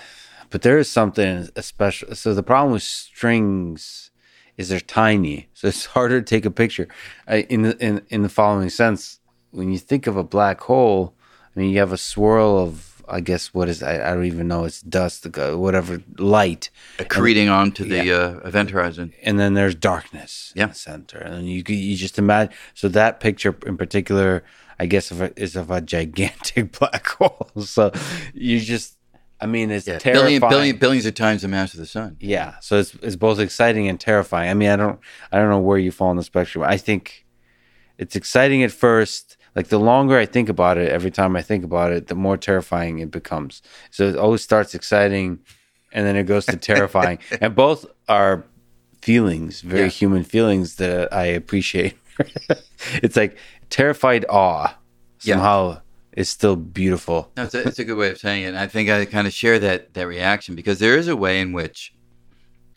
but 0.50 0.62
there 0.62 0.78
is 0.78 0.90
something 0.90 1.48
special. 1.60 2.16
So 2.16 2.34
the 2.34 2.44
problem 2.44 2.74
with 2.74 2.84
strings 2.84 4.12
is 4.58 4.70
they're 4.70 4.80
tiny, 4.80 5.50
so 5.54 5.68
it's 5.68 5.86
harder 5.98 6.22
to 6.22 6.26
take 6.26 6.46
a 6.46 6.52
picture. 6.52 6.88
I, 7.28 7.42
in 7.44 7.62
the 7.64 7.78
in 7.78 8.02
in 8.10 8.24
the 8.24 8.30
following 8.30 8.70
sense, 8.70 9.20
when 9.52 9.72
you 9.72 9.78
think 9.78 10.08
of 10.08 10.18
a 10.18 10.24
black 10.24 10.62
hole, 10.62 11.16
I 11.56 11.60
mean, 11.60 11.72
you 11.72 11.80
have 11.80 11.94
a 11.94 11.98
swirl 11.98 12.58
of 12.58 12.90
I 13.10 13.22
guess 13.22 13.54
what 13.54 13.70
is 13.70 13.82
I, 13.82 13.96
I 13.96 14.14
don't 14.14 14.26
even 14.26 14.48
know 14.48 14.66
it's 14.66 14.82
dust 14.82 15.26
whatever 15.36 16.02
light 16.18 16.70
accreting 16.98 17.44
and, 17.44 17.52
onto 17.52 17.84
the 17.84 18.06
yeah. 18.06 18.14
uh, 18.14 18.40
event 18.46 18.70
horizon 18.70 19.14
and 19.24 19.40
then 19.40 19.56
there's 19.56 19.76
darkness 19.76 20.54
yeah. 20.56 20.64
in 20.64 20.70
the 20.70 20.76
center 20.76 21.18
and 21.18 21.50
you 21.50 21.64
you 21.68 21.98
just 21.98 22.20
imagine 22.20 22.54
so 22.74 22.88
that 22.90 23.20
picture 23.20 23.56
in 23.66 23.78
particular 23.78 24.44
I 24.80 24.86
guess 24.86 25.12
is 25.12 25.56
of 25.56 25.72
a 25.72 25.82
gigantic 25.82 26.72
black 26.80 27.08
hole 27.08 27.50
so 27.60 27.92
you 28.34 28.60
just 28.60 28.99
I 29.42 29.46
mean, 29.46 29.72
it's 29.72 29.88
yeah, 29.88 30.00
terrifying. 30.00 30.40
Billion, 30.40 30.50
billion, 30.50 30.78
billions 30.78 31.06
of 31.06 31.14
times 31.14 31.44
the 31.44 31.48
mass 31.48 31.74
of 31.74 31.80
the 31.80 31.86
sun. 31.86 32.18
Yeah, 32.20 32.56
so 32.60 32.78
it's 32.78 32.94
it's 32.96 33.16
both 33.16 33.40
exciting 33.40 33.88
and 33.88 34.00
terrifying. 34.00 34.50
I 34.50 34.54
mean, 34.54 34.70
I 34.70 34.76
don't 34.76 35.00
I 35.32 35.38
don't 35.38 35.50
know 35.50 35.60
where 35.60 35.78
you 35.78 35.92
fall 35.92 36.10
on 36.10 36.18
the 36.18 36.24
spectrum. 36.24 36.64
I 36.68 36.78
think 36.78 37.26
it's 37.98 38.16
exciting 38.16 38.64
at 38.64 38.72
first. 38.72 39.38
Like 39.56 39.68
the 39.68 39.80
longer 39.80 40.18
I 40.18 40.26
think 40.26 40.50
about 40.50 40.78
it, 40.78 40.92
every 40.92 41.12
time 41.12 41.36
I 41.36 41.42
think 41.42 41.64
about 41.64 41.92
it, 41.92 42.08
the 42.08 42.16
more 42.16 42.38
terrifying 42.38 43.00
it 43.00 43.12
becomes. 43.12 43.62
So 43.92 44.08
it 44.08 44.16
always 44.16 44.42
starts 44.42 44.76
exciting, 44.76 45.40
and 45.94 46.06
then 46.06 46.16
it 46.16 46.24
goes 46.24 46.46
to 46.48 46.58
terrifying, 46.58 47.20
and 47.42 47.56
both 47.56 47.86
are 48.10 48.46
feelings, 49.02 49.62
very 49.62 49.84
yeah. 49.84 49.88
human 49.88 50.24
feelings 50.24 50.76
that 50.76 51.14
I 51.14 51.26
appreciate. 51.26 51.98
it's 53.02 53.16
like 53.16 53.38
terrified 53.70 54.26
awe 54.30 54.78
somehow. 55.20 55.70
Yeah 55.70 55.80
is 56.20 56.30
still 56.30 56.58
beautiful. 56.58 57.32
It's 57.38 57.56
a, 57.56 57.66
it's 57.66 57.80
a 57.80 57.86
good 57.86 57.98
way 57.98 58.12
of 58.12 58.18
saying 58.18 58.44
it. 58.44 58.54
I 58.54 58.68
think 58.68 58.90
I 58.90 59.06
kind 59.06 59.26
of 59.26 59.34
share 59.34 59.58
that 59.60 59.94
that 59.94 60.06
reaction 60.06 60.54
because 60.54 60.80
there 60.80 60.98
is 60.98 61.08
a 61.08 61.16
way 61.16 61.40
in 61.40 61.54
which, 61.54 61.96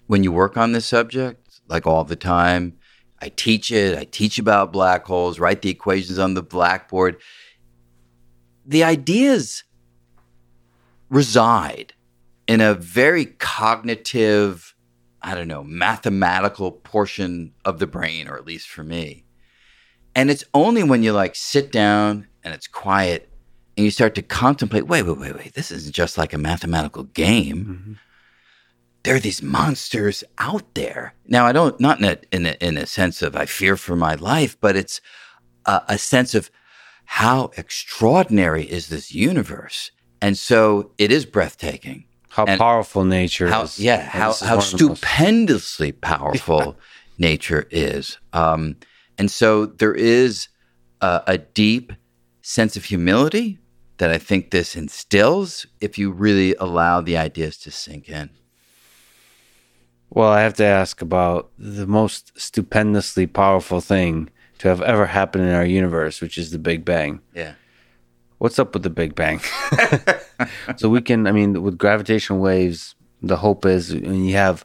when 0.07 0.23
you 0.23 0.31
work 0.31 0.57
on 0.57 0.71
this 0.71 0.87
subject, 0.87 1.61
like 1.67 1.85
all 1.85 2.05
the 2.05 2.15
time, 2.15 2.79
I 3.21 3.31
teach 3.31 3.73
it. 3.73 3.99
I 3.99 4.05
teach 4.05 4.39
about 4.39 4.73
black 4.73 5.05
holes, 5.07 5.41
write 5.41 5.63
the 5.63 5.71
equations 5.71 6.21
on 6.21 6.35
the 6.35 6.43
blackboard. 6.43 7.21
The 8.65 8.85
ideas 8.85 9.65
reside 11.09 11.95
in 12.47 12.61
a 12.61 12.75
very 12.75 13.25
cognitive, 13.27 14.77
I 15.21 15.35
don't 15.35 15.49
know, 15.49 15.65
mathematical 15.65 16.71
portion 16.71 17.55
of 17.65 17.81
the 17.81 17.89
brain, 17.89 18.29
or 18.29 18.37
at 18.37 18.47
least 18.47 18.69
for 18.69 18.85
me. 18.85 19.25
And 20.15 20.31
it's 20.31 20.45
only 20.55 20.85
when 20.85 21.03
you 21.03 21.13
like 21.13 21.35
sit 21.35 21.73
down 21.73 22.29
and 22.45 22.55
it's 22.55 22.69
quiet 22.69 23.32
and 23.77 23.85
you 23.85 23.91
start 23.91 24.15
to 24.17 24.23
contemplate 24.23 24.87
wait, 24.87 25.03
wait, 25.03 25.19
wait, 25.19 25.35
wait, 25.35 25.55
this 25.55 25.71
isn't 25.71 25.95
just 25.95 26.19
like 26.19 26.33
a 26.33 26.39
mathematical 26.39 27.05
game. 27.05 27.65
Mm-hmm. 27.65 27.93
There 29.05 29.17
are 29.17 29.21
these 29.21 29.43
monsters 29.43 30.23
out 30.39 30.75
there. 30.75 31.15
Now, 31.27 31.47
I 31.47 31.53
don't, 31.53 31.79
not 31.81 31.99
in 31.99 32.05
a, 32.05 32.19
in 32.31 32.47
a, 32.47 32.57
in 32.61 32.77
a 32.77 32.87
sense 32.87 33.21
of 33.21 33.35
I 33.35 33.47
fear 33.47 33.77
for 33.77 33.97
my 33.97 34.15
life, 34.15 34.57
but 34.61 34.77
it's 34.77 35.01
a, 35.67 35.83
a 35.89 35.99
sense 35.99 36.35
of 36.35 36.51
how 37.05 37.51
extraordinary 37.57 38.65
is 38.65 38.89
this 38.89 39.13
universe. 39.13 39.91
And 40.21 40.39
so 40.39 40.93
it 40.99 41.11
is 41.11 41.27
breathtaking. 41.27 42.05
How 42.29 42.45
and 42.45 42.59
powerful 42.59 43.05
nature 43.05 43.49
how, 43.49 43.63
is. 43.63 43.81
Yeah, 43.81 44.01
how, 44.01 44.33
how 44.35 44.61
stupendously 44.61 45.93
powerful 46.01 46.79
nature 47.19 47.67
is. 47.71 48.19
Um, 48.33 48.77
and 49.19 49.31
so 49.31 49.67
there 49.67 49.95
is 49.95 50.49
a, 51.01 51.23
a 51.27 51.39
deep 51.39 51.93
sense 52.41 52.77
of 52.77 52.85
humility 52.85 53.59
that 54.03 54.11
I 54.11 54.19
think 54.19 54.51
this 54.51 54.75
instills 54.75 55.65
if 55.81 55.97
you 55.97 56.11
really 56.11 56.57
allow 56.57 57.01
the 57.01 57.17
ideas 57.17 57.57
to 57.59 57.71
sink 57.71 58.09
in. 58.09 58.31
Well, 60.11 60.29
I 60.29 60.41
have 60.41 60.55
to 60.55 60.65
ask 60.65 61.01
about 61.01 61.53
the 61.57 61.87
most 61.87 62.33
stupendously 62.37 63.29
powerful 63.29 63.81
thing 63.81 64.29
to 64.59 64.67
have 64.67 64.83
ever 64.83 65.07
happened 65.07 65.45
in 65.45 65.55
our 65.55 65.65
universe, 65.65 66.21
which 66.21 66.37
is 66.37 66.51
the 66.51 66.59
Big 66.59 66.85
Bang. 66.85 67.21
Yeah. 67.33 67.55
What's 68.39 68.59
up 68.59 68.75
with 68.75 68.83
the 68.83 68.91
Big 68.91 69.15
Bang? 69.15 69.41
so 70.77 70.89
we 70.89 71.01
can, 71.01 71.29
I 71.29 71.31
mean, 71.31 71.63
with 71.63 71.79
gravitational 71.79 72.41
waves, 72.41 72.97
the 73.23 73.37
hope 73.37 73.65
is 73.65 73.95
when 73.95 74.25
you 74.25 74.35
have 74.35 74.65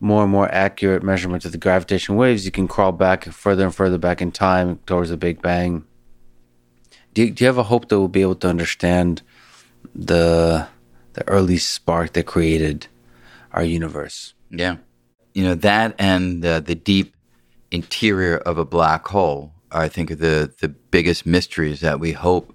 more 0.00 0.22
and 0.22 0.30
more 0.30 0.52
accurate 0.52 1.02
measurements 1.02 1.46
of 1.46 1.52
the 1.52 1.56
gravitational 1.56 2.18
waves, 2.18 2.44
you 2.44 2.50
can 2.50 2.68
crawl 2.68 2.92
back 2.92 3.24
further 3.24 3.64
and 3.64 3.74
further 3.74 3.96
back 3.96 4.20
in 4.20 4.30
time 4.30 4.80
towards 4.84 5.08
the 5.08 5.16
Big 5.16 5.40
Bang 5.40 5.86
do 7.14 7.24
you, 7.24 7.30
do 7.30 7.44
you 7.44 7.46
have 7.46 7.58
a 7.58 7.64
hope 7.64 7.88
that 7.88 7.98
we'll 7.98 8.08
be 8.08 8.22
able 8.22 8.36
to 8.36 8.48
understand 8.48 9.22
the 9.94 10.68
the 11.14 11.26
early 11.28 11.56
spark 11.56 12.12
that 12.12 12.26
created 12.26 12.86
our 13.52 13.64
universe? 13.64 14.34
Yeah, 14.50 14.76
you 15.34 15.44
know 15.44 15.54
that 15.56 15.94
and 15.98 16.42
the, 16.42 16.62
the 16.64 16.74
deep 16.74 17.14
interior 17.70 18.38
of 18.38 18.58
a 18.58 18.64
black 18.64 19.08
hole. 19.08 19.52
I 19.72 19.88
think 19.88 20.10
are 20.10 20.16
the 20.16 20.52
the 20.60 20.68
biggest 20.68 21.26
mysteries 21.26 21.80
that 21.80 22.00
we 22.00 22.12
hope 22.12 22.54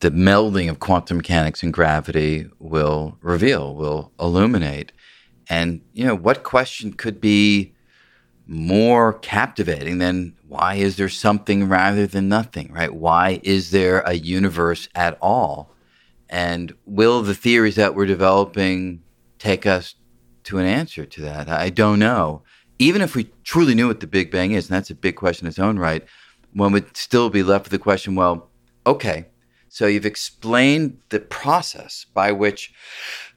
the 0.00 0.10
melding 0.10 0.68
of 0.70 0.80
quantum 0.80 1.18
mechanics 1.18 1.62
and 1.62 1.72
gravity 1.72 2.48
will 2.58 3.18
reveal, 3.20 3.74
will 3.74 4.12
illuminate. 4.18 4.92
And 5.48 5.82
you 5.92 6.06
know, 6.06 6.14
what 6.14 6.42
question 6.42 6.92
could 6.92 7.20
be 7.20 7.74
more 8.46 9.14
captivating 9.14 9.98
than 9.98 10.34
why 10.50 10.74
is 10.74 10.96
there 10.96 11.08
something 11.08 11.68
rather 11.68 12.08
than 12.08 12.28
nothing, 12.28 12.72
right? 12.72 12.92
Why 12.92 13.38
is 13.44 13.70
there 13.70 14.00
a 14.00 14.14
universe 14.14 14.88
at 14.96 15.16
all? 15.22 15.70
And 16.28 16.74
will 16.86 17.22
the 17.22 17.36
theories 17.36 17.76
that 17.76 17.94
we're 17.94 18.06
developing 18.06 19.04
take 19.38 19.64
us 19.64 19.94
to 20.44 20.58
an 20.58 20.66
answer 20.66 21.06
to 21.06 21.20
that? 21.20 21.48
I 21.48 21.70
don't 21.70 22.00
know. 22.00 22.42
Even 22.80 23.00
if 23.00 23.14
we 23.14 23.30
truly 23.44 23.76
knew 23.76 23.86
what 23.86 24.00
the 24.00 24.08
Big 24.08 24.32
Bang 24.32 24.50
is, 24.50 24.68
and 24.68 24.74
that's 24.74 24.90
a 24.90 24.94
big 24.96 25.14
question 25.14 25.46
in 25.46 25.50
its 25.50 25.60
own 25.60 25.78
right, 25.78 26.04
one 26.52 26.72
would 26.72 26.96
still 26.96 27.30
be 27.30 27.44
left 27.44 27.66
with 27.66 27.72
the 27.72 27.78
question 27.78 28.16
well, 28.16 28.50
okay, 28.84 29.26
so 29.68 29.86
you've 29.86 30.04
explained 30.04 30.98
the 31.10 31.20
process 31.20 32.06
by 32.12 32.32
which 32.32 32.74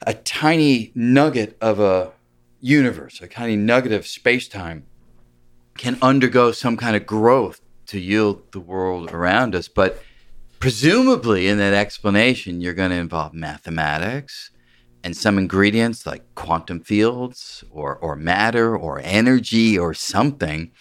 a 0.04 0.14
tiny 0.14 0.90
nugget 0.96 1.56
of 1.60 1.78
a 1.78 2.10
universe, 2.60 3.20
a 3.20 3.28
tiny 3.28 3.54
nugget 3.54 3.92
of 3.92 4.04
space 4.04 4.48
time, 4.48 4.86
can 5.76 5.98
undergo 6.00 6.52
some 6.52 6.76
kind 6.76 6.96
of 6.96 7.06
growth 7.06 7.60
to 7.86 7.98
yield 7.98 8.52
the 8.52 8.60
world 8.60 9.12
around 9.12 9.54
us. 9.54 9.68
But 9.68 10.02
presumably, 10.58 11.48
in 11.48 11.58
that 11.58 11.74
explanation, 11.74 12.60
you're 12.60 12.74
going 12.74 12.90
to 12.90 12.96
involve 12.96 13.34
mathematics 13.34 14.50
and 15.02 15.16
some 15.16 15.36
ingredients 15.36 16.06
like 16.06 16.34
quantum 16.34 16.80
fields 16.80 17.62
or, 17.70 17.96
or 17.96 18.16
matter 18.16 18.76
or 18.76 19.00
energy 19.04 19.78
or 19.78 19.92
something. 19.92 20.72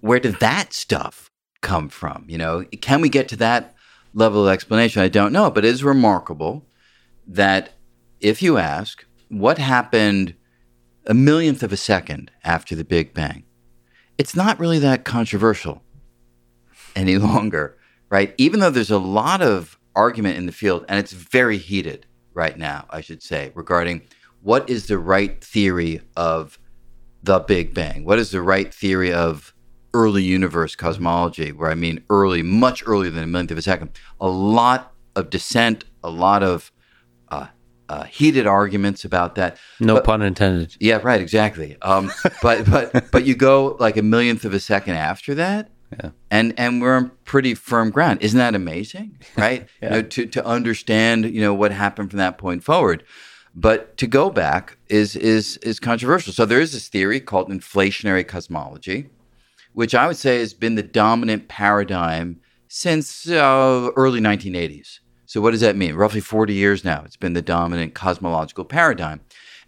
Where 0.00 0.20
did 0.20 0.38
that 0.40 0.72
stuff 0.72 1.30
come 1.60 1.88
from? 1.88 2.24
You 2.28 2.38
know, 2.38 2.64
can 2.80 3.00
we 3.00 3.08
get 3.08 3.28
to 3.28 3.36
that 3.36 3.74
level 4.14 4.46
of 4.46 4.52
explanation? 4.52 5.02
I 5.02 5.08
don't 5.08 5.32
know, 5.32 5.50
but 5.50 5.64
it 5.64 5.68
is 5.68 5.82
remarkable 5.82 6.66
that 7.26 7.72
if 8.20 8.42
you 8.42 8.58
ask 8.58 9.04
what 9.28 9.58
happened 9.58 10.34
a 11.06 11.14
millionth 11.14 11.62
of 11.62 11.72
a 11.72 11.76
second 11.76 12.30
after 12.44 12.76
the 12.76 12.84
Big 12.84 13.14
Bang, 13.14 13.44
it's 14.20 14.36
not 14.36 14.60
really 14.60 14.78
that 14.78 15.06
controversial 15.06 15.82
any 16.94 17.16
longer, 17.30 17.78
right? 18.10 18.34
Even 18.36 18.60
though 18.60 18.68
there's 18.68 18.90
a 18.90 18.98
lot 18.98 19.40
of 19.40 19.78
argument 19.96 20.36
in 20.36 20.44
the 20.44 20.52
field, 20.52 20.84
and 20.90 20.98
it's 20.98 21.12
very 21.12 21.56
heated 21.56 22.04
right 22.34 22.58
now, 22.58 22.84
I 22.90 23.00
should 23.00 23.22
say, 23.22 23.50
regarding 23.54 24.02
what 24.42 24.68
is 24.68 24.88
the 24.88 24.98
right 24.98 25.42
theory 25.42 26.02
of 26.18 26.58
the 27.22 27.38
Big 27.38 27.72
Bang? 27.72 28.04
What 28.04 28.18
is 28.18 28.30
the 28.30 28.42
right 28.42 28.72
theory 28.74 29.10
of 29.10 29.54
early 29.94 30.22
universe 30.22 30.76
cosmology, 30.76 31.52
where 31.52 31.70
I 31.70 31.74
mean 31.74 32.04
early, 32.10 32.42
much 32.42 32.82
earlier 32.86 33.10
than 33.10 33.24
a 33.24 33.26
millionth 33.26 33.52
of 33.52 33.58
a 33.58 33.62
second? 33.62 33.88
A 34.20 34.28
lot 34.28 34.92
of 35.16 35.30
dissent, 35.30 35.86
a 36.04 36.10
lot 36.10 36.42
of 36.42 36.70
uh, 37.90 38.04
heated 38.04 38.46
arguments 38.46 39.04
about 39.04 39.34
that. 39.34 39.56
No 39.80 39.94
But- 39.94 40.04
pun 40.04 40.22
intended. 40.22 40.76
Yeah, 40.80 41.00
right, 41.02 41.20
exactly. 41.20 41.76
Um, 41.82 42.10
but 42.42 42.56
but 42.70 43.10
but 43.10 43.22
you 43.24 43.34
go 43.34 43.76
like 43.80 43.96
a 43.96 44.02
millionth 44.02 44.44
of 44.44 44.54
a 44.54 44.60
second 44.60 44.94
after 44.96 45.34
that, 45.34 45.70
Yeah. 45.92 46.10
and 46.30 46.54
and 46.56 46.80
we're 46.82 46.96
on 46.96 47.10
pretty 47.24 47.54
firm 47.54 47.90
ground. 47.90 48.22
Isn't 48.22 48.38
that 48.38 48.54
amazing? 48.54 49.18
Right? 49.36 49.60
Yeah. 49.82 49.88
You 49.88 50.02
know, 50.02 50.02
to 50.14 50.26
to 50.36 50.40
understand 50.56 51.24
you 51.34 51.40
know 51.40 51.54
what 51.60 51.72
happened 51.72 52.10
from 52.10 52.18
that 52.18 52.38
point 52.38 52.62
forward. 52.64 53.02
But 53.54 53.96
to 53.96 54.06
go 54.06 54.30
back 54.30 54.76
is 54.88 55.16
is 55.16 55.56
is 55.70 55.80
controversial. 55.80 56.32
So 56.32 56.46
there 56.46 56.60
is 56.60 56.70
this 56.72 56.88
theory 56.88 57.20
called 57.20 57.50
inflationary 57.50 58.24
cosmology, 58.24 59.08
which 59.72 59.92
I 59.94 60.06
would 60.06 60.16
say 60.16 60.38
has 60.38 60.54
been 60.54 60.76
the 60.76 60.88
dominant 61.02 61.48
paradigm 61.48 62.36
since 62.68 63.28
uh, 63.28 63.90
early 63.96 64.20
1980s. 64.20 65.00
So 65.30 65.40
what 65.40 65.52
does 65.52 65.60
that 65.60 65.76
mean? 65.76 65.94
Roughly 65.94 66.20
40 66.20 66.54
years 66.54 66.84
now, 66.84 67.04
it's 67.04 67.14
been 67.14 67.34
the 67.34 67.40
dominant 67.40 67.94
cosmological 67.94 68.64
paradigm. 68.64 69.20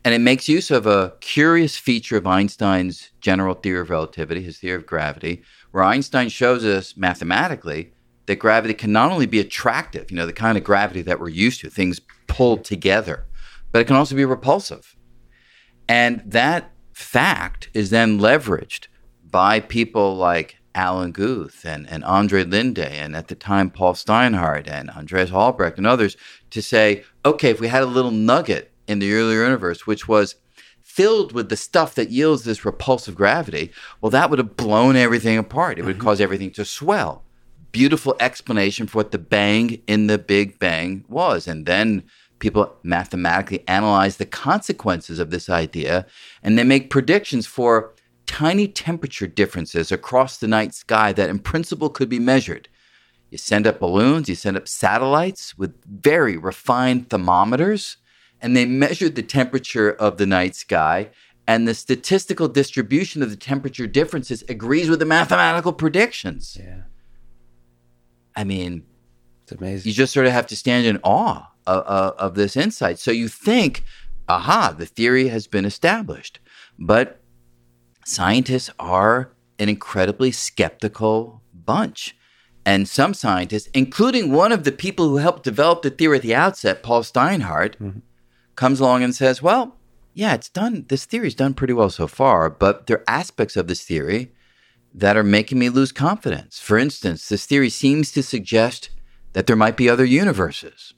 And 0.05 0.13
it 0.13 0.19
makes 0.19 0.49
use 0.49 0.73
of 0.73 0.89
a 0.89 1.15
curious 1.21 1.77
feature 1.77 2.17
of 2.17 2.27
Einstein's 2.27 3.13
general 3.21 3.55
theory 3.55 3.79
of 3.79 3.89
relativity, 3.89 4.43
his 4.43 4.59
theory 4.59 4.75
of 4.75 4.87
gravity, 4.87 5.45
where 5.71 5.85
Einstein 5.85 6.31
shows 6.31 6.65
us 6.65 6.97
mathematically 6.97 7.93
that 8.27 8.41
gravity 8.41 8.75
can 8.75 8.91
not 8.91 9.13
only 9.13 9.27
be 9.27 9.39
attractive, 9.39 10.11
you 10.11 10.17
know, 10.17 10.27
the 10.27 10.33
kind 10.33 10.59
of 10.59 10.65
gravity 10.65 11.01
that 11.03 11.21
we're 11.21 11.29
used 11.29 11.61
to, 11.61 11.71
things 11.71 12.01
pulled 12.27 12.65
together, 12.65 13.25
but 13.71 13.83
it 13.83 13.85
can 13.85 13.95
also 13.95 14.17
be 14.17 14.25
repulsive. 14.25 14.97
And 15.89 16.25
that 16.27 16.73
fact 16.93 17.71
is 17.73 17.91
then 17.91 18.19
leveraged 18.19 18.89
by 19.31 19.61
people 19.61 20.17
like 20.17 20.57
Alan 20.75 21.13
Guth 21.13 21.65
and, 21.65 21.89
and 21.89 22.05
Andre 22.05 22.45
Linde, 22.45 22.79
and 22.79 23.15
at 23.15 23.29
the 23.29 23.35
time 23.35 23.71
Paul 23.71 23.95
Steinhardt 23.95 24.69
and 24.69 24.91
Andreas 24.91 25.33
Albrecht 25.33 25.79
and 25.79 25.87
others, 25.87 26.17
to 26.51 26.63
say, 26.63 27.05
okay, 27.25 27.51
if 27.51 27.61
we 27.61 27.69
had 27.69 27.83
a 27.83 27.87
little 27.87 28.11
nugget 28.11 28.73
in 28.87 28.99
the 28.99 29.13
earlier 29.13 29.45
universe, 29.45 29.87
which 29.87 30.09
was 30.09 30.37
filled 30.83 31.33
with 31.33 31.49
the 31.49 31.57
stuff 31.57 31.95
that 31.95 32.11
yields 32.11 32.45
this 32.45 32.65
repulsive 32.65 33.15
gravity, 33.15 33.73
well, 34.01 34.11
that 34.11 34.29
would 34.29 34.39
have 34.39 34.57
blown 34.57 34.97
everything 34.97 35.39
apart. 35.39 35.79
It 35.79 35.85
would 35.85 35.97
mm-hmm. 35.97 36.05
cause 36.05 36.21
everything 36.21 36.51
to 36.53 36.65
swell. 36.65 37.25
Beautiful 37.71 38.15
explanation 38.21 38.87
for 38.87 38.99
what 38.99 39.11
the 39.11 39.19
bang 39.19 39.83
in 39.87 40.07
the 40.07 40.19
Big 40.19 40.59
Bang 40.59 41.05
was. 41.09 41.49
And 41.49 41.65
then 41.65 42.03
people 42.41 42.75
mathematically 42.83 43.67
analyze 43.69 44.17
the 44.17 44.27
consequences 44.27 45.19
of 45.19 45.31
this 45.31 45.49
idea 45.49 46.05
and 46.43 46.59
they 46.59 46.65
make 46.65 46.91
predictions 46.91 47.47
for 47.47 47.95
tiny 48.33 48.67
temperature 48.67 49.27
differences 49.27 49.93
across 49.93 50.39
the 50.39 50.49
night 50.49 50.73
sky 50.75 51.13
that 51.13 51.29
in 51.29 51.39
principle 51.39 51.91
could 51.91 52.09
be 52.09 52.19
measured. 52.19 52.67
You 53.31 53.37
send 53.37 53.67
up 53.67 53.79
balloons, 53.79 54.27
you 54.29 54.35
send 54.35 54.57
up 54.57 54.67
satellites 54.67 55.59
with 55.59 55.75
very 55.85 56.39
refined 56.39 57.11
thermometers, 57.11 57.99
and 58.41 58.57
they 58.57 58.65
measured 58.65 59.17
the 59.17 59.23
temperature 59.23 59.91
of 59.93 60.17
the 60.17 60.25
night 60.27 60.55
sky. 60.55 61.11
And 61.47 61.69
the 61.69 61.75
statistical 61.75 62.49
distribution 62.49 63.23
of 63.23 63.29
the 63.29 63.37
temperature 63.37 63.87
differences 63.87 64.43
agrees 64.49 64.89
with 64.89 65.01
the 65.01 65.05
mathematical 65.05 65.73
predictions. 65.75 66.57
Yeah. 66.59 66.83
I 68.35 68.45
mean, 68.45 68.85
It's 69.43 69.53
amazing. 69.53 69.91
you 69.91 69.95
just 69.95 70.15
sort 70.15 70.27
of 70.27 70.33
have 70.33 70.47
to 70.47 70.57
stand 70.57 70.87
in 70.87 70.99
awe 71.05 71.51
of, 71.67 71.85
of, 71.85 72.15
of 72.17 72.35
this 72.35 72.57
insight. 72.57 72.99
So 72.99 73.11
you 73.11 73.29
think, 73.29 73.85
aha, 74.29 74.75
the 74.77 74.87
theory 74.87 75.29
has 75.29 75.47
been 75.47 75.65
established. 75.67 76.39
But 76.79 77.22
scientists 78.05 78.71
are 78.79 79.33
an 79.59 79.69
incredibly 79.69 80.31
skeptical 80.31 81.43
bunch. 81.53 82.17
And 82.65 82.89
some 82.89 83.13
scientists, 83.13 83.69
including 83.75 84.31
one 84.31 84.53
of 84.53 84.65
the 84.65 84.73
people 84.73 85.09
who 85.09 85.17
helped 85.17 85.43
develop 85.43 85.83
the 85.83 85.91
theory 85.91 86.17
at 86.17 86.23
the 86.23 86.35
outset, 86.35 86.83
Paul 86.83 87.03
Steinhardt, 87.03 87.77
mm-hmm. 87.77 87.99
comes 88.55 88.79
along 88.79 89.03
and 89.03 89.15
says, 89.15 89.43
well, 89.43 89.77
yeah, 90.15 90.35
it's 90.35 90.49
done. 90.49 90.85
This 90.89 91.05
theory's 91.05 91.35
done 91.35 91.55
pretty 91.55 91.73
well 91.73 91.91
so 91.91 92.07
far, 92.07 92.51
but 92.51 92.87
there 92.87 92.99
are 92.99 93.05
aspects 93.09 93.57
of 93.57 93.67
this 93.67 93.83
theory 93.83 94.33
that 94.95 95.17
are 95.17 95.25
making 95.25 95.59
me 95.59 95.71
lose 95.71 95.91
confidence. 95.91 96.61
For 96.61 96.79
instance, 96.79 97.29
this 97.29 97.47
theory 97.47 97.71
seems 97.71 98.13
to 98.13 98.23
suggest 98.23 98.91
that 99.33 99.47
there 99.47 99.57
might 99.57 99.77
be 99.77 99.89
other 99.89 100.05
universes. 100.05 100.95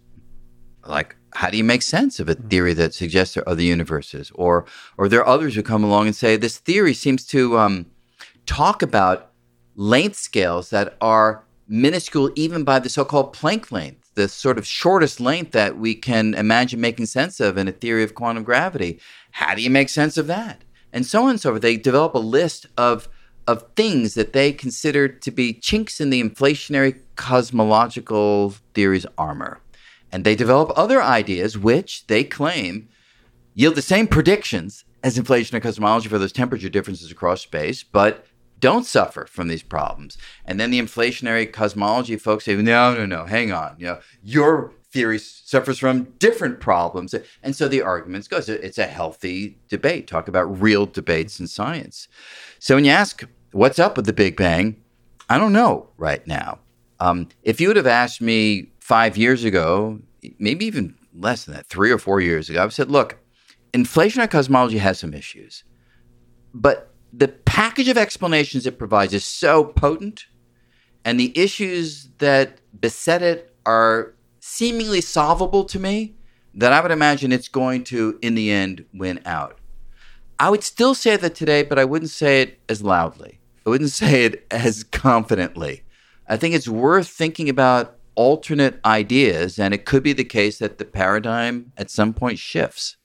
Like, 0.85 1.17
how 1.35 1.51
do 1.51 1.57
you 1.57 1.65
make 1.65 1.83
sense 1.83 2.21
of 2.21 2.29
a 2.29 2.35
theory 2.35 2.75
that 2.75 2.95
suggests 2.95 3.35
there 3.35 3.43
are 3.43 3.51
other 3.51 3.63
universes? 3.63 4.31
Or, 4.35 4.67
or 4.97 5.09
there 5.09 5.21
are 5.21 5.27
others 5.27 5.55
who 5.55 5.63
come 5.63 5.83
along 5.83 6.07
and 6.07 6.17
say 6.17 6.37
this 6.37 6.59
theory 6.59 6.95
seems 6.95 7.27
to 7.27 7.59
um, 7.59 7.87
talk 8.47 8.83
about 8.83 9.33
length 9.75 10.17
scales 10.17 10.71
that 10.71 10.97
are 11.01 11.45
minuscule 11.67 12.31
even 12.37 12.63
by 12.63 12.79
the 12.79 12.89
so-called 12.89 13.35
Planck 13.35 13.73
length, 13.73 14.13
the 14.15 14.29
sort 14.29 14.59
of 14.59 14.67
shortest 14.67 15.21
length 15.21 15.51
that 15.53 15.77
we 15.77 15.95
can 15.95 16.35
imagine 16.35 16.81
making 16.81 17.07
sense 17.07 17.41
of 17.41 17.59
in 17.59 17.67
a 17.67 17.73
theory 17.73 18.05
of 18.05 18.15
quantum 18.15 18.45
gravity. 18.45 19.01
How 19.33 19.55
do 19.57 19.63
you 19.63 19.71
make 19.71 19.89
sense 19.89 20.17
of 20.17 20.29
that? 20.29 20.63
And 20.93 21.05
so 21.05 21.25
on 21.25 21.31
and 21.31 21.41
so 21.41 21.51
forth. 21.51 21.63
They 21.63 21.77
develop 21.77 22.15
a 22.15 22.19
list 22.19 22.67
of 22.77 23.09
of 23.47 23.63
things 23.77 24.15
that 24.15 24.33
they 24.33 24.53
consider 24.53 25.07
to 25.07 25.31
be 25.31 25.53
chinks 25.53 26.01
in 26.01 26.09
the 26.09 26.23
inflationary 26.23 26.99
cosmological 27.17 28.55
theory's 28.73 29.05
armor. 29.19 29.61
And 30.15 30.23
they 30.23 30.37
develop 30.37 30.71
other 30.77 31.03
ideas 31.03 31.59
which 31.59 32.07
they 32.07 32.23
claim 32.23 32.89
yield 33.53 33.75
the 33.75 33.83
same 33.83 34.07
predictions 34.07 34.85
as 35.03 35.19
inflationary 35.19 35.61
cosmology 35.61 36.09
for 36.09 36.21
those 36.21 36.31
temperature 36.31 36.69
differences 36.69 37.11
across 37.11 37.41
space, 37.41 37.83
but 37.83 38.25
don't 38.61 38.87
suffer 38.87 39.27
from 39.27 39.49
these 39.49 39.65
problems. 39.65 40.17
And 40.45 40.61
then 40.61 40.71
the 40.71 40.79
inflationary 40.79 41.53
cosmology 41.53 42.17
folks 42.17 42.45
say, 42.45 42.55
no, 42.55 42.95
no, 42.95 43.07
no, 43.07 43.25
hang 43.25 43.51
on. 43.51 43.75
You 43.77 43.87
know, 43.87 44.01
your 44.23 44.73
theory 44.93 45.19
suffers 45.19 45.81
from 45.81 46.05
different 46.21 46.61
problems. 46.61 47.13
And 47.43 47.57
so 47.57 47.67
the 47.67 47.83
arguments 47.83 48.29
go. 48.29 48.37
It's 48.37 48.79
a 48.79 48.87
healthy 48.87 49.59
debate. 49.69 50.07
Talk 50.07 50.29
about 50.29 50.63
real 50.63 50.87
debates 50.87 51.41
in 51.41 51.49
science. 51.49 52.07
So 52.61 52.77
when 52.77 52.85
you 52.85 52.93
ask 52.93 53.25
what's 53.51 53.81
up 53.81 53.97
with 53.97 54.07
the 54.07 54.13
Big 54.13 54.37
Bang, 54.37 54.77
I 55.29 55.39
don't 55.39 55.53
know 55.53 55.89
right 55.97 56.25
now. 56.25 56.61
Um, 57.01 57.29
if 57.43 57.61
you 57.61 57.67
would 57.67 57.77
have 57.77 57.89
asked 57.89 58.21
me 58.21 58.71
five 58.85 59.17
years 59.17 59.45
ago, 59.45 59.99
maybe 60.39 60.67
even 60.67 60.95
less 61.19 61.47
than 61.47 61.55
that, 61.55 61.67
three 61.67 61.91
or 61.91 61.97
four 61.97 62.21
years 62.21 62.51
ago, 62.51 62.63
I've 62.63 62.75
said, 62.75 62.91
look, 62.91 63.17
inflationary 63.73 64.31
cosmology 64.31 64.77
has 64.77 64.99
some 64.99 65.15
issues, 65.15 65.65
but 66.53 66.93
the 67.11 67.29
package 67.29 67.89
of 67.89 67.97
explanations 67.97 68.67
it 68.67 68.79
provides 68.79 69.15
is 69.15 69.25
so 69.25 69.65
potent, 69.65 70.27
and 71.03 71.19
the 71.19 71.33
issues 71.35 72.11
that 72.19 72.61
beset 72.79 73.23
it 73.23 73.57
are 73.65 74.15
seemingly 74.41 75.01
solvable 75.01 75.65
to 75.65 75.81
me 75.81 76.17
that 76.53 76.75
I 76.75 76.83
would 76.83 76.91
imagine 76.91 77.33
it's 77.33 77.49
going 77.49 77.85
to, 77.85 78.19
in 78.21 78.35
the 78.35 78.51
end, 78.53 78.85
win 78.93 79.19
out. 79.25 79.61
I 80.39 80.51
would 80.51 80.63
still 80.63 80.95
say 80.95 81.17
that 81.17 81.35
today, 81.35 81.63
but 81.63 81.79
I 81.79 81.87
wouldn't 81.87 82.11
say 82.11 82.43
it 82.43 82.61
as 82.69 82.83
loudly. 82.83 83.41
I 83.65 83.71
wouldn't 83.71 83.91
say 84.03 84.27
it 84.27 84.47
as 84.51 84.85
confidently. 84.85 85.85
I 86.29 86.37
think 86.37 86.55
it's 86.55 86.69
worth 86.69 87.09
thinking 87.09 87.49
about 87.49 87.97
alternate 88.15 88.81
ideas, 88.85 89.59
and 89.59 89.75
it 89.75 89.85
could 89.85 90.03
be 90.03 90.13
the 90.13 90.25
case 90.25 90.59
that 90.59 90.79
the 90.79 90.85
paradigm 90.85 91.73
at 91.77 91.91
some 91.91 92.15
point 92.15 92.39
shifts. 92.39 92.97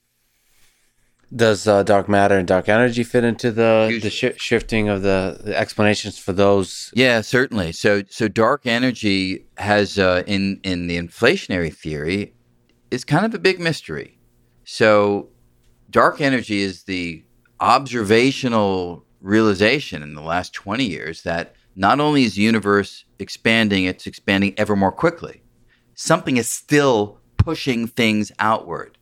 Does 1.34 1.68
uh, 1.68 1.84
dark 1.84 2.08
matter 2.08 2.36
and 2.36 2.46
dark 2.46 2.68
energy 2.68 3.04
fit 3.04 3.22
into 3.22 3.52
the 3.52 3.86
Usually. 3.88 4.00
the 4.00 4.10
shi 4.10 4.32
shifting 4.36 4.88
of 4.88 5.02
the, 5.02 5.40
the 5.44 5.56
explanations 5.56 6.18
for 6.18 6.32
those? 6.32 6.90
Yeah, 6.94 7.20
certainly. 7.20 7.70
So, 7.70 8.02
so 8.10 8.26
dark 8.26 8.66
energy 8.66 9.46
has 9.56 9.96
uh, 9.96 10.24
in 10.26 10.60
in 10.64 10.88
the 10.88 10.98
inflationary 10.98 11.72
theory 11.72 12.34
is 12.90 13.04
kind 13.04 13.24
of 13.24 13.32
a 13.32 13.38
big 13.38 13.60
mystery. 13.60 14.18
So, 14.64 15.28
dark 15.88 16.20
energy 16.20 16.62
is 16.62 16.82
the 16.84 17.24
observational 17.60 19.04
realization 19.20 20.02
in 20.02 20.14
the 20.14 20.22
last 20.22 20.52
twenty 20.52 20.86
years 20.86 21.22
that 21.22 21.54
not 21.76 22.00
only 22.00 22.24
is 22.24 22.34
the 22.34 22.42
universe 22.42 23.04
expanding, 23.20 23.84
it's 23.84 24.06
expanding 24.06 24.54
ever 24.56 24.76
more 24.76 24.92
quickly. 24.92 25.42
Something 25.94 26.36
is 26.36 26.48
still 26.48 27.20
pushing 27.36 27.86
things 27.86 28.32
outward. 28.38 28.98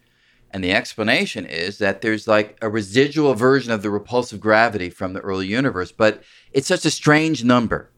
And 0.51 0.65
the 0.65 0.73
explanation 0.73 1.45
is 1.45 1.79
that 1.79 2.01
there's 2.01 2.27
like 2.27 2.57
a 2.63 2.71
residual 2.71 3.35
version 3.35 3.71
of 3.73 3.83
the 3.83 3.91
repulsive 3.91 4.41
gravity 4.41 4.91
from 4.91 5.13
the 5.13 5.21
early 5.21 5.47
universe, 5.47 5.93
but 5.93 6.23
it's 6.53 6.67
such 6.67 6.87
a 6.87 6.91
strange 6.91 7.45
number. 7.45 7.91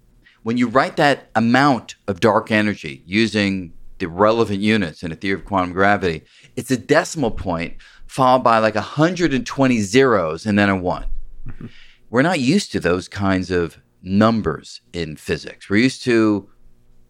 When 0.42 0.56
you 0.56 0.68
write 0.68 0.96
that 0.96 1.30
amount 1.34 1.96
of 2.08 2.18
dark 2.18 2.50
energy 2.50 3.02
using 3.06 3.74
the 3.98 4.08
relevant 4.08 4.60
units 4.60 5.02
in 5.02 5.12
a 5.12 5.14
theory 5.14 5.38
of 5.38 5.44
quantum 5.44 5.72
gravity, 5.72 6.22
it's 6.56 6.70
a 6.70 6.76
decimal 6.76 7.30
point 7.30 7.76
followed 8.06 8.42
by 8.42 8.58
like 8.58 8.74
120 8.74 9.80
zeros 9.82 10.46
and 10.46 10.58
then 10.58 10.68
a 10.68 10.76
one. 10.76 11.04
Mm-hmm. 11.46 11.66
We're 12.08 12.22
not 12.22 12.40
used 12.40 12.72
to 12.72 12.80
those 12.80 13.06
kinds 13.06 13.52
of 13.52 13.78
numbers 14.02 14.80
in 14.92 15.16
physics. 15.16 15.68
We're 15.68 15.82
used 15.82 16.04
to 16.04 16.48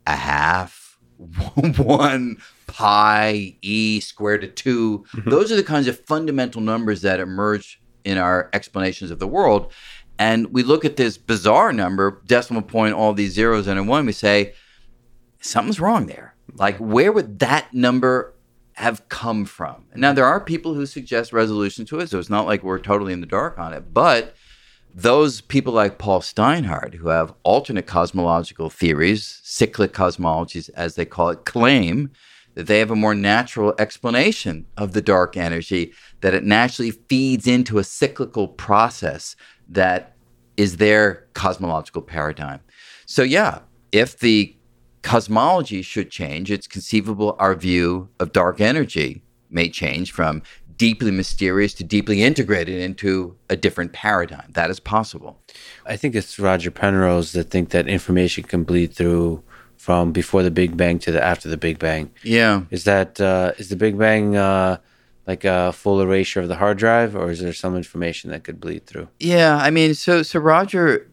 a 0.06 0.16
half, 0.16 0.98
one 1.76 2.38
pi, 2.66 3.56
e 3.62 4.00
squared 4.00 4.42
to 4.42 4.48
2 4.48 4.98
mm-hmm. 4.98 5.30
Those 5.30 5.52
are 5.52 5.56
the 5.56 5.62
kinds 5.62 5.86
of 5.86 6.00
fundamental 6.06 6.60
numbers 6.60 7.02
that 7.02 7.20
emerge 7.20 7.80
in 8.04 8.18
our 8.18 8.48
explanations 8.52 9.10
of 9.10 9.18
the 9.18 9.28
world. 9.28 9.72
And 10.18 10.52
we 10.52 10.62
look 10.62 10.84
at 10.84 10.96
this 10.96 11.16
bizarre 11.16 11.72
number, 11.72 12.22
decimal 12.26 12.62
point, 12.62 12.94
all 12.94 13.12
these 13.12 13.32
zeros 13.32 13.66
and 13.66 13.78
a 13.78 13.82
one, 13.82 14.06
we 14.06 14.12
say, 14.12 14.54
something's 15.40 15.80
wrong 15.80 16.06
there. 16.06 16.34
Like, 16.54 16.76
where 16.76 17.12
would 17.12 17.38
that 17.38 17.72
number 17.72 18.34
have 18.80 19.06
come 19.10 19.44
from. 19.44 19.84
Now, 19.94 20.14
there 20.14 20.24
are 20.24 20.40
people 20.40 20.72
who 20.72 20.86
suggest 20.86 21.34
resolution 21.34 21.84
to 21.84 22.00
it, 22.00 22.08
so 22.08 22.18
it's 22.18 22.30
not 22.30 22.46
like 22.46 22.62
we're 22.62 22.78
totally 22.78 23.12
in 23.12 23.20
the 23.20 23.26
dark 23.26 23.58
on 23.58 23.74
it. 23.74 23.92
But 23.92 24.34
those 24.94 25.40
people 25.40 25.72
like 25.72 25.98
Paul 25.98 26.20
Steinhardt, 26.20 26.94
who 26.94 27.08
have 27.08 27.34
alternate 27.42 27.86
cosmological 27.86 28.70
theories, 28.70 29.40
cyclic 29.42 29.92
cosmologies, 29.92 30.70
as 30.74 30.94
they 30.94 31.04
call 31.04 31.30
it, 31.30 31.44
claim 31.44 32.10
that 32.54 32.66
they 32.66 32.80
have 32.80 32.90
a 32.90 32.96
more 32.96 33.14
natural 33.14 33.74
explanation 33.78 34.66
of 34.76 34.92
the 34.92 35.00
dark 35.02 35.36
energy, 35.36 35.92
that 36.20 36.34
it 36.34 36.44
naturally 36.44 36.90
feeds 36.90 37.46
into 37.46 37.78
a 37.78 37.84
cyclical 37.84 38.48
process 38.48 39.36
that 39.68 40.16
is 40.56 40.78
their 40.78 41.26
cosmological 41.34 42.02
paradigm. 42.02 42.60
So, 43.06 43.22
yeah, 43.22 43.60
if 43.92 44.18
the 44.18 44.56
cosmology 45.02 45.82
should 45.82 46.10
change, 46.10 46.50
it's 46.50 46.66
conceivable 46.66 47.36
our 47.38 47.54
view 47.54 48.08
of 48.18 48.32
dark 48.32 48.60
energy 48.60 49.22
may 49.48 49.68
change 49.68 50.12
from 50.12 50.42
deeply 50.80 51.10
mysterious 51.10 51.74
to 51.74 51.84
deeply 51.84 52.22
integrated 52.22 52.80
into 52.80 53.36
a 53.50 53.56
different 53.56 53.92
paradigm. 53.92 54.50
That 54.52 54.70
is 54.70 54.80
possible. 54.80 55.38
I 55.84 55.94
think 55.94 56.14
it's 56.14 56.38
Roger 56.38 56.70
Penrose 56.70 57.32
that 57.32 57.50
think 57.50 57.68
that 57.68 57.86
information 57.86 58.44
can 58.44 58.64
bleed 58.64 58.94
through 58.94 59.42
from 59.76 60.10
before 60.10 60.42
the 60.42 60.50
Big 60.50 60.78
Bang 60.78 60.98
to 61.00 61.12
the 61.12 61.22
after 61.22 61.50
the 61.50 61.58
Big 61.58 61.78
Bang. 61.78 62.10
Yeah. 62.24 62.62
Is 62.70 62.84
that 62.84 63.20
uh, 63.20 63.52
is 63.58 63.68
the 63.68 63.76
Big 63.76 63.98
Bang 63.98 64.36
uh, 64.38 64.78
like 65.26 65.44
a 65.44 65.70
full 65.74 66.00
erasure 66.00 66.40
of 66.40 66.48
the 66.48 66.56
hard 66.56 66.78
drive, 66.78 67.14
or 67.14 67.30
is 67.30 67.40
there 67.40 67.52
some 67.52 67.76
information 67.76 68.30
that 68.30 68.42
could 68.44 68.58
bleed 68.58 68.86
through? 68.86 69.08
Yeah, 69.18 69.58
I 69.58 69.68
mean, 69.68 69.92
so 69.92 70.22
so 70.22 70.40
Roger 70.40 71.10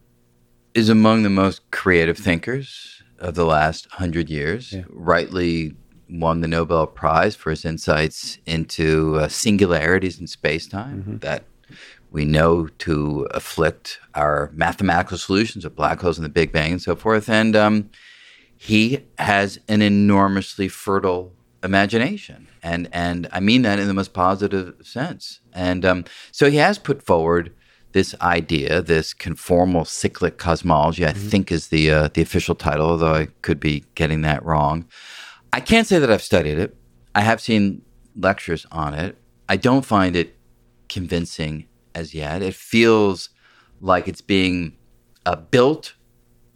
is 0.73 0.87
among 0.87 1.23
the 1.23 1.29
most 1.29 1.69
creative 1.71 2.17
thinkers 2.17 3.03
of 3.19 3.35
the 3.35 3.45
last 3.45 3.85
hundred 3.91 4.29
years. 4.29 4.71
Yeah. 4.71 4.83
Rightly 4.87 5.75
won 6.09 6.41
the 6.41 6.47
Nobel 6.47 6.87
Prize 6.87 7.35
for 7.35 7.49
his 7.49 7.65
insights 7.65 8.37
into 8.45 9.17
uh, 9.17 9.27
singularities 9.27 10.19
in 10.19 10.27
space 10.27 10.67
time 10.67 11.19
that 11.21 11.43
we 12.11 12.25
know 12.25 12.67
to 12.79 13.27
afflict 13.31 13.99
our 14.15 14.49
mathematical 14.53 15.17
solutions 15.17 15.65
of 15.65 15.75
black 15.75 15.99
holes 15.99 16.17
and 16.17 16.25
the 16.25 16.29
Big 16.29 16.51
Bang 16.51 16.71
and 16.71 16.81
so 16.81 16.95
forth. 16.95 17.29
And 17.29 17.55
um, 17.55 17.89
he 18.57 19.03
has 19.17 19.59
an 19.67 19.81
enormously 19.81 20.67
fertile 20.67 21.33
imagination, 21.63 22.47
and 22.63 22.89
and 22.91 23.27
I 23.31 23.39
mean 23.39 23.61
that 23.63 23.79
in 23.79 23.87
the 23.87 23.93
most 23.93 24.13
positive 24.13 24.75
sense. 24.81 25.41
And 25.53 25.85
um, 25.85 26.05
so 26.31 26.49
he 26.49 26.57
has 26.57 26.79
put 26.79 27.03
forward 27.03 27.53
this 27.91 28.15
idea, 28.21 28.81
this 28.81 29.13
conformal 29.13 29.85
cyclic 29.85 30.37
cosmology. 30.37 31.05
I 31.05 31.13
think 31.13 31.51
is 31.51 31.67
the 31.67 31.91
uh, 31.91 32.09
the 32.13 32.21
official 32.21 32.55
title, 32.55 32.87
although 32.87 33.13
I 33.13 33.27
could 33.41 33.59
be 33.59 33.83
getting 33.95 34.21
that 34.21 34.43
wrong. 34.43 34.85
I 35.53 35.59
can't 35.59 35.87
say 35.87 35.99
that 35.99 36.11
I've 36.11 36.21
studied 36.21 36.59
it. 36.59 36.75
I 37.15 37.21
have 37.21 37.41
seen 37.41 37.81
lectures 38.15 38.65
on 38.71 38.93
it. 38.93 39.17
I 39.49 39.57
don't 39.57 39.85
find 39.85 40.15
it 40.15 40.35
convincing 40.89 41.67
as 41.95 42.13
yet. 42.13 42.41
It 42.41 42.53
feels 42.53 43.29
like 43.81 44.07
it's 44.07 44.21
being 44.21 44.77
uh, 45.25 45.35
built 45.35 45.95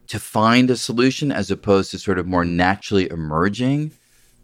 to 0.08 0.20
find 0.20 0.70
a 0.70 0.76
solution 0.76 1.32
as 1.32 1.50
opposed 1.50 1.92
to 1.92 2.00
sort 2.00 2.20
of 2.20 2.28
more 2.28 2.46
naturally 2.46 3.10
emerging. 3.10 3.92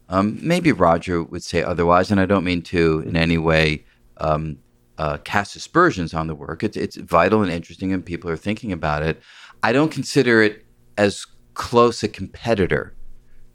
Um, 0.10 0.40
maybe 0.42 0.72
Roger 0.72 1.22
would 1.22 1.44
say 1.44 1.62
otherwise, 1.62 2.10
and 2.10 2.20
I 2.20 2.26
don't 2.26 2.46
mean 2.46 2.62
to 2.64 3.04
in 3.06 3.18
any 3.18 3.38
way 3.38 3.86
um, 4.18 4.60
uh, 4.98 5.18
cast 5.18 5.56
aspersions 5.56 6.14
on 6.14 6.28
the 6.28 6.36
work. 6.36 6.64
It's, 6.64 6.78
it's 6.78 6.96
vital 6.96 7.42
and 7.44 7.52
interesting, 7.52 7.92
and 7.92 8.06
people 8.06 8.30
are 8.30 8.38
thinking 8.38 8.72
about 8.72 9.04
it. 9.04 9.22
I 9.62 9.74
don't 9.74 9.92
consider 9.92 10.42
it 10.42 10.66
as 10.98 11.26
close 11.54 12.02
a 12.04 12.08
competitor 12.08 12.96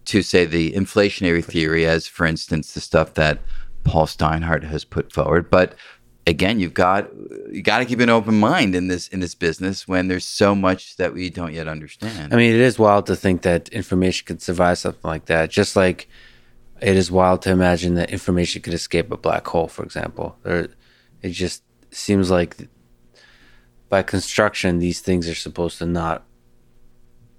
to, 0.06 0.22
say, 0.22 0.44
the 0.44 0.72
inflationary 0.72 1.44
theory, 1.44 1.86
as 1.86 2.06
for 2.06 2.26
instance, 2.26 2.74
the 2.74 2.80
stuff 2.80 3.14
that 3.14 3.38
Paul 3.84 4.06
Steinhardt 4.06 4.64
has 4.64 4.84
put 4.84 5.12
forward. 5.12 5.50
But 5.50 5.74
again, 6.26 6.60
you've 6.60 6.74
got 6.74 7.10
you 7.50 7.62
got 7.62 7.78
to 7.78 7.84
keep 7.84 8.00
an 8.00 8.08
open 8.08 8.38
mind 8.38 8.74
in 8.74 8.88
this 8.88 9.08
in 9.08 9.20
this 9.20 9.34
business 9.34 9.88
when 9.88 10.08
there's 10.08 10.24
so 10.24 10.54
much 10.54 10.96
that 10.96 11.14
we 11.14 11.30
don't 11.30 11.52
yet 11.52 11.68
understand. 11.68 12.32
I 12.32 12.36
mean, 12.36 12.52
it 12.52 12.60
is 12.60 12.78
wild 12.78 13.06
to 13.06 13.16
think 13.16 13.42
that 13.42 13.68
information 13.70 14.26
could 14.26 14.42
survive 14.42 14.78
something 14.78 15.08
like 15.08 15.26
that. 15.26 15.50
Just 15.50 15.76
like 15.76 16.08
it 16.80 16.96
is 16.96 17.10
wild 17.10 17.42
to 17.42 17.50
imagine 17.50 17.94
that 17.94 18.10
information 18.10 18.62
could 18.62 18.74
escape 18.74 19.10
a 19.12 19.16
black 19.16 19.46
hole, 19.46 19.68
for 19.68 19.84
example. 19.84 20.36
There, 20.42 20.68
it 21.22 21.30
just 21.30 21.62
seems 21.90 22.30
like 22.30 22.56
by 23.88 24.02
construction, 24.02 24.78
these 24.78 25.00
things 25.00 25.28
are 25.28 25.34
supposed 25.34 25.78
to 25.78 25.86
not 25.86 26.24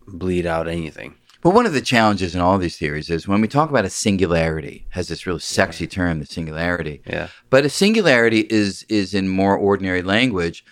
bleed 0.08 0.46
out 0.46 0.68
anything. 0.68 1.16
But 1.44 1.54
one 1.54 1.66
of 1.66 1.74
the 1.74 1.82
challenges 1.82 2.34
in 2.34 2.42
all 2.42 2.58
these 2.58 2.78
theories 2.78 3.10
is 3.10 3.28
when 3.28 3.42
we 3.42 3.50
talk 3.50 3.70
about 3.70 3.84
a 3.84 3.90
singularity, 3.90 4.88
has 4.92 5.10
this 5.10 5.28
really 5.28 5.40
sexy 5.40 5.88
term, 5.88 6.20
the 6.20 6.26
singularity. 6.26 7.02
Yeah. 7.06 7.28
But 7.50 7.66
a 7.66 7.70
singularity 7.70 8.48
is 8.50 8.86
is 8.88 9.14
in 9.14 9.28
more 9.28 9.58
ordinary 9.58 10.02
language 10.02 10.64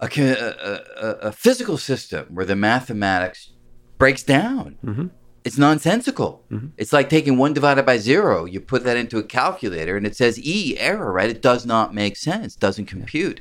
a, 0.00 0.06
a, 0.06 1.06
a, 1.06 1.10
a 1.28 1.32
physical 1.32 1.78
system 1.78 2.26
where 2.30 2.46
the 2.46 2.56
mathematics 2.56 3.50
breaks 3.98 4.22
down. 4.22 4.76
Mm-hmm. 4.84 5.06
It's 5.44 5.58
nonsensical. 5.58 6.42
Mm-hmm. 6.50 6.68
It's 6.78 6.92
like 6.92 7.10
taking 7.10 7.36
one 7.36 7.52
divided 7.52 7.84
by 7.84 7.98
zero. 7.98 8.46
You 8.46 8.60
put 8.60 8.84
that 8.84 8.96
into 8.96 9.18
a 9.18 9.22
calculator 9.22 9.96
and 9.96 10.06
it 10.06 10.16
says 10.16 10.38
E 10.40 10.78
error, 10.78 11.12
right? 11.12 11.28
It 11.28 11.42
does 11.42 11.66
not 11.66 11.94
make 11.94 12.16
sense. 12.16 12.56
Doesn't 12.56 12.86
compute. 12.86 13.40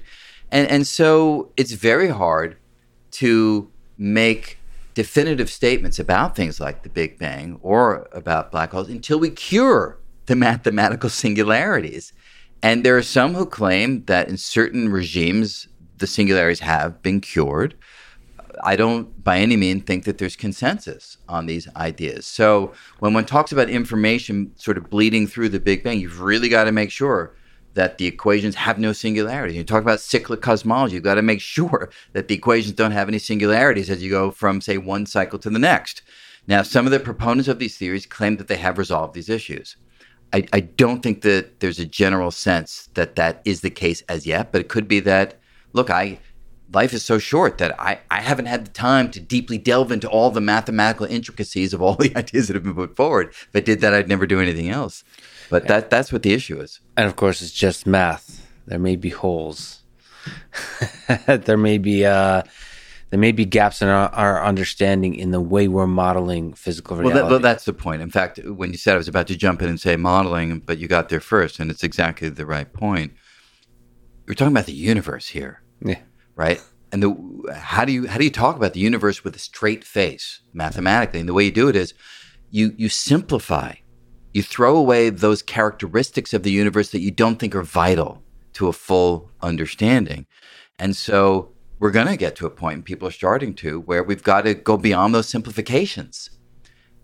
And 0.52 0.68
and 0.70 0.86
so 0.86 1.52
it's 1.56 1.72
very 1.72 2.10
hard 2.10 2.58
to 3.12 3.72
make 3.98 4.58
definitive 4.94 5.50
statements 5.50 6.00
about 6.00 6.36
things 6.36 6.60
like 6.60 6.84
the 6.84 6.90
Big 6.90 7.18
Bang 7.18 7.60
or 7.62 8.08
about 8.12 8.52
black 8.52 8.72
holes 8.72 8.90
until 8.90 9.20
we 9.20 9.30
cure 9.30 10.00
the 10.26 10.36
mathematical 10.48 11.10
singularities. 11.10 12.14
And 12.62 12.86
there 12.86 12.98
are 12.98 13.04
some 13.04 13.34
who 13.34 13.46
claim 13.46 14.06
that 14.06 14.30
in 14.30 14.38
certain 14.38 14.90
regimes, 14.90 15.68
the 15.98 16.08
singularities 16.08 16.62
have 16.62 17.02
been 17.02 17.22
cured. 17.22 17.76
I 18.64 18.76
don't 18.76 19.24
by 19.24 19.40
any 19.40 19.58
means 19.58 19.84
think 19.84 20.06
that 20.06 20.18
there's 20.18 20.36
consensus 20.36 21.18
on 21.28 21.48
these 21.48 21.68
ideas. 21.76 22.26
So 22.26 22.74
when 23.00 23.14
one 23.14 23.26
talks 23.26 23.52
about 23.52 23.70
information 23.70 24.54
sort 24.56 24.78
of 24.78 24.90
bleeding 24.90 25.28
through 25.28 25.50
the 25.50 25.60
Big 25.60 25.84
Bang, 25.84 26.00
you've 26.00 26.22
really 26.22 26.50
got 26.50 26.66
to 26.66 26.72
make 26.72 26.92
sure 26.92 27.36
that 27.74 27.98
the 27.98 28.06
equations 28.06 28.56
have 28.56 28.78
no 28.78 28.94
singularity. 28.94 29.56
You 29.56 29.64
talk 29.64 29.82
about 29.82 30.00
cyclic 30.00 30.42
cosmology, 30.42 30.96
you've 30.96 31.04
got 31.04 31.16
to 31.16 31.22
make 31.22 31.42
sure 31.56 31.90
that 32.14 32.28
the 32.28 32.36
equations 32.36 32.76
don't 32.76 32.92
have 32.92 33.08
any 33.08 33.20
singularities 33.20 33.90
as 33.90 34.04
you 34.04 34.10
go 34.10 34.32
from, 34.32 34.62
say, 34.62 34.78
one 34.78 35.06
cycle 35.06 35.40
to 35.40 35.50
the 35.50 35.60
next. 35.60 36.02
Now, 36.48 36.62
some 36.62 36.86
of 36.86 36.92
the 36.92 37.00
proponents 37.00 37.48
of 37.48 37.60
these 37.60 37.78
theories 37.78 38.06
claim 38.06 38.38
that 38.38 38.48
they 38.48 38.58
have 38.58 38.78
resolved 38.78 39.14
these 39.14 39.30
issues. 39.30 39.78
I, 40.34 40.46
I 40.52 40.60
don't 40.62 41.02
think 41.02 41.22
that 41.22 41.60
there's 41.60 41.80
a 41.80 41.86
general 41.86 42.32
sense 42.32 42.90
that 42.96 43.16
that 43.16 43.42
is 43.46 43.62
the 43.62 43.70
case 43.70 44.02
as 44.10 44.26
yet, 44.26 44.52
but 44.52 44.62
it 44.62 44.68
could 44.68 44.88
be 44.88 45.00
that, 45.02 45.40
look, 45.74 45.90
I 45.90 46.20
life 46.74 46.94
is 46.94 47.04
so 47.04 47.20
short 47.20 47.60
that 47.60 47.80
I, 47.80 48.00
I 48.10 48.22
haven't 48.22 48.48
had 48.48 48.66
the 48.66 48.72
time 48.72 49.12
to 49.12 49.20
deeply 49.20 49.58
delve 49.58 49.92
into 49.92 50.10
all 50.10 50.32
the 50.32 50.42
mathematical 50.42 51.06
intricacies 51.06 51.74
of 51.74 51.82
all 51.82 51.96
the 52.00 52.16
ideas 52.16 52.48
that 52.48 52.56
have 52.56 52.64
been 52.64 52.76
put 52.76 52.96
forward. 52.96 53.30
If 53.30 53.50
I 53.54 53.60
did 53.60 53.82
that, 53.82 53.94
I'd 53.94 54.10
never 54.10 54.26
do 54.26 54.42
anything 54.42 54.70
else. 54.70 55.04
But 55.54 55.68
that 55.68 55.92
that's 55.92 56.12
what 56.12 56.24
the 56.24 56.34
issue 56.34 56.60
is. 56.60 56.80
And 56.98 57.06
of 57.06 57.16
course, 57.16 57.44
it's 57.44 57.52
just 57.52 57.86
math. 57.86 58.44
There 58.66 58.80
may 58.80 58.96
be 58.96 59.10
holes. 59.10 59.84
there 61.28 61.58
may 61.58 61.78
be 61.78 62.06
uh, 62.06 62.42
there 63.12 63.20
may 63.20 63.32
be 63.32 63.46
gaps 63.46 63.80
in 63.84 63.88
our, 63.88 64.10
our 64.10 64.44
understanding 64.44 65.14
in 65.14 65.30
the 65.30 65.40
way 65.40 65.68
we're 65.68 65.86
modeling 65.86 66.54
physical 66.54 66.98
Well, 66.98 67.06
reality. 67.06 67.22
that, 67.22 67.30
well, 67.30 67.40
that's 67.40 67.66
the 67.66 67.74
point. 67.74 68.02
In 68.02 68.10
fact, 68.10 68.40
when 68.44 68.72
you 68.72 68.78
said 68.78 68.96
I 68.96 68.98
was 68.98 69.08
about 69.08 69.28
to 69.28 69.36
jump 69.36 69.62
in 69.62 69.70
and 69.70 69.80
say 69.80 69.96
modeling, 69.96 70.58
but 70.58 70.80
you 70.80 70.88
got 70.88 71.10
there 71.10 71.20
first, 71.20 71.60
and 71.60 71.70
it's 71.70 71.84
exactly 71.84 72.30
the 72.30 72.48
right 72.48 72.74
point. 72.74 73.14
We're 74.28 74.34
talking 74.34 74.54
about 74.54 74.66
the 74.66 74.74
universe 74.74 75.28
here, 75.28 75.62
yeah. 75.86 76.00
right? 76.36 76.60
And 76.92 77.04
the 77.04 77.54
how 77.54 77.86
do 77.86 77.92
you 77.92 78.08
how 78.08 78.18
do 78.18 78.24
you 78.24 78.32
talk 78.32 78.56
about 78.56 78.74
the 78.74 78.80
universe 78.80 79.24
with 79.24 79.36
a 79.36 79.40
straight 79.40 79.84
face 79.84 80.42
mathematically? 80.52 81.20
And 81.20 81.30
the 81.30 81.36
way 81.36 81.44
you 81.44 81.52
do 81.52 81.70
it 81.70 81.76
is 81.76 81.94
you 82.50 82.74
you 82.76 82.90
simplify. 82.90 83.76
You 84.34 84.42
throw 84.42 84.76
away 84.76 85.12
those 85.12 85.44
characteristics 85.44 86.34
of 86.34 86.42
the 86.42 86.52
universe 86.52 86.90
that 86.90 87.02
you 87.02 87.12
don't 87.12 87.38
think 87.38 87.56
are 87.56 87.64
vital 87.64 88.24
to 88.54 88.68
a 88.68 88.74
full 88.74 89.30
understanding. 89.42 90.26
And 90.80 90.96
so 90.96 91.54
we're 91.80 91.92
going 91.92 92.08
to 92.08 92.18
get 92.18 92.36
to 92.38 92.48
a 92.48 92.50
point, 92.50 92.76
and 92.76 92.86
people 92.86 93.08
are 93.08 93.12
starting 93.12 93.54
to, 93.56 93.82
where 93.82 94.04
we've 94.04 94.24
got 94.24 94.42
to 94.42 94.56
go 94.56 94.76
beyond 94.78 95.14
those 95.14 95.30
simplifications. 95.30 96.32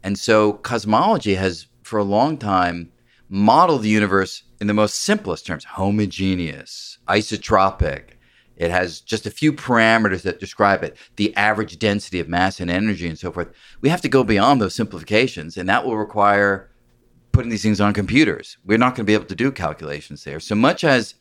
And 0.03 0.17
so 0.17 0.53
cosmology 0.53 1.35
has, 1.35 1.67
for 1.83 1.99
a 1.99 2.03
long 2.03 2.37
time, 2.37 2.91
modeled 3.29 3.83
the 3.83 3.89
universe 3.89 4.43
in 4.59 4.67
the 4.67 4.73
most 4.73 4.95
simplest 4.95 5.45
terms 5.45 5.65
homogeneous, 5.65 6.97
isotropic. 7.07 8.11
It 8.55 8.71
has 8.71 9.01
just 9.01 9.25
a 9.25 9.31
few 9.31 9.53
parameters 9.53 10.23
that 10.23 10.39
describe 10.39 10.83
it 10.83 10.97
the 11.15 11.35
average 11.35 11.77
density 11.77 12.19
of 12.19 12.27
mass 12.27 12.59
and 12.59 12.71
energy 12.71 13.07
and 13.07 13.19
so 13.19 13.31
forth. 13.31 13.49
We 13.81 13.89
have 13.89 14.01
to 14.01 14.09
go 14.09 14.23
beyond 14.23 14.61
those 14.61 14.75
simplifications, 14.75 15.57
and 15.57 15.69
that 15.69 15.85
will 15.85 15.97
require 15.97 16.71
putting 17.31 17.49
these 17.49 17.63
things 17.63 17.81
on 17.81 17.93
computers. 17.93 18.57
We're 18.65 18.77
not 18.77 18.95
going 18.95 19.05
to 19.05 19.09
be 19.09 19.13
able 19.13 19.25
to 19.25 19.35
do 19.35 19.51
calculations 19.51 20.23
there. 20.23 20.39
So 20.39 20.55
much 20.55 20.83
as 20.83 21.15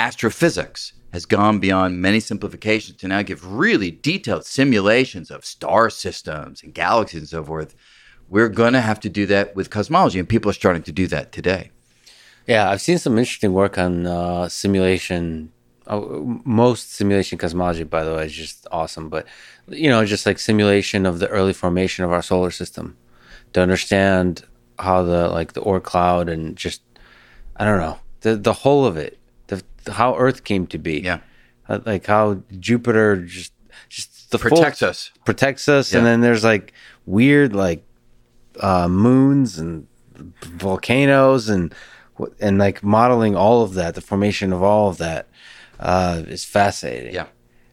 astrophysics 0.00 0.92
has 1.12 1.26
gone 1.26 1.58
beyond 1.58 2.00
many 2.00 2.20
simplifications 2.20 2.96
to 2.98 3.08
now 3.08 3.22
give 3.22 3.46
really 3.46 3.90
detailed 3.90 4.46
simulations 4.46 5.30
of 5.30 5.44
star 5.44 5.90
systems 5.90 6.62
and 6.62 6.72
galaxies 6.72 7.20
and 7.20 7.28
so 7.28 7.44
forth, 7.44 7.74
we're 8.28 8.48
going 8.48 8.72
to 8.72 8.80
have 8.80 8.98
to 9.00 9.10
do 9.10 9.26
that 9.26 9.54
with 9.54 9.68
cosmology, 9.68 10.18
and 10.18 10.28
people 10.28 10.50
are 10.50 10.54
starting 10.54 10.82
to 10.84 10.92
do 10.92 11.06
that 11.08 11.32
today. 11.32 11.70
Yeah, 12.46 12.70
I've 12.70 12.80
seen 12.80 12.98
some 12.98 13.18
interesting 13.18 13.52
work 13.52 13.76
on 13.76 14.06
uh, 14.06 14.48
simulation. 14.48 15.52
Oh, 15.86 16.40
most 16.44 16.92
simulation 16.94 17.36
cosmology, 17.38 17.84
by 17.84 18.04
the 18.04 18.14
way, 18.14 18.26
is 18.26 18.32
just 18.32 18.66
awesome. 18.72 19.10
But 19.10 19.26
you 19.68 19.90
know, 19.90 20.04
just 20.06 20.24
like 20.24 20.38
simulation 20.38 21.04
of 21.04 21.18
the 21.18 21.28
early 21.28 21.52
formation 21.52 22.04
of 22.04 22.12
our 22.12 22.22
solar 22.22 22.50
system 22.50 22.96
to 23.52 23.60
understand 23.60 24.44
how 24.78 25.02
the 25.02 25.28
like 25.28 25.52
the 25.52 25.60
Oort 25.62 25.82
cloud 25.84 26.28
and 26.28 26.56
just 26.56 26.82
I 27.56 27.64
don't 27.64 27.78
know 27.78 27.98
the 28.20 28.36
the 28.36 28.52
whole 28.52 28.84
of 28.86 28.96
it, 28.96 29.18
the, 29.48 29.62
how 29.92 30.16
Earth 30.16 30.44
came 30.44 30.66
to 30.68 30.78
be. 30.78 31.00
Yeah, 31.00 31.20
uh, 31.68 31.80
like 31.84 32.06
how 32.06 32.42
Jupiter 32.58 33.16
just 33.24 33.52
just 33.88 34.30
the 34.30 34.38
protects 34.38 34.78
full, 34.80 34.88
us, 34.88 35.10
protects 35.24 35.68
us, 35.68 35.92
Yeah. 35.92 35.98
and 35.98 36.06
then 36.06 36.20
there's 36.20 36.44
like 36.44 36.72
weird 37.06 37.54
like 37.54 37.84
uh, 38.60 38.88
moons 38.88 39.58
and 39.58 39.86
volcanoes 40.42 41.48
and 41.48 41.74
and 42.40 42.58
like 42.58 42.82
modeling 42.82 43.34
all 43.36 43.62
of 43.62 43.74
that, 43.74 43.94
the 43.94 44.00
formation 44.00 44.52
of 44.52 44.62
all 44.62 44.88
of 44.88 44.98
that 44.98 45.26
uh, 45.80 46.22
is 46.28 46.44
fascinating. 46.44 47.14
Yeah. 47.14 47.26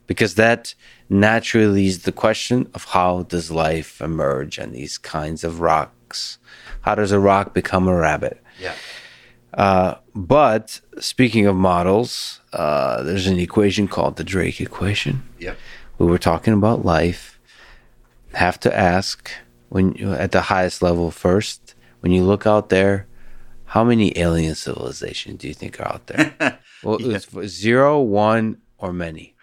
because 0.08 0.36
that 0.36 0.74
naturally 1.10 1.68
leads 1.68 2.00
the 2.04 2.12
question 2.12 2.68
of 2.74 2.86
how 2.86 3.24
does 3.24 3.52
life 3.52 4.02
emerge 4.02 4.58
on 4.60 4.72
these 4.72 4.98
kinds 4.98 5.44
of 5.44 5.60
rocks? 5.60 6.40
How 6.82 6.96
does 6.96 7.12
a 7.12 7.20
rock 7.20 7.54
become 7.54 7.88
a 7.88 7.96
rabbit? 7.96 8.42
yeah, 8.60 8.74
Uh, 9.54 9.96
but 10.16 10.80
speaking 11.00 11.46
of 11.48 11.56
models, 11.56 12.40
uh, 12.54 13.04
there's 13.04 13.28
an 13.28 13.40
equation 13.40 13.88
called 13.88 14.16
the 14.18 14.24
Drake 14.24 14.62
equation. 14.62 15.24
yeah. 15.40 15.56
We 15.98 16.06
were 16.08 16.18
talking 16.20 16.54
about 16.54 16.86
life. 16.86 17.40
Have 18.34 18.60
to 18.62 18.74
ask 18.74 19.30
when 19.70 19.94
you 19.96 20.14
at 20.14 20.32
the 20.32 20.42
highest 20.44 20.82
level 20.82 21.12
first. 21.12 21.76
When 22.02 22.12
you 22.14 22.24
look 22.24 22.46
out 22.48 22.70
there, 22.70 23.06
how 23.66 23.84
many 23.84 24.18
alien 24.18 24.56
civilizations 24.56 25.40
do 25.40 25.48
you 25.50 25.54
think 25.54 25.80
are 25.80 25.88
out 25.94 26.08
there? 26.08 26.34
well, 26.84 26.98
it's 27.02 27.28
zero, 27.48 28.00
one, 28.00 28.62
or 28.78 28.94
many. 28.94 29.36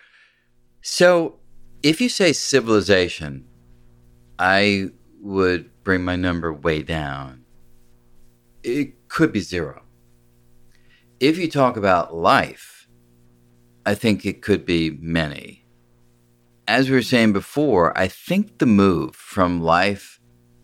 So, 0.81 1.35
if 1.83 2.01
you 2.01 2.09
say 2.09 2.33
civilization, 2.33 3.45
I 4.39 4.91
would 5.21 5.69
bring 5.87 6.05
my 6.05 6.17
number 6.17 6.53
way 6.53 6.83
down. 6.83 7.45
It 8.65 9.09
could 9.09 9.33
be 9.33 9.39
zero. 9.39 9.85
If 11.21 11.39
you 11.39 11.49
talk 11.49 11.77
about 11.77 12.13
life, 12.13 12.89
I 13.87 13.95
think 13.95 14.27
it 14.27 14.43
could 14.43 14.67
be 14.67 14.99
many. 15.01 15.65
As 16.67 16.91
we 16.91 16.97
were 16.97 17.03
saying 17.03 17.33
before, 17.33 17.97
I 17.97 18.09
think 18.09 18.59
the 18.59 18.67
move 18.67 19.15
from 19.15 19.63
life 19.63 20.19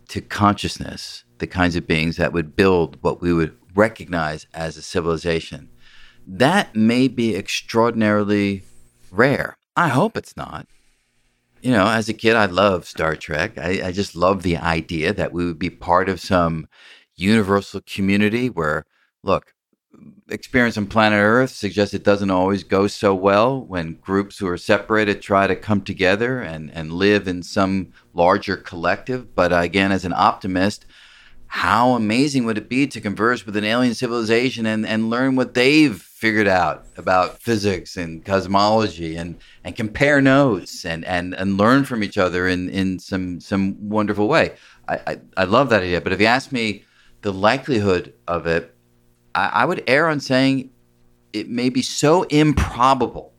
to 0.08 0.20
consciousness, 0.20 1.22
the 1.38 1.46
kinds 1.46 1.76
of 1.76 1.86
beings 1.86 2.16
that 2.16 2.32
would 2.32 2.56
build 2.56 2.98
what 3.00 3.22
we 3.22 3.32
would 3.32 3.56
recognize 3.76 4.48
as 4.52 4.76
a 4.76 4.82
civilization, 4.82 5.70
that 6.26 6.74
may 6.74 7.06
be 7.06 7.36
extraordinarily 7.36 8.64
rare. 9.12 9.56
I 9.76 9.86
hope 9.86 10.16
it's 10.16 10.36
not. 10.36 10.66
You 11.62 11.70
know, 11.70 11.86
as 11.86 12.08
a 12.08 12.12
kid, 12.12 12.34
I 12.34 12.46
loved 12.46 12.86
Star 12.86 13.14
Trek. 13.14 13.56
I, 13.56 13.82
I 13.84 13.92
just 13.92 14.16
loved 14.16 14.42
the 14.42 14.56
idea 14.56 15.12
that 15.12 15.32
we 15.32 15.46
would 15.46 15.60
be 15.60 15.70
part 15.70 16.08
of 16.08 16.20
some 16.20 16.66
universal 17.14 17.80
community 17.86 18.50
where, 18.50 18.84
look, 19.22 19.54
experience 20.28 20.76
on 20.76 20.88
planet 20.88 21.20
Earth 21.20 21.50
suggests 21.50 21.94
it 21.94 22.02
doesn't 22.02 22.32
always 22.32 22.64
go 22.64 22.88
so 22.88 23.14
well 23.14 23.64
when 23.64 23.94
groups 24.00 24.38
who 24.38 24.48
are 24.48 24.58
separated 24.58 25.22
try 25.22 25.46
to 25.46 25.54
come 25.54 25.82
together 25.82 26.40
and, 26.40 26.68
and 26.72 26.92
live 26.92 27.28
in 27.28 27.44
some 27.44 27.92
larger 28.12 28.56
collective. 28.56 29.32
But 29.36 29.52
again, 29.52 29.92
as 29.92 30.04
an 30.04 30.14
optimist, 30.14 30.84
how 31.52 31.90
amazing 31.90 32.46
would 32.46 32.56
it 32.56 32.66
be 32.66 32.86
to 32.86 32.98
converse 32.98 33.44
with 33.44 33.54
an 33.58 33.62
alien 33.62 33.92
civilization 33.92 34.64
and, 34.64 34.86
and 34.86 35.10
learn 35.10 35.36
what 35.36 35.52
they've 35.52 36.00
figured 36.00 36.48
out 36.48 36.86
about 36.96 37.42
physics 37.42 37.98
and 37.98 38.24
cosmology 38.24 39.16
and, 39.16 39.38
and 39.62 39.76
compare 39.76 40.22
notes 40.22 40.86
and, 40.86 41.04
and, 41.04 41.34
and 41.34 41.58
learn 41.58 41.84
from 41.84 42.02
each 42.02 42.16
other 42.16 42.48
in, 42.48 42.70
in 42.70 42.98
some 42.98 43.38
some 43.38 43.76
wonderful 43.86 44.28
way. 44.28 44.54
I, 44.88 45.00
I, 45.06 45.20
I 45.36 45.44
love 45.44 45.68
that 45.68 45.82
idea. 45.82 46.00
But 46.00 46.14
if 46.14 46.20
you 46.22 46.26
ask 46.26 46.52
me 46.52 46.84
the 47.20 47.34
likelihood 47.34 48.14
of 48.26 48.46
it, 48.46 48.74
I, 49.34 49.48
I 49.48 49.64
would 49.66 49.84
err 49.86 50.08
on 50.08 50.20
saying 50.20 50.70
it 51.34 51.50
may 51.50 51.68
be 51.68 51.82
so 51.82 52.22
improbable 52.22 53.34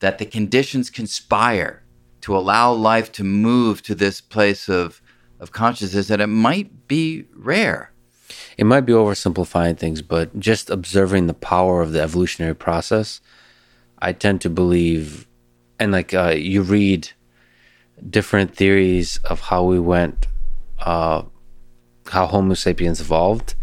that 0.00 0.18
the 0.18 0.26
conditions 0.26 0.90
conspire 0.90 1.84
to 2.20 2.36
allow 2.36 2.70
life 2.70 3.10
to 3.12 3.24
move 3.24 3.80
to 3.84 3.94
this 3.94 4.20
place 4.20 4.68
of 4.68 5.00
of 5.40 5.52
consciousness 5.52 6.08
that 6.08 6.20
it 6.20 6.26
might 6.28 6.86
be 6.86 7.24
rare. 7.34 7.90
It 8.56 8.64
might 8.64 8.82
be 8.82 8.92
oversimplifying 8.92 9.76
things, 9.78 10.02
but 10.02 10.38
just 10.38 10.70
observing 10.70 11.26
the 11.26 11.34
power 11.34 11.80
of 11.80 11.92
the 11.92 12.00
evolutionary 12.00 12.54
process, 12.54 13.20
I 13.98 14.12
tend 14.12 14.42
to 14.42 14.50
believe, 14.50 15.26
and 15.78 15.90
like 15.90 16.14
uh, 16.14 16.34
you 16.36 16.62
read 16.62 17.10
different 18.08 18.54
theories 18.54 19.18
of 19.24 19.40
how 19.40 19.64
we 19.64 19.80
went, 19.80 20.26
uh, 20.78 21.22
how 22.06 22.26
Homo 22.26 22.54
sapiens 22.54 23.00
evolved. 23.00 23.54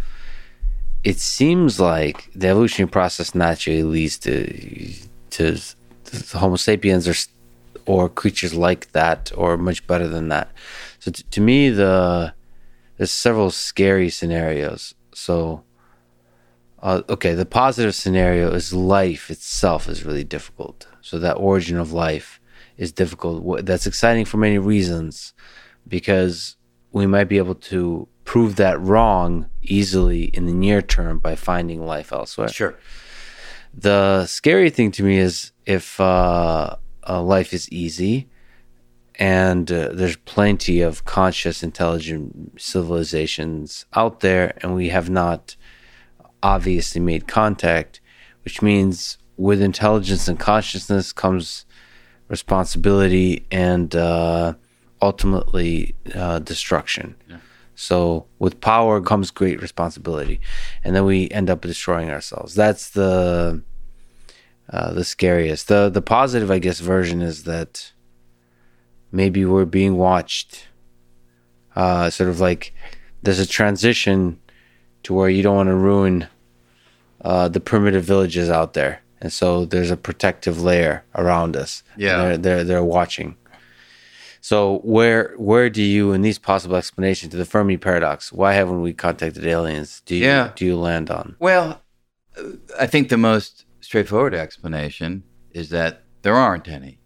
It 1.04 1.20
seems 1.20 1.80
like 1.80 2.30
the 2.36 2.48
evolutionary 2.48 2.90
process 2.90 3.34
naturally 3.34 3.84
leads 3.84 4.18
to 4.20 4.94
to, 5.30 5.58
to 6.06 6.38
Homo 6.38 6.56
sapiens 6.56 7.08
or 7.08 7.14
or 7.86 8.10
creatures 8.10 8.54
like 8.54 8.92
that 8.92 9.32
or 9.36 9.58
much 9.58 9.86
better 9.88 10.08
than 10.08 10.28
that. 10.28 10.52
So 11.08 11.12
t- 11.12 11.24
to 11.32 11.40
me, 11.40 11.70
the 11.70 12.34
there's 12.98 13.12
several 13.12 13.50
scary 13.50 14.10
scenarios. 14.10 14.94
So, 15.14 15.64
uh, 16.84 17.04
okay, 17.08 17.34
the 17.34 17.46
positive 17.46 17.96
scenario 17.96 18.52
is 18.52 18.74
life 18.74 19.32
itself 19.32 19.88
is 19.88 20.04
really 20.04 20.26
difficult. 20.26 20.86
So 21.00 21.18
that 21.20 21.36
origin 21.36 21.78
of 21.78 21.94
life 21.94 22.42
is 22.76 22.92
difficult. 22.92 23.66
That's 23.66 23.88
exciting 23.88 24.26
for 24.26 24.36
many 24.36 24.58
reasons, 24.58 25.34
because 25.88 26.58
we 26.92 27.08
might 27.08 27.30
be 27.30 27.38
able 27.38 27.56
to 27.56 28.10
prove 28.26 28.58
that 28.58 28.78
wrong 28.82 29.48
easily 29.62 30.26
in 30.26 30.46
the 30.46 30.54
near 30.54 30.82
term 30.82 31.20
by 31.20 31.36
finding 31.36 31.86
life 31.86 32.12
elsewhere. 32.12 32.50
Sure. 32.50 32.78
The 33.74 34.26
scary 34.26 34.72
thing 34.72 34.92
to 34.92 35.04
me 35.04 35.20
is 35.20 35.54
if 35.66 36.02
uh, 36.02 36.76
uh, 37.08 37.22
life 37.22 37.54
is 37.54 37.72
easy 37.72 38.28
and 39.18 39.72
uh, 39.72 39.90
there's 39.94 40.16
plenty 40.18 40.82
of 40.82 41.06
conscious, 41.06 41.64
intelligent 41.64 42.62
civilizations 42.62 43.86
out 43.94 44.20
there, 44.20 44.58
and 44.62 44.76
we 44.76 44.90
have 44.90 45.10
not 45.10 45.56
obviously 46.44 47.02
made 47.02 47.28
contact, 47.28 48.00
which 48.44 48.62
means 48.62 49.18
with 49.36 49.62
intelligence 49.62 50.28
and 50.28 50.40
consciousness 50.40 51.12
comes 51.12 51.66
responsibility 52.28 53.46
and 53.52 53.96
uh, 53.96 54.54
ultimately 55.02 55.96
uh, 56.14 56.40
destruction. 56.40 57.16
So 57.76 58.26
with 58.40 58.60
power 58.60 59.02
comes 59.02 59.30
great 59.30 59.62
responsibility, 59.62 60.40
and 60.84 60.96
then 60.96 61.06
we 61.06 61.30
end 61.30 61.50
up 61.50 61.62
destroying 61.62 62.10
ourselves. 62.10 62.56
That's 62.56 62.90
the 62.90 63.62
uh, 64.70 64.94
the 64.94 65.04
scariest. 65.04 65.68
the 65.68 65.90
The 65.90 66.02
positive, 66.02 66.50
I 66.50 66.60
guess, 66.60 66.80
version 66.80 67.22
is 67.22 67.44
that 67.44 67.94
maybe 69.12 69.46
we're 69.46 69.66
being 69.66 69.96
watched. 69.98 70.68
Uh, 71.76 72.10
sort 72.10 72.30
of 72.30 72.40
like 72.40 72.74
there's 73.22 73.40
a 73.40 73.46
transition 73.46 74.40
to 75.04 75.14
where 75.14 75.30
you 75.30 75.44
don't 75.44 75.56
want 75.56 75.70
to 75.70 75.76
ruin 75.76 76.28
uh, 77.22 77.48
the 77.48 77.60
primitive 77.60 78.04
villages 78.04 78.50
out 78.50 78.74
there, 78.74 79.02
and 79.22 79.32
so 79.32 79.66
there's 79.66 79.92
a 79.92 79.98
protective 79.98 80.62
layer 80.62 81.04
around 81.16 81.56
us. 81.56 81.84
Yeah. 81.96 82.18
they're 82.18 82.38
they're, 82.38 82.64
they're 82.64 82.84
watching. 82.84 83.36
So 84.42 84.80
where 84.80 85.34
where 85.38 85.70
do 85.70 85.84
you 85.84 86.14
in 86.14 86.22
these 86.22 86.40
possible 86.40 86.76
explanations 86.78 87.32
to 87.32 87.38
the 87.38 87.46
Fermi 87.46 87.78
paradox? 87.78 88.32
Why 88.32 88.54
haven't 88.54 88.82
we 88.82 88.94
contacted 88.94 89.46
aliens? 89.46 90.02
Do 90.06 90.16
you 90.16 90.26
Yeah. 90.26 90.52
do 90.56 90.66
you 90.66 90.78
land 90.78 91.12
on? 91.12 91.36
Well, 91.40 91.82
I 92.80 92.88
think 92.88 93.10
the 93.10 93.18
most 93.18 93.66
straightforward 93.82 94.34
explanation 94.34 95.24
is 95.52 95.70
that 95.70 96.04
there 96.22 96.36
aren't 96.36 96.68
any. 96.68 97.00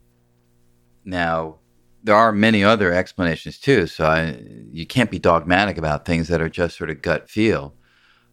Now, 1.04 1.58
there 2.04 2.16
are 2.16 2.32
many 2.32 2.64
other 2.64 2.92
explanations 2.92 3.60
too, 3.60 3.88
so 3.88 4.06
I, 4.06 4.38
you 4.72 4.86
can't 4.86 5.12
be 5.12 5.20
dogmatic 5.20 5.78
about 5.78 6.06
things 6.06 6.28
that 6.30 6.42
are 6.42 6.50
just 6.50 6.78
sort 6.78 6.90
of 6.90 7.02
gut 7.02 7.30
feel. 7.30 7.76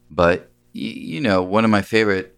But 0.09 0.51
y- 0.73 0.81
you 0.81 1.21
know, 1.21 1.43
one 1.43 1.65
of 1.65 1.71
my 1.71 1.81
favorite 1.81 2.37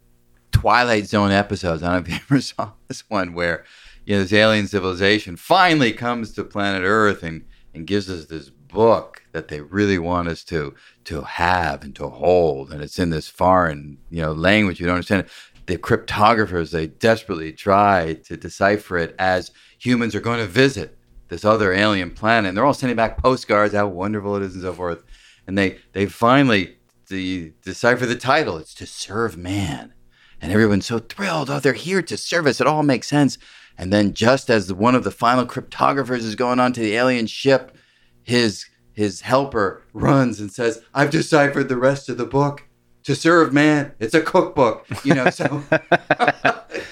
Twilight 0.52 1.06
Zone 1.06 1.32
episodes. 1.32 1.82
I 1.82 1.92
don't 1.94 2.08
know 2.08 2.14
if 2.14 2.20
you 2.20 2.24
ever 2.30 2.40
saw 2.40 2.72
this 2.88 3.08
one 3.08 3.32
where 3.32 3.64
you 4.04 4.14
know 4.14 4.22
this 4.22 4.32
alien 4.32 4.68
civilization 4.68 5.36
finally 5.36 5.92
comes 5.92 6.32
to 6.32 6.44
planet 6.44 6.82
Earth 6.84 7.22
and 7.22 7.44
and 7.74 7.86
gives 7.86 8.10
us 8.10 8.26
this 8.26 8.50
book 8.50 9.22
that 9.32 9.48
they 9.48 9.60
really 9.60 9.98
want 9.98 10.28
us 10.28 10.44
to 10.44 10.74
to 11.04 11.22
have 11.22 11.82
and 11.82 11.96
to 11.96 12.08
hold, 12.08 12.72
and 12.72 12.82
it's 12.82 12.98
in 12.98 13.10
this 13.10 13.28
foreign 13.28 13.98
you 14.10 14.22
know 14.22 14.32
language 14.32 14.78
you 14.78 14.86
don't 14.86 14.96
understand. 14.96 15.26
The 15.66 15.78
cryptographers 15.78 16.72
they 16.72 16.88
desperately 16.88 17.52
try 17.52 18.14
to 18.24 18.36
decipher 18.36 18.98
it 18.98 19.14
as 19.18 19.52
humans 19.78 20.14
are 20.14 20.20
going 20.20 20.40
to 20.40 20.46
visit 20.46 20.98
this 21.32 21.46
other 21.46 21.72
alien 21.72 22.10
planet. 22.10 22.50
And 22.50 22.56
they're 22.56 22.64
all 22.66 22.74
sending 22.74 22.94
back 22.94 23.16
postcards, 23.16 23.74
how 23.74 23.86
wonderful 23.86 24.36
it 24.36 24.42
is, 24.42 24.54
and 24.54 24.62
so 24.62 24.74
forth. 24.74 25.02
And 25.46 25.56
they 25.56 25.78
they 25.92 26.04
finally 26.04 26.76
the, 27.08 27.52
decipher 27.62 28.04
the 28.04 28.16
title. 28.16 28.58
It's 28.58 28.74
to 28.74 28.86
serve 28.86 29.36
man, 29.36 29.94
and 30.42 30.52
everyone's 30.52 30.86
so 30.86 30.98
thrilled. 30.98 31.48
Oh, 31.48 31.58
they're 31.58 31.72
here 31.72 32.02
to 32.02 32.16
serve 32.18 32.46
us. 32.46 32.60
It 32.60 32.66
all 32.66 32.82
makes 32.82 33.08
sense. 33.08 33.38
And 33.78 33.90
then, 33.90 34.12
just 34.12 34.50
as 34.50 34.72
one 34.72 34.94
of 34.94 35.04
the 35.04 35.10
final 35.10 35.46
cryptographers 35.46 36.18
is 36.18 36.34
going 36.34 36.60
on 36.60 36.74
to 36.74 36.80
the 36.80 36.94
alien 36.96 37.26
ship, 37.26 37.76
his 38.22 38.66
his 38.92 39.22
helper 39.22 39.82
runs 39.94 40.38
and 40.38 40.52
says, 40.52 40.82
"I've 40.92 41.10
deciphered 41.10 41.70
the 41.70 41.78
rest 41.78 42.10
of 42.10 42.18
the 42.18 42.26
book." 42.26 42.64
To 43.04 43.16
serve 43.16 43.52
man, 43.52 43.92
it's 43.98 44.14
a 44.14 44.20
cookbook, 44.20 44.86
you 45.04 45.14
know. 45.14 45.28
So, 45.30 45.62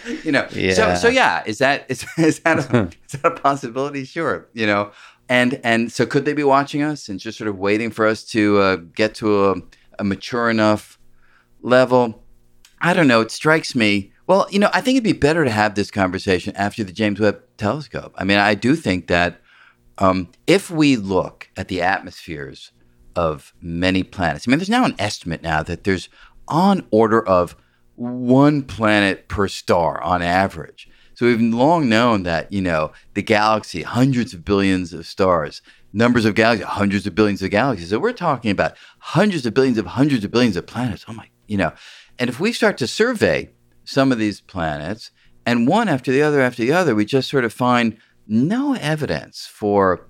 you 0.24 0.32
know, 0.32 0.46
Yeah. 0.52 0.74
so 0.74 0.94
so 0.94 1.08
yeah. 1.08 1.42
Is 1.46 1.58
that 1.58 1.86
is, 1.88 2.04
is 2.18 2.40
that 2.40 2.58
a, 2.72 2.82
is 3.06 3.20
that 3.20 3.24
a 3.24 3.30
possibility? 3.40 4.04
Sure, 4.04 4.48
you 4.52 4.66
know. 4.66 4.90
And 5.28 5.60
and 5.62 5.92
so 5.92 6.06
could 6.06 6.24
they 6.24 6.32
be 6.32 6.42
watching 6.42 6.82
us 6.82 7.08
and 7.08 7.20
just 7.20 7.38
sort 7.38 7.48
of 7.48 7.58
waiting 7.58 7.90
for 7.90 8.06
us 8.06 8.24
to 8.32 8.58
uh, 8.58 8.76
get 8.76 9.14
to 9.16 9.50
a, 9.50 9.54
a 10.00 10.04
mature 10.04 10.50
enough 10.50 10.98
level? 11.62 12.24
I 12.80 12.92
don't 12.94 13.06
know. 13.08 13.20
It 13.20 13.30
strikes 13.30 13.74
me. 13.74 14.12
Well, 14.26 14.46
you 14.50 14.58
know, 14.58 14.70
I 14.72 14.80
think 14.80 14.96
it'd 14.96 15.04
be 15.04 15.12
better 15.12 15.44
to 15.44 15.50
have 15.50 15.74
this 15.74 15.90
conversation 15.90 16.54
after 16.56 16.82
the 16.82 16.92
James 16.92 17.20
Webb 17.20 17.42
Telescope. 17.56 18.14
I 18.16 18.24
mean, 18.24 18.38
I 18.38 18.54
do 18.54 18.74
think 18.74 19.06
that 19.08 19.40
um, 19.98 20.28
if 20.46 20.70
we 20.70 20.96
look 20.96 21.48
at 21.56 21.68
the 21.68 21.82
atmospheres 21.82 22.72
of 23.20 23.52
many 23.60 24.02
planets, 24.02 24.46
I 24.46 24.50
mean, 24.50 24.58
there's 24.58 24.70
now 24.70 24.86
an 24.86 24.94
estimate 24.98 25.42
now 25.42 25.62
that 25.62 25.84
there's 25.84 26.08
on 26.48 26.86
order 26.90 27.24
of 27.24 27.54
one 27.96 28.62
planet 28.62 29.28
per 29.28 29.46
star 29.46 30.02
on 30.02 30.22
average. 30.22 30.88
So 31.12 31.26
we've 31.26 31.38
long 31.38 31.90
known 31.90 32.22
that, 32.22 32.50
you 32.50 32.62
know, 32.62 32.92
the 33.12 33.20
galaxy, 33.20 33.82
hundreds 33.82 34.32
of 34.32 34.42
billions 34.42 34.94
of 34.94 35.06
stars, 35.06 35.60
numbers 35.92 36.24
of 36.24 36.34
galaxies, 36.34 36.66
hundreds 36.66 37.06
of 37.06 37.14
billions 37.14 37.42
of 37.42 37.50
galaxies. 37.50 37.90
So 37.90 37.98
we're 37.98 38.14
talking 38.14 38.50
about 38.50 38.74
hundreds 39.00 39.44
of 39.44 39.52
billions 39.52 39.76
of 39.76 39.84
hundreds 39.84 40.24
of 40.24 40.30
billions 40.30 40.56
of 40.56 40.66
planets. 40.66 41.04
Oh 41.06 41.12
my, 41.12 41.28
you 41.46 41.58
know. 41.58 41.72
And 42.18 42.30
if 42.30 42.40
we 42.40 42.54
start 42.54 42.78
to 42.78 42.86
survey 42.86 43.50
some 43.84 44.12
of 44.12 44.18
these 44.18 44.40
planets, 44.40 45.10
and 45.44 45.68
one 45.68 45.88
after 45.88 46.10
the 46.10 46.22
other 46.22 46.40
after 46.40 46.62
the 46.62 46.72
other, 46.72 46.94
we 46.94 47.04
just 47.04 47.28
sort 47.28 47.44
of 47.44 47.52
find 47.52 47.98
no 48.26 48.74
evidence 48.74 49.46
for 49.46 50.08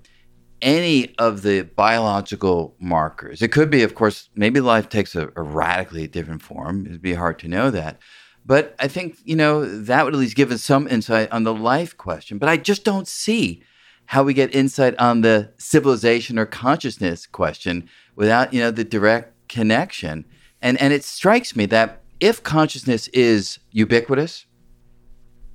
any 0.62 1.14
of 1.18 1.42
the 1.42 1.62
biological 1.62 2.74
markers. 2.78 3.42
It 3.42 3.52
could 3.52 3.70
be, 3.70 3.82
of 3.82 3.94
course, 3.94 4.28
maybe 4.34 4.60
life 4.60 4.88
takes 4.88 5.14
a, 5.14 5.30
a 5.36 5.42
radically 5.42 6.06
different 6.06 6.42
form. 6.42 6.86
It'd 6.86 7.02
be 7.02 7.14
hard 7.14 7.38
to 7.40 7.48
know 7.48 7.70
that. 7.70 7.98
But 8.44 8.74
I 8.78 8.88
think, 8.88 9.18
you 9.24 9.36
know, 9.36 9.64
that 9.64 10.04
would 10.04 10.14
at 10.14 10.20
least 10.20 10.36
give 10.36 10.50
us 10.50 10.62
some 10.62 10.88
insight 10.88 11.30
on 11.30 11.44
the 11.44 11.54
life 11.54 11.96
question. 11.96 12.38
But 12.38 12.48
I 12.48 12.56
just 12.56 12.84
don't 12.84 13.06
see 13.06 13.62
how 14.06 14.24
we 14.24 14.34
get 14.34 14.54
insight 14.54 14.98
on 14.98 15.20
the 15.20 15.52
civilization 15.58 16.38
or 16.38 16.46
consciousness 16.46 17.26
question 17.26 17.88
without, 18.16 18.52
you 18.52 18.60
know, 18.60 18.70
the 18.70 18.84
direct 18.84 19.48
connection. 19.48 20.24
And 20.62 20.80
and 20.80 20.92
it 20.92 21.04
strikes 21.04 21.54
me 21.54 21.66
that 21.66 22.02
if 22.18 22.42
consciousness 22.42 23.08
is 23.08 23.58
ubiquitous, 23.72 24.46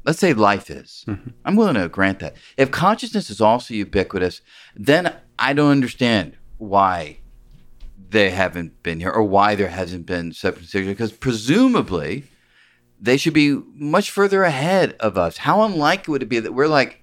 let's 0.06 0.20
say 0.20 0.34
life 0.34 0.70
is. 0.70 1.04
Mm-hmm. 1.08 1.32
I'm 1.44 1.56
willing 1.56 1.76
to 1.76 1.90
grant 1.90 2.20
that. 2.20 2.36
If 2.58 2.72
consciousness 2.72 3.30
is 3.30 3.42
also 3.42 3.74
ubiquitous, 3.74 4.42
then 4.76 5.16
I 5.38 5.54
don't 5.54 5.72
understand 5.72 6.38
why 6.58 7.20
they 8.10 8.30
haven't 8.30 8.82
been 8.84 9.00
here 9.00 9.12
or 9.12 9.24
why 9.24 9.56
there 9.56 9.70
hasn't 9.70 10.06
been 10.06 10.32
separate 10.32 10.72
because 10.72 11.12
presumably 11.12 12.24
they 13.02 13.18
should 13.18 13.34
be 13.34 13.62
much 13.74 14.10
further 14.10 14.44
ahead 14.44 14.96
of 15.00 15.18
us. 15.18 15.38
How 15.38 15.64
unlikely 15.64 16.12
would 16.12 16.24
it 16.24 16.30
be 16.30 16.40
that 16.40 16.54
we're 16.54 16.68
like, 16.68 17.02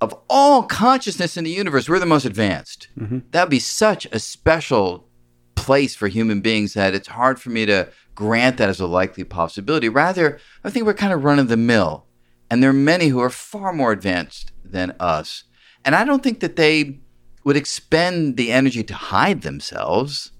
of 0.00 0.14
all 0.28 0.62
consciousness 0.62 1.36
in 1.36 1.44
the 1.44 1.50
universe, 1.50 1.88
we're 1.88 1.98
the 1.98 2.06
most 2.06 2.26
advanced? 2.26 2.88
Mm-hmm. 2.98 3.20
That 3.30 3.44
would 3.44 3.50
be 3.50 3.58
such 3.58 4.06
a 4.12 4.18
special 4.18 5.08
place 5.54 5.96
for 5.96 6.06
human 6.06 6.42
beings 6.42 6.74
that 6.74 6.94
it's 6.94 7.08
hard 7.08 7.40
for 7.40 7.50
me 7.50 7.66
to 7.66 7.88
grant 8.14 8.58
that 8.58 8.68
as 8.68 8.78
a 8.78 8.86
likely 8.86 9.24
possibility. 9.24 9.88
Rather, 9.88 10.38
I 10.62 10.70
think 10.70 10.86
we're 10.86 10.94
kind 10.94 11.12
of 11.12 11.24
run 11.24 11.38
of 11.38 11.48
the 11.48 11.56
mill. 11.56 12.05
And 12.50 12.62
there 12.62 12.70
are 12.70 12.84
many 12.94 13.08
who 13.08 13.20
are 13.20 13.30
far 13.30 13.72
more 13.72 13.92
advanced 13.92 14.52
than 14.64 14.94
us. 15.00 15.44
And 15.84 15.94
I 15.94 16.04
don't 16.04 16.22
think 16.22 16.40
that 16.40 16.56
they 16.56 17.00
would 17.44 17.56
expend 17.56 18.36
the 18.36 18.52
energy 18.52 18.82
to 18.84 18.94
hide 18.94 19.42
themselves. 19.42 20.32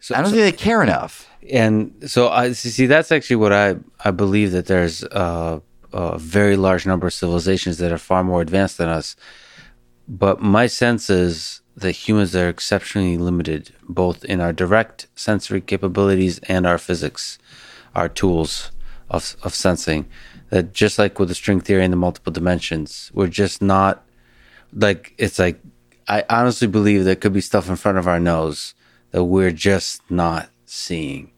So, 0.00 0.14
I 0.14 0.18
don't 0.22 0.30
so- 0.30 0.36
think 0.36 0.56
they 0.56 0.64
care 0.64 0.82
enough. 0.82 1.28
and 1.50 1.92
so 2.06 2.28
I 2.28 2.52
see 2.52 2.86
that's 2.86 3.10
actually 3.12 3.36
what 3.36 3.52
I 3.52 3.76
I 4.04 4.10
believe 4.12 4.52
that 4.52 4.66
there's 4.66 5.02
uh, 5.04 5.60
a 5.92 6.18
very 6.18 6.56
large 6.56 6.86
number 6.86 7.06
of 7.08 7.12
civilizations 7.14 7.78
that 7.78 7.92
are 7.92 7.98
far 7.98 8.22
more 8.24 8.40
advanced 8.40 8.78
than 8.78 8.88
us. 8.88 9.16
But 10.08 10.40
my 10.40 10.66
sense 10.68 11.10
is 11.10 11.60
that 11.76 11.92
humans 12.08 12.34
are 12.36 12.48
exceptionally 12.48 13.16
limited, 13.18 13.70
both 13.88 14.24
in 14.24 14.40
our 14.40 14.52
direct 14.52 15.06
sensory 15.14 15.60
capabilities 15.60 16.38
and 16.48 16.66
our 16.66 16.78
physics, 16.78 17.38
our 17.94 18.08
tools 18.08 18.70
of 19.10 19.36
of 19.42 19.54
sensing. 19.54 20.06
That 20.52 20.74
just 20.74 20.98
like 20.98 21.18
with 21.18 21.30
the 21.30 21.34
string 21.34 21.60
theory 21.62 21.82
and 21.82 21.90
the 21.92 21.96
multiple 21.96 22.30
dimensions, 22.30 23.10
we're 23.14 23.26
just 23.42 23.62
not 23.62 24.04
like 24.74 25.14
it's 25.16 25.38
like 25.38 25.58
I 26.06 26.24
honestly 26.28 26.68
believe 26.68 27.04
there 27.04 27.16
could 27.16 27.32
be 27.32 27.40
stuff 27.40 27.70
in 27.70 27.76
front 27.76 27.96
of 27.96 28.06
our 28.06 28.20
nose 28.20 28.74
that 29.12 29.24
we're 29.24 29.50
just 29.50 30.02
not 30.10 30.50
seeing. 30.66 31.32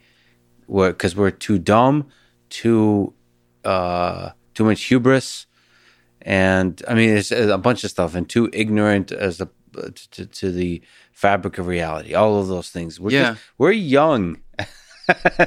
We're 0.66 0.90
because 0.90 1.14
we're 1.14 1.30
too 1.30 1.60
dumb, 1.60 2.08
too 2.50 3.14
uh, 3.64 4.30
too 4.54 4.64
much 4.64 4.82
hubris, 4.90 5.46
and 6.20 6.82
I 6.88 6.94
mean 6.94 7.10
it's 7.16 7.30
a 7.30 7.56
bunch 7.56 7.84
of 7.84 7.90
stuff, 7.90 8.16
and 8.16 8.28
too 8.28 8.50
ignorant 8.52 9.12
as 9.12 9.38
the 9.38 9.46
to, 10.10 10.26
to 10.26 10.50
the 10.50 10.82
fabric 11.12 11.58
of 11.58 11.68
reality. 11.68 12.14
All 12.14 12.40
of 12.40 12.48
those 12.48 12.70
things. 12.70 12.98
We're 12.98 13.10
Yeah. 13.12 13.30
just, 13.34 13.42
we're 13.58 13.70
young 13.70 14.38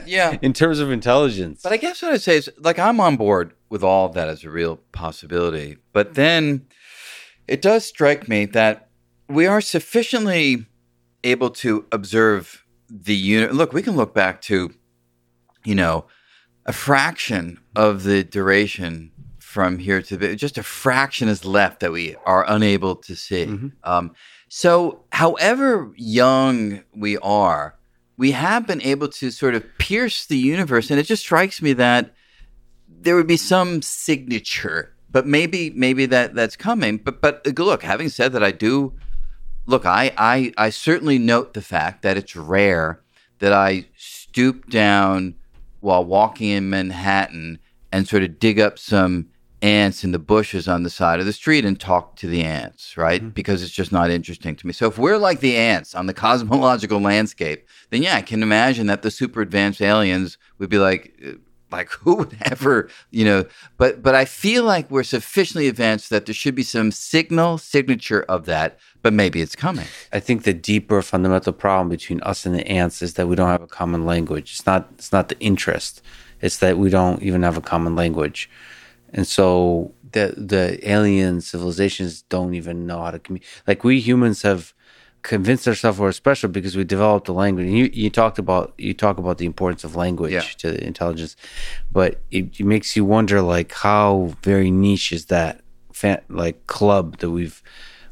Yeah. 0.05 0.37
in 0.41 0.53
terms 0.53 0.79
of 0.79 0.91
intelligence. 0.91 1.61
But 1.63 1.73
I 1.73 1.77
guess 1.77 2.01
what 2.01 2.13
I'd 2.13 2.21
say 2.21 2.37
is 2.37 2.49
like 2.59 2.79
I'm 2.79 2.99
on 2.99 3.15
board 3.17 3.53
with 3.69 3.83
all 3.83 4.05
of 4.05 4.13
that 4.13 4.27
as 4.27 4.43
a 4.43 4.49
real 4.49 4.77
possibility. 4.91 5.77
But 5.93 6.13
then 6.15 6.67
it 7.47 7.61
does 7.61 7.85
strike 7.85 8.27
me 8.27 8.45
that 8.45 8.89
we 9.27 9.45
are 9.45 9.61
sufficiently 9.61 10.65
able 11.23 11.49
to 11.49 11.85
observe 11.91 12.63
the 12.89 13.15
unit. 13.15 13.53
Look, 13.53 13.73
we 13.73 13.81
can 13.81 13.95
look 13.95 14.13
back 14.13 14.41
to, 14.43 14.73
you 15.65 15.75
know, 15.75 16.05
a 16.65 16.73
fraction 16.73 17.59
of 17.75 18.03
the 18.03 18.23
duration 18.23 19.11
from 19.39 19.79
here 19.79 20.01
to 20.01 20.17
the, 20.17 20.35
just 20.35 20.57
a 20.57 20.63
fraction 20.63 21.27
is 21.27 21.45
left 21.45 21.79
that 21.79 21.91
we 21.91 22.15
are 22.25 22.45
unable 22.47 22.95
to 22.95 23.15
see. 23.15 23.45
Um, 23.83 24.13
so, 24.49 25.03
however 25.11 25.91
young 25.95 26.83
we 26.95 27.17
are, 27.17 27.76
we 28.17 28.31
have 28.31 28.65
been 28.65 28.81
able 28.81 29.07
to 29.07 29.31
sort 29.31 29.55
of 29.55 29.63
pierce 29.77 30.25
the 30.25 30.37
universe, 30.37 30.89
and 30.89 30.99
it 30.99 31.03
just 31.03 31.23
strikes 31.23 31.61
me 31.61 31.73
that 31.73 32.13
there 32.89 33.15
would 33.15 33.27
be 33.27 33.37
some 33.37 33.81
signature, 33.81 34.93
but 35.11 35.27
maybe 35.27 35.69
maybe 35.71 36.05
that 36.07 36.33
that's 36.33 36.55
coming. 36.55 36.97
But 36.97 37.21
but 37.21 37.45
look, 37.57 37.83
having 37.83 38.09
said 38.09 38.33
that, 38.33 38.43
I 38.43 38.51
do 38.51 38.93
look. 39.65 39.85
I 39.85 40.13
I 40.17 40.51
I 40.57 40.71
certainly 40.71 41.19
note 41.19 41.53
the 41.53 41.61
fact 41.61 42.01
that 42.01 42.17
it's 42.17 42.35
rare 42.35 43.01
that 43.39 43.53
I 43.53 43.85
stoop 43.95 44.69
down 44.69 45.35
while 45.79 46.03
walking 46.03 46.49
in 46.49 46.69
Manhattan 46.69 47.59
and 47.91 48.07
sort 48.07 48.23
of 48.23 48.39
dig 48.39 48.59
up 48.59 48.79
some 48.79 49.27
ants 49.61 50.03
in 50.03 50.11
the 50.11 50.19
bushes 50.19 50.67
on 50.67 50.83
the 50.83 50.89
side 50.89 51.19
of 51.19 51.25
the 51.25 51.33
street 51.33 51.65
and 51.65 51.79
talk 51.79 52.15
to 52.17 52.27
the 52.27 52.43
ants, 52.43 52.95
right? 52.95 53.33
Because 53.33 53.63
it's 53.63 53.71
just 53.71 53.91
not 53.91 54.11
interesting 54.11 54.55
to 54.55 54.67
me. 54.67 54.73
So 54.73 54.87
if 54.87 54.97
we're 54.97 55.17
like 55.17 55.39
the 55.39 55.55
ants 55.55 55.95
on 55.95 56.05
the 56.05 56.13
cosmological 56.25 56.99
landscape, 56.99 57.67
then 57.89 58.03
yeah, 58.03 58.15
I 58.15 58.21
can 58.21 58.43
imagine 58.43 58.87
that 58.87 59.01
the 59.01 59.11
super 59.11 59.41
advanced 59.41 59.81
aliens 59.81 60.37
would 60.59 60.69
be 60.69 60.77
like 60.77 61.13
uh, 61.25 61.31
like 61.71 61.89
who 62.01 62.15
would 62.15 62.37
ever, 62.43 62.89
you 63.11 63.25
know, 63.25 63.45
but 63.77 64.03
but 64.03 64.15
I 64.15 64.25
feel 64.25 64.63
like 64.63 64.89
we're 64.91 65.03
sufficiently 65.03 65.67
advanced 65.67 66.09
that 66.11 66.25
there 66.25 66.35
should 66.35 66.55
be 66.55 66.63
some 66.63 66.91
signal 66.91 67.57
signature 67.57 68.23
of 68.23 68.45
that, 68.45 68.77
but 69.01 69.13
maybe 69.13 69.41
it's 69.41 69.55
coming. 69.55 69.87
I 70.13 70.19
think 70.19 70.43
the 70.43 70.53
deeper 70.53 71.01
fundamental 71.01 71.53
problem 71.53 71.89
between 71.89 72.21
us 72.21 72.45
and 72.45 72.53
the 72.53 72.67
ants 72.67 73.01
is 73.01 73.15
that 73.15 73.27
we 73.27 73.35
don't 73.35 73.49
have 73.49 73.63
a 73.63 73.67
common 73.67 74.05
language. 74.05 74.51
It's 74.51 74.65
not 74.65 74.87
it's 74.93 75.11
not 75.11 75.29
the 75.29 75.39
interest. 75.39 76.01
It's 76.41 76.59
that 76.59 76.77
we 76.77 76.91
don't 76.91 77.23
even 77.23 77.41
have 77.41 77.57
a 77.57 77.61
common 77.61 77.95
language. 77.95 78.49
And 79.13 79.25
so 79.27 79.93
the 80.11 80.33
the 80.37 80.79
alien 80.89 81.41
civilizations 81.41 82.21
don't 82.23 82.53
even 82.53 82.85
know 82.87 83.01
how 83.01 83.11
to 83.11 83.19
communicate. 83.19 83.49
Like 83.67 83.83
we 83.83 83.99
humans 83.99 84.41
have 84.43 84.73
convinced 85.23 85.67
ourselves 85.67 85.99
we're 85.99 86.11
special 86.11 86.47
because 86.49 86.77
we 86.77 86.83
developed 86.83 87.27
a 87.27 87.33
language. 87.33 87.67
And 87.67 87.77
you, 87.77 87.89
you 87.91 88.09
talked 88.09 88.39
about 88.39 88.73
you 88.77 88.93
talk 88.93 89.17
about 89.17 89.37
the 89.39 89.45
importance 89.45 89.83
of 89.83 89.95
language 89.95 90.31
Yeah. 90.31 90.41
to 90.59 90.83
intelligence, 90.85 91.35
but 91.91 92.21
it, 92.31 92.59
it 92.59 92.65
makes 92.65 92.95
you 92.95 93.03
wonder 93.03 93.41
like 93.41 93.73
how 93.73 94.35
very 94.43 94.71
niche 94.71 95.11
is 95.11 95.25
that 95.25 95.61
fa- 95.91 96.21
like 96.29 96.67
club 96.67 97.17
that 97.17 97.31
we've 97.31 97.61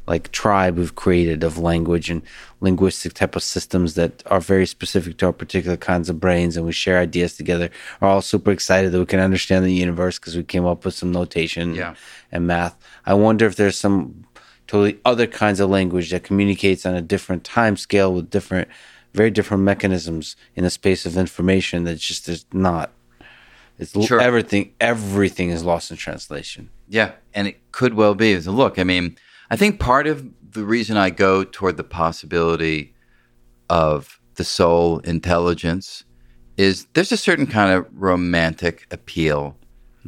like 0.06 0.30
tribe 0.32 0.76
we've 0.78 0.94
created 0.94 1.42
of 1.44 1.58
language 1.58 2.08
and 2.10 2.22
linguistic 2.60 3.12
type 3.14 3.34
of 3.36 3.42
systems 3.42 3.94
that 3.94 4.22
are 4.26 4.40
very 4.40 4.66
specific 4.66 5.16
to 5.18 5.26
our 5.26 5.32
particular 5.32 5.76
kinds 5.76 6.08
of 6.08 6.20
brains 6.20 6.56
and 6.56 6.64
we 6.64 6.72
share 6.72 6.98
ideas 6.98 7.36
together 7.36 7.70
are 8.00 8.08
all 8.08 8.22
super 8.22 8.50
excited 8.50 8.92
that 8.92 8.98
we 8.98 9.06
can 9.06 9.20
understand 9.20 9.64
the 9.64 9.72
universe 9.72 10.18
because 10.18 10.36
we 10.36 10.42
came 10.42 10.64
up 10.64 10.84
with 10.84 10.94
some 10.94 11.12
notation 11.12 11.74
Yeah. 11.74 11.94
and 12.32 12.46
math 12.46 12.76
i 13.04 13.14
wonder 13.14 13.46
if 13.46 13.56
there's 13.56 13.76
some 13.78 14.24
totally 14.66 14.98
other 15.04 15.26
kinds 15.26 15.60
of 15.60 15.70
language 15.70 16.10
that 16.10 16.24
communicates 16.24 16.84
on 16.86 16.94
a 16.94 17.02
different 17.02 17.44
time 17.44 17.76
scale 17.76 18.12
with 18.12 18.30
different, 18.30 18.66
very 19.14 19.30
different 19.30 19.62
mechanisms 19.62 20.34
in 20.56 20.64
a 20.64 20.70
space 20.70 21.06
of 21.06 21.16
information 21.16 21.84
that 21.84 21.98
just 22.00 22.28
is 22.28 22.44
not. 22.52 22.90
It's 23.78 23.92
Sure. 24.06 24.20
everything. 24.20 24.72
Everything 24.80 25.50
is 25.50 25.62
lost 25.62 25.92
in 25.92 25.96
translation. 25.96 26.70
Yeah, 26.88 27.12
and 27.32 27.46
it 27.46 27.60
could 27.70 27.94
well 27.94 28.16
be. 28.16 28.36
Look, 28.40 28.76
I 28.76 28.82
mean, 28.82 29.16
I 29.50 29.56
think 29.56 29.80
part 29.80 30.06
of 30.06 30.28
the 30.50 30.64
reason 30.64 30.96
I 30.96 31.10
go 31.10 31.44
toward 31.44 31.76
the 31.76 31.84
possibility 31.84 32.94
of 33.68 34.20
the 34.34 34.44
sole 34.44 34.98
intelligence 35.00 36.04
is 36.56 36.86
there's 36.94 37.12
a 37.12 37.16
certain 37.16 37.46
kind 37.46 37.72
of 37.72 37.86
romantic 37.92 38.86
appeal 38.90 39.56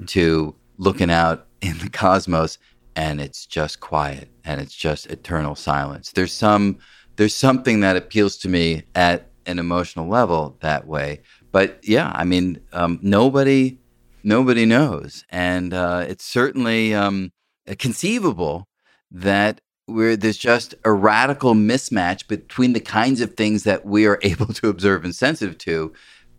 to 0.07 0.55
looking 0.79 1.11
out 1.11 1.47
in 1.61 1.77
the 1.79 1.91
cosmos 1.91 2.59
and 2.97 3.21
it's 3.21 3.47
just 3.47 3.81
quiet 3.81 4.29
and 4.45 4.61
it's 4.61 4.75
just 4.75 5.07
eternal 5.07 5.55
silence. 5.55 6.13
There's 6.13 6.33
some 6.33 6.79
there's 7.17 7.35
something 7.35 7.81
that 7.81 7.97
appeals 7.97 8.37
to 8.39 8.49
me 8.49 8.85
at 8.95 9.29
an 9.47 9.59
emotional 9.59 10.09
level 10.09 10.57
that 10.61 10.87
way. 10.87 11.21
But 11.51 11.81
yeah, 11.83 12.13
I 12.15 12.25
mean, 12.25 12.61
um, 12.73 12.99
nobody 13.03 13.79
nobody 14.23 14.67
knows, 14.67 15.25
and 15.31 15.73
uh, 15.73 16.05
it's 16.09 16.25
certainly 16.25 16.95
um, 16.95 17.33
conceivable 17.79 18.69
that 19.11 19.61
where 19.87 20.17
there's 20.17 20.37
just 20.37 20.75
a 20.85 20.93
radical 20.93 21.55
mismatch 21.55 22.29
between 22.29 22.75
the 22.75 22.81
kinds 22.81 23.21
of 23.21 23.35
things 23.35 23.65
that 23.65 23.87
we 23.87 24.07
are 24.07 24.19
able 24.23 24.47
to 24.47 24.69
observe 24.69 25.05
and 25.05 25.15
sensitive 25.15 25.59
to 25.59 25.93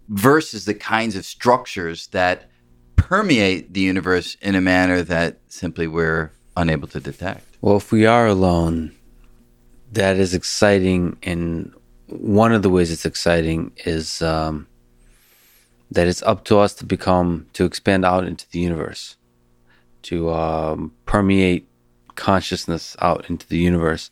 versus 0.09 0.65
the 0.65 0.73
kinds 0.73 1.15
of 1.15 1.25
structures 1.25 2.07
that 2.07 2.49
permeate 2.95 3.73
the 3.73 3.81
universe 3.81 4.35
in 4.41 4.55
a 4.55 4.61
manner 4.61 5.01
that 5.01 5.39
simply 5.47 5.87
we're 5.87 6.31
unable 6.57 6.87
to 6.87 6.99
detect. 6.99 7.45
Well, 7.61 7.77
if 7.77 7.91
we 7.91 8.05
are 8.05 8.27
alone, 8.27 8.91
that 9.91 10.17
is 10.17 10.33
exciting. 10.33 11.17
And 11.23 11.73
one 12.07 12.53
of 12.53 12.61
the 12.61 12.69
ways 12.69 12.91
it's 12.91 13.05
exciting 13.05 13.71
is 13.85 14.21
um, 14.21 14.67
that 15.91 16.07
it's 16.07 16.21
up 16.23 16.43
to 16.45 16.59
us 16.59 16.73
to 16.75 16.85
become, 16.85 17.47
to 17.53 17.65
expand 17.65 18.05
out 18.05 18.25
into 18.25 18.49
the 18.51 18.59
universe, 18.59 19.15
to 20.03 20.31
um, 20.31 20.93
permeate 21.05 21.68
consciousness 22.19 22.95
out 22.99 23.29
into 23.29 23.47
the 23.47 23.57
universe. 23.57 24.11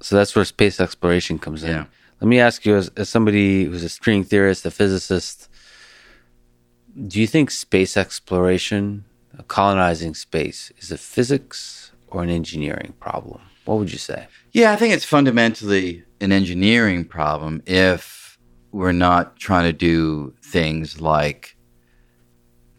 So 0.00 0.16
that's 0.16 0.34
where 0.34 0.44
space 0.44 0.80
exploration 0.80 1.38
comes 1.38 1.62
in. 1.62 1.70
Yeah. 1.70 1.84
Let 2.20 2.28
me 2.28 2.40
ask 2.40 2.64
you, 2.66 2.76
as, 2.76 2.88
as 2.96 3.08
somebody 3.08 3.64
who's 3.64 3.84
a 3.84 3.88
string 3.88 4.24
theorist, 4.24 4.66
a 4.66 4.70
physicist, 4.70 5.48
do 7.06 7.20
you 7.20 7.26
think 7.26 7.50
space 7.50 7.96
exploration, 7.96 9.04
colonizing 9.48 10.14
space, 10.14 10.72
is 10.78 10.90
a 10.90 10.98
physics 10.98 11.92
or 12.08 12.22
an 12.22 12.30
engineering 12.30 12.94
problem? 12.98 13.40
What 13.66 13.78
would 13.78 13.92
you 13.92 13.98
say? 13.98 14.26
Yeah, 14.52 14.72
I 14.72 14.76
think 14.76 14.94
it's 14.94 15.04
fundamentally 15.04 16.02
an 16.20 16.32
engineering 16.32 17.04
problem 17.04 17.62
if 17.66 18.38
we're 18.72 18.92
not 18.92 19.36
trying 19.36 19.64
to 19.64 19.72
do 19.72 20.34
things 20.42 21.00
like 21.00 21.56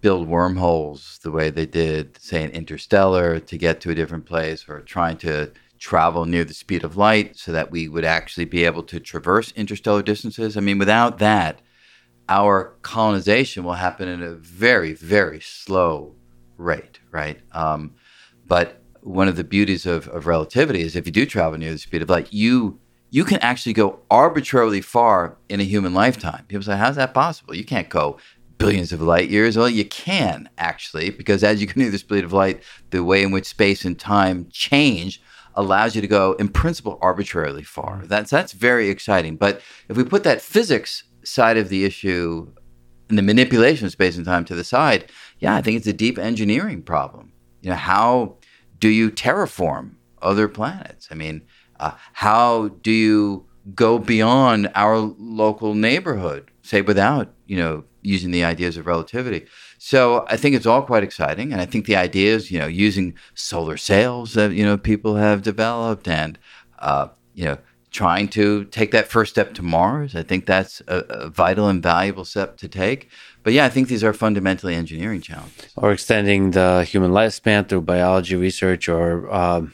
build 0.02 0.28
wormholes 0.28 1.20
the 1.24 1.32
way 1.32 1.50
they 1.50 1.66
did, 1.66 2.18
say, 2.20 2.44
in 2.44 2.50
Interstellar 2.52 3.40
to 3.40 3.58
get 3.58 3.82
to 3.82 3.92
a 3.92 3.96
different 3.96 4.26
place, 4.26 4.66
or 4.68 4.82
trying 4.82 5.18
to 5.18 5.52
travel 5.82 6.26
near 6.26 6.44
the 6.44 6.54
speed 6.54 6.84
of 6.84 6.96
light 6.96 7.36
so 7.38 7.52
that 7.52 7.72
we 7.72 7.88
would 7.88 8.06
actually 8.06 8.46
be 8.46 8.64
able 8.66 8.84
to 8.84 9.00
traverse 9.00 9.52
interstellar 9.54 10.04
distances. 10.04 10.56
I 10.56 10.60
mean, 10.60 10.78
without 10.78 11.18
that, 11.18 11.60
our 12.30 12.76
colonization 12.84 13.64
will 13.64 13.74
happen 13.74 14.08
at 14.08 14.22
a 14.22 14.36
very, 14.36 14.94
very 14.94 15.42
slow 15.42 16.16
rate, 16.58 17.00
right? 17.10 17.40
Um, 17.52 17.96
but 18.46 18.82
one 19.02 19.28
of 19.28 19.36
the 19.36 19.44
beauties 19.44 19.88
of, 19.88 20.08
of 20.10 20.28
relativity 20.28 20.82
is 20.82 20.96
if 20.96 21.08
you 21.08 21.12
do 21.12 21.26
travel 21.26 21.58
near 21.58 21.72
the 21.72 21.80
speed 21.80 22.04
of 22.04 22.10
light, 22.10 22.32
you 22.32 22.80
you 23.14 23.26
can 23.26 23.40
actually 23.40 23.74
go 23.74 24.00
arbitrarily 24.10 24.80
far 24.80 25.36
in 25.50 25.60
a 25.60 25.66
human 25.66 25.94
lifetime. 25.94 26.46
People 26.48 26.64
say, 26.64 26.78
"How's 26.78 26.96
that 26.96 27.14
possible? 27.14 27.54
You 27.54 27.66
can't 27.66 27.90
go 27.90 28.18
billions 28.62 28.92
of 28.92 29.02
light 29.02 29.30
years." 29.30 29.58
Well, 29.58 29.70
you 29.70 29.86
can 29.86 30.50
actually, 30.58 31.10
because 31.10 31.44
as 31.44 31.62
you 31.62 31.68
go 31.68 31.74
near 31.76 31.92
the 31.92 31.98
speed 31.98 32.24
of 32.24 32.34
light, 32.34 32.64
the 32.92 33.04
way 33.04 33.24
in 33.24 33.32
which 33.32 33.46
space 33.46 33.86
and 33.86 34.00
time 34.00 34.48
change 34.52 35.22
allows 35.56 35.96
you 35.96 36.02
to 36.02 36.08
go, 36.08 36.34
in 36.34 36.50
principle, 36.50 36.98
arbitrarily 37.02 37.64
far. 37.64 38.04
That's 38.06 38.30
that's 38.30 38.54
very 38.54 38.90
exciting. 38.90 39.36
But 39.36 39.62
if 39.90 39.98
we 39.98 40.04
put 40.04 40.24
that 40.24 40.42
physics 40.42 41.04
side 41.24 41.58
of 41.58 41.70
the 41.70 41.86
issue 41.86 42.52
and 43.10 43.18
the 43.18 43.24
manipulation 43.24 43.86
of 43.86 43.92
space 43.92 44.18
and 44.18 44.26
time 44.26 44.46
to 44.46 44.56
the 44.56 44.64
side, 44.64 45.12
yeah, 45.40 45.56
I 45.56 45.62
think 45.62 45.78
it's 45.78 45.88
a 45.88 45.94
deep 45.94 46.18
engineering 46.18 46.82
problem. 46.82 47.34
You 47.62 47.72
know, 47.72 47.76
how 47.76 48.38
do 48.80 48.88
you 48.88 49.12
terraform 49.12 49.96
other 50.22 50.48
planets? 50.48 51.08
I 51.12 51.16
mean, 51.16 51.44
uh, 51.80 51.92
how 52.14 52.70
do 52.82 52.92
you 52.92 53.46
go 53.76 54.00
beyond 54.00 54.72
our 54.76 54.98
local 54.98 55.76
neighborhood, 55.76 56.50
say, 56.62 56.82
without 56.82 57.34
you 57.46 57.58
know 57.58 57.84
using 58.02 58.32
the 58.32 58.44
ideas 58.44 58.78
of 58.78 58.88
relativity? 58.88 59.46
So 59.78 60.26
I 60.28 60.38
think 60.38 60.56
it's 60.56 60.66
all 60.66 60.82
quite 60.84 61.04
exciting, 61.04 61.52
and 61.52 61.62
I 61.62 61.66
think 61.66 61.86
the 61.86 61.96
ideas, 61.96 62.52
you 62.52 62.60
know, 62.60 62.68
using 62.68 63.16
solar 63.34 63.78
sails 63.78 64.34
that 64.34 64.52
you 64.52 64.64
know 64.64 64.78
people 64.78 65.16
have 65.16 65.42
developed, 65.42 66.08
and 66.08 66.38
uh, 66.80 67.08
you 67.34 67.46
know 67.46 67.58
trying 67.92 68.30
to 68.30 68.64
take 68.66 68.92
that 68.92 69.08
first 69.08 69.32
step 69.34 69.54
to 69.54 69.62
Mars. 69.62 70.16
I 70.16 70.24
think 70.24 70.46
that's 70.46 70.82
a, 70.88 71.04
a, 71.10 71.30
vital 71.30 71.68
and 71.68 71.84
valuable 71.84 72.24
step 72.24 72.58
to 72.58 72.70
take. 72.70 73.10
But 73.44 73.52
yeah, 73.52 73.66
I 73.66 73.70
think 73.70 73.90
these 73.90 74.04
are 74.04 74.14
fundamentally 74.14 74.76
engineering 74.76 75.20
challenges. 75.20 75.74
Or 75.76 75.92
extending 75.92 76.52
the 76.52 76.86
human 76.86 77.12
lifespan 77.12 77.68
through 77.68 77.82
biology 77.82 78.36
research, 78.36 78.88
or 78.88 79.32
um, 79.34 79.74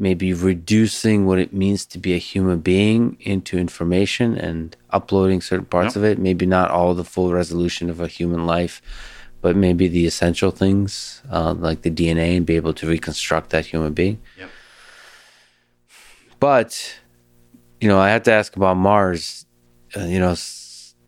maybe 0.00 0.32
reducing 0.32 1.26
what 1.26 1.38
it 1.38 1.52
means 1.52 1.84
to 1.86 1.98
be 1.98 2.14
a 2.14 2.18
human 2.18 2.60
being 2.60 3.16
into 3.20 3.58
information 3.58 4.36
and 4.36 4.76
uploading 4.90 5.40
certain 5.40 5.66
parts 5.66 5.94
Yep. 5.94 5.96
of 5.96 6.04
it. 6.04 6.18
Maybe 6.18 6.46
not 6.46 6.70
all 6.70 6.94
the 6.94 7.04
full 7.04 7.32
resolution 7.32 7.90
of 7.90 8.00
a 8.00 8.06
human 8.06 8.46
life, 8.46 8.80
but 9.40 9.56
maybe 9.56 9.88
the 9.88 10.06
essential 10.06 10.50
things 10.52 11.22
uh, 11.30 11.52
like 11.54 11.82
the 11.82 11.90
DNA 11.90 12.36
and 12.36 12.46
be 12.46 12.56
able 12.56 12.72
to 12.74 12.86
reconstruct 12.88 13.50
that 13.50 13.66
human 13.66 13.92
being. 13.92 14.20
Yep. 14.38 14.50
But 16.40 17.00
you 17.80 17.88
know, 17.88 17.98
I 17.98 18.10
have 18.10 18.22
to 18.24 18.32
ask 18.32 18.56
about 18.56 18.76
Mars. 18.76 19.46
Uh, 19.96 20.04
you 20.04 20.18
know, 20.18 20.34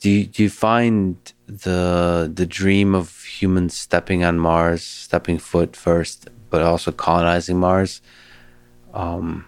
do 0.01 0.11
you, 0.11 0.27
do 0.27 0.43
you 0.45 0.51
find 0.51 1.17
the 1.47 2.31
the 2.33 2.47
dream 2.47 2.95
of 2.95 3.23
humans 3.25 3.77
stepping 3.77 4.25
on 4.25 4.39
Mars, 4.39 4.83
stepping 4.83 5.39
foot 5.39 5.77
first, 5.77 6.29
but 6.49 6.63
also 6.63 6.91
colonizing 6.93 7.59
Mars, 7.59 8.01
um, 8.93 9.47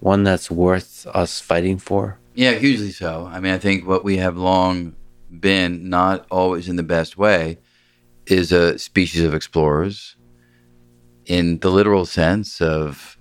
one 0.00 0.24
that's 0.24 0.50
worth 0.50 1.06
us 1.14 1.40
fighting 1.40 1.78
for? 1.78 2.18
Yeah, 2.34 2.52
hugely 2.52 2.90
so. 2.90 3.28
I 3.30 3.40
mean, 3.40 3.52
I 3.52 3.58
think 3.58 3.86
what 3.86 4.04
we 4.04 4.16
have 4.18 4.36
long 4.36 4.94
been, 5.30 5.88
not 5.88 6.26
always 6.30 6.68
in 6.68 6.76
the 6.76 6.82
best 6.82 7.16
way, 7.16 7.58
is 8.26 8.52
a 8.52 8.78
species 8.78 9.22
of 9.22 9.34
explorers 9.34 10.16
in 11.26 11.58
the 11.58 11.70
literal 11.70 12.06
sense 12.06 12.60
of 12.60 13.18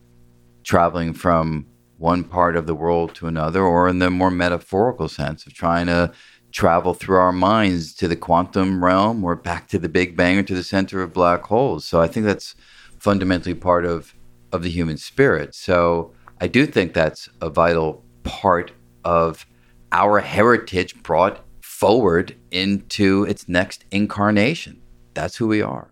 traveling 0.64 1.14
from 1.14 1.68
one 1.98 2.24
part 2.24 2.56
of 2.56 2.66
the 2.66 2.76
world 2.76 3.14
to 3.16 3.28
another, 3.28 3.62
or 3.62 3.88
in 3.88 4.00
the 4.00 4.10
more 4.10 4.32
metaphorical 4.32 5.08
sense 5.08 5.46
of 5.46 5.54
trying 5.54 5.86
to 5.86 6.12
travel 6.52 6.94
through 6.94 7.18
our 7.18 7.32
minds 7.32 7.94
to 7.94 8.08
the 8.08 8.16
quantum 8.16 8.84
realm 8.84 9.24
or 9.24 9.36
back 9.36 9.68
to 9.68 9.80
the 9.80 9.88
Big 9.88 10.18
Bang 10.18 10.38
or 10.38 10.44
to 10.44 10.56
the 10.56 10.64
center 10.64 11.02
of 11.02 11.14
black 11.14 11.44
holes. 11.44 11.86
So 11.86 12.02
I 12.02 12.08
think 12.08 12.26
that's 12.26 12.56
fundamentally 12.98 13.54
part 13.54 13.86
of, 13.86 14.14
of 14.52 14.64
the 14.64 14.70
human 14.70 14.98
spirit. 14.98 15.56
So 15.56 16.14
I 16.40 16.48
do 16.48 16.66
think 16.66 16.94
that's 16.94 17.30
a 17.42 17.50
vital 17.50 18.04
part 18.24 18.72
of 19.04 19.46
our 19.92 20.20
heritage 20.20 21.02
brought 21.04 21.44
forward 21.62 22.36
into 22.52 23.24
its 23.26 23.48
next 23.48 23.86
incarnation. 23.92 24.82
That's 25.14 25.38
who 25.38 25.48
we 25.48 25.62
are. 25.62 25.92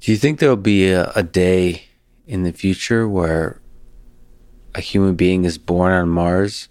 Do 0.00 0.10
you 0.10 0.18
think 0.18 0.38
there'll 0.38 0.56
be 0.56 0.90
a, 0.90 1.12
a 1.14 1.22
day 1.22 1.84
in 2.26 2.42
the 2.42 2.52
future 2.52 3.08
where 3.08 3.60
a 4.74 4.80
human 4.80 5.14
being 5.14 5.44
is 5.44 5.58
born 5.58 5.92
on 5.92 6.08
Mars 6.08 6.68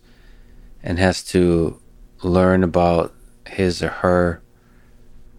and 0.83 0.97
has 0.99 1.23
to 1.25 1.79
learn 2.23 2.63
about 2.63 3.13
his 3.47 3.81
or 3.81 3.89
her 3.89 4.41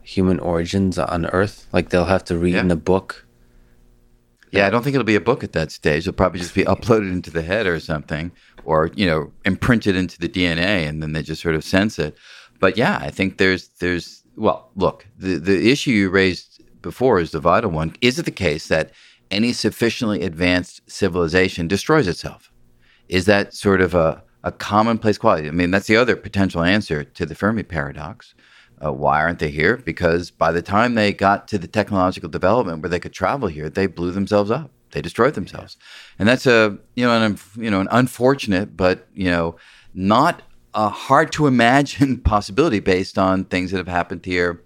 human 0.03 0.39
origins 0.39 0.99
on 0.99 1.27
Earth? 1.27 1.67
Like 1.73 1.91
they'll 1.91 2.07
have 2.07 2.25
to 2.27 2.39
read 2.39 2.55
Yeah. 2.55 2.61
in 2.61 2.71
a 2.71 2.77
book. 2.77 3.27
Yeah, 4.53 4.67
I 4.67 4.71
don't 4.71 4.83
think 4.83 4.95
it'll 4.95 5.05
be 5.05 5.17
a 5.17 5.21
book 5.21 5.43
at 5.43 5.53
that 5.53 5.73
stage. 5.73 6.03
It'll 6.03 6.13
probably 6.13 6.39
just 6.39 6.55
be 6.55 6.65
uploaded 6.65 7.11
into 7.11 7.31
the 7.31 7.43
head 7.43 7.67
or 7.67 7.81
something, 7.81 8.31
or 8.65 8.91
you 8.95 9.07
know, 9.07 9.33
imprinted 9.45 9.97
into 9.97 10.19
the 10.19 10.29
DNA, 10.29 10.87
and 10.87 11.03
then 11.03 11.13
they 11.13 11.23
just 11.23 11.43
sort 11.43 11.55
of 11.55 11.65
sense 11.65 11.99
it. 11.99 12.17
But 12.61 12.77
yeah, 12.77 12.99
I 13.01 13.11
think 13.11 13.39
there's 13.39 13.69
there's 13.81 14.23
well, 14.37 14.71
look, 14.77 15.07
the 15.19 15.39
the 15.39 15.71
issue 15.73 15.91
you 15.91 16.11
raised 16.11 16.63
before 16.83 17.19
is 17.19 17.31
the 17.31 17.41
vital 17.41 17.71
one. 17.71 17.97
Is 18.03 18.19
it 18.19 18.27
the 18.27 18.31
case 18.31 18.69
that 18.69 18.93
any 19.31 19.55
sufficiently 19.55 20.23
advanced 20.23 20.83
civilization 20.87 21.67
destroys 21.67 22.07
itself? 22.07 22.53
Is 23.09 23.25
that 23.25 23.55
sort 23.55 23.81
of 23.81 23.95
a 23.95 24.23
a 24.45 24.53
commonplace 24.53 25.17
quality? 25.17 25.49
I 25.49 25.53
mean, 25.53 25.71
that's 25.71 25.87
the 25.87 25.97
other 25.97 26.15
potential 26.15 26.63
answer 26.63 27.05
to 27.05 27.25
the 27.25 27.35
Fermi 27.35 27.63
paradox. 27.63 28.35
Uh, 28.85 28.93
why 28.93 29.21
aren't 29.21 29.39
they 29.39 29.51
here? 29.51 29.77
Because 29.77 30.31
by 30.31 30.51
the 30.51 30.63
time 30.63 30.95
they 30.95 31.13
got 31.13 31.47
to 31.49 31.59
the 31.59 31.69
technological 31.69 32.29
development 32.29 32.83
where 32.83 32.91
they 32.91 33.01
could 33.01 33.13
travel 33.13 33.49
here, 33.49 33.71
they 33.71 33.87
blew 33.87 34.11
themselves 34.11 34.51
up. 34.51 34.71
they 34.91 35.01
destroyed 35.01 35.35
themselves, 35.35 35.77
and 36.19 36.29
that's 36.29 36.47
a 36.47 36.79
you 36.97 37.05
know 37.07 37.23
an 37.23 37.39
you 37.57 37.71
know 37.71 37.81
an 37.81 37.89
unfortunate 37.91 38.77
but 38.77 39.07
you 39.15 39.31
know 39.31 39.57
not 39.95 40.43
a 40.75 40.89
hard 40.89 41.33
to 41.33 41.47
imagine 41.47 42.19
possibility 42.35 42.81
based 42.81 43.19
on 43.19 43.45
things 43.45 43.71
that 43.71 43.79
have 43.79 43.89
happened 43.89 44.25
here 44.25 44.63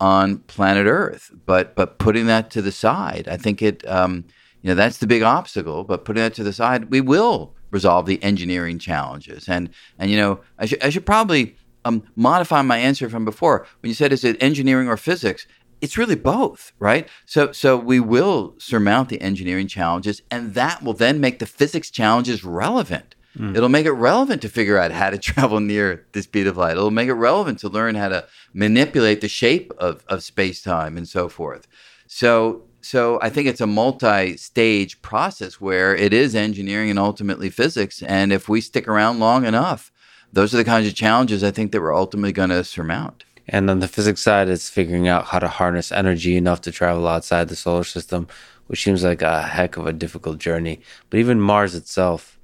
on 0.00 0.38
planet 0.38 0.86
Earth. 0.86 1.30
But 1.46 1.74
but 1.76 1.98
putting 1.98 2.26
that 2.26 2.50
to 2.52 2.62
the 2.62 2.72
side, 2.72 3.28
I 3.28 3.36
think 3.36 3.62
it 3.62 3.86
um, 3.88 4.24
you 4.62 4.68
know 4.68 4.74
that's 4.74 4.98
the 4.98 5.06
big 5.06 5.22
obstacle. 5.22 5.84
But 5.84 6.04
putting 6.04 6.22
that 6.22 6.34
to 6.34 6.44
the 6.44 6.52
side, 6.52 6.90
we 6.90 7.00
will 7.00 7.54
resolve 7.70 8.06
the 8.06 8.22
engineering 8.22 8.78
challenges. 8.78 9.48
And 9.48 9.70
and 9.98 10.10
you 10.10 10.16
know 10.16 10.40
I 10.58 10.66
should 10.66 10.82
I 10.82 10.90
should 10.90 11.06
probably 11.06 11.56
um, 11.84 12.02
modify 12.16 12.62
my 12.62 12.78
answer 12.78 13.08
from 13.08 13.24
before 13.24 13.66
when 13.80 13.88
you 13.88 13.94
said 13.94 14.12
is 14.12 14.24
it 14.24 14.42
engineering 14.42 14.88
or 14.88 14.96
physics. 14.96 15.46
It's 15.80 15.98
really 15.98 16.14
both, 16.14 16.72
right? 16.78 17.08
So 17.26 17.52
so 17.52 17.76
we 17.76 18.00
will 18.00 18.54
surmount 18.58 19.10
the 19.10 19.20
engineering 19.20 19.68
challenges, 19.68 20.22
and 20.30 20.54
that 20.54 20.82
will 20.82 20.94
then 20.94 21.20
make 21.20 21.38
the 21.40 21.46
physics 21.46 21.90
challenges 21.90 22.44
relevant. 22.44 23.14
Mm. 23.38 23.56
It'll 23.56 23.68
make 23.68 23.86
it 23.86 23.92
relevant 23.92 24.42
to 24.42 24.48
figure 24.48 24.78
out 24.78 24.92
how 24.92 25.10
to 25.10 25.18
travel 25.30 25.60
near 25.60 26.06
the 26.12 26.22
speed 26.22 26.46
of 26.46 26.56
light. 26.56 26.72
It'll 26.72 26.90
make 26.90 27.08
it 27.08 27.14
relevant 27.14 27.58
to 27.60 27.68
learn 27.68 27.94
how 27.96 28.08
to 28.08 28.26
manipulate 28.52 29.20
the 29.20 29.28
shape 29.28 29.72
of, 29.78 30.04
of 30.08 30.22
space 30.22 30.62
time 30.62 30.96
and 30.96 31.08
so 31.08 31.28
forth. 31.28 31.66
So, 32.06 32.62
so 32.80 33.18
I 33.22 33.30
think 33.30 33.48
it's 33.48 33.60
a 33.60 33.66
multi-stage 33.66 35.02
process 35.02 35.60
where 35.60 35.96
it 35.96 36.12
is 36.12 36.34
engineering 36.34 36.90
and 36.90 36.98
ultimately 36.98 37.50
physics. 37.50 38.02
And 38.02 38.32
if 38.32 38.48
we 38.48 38.60
stick 38.60 38.86
around 38.86 39.18
long 39.18 39.44
enough, 39.44 39.90
those 40.34 40.52
are 40.52 40.56
the 40.56 40.64
kinds 40.64 40.88
of 40.88 40.94
challenges 40.94 41.44
I 41.44 41.52
think 41.52 41.72
that 41.72 41.80
we're 41.80 41.94
ultimately 41.94 42.32
going 42.32 42.50
to 42.50 42.64
surmount. 42.64 43.24
And 43.46 43.70
on 43.70 43.78
the 43.78 43.88
physics 43.88 44.20
side, 44.20 44.48
it's 44.48 44.68
figuring 44.68 45.06
out 45.06 45.26
how 45.26 45.38
to 45.38 45.48
harness 45.48 45.92
energy 45.92 46.36
enough 46.36 46.60
to 46.62 46.72
travel 46.72 47.06
outside 47.06 47.48
the 47.48 47.56
solar 47.56 47.84
system, 47.84 48.26
which 48.66 48.82
seems 48.82 49.04
like 49.04 49.22
a 49.22 49.42
heck 49.42 49.76
of 49.76 49.86
a 49.86 49.92
difficult 49.92 50.38
journey. 50.38 50.80
But 51.08 51.20
even 51.20 51.40
Mars 51.40 51.74
itself, 51.74 52.38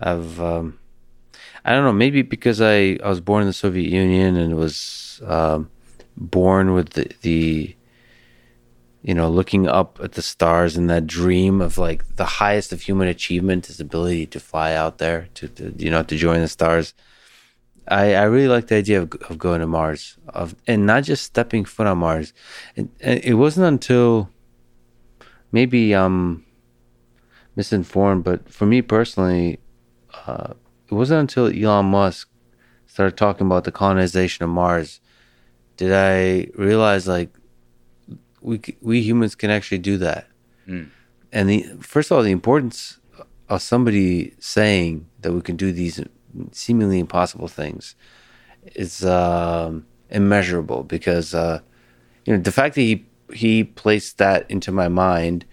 I've 0.00 0.40
um, 0.40 0.78
I 1.64 1.72
don't 1.72 1.84
know 1.84 1.92
maybe 1.92 2.22
because 2.22 2.60
I 2.60 2.98
I 3.02 3.08
was 3.08 3.20
born 3.20 3.42
in 3.42 3.48
the 3.48 3.52
Soviet 3.52 3.90
Union 3.90 4.36
and 4.36 4.56
was 4.56 5.20
um, 5.26 5.70
born 6.16 6.74
with 6.74 6.90
the, 6.90 7.10
the 7.22 7.74
you 9.02 9.14
know 9.14 9.28
looking 9.28 9.66
up 9.66 9.98
at 10.02 10.12
the 10.12 10.22
stars 10.22 10.76
and 10.76 10.90
that 10.90 11.06
dream 11.06 11.60
of 11.60 11.78
like 11.78 12.16
the 12.16 12.24
highest 12.24 12.72
of 12.72 12.82
human 12.82 13.08
achievement 13.08 13.70
is 13.70 13.80
ability 13.80 14.26
to 14.26 14.38
fly 14.38 14.74
out 14.74 14.98
there 14.98 15.28
to, 15.34 15.48
to 15.48 15.74
you 15.78 15.90
know 15.90 16.02
to 16.02 16.16
join 16.16 16.40
the 16.40 16.48
stars. 16.48 16.94
I, 17.88 18.14
I 18.14 18.22
really 18.24 18.48
like 18.48 18.68
the 18.68 18.76
idea 18.76 19.02
of, 19.02 19.12
of 19.28 19.38
going 19.38 19.60
to 19.60 19.66
Mars 19.66 20.16
of 20.28 20.54
and 20.66 20.86
not 20.86 21.04
just 21.04 21.24
stepping 21.24 21.64
foot 21.64 21.86
on 21.86 21.98
Mars. 21.98 22.32
And, 22.76 22.90
and 23.00 23.20
it 23.24 23.34
wasn't 23.34 23.66
until 23.66 24.30
maybe 25.50 25.94
I'm 25.94 26.46
misinformed, 27.56 28.24
but 28.24 28.48
for 28.48 28.66
me 28.66 28.82
personally, 28.82 29.58
uh, 30.26 30.54
it 30.88 30.94
wasn't 30.94 31.20
until 31.20 31.46
Elon 31.46 31.86
Musk 31.86 32.28
started 32.86 33.16
talking 33.16 33.46
about 33.46 33.64
the 33.64 33.72
colonization 33.72 34.44
of 34.44 34.50
Mars 34.50 35.00
did 35.76 35.92
I 35.92 36.48
realize 36.54 37.08
like 37.08 37.30
we 38.40 38.60
we 38.80 39.00
humans 39.00 39.34
can 39.34 39.50
actually 39.50 39.78
do 39.78 39.96
that. 39.98 40.26
Mm. 40.68 40.90
And 41.32 41.48
the 41.48 41.62
first 41.80 42.10
of 42.10 42.16
all, 42.16 42.22
the 42.22 42.30
importance 42.30 42.98
of 43.48 43.62
somebody 43.62 44.34
saying 44.38 45.08
that 45.20 45.32
we 45.32 45.40
can 45.40 45.56
do 45.56 45.72
these 45.72 46.00
seemingly 46.52 46.98
impossible 46.98 47.48
things 47.48 47.94
is 48.74 49.04
um, 49.04 49.86
immeasurable 50.10 50.84
because 50.84 51.34
uh, 51.34 51.60
you 52.24 52.34
know 52.34 52.42
the 52.42 52.52
fact 52.52 52.74
that 52.74 52.82
he 52.82 53.06
he 53.32 53.64
placed 53.64 54.18
that 54.18 54.50
into 54.50 54.70
my 54.70 54.88
mind 54.88 55.44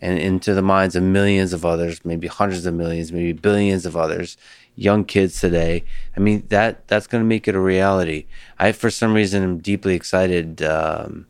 and 0.00 0.18
into 0.18 0.54
the 0.54 0.62
minds 0.62 0.94
of 0.94 1.02
millions 1.02 1.52
of 1.52 1.64
others, 1.64 2.04
maybe 2.04 2.26
hundreds 2.26 2.66
of 2.66 2.74
millions, 2.74 3.12
maybe 3.12 3.32
billions 3.32 3.86
of 3.86 3.96
others, 3.96 4.36
young 4.74 5.04
kids 5.04 5.40
today. 5.40 5.84
I 6.16 6.20
mean, 6.20 6.44
that 6.48 6.86
that's 6.86 7.06
going 7.06 7.22
to 7.22 7.28
make 7.28 7.48
it 7.48 7.54
a 7.54 7.60
reality. 7.60 8.26
I, 8.58 8.72
for 8.72 8.90
some 8.90 9.14
reason, 9.14 9.42
am 9.42 9.58
deeply 9.58 9.94
excited, 9.94 10.62
um, 10.62 11.26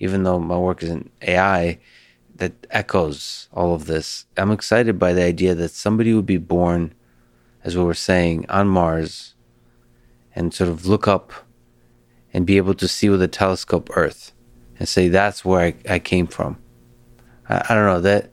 even 0.00 0.24
though 0.24 0.38
my 0.40 0.58
work 0.58 0.82
is 0.82 0.90
in 0.90 1.10
AI, 1.22 1.78
that 2.36 2.52
echoes 2.70 3.48
all 3.52 3.74
of 3.74 3.86
this. 3.86 4.26
I'm 4.36 4.50
excited 4.50 4.98
by 4.98 5.12
the 5.12 5.22
idea 5.22 5.54
that 5.54 5.70
somebody 5.70 6.12
would 6.12 6.26
be 6.26 6.38
born, 6.38 6.94
as 7.68 7.76
we 7.76 7.84
were 7.84 7.92
saying, 7.92 8.46
on 8.48 8.66
Mars, 8.66 9.34
and 10.34 10.54
sort 10.54 10.70
of 10.70 10.86
look 10.86 11.06
up 11.06 11.32
and 12.32 12.46
be 12.46 12.56
able 12.56 12.72
to 12.72 12.88
see 12.88 13.10
with 13.10 13.20
a 13.20 13.28
telescope 13.28 13.90
Earth 13.94 14.32
and 14.78 14.88
say, 14.88 15.08
"That's 15.08 15.44
where 15.44 15.60
I, 15.60 15.74
I 15.88 15.98
came 15.98 16.26
from." 16.26 16.56
I, 17.46 17.66
I 17.68 17.74
don't 17.74 17.84
know 17.84 18.00
that 18.00 18.32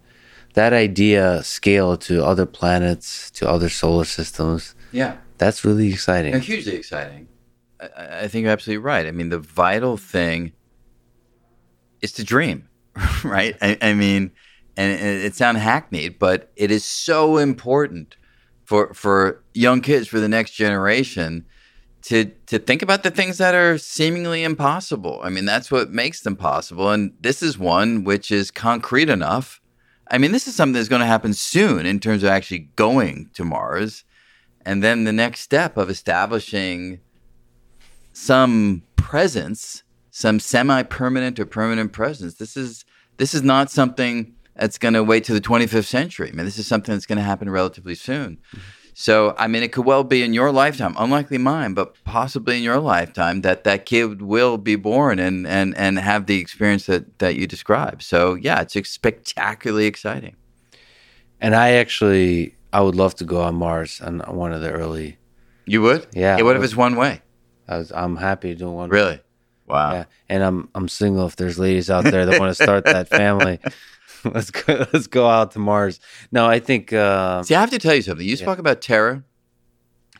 that 0.53 0.72
idea 0.72 1.44
scale 1.44 1.98
to 1.98 2.24
other 2.24 2.45
planets, 2.45 3.30
to 3.32 3.49
other 3.49 3.68
solar 3.68 4.06
systems. 4.06 4.74
Yeah, 4.94 5.18
that's 5.38 5.66
really 5.66 5.91
exciting. 5.91 6.40
Hugely 6.40 6.76
exciting. 6.76 7.28
I, 7.82 8.22
I 8.22 8.28
think 8.30 8.44
you're 8.44 8.53
absolutely 8.53 8.86
right. 8.86 9.06
I 9.06 9.12
mean, 9.12 9.30
the 9.30 9.40
vital 9.40 9.98
thing 9.98 10.53
is 12.02 12.14
to 12.14 12.24
dream, 12.24 12.70
right? 13.26 13.57
I, 13.62 13.78
I 13.82 13.94
mean, 13.95 14.32
and 14.78 14.94
it, 14.94 15.26
it 15.26 15.36
sounds 15.36 15.60
hackneyed, 15.60 16.20
but 16.20 16.53
it 16.56 16.72
is 16.72 16.86
so 16.86 17.36
important 17.36 18.16
for 18.66 18.94
for 18.94 19.44
young 19.54 19.82
kids, 19.82 20.08
for 20.08 20.20
the 20.20 20.28
next 20.28 20.52
generation, 20.52 21.46
to 22.04 22.26
to 22.48 22.60
think 22.60 22.82
about 22.82 23.04
the 23.04 23.12
things 23.12 23.38
that 23.38 23.56
are 23.56 23.78
seemingly 23.78 24.44
impossible. 24.44 25.22
I 25.24 25.30
mean, 25.30 25.46
that's 25.46 25.72
what 25.72 25.92
makes 25.92 26.22
them 26.22 26.36
possible. 26.36 26.92
And 26.92 27.14
this 27.20 27.42
is 27.42 27.58
one 27.58 28.04
which 28.04 28.32
is 28.32 28.52
concrete 28.52 29.10
enough. 29.10 29.62
I 30.12 30.18
mean, 30.20 30.32
this 30.32 30.48
is 30.48 30.56
something 30.56 30.74
that's 30.74 30.90
going 30.90 31.00
to 31.00 31.08
happen 31.08 31.34
soon 31.34 31.86
in 31.86 32.00
terms 32.00 32.22
of 32.22 32.30
actually 32.30 32.70
going 32.76 33.32
to 33.34 33.44
Mars. 33.44 34.04
And 34.64 34.84
then 34.84 35.04
the 35.04 35.14
next 35.14 35.42
step 35.42 35.78
of 35.78 35.90
establishing 35.90 37.00
some 38.14 38.84
presence, 38.96 39.84
some 40.12 40.40
semi-permanent 40.40 41.40
or 41.40 41.46
permanent 41.46 41.92
presence. 41.92 42.36
This 42.36 42.56
is 42.56 42.86
this 43.18 43.34
is 43.34 43.42
not 43.42 43.72
something 43.72 44.35
that's 44.56 44.77
going 44.77 44.94
to 44.94 45.03
wait 45.03 45.23
to 45.26 45.34
the 45.34 45.41
25th 45.41 45.86
century. 45.86 46.30
I 46.30 46.36
mean, 46.36 46.45
this 46.45 46.57
is 46.57 46.68
something 46.68 46.94
that's 46.94 47.06
going 47.06 47.18
to 47.18 47.23
happen 47.23 47.49
relatively 47.49 47.95
soon. 47.95 48.40
Mm-hmm. 48.56 48.60
So, 48.98 49.36
I 49.38 49.48
mean, 49.48 49.61
it 49.61 49.73
could 49.73 49.84
well 49.84 50.06
be 50.06 50.23
in 50.23 50.34
your 50.34 50.53
lifetime, 50.53 50.95
unlikely 50.98 51.38
mine, 51.38 51.73
but 51.73 52.02
possibly 52.06 52.56
in 52.56 52.64
your 52.64 52.80
lifetime 52.80 53.41
that 53.41 53.65
that 53.65 53.86
kid 53.86 54.22
will 54.22 54.57
be 54.57 54.77
born 54.77 55.19
and 55.19 55.45
and 55.45 55.76
and 55.76 55.99
have 55.99 56.27
the 56.27 56.40
experience 56.40 56.86
that 56.86 57.19
that 57.19 57.36
you 57.36 57.45
describe. 57.45 58.02
So, 58.02 58.36
yeah, 58.36 58.61
it's 58.61 58.90
spectacularly 58.90 59.86
exciting. 59.86 60.38
And 61.41 61.53
I 61.56 61.72
actually, 61.72 62.56
I 62.72 62.80
would 62.80 62.95
love 62.95 63.15
to 63.15 63.26
go 63.26 63.41
on 63.41 63.56
Mars 63.56 63.99
on 63.99 64.19
one 64.19 64.53
of 64.53 64.61
the 64.61 64.72
early. 64.72 65.18
You 65.65 65.82
would? 65.82 66.07
Yeah. 66.14 66.38
yeah 66.38 66.44
what 66.44 66.56
if 66.56 66.64
it's 66.64 66.77
one 66.77 66.95
way? 66.95 67.22
I 67.68 67.80
was, 67.80 67.91
I'm 67.91 68.15
happy 68.15 68.56
doing 68.56 68.76
one. 68.76 68.90
Really? 68.90 69.19
Wow. 69.68 69.91
Yeah. 69.91 70.06
And 70.30 70.44
I'm 70.44 70.69
I'm 70.76 70.88
single. 70.88 71.26
If 71.26 71.36
there's 71.36 71.60
ladies 71.60 71.90
out 71.90 72.03
there 72.06 72.26
that 72.26 72.40
want 72.40 72.56
to 72.56 72.64
start 72.64 72.86
that 72.86 73.10
family, 73.10 73.60
let's 74.34 74.52
go. 74.52 74.85
Let's 74.91 75.07
go 75.07 75.27
out 75.27 75.52
to 75.52 75.60
Mars. 75.60 75.99
No, 76.31 76.45
I 76.45 76.60
think. 76.60 76.93
Uh, 76.93 77.43
See, 77.43 77.56
I 77.56 77.61
have 77.61 77.72
to 77.72 77.80
tell 77.80 77.95
you 77.95 78.02
something. 78.02 78.26
You 78.26 78.35
yeah. 78.35 78.41
spoke 78.41 78.60
about 78.60 78.81
terror, 78.81 79.23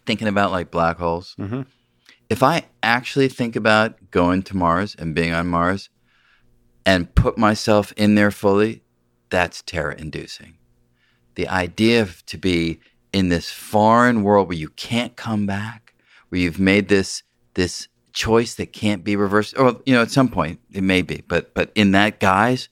thinking 0.06 0.28
about 0.28 0.52
like 0.52 0.72
black 0.72 0.98
holes. 0.98 1.36
Mm-hmm. 1.40 1.62
If 2.30 2.42
I 2.42 2.66
actually 2.82 3.28
think 3.28 3.56
about 3.56 4.12
going 4.12 4.44
to 4.44 4.58
Mars 4.58 4.96
and 4.98 5.14
being 5.14 5.34
on 5.34 5.48
Mars, 5.48 5.90
and 6.86 7.14
put 7.16 7.38
myself 7.38 7.92
in 7.94 8.16
there 8.16 8.32
fully, 8.32 8.84
that's 9.30 9.62
terror-inducing. 9.64 10.58
The 11.34 11.48
idea 11.48 12.02
of 12.02 12.26
to 12.28 12.38
be 12.38 12.80
in 13.12 13.30
this 13.30 13.50
foreign 13.50 14.24
world 14.24 14.48
where 14.48 14.58
you 14.58 14.70
can't 14.70 15.16
come 15.16 15.46
back, 15.46 15.96
where 16.30 16.40
you've 16.40 16.60
made 16.60 16.88
this 16.88 17.24
this 17.56 17.88
choice 18.14 18.56
that 18.56 18.72
can't 18.72 19.04
be 19.04 19.16
reversed, 19.16 19.58
or 19.58 19.82
you 19.86 19.94
know, 19.94 20.02
at 20.02 20.12
some 20.12 20.30
point 20.30 20.60
it 20.72 20.84
may 20.84 21.02
be, 21.02 21.24
but 21.28 21.54
but 21.54 21.72
in 21.76 21.92
that 21.92 22.20
guise, 22.20 22.70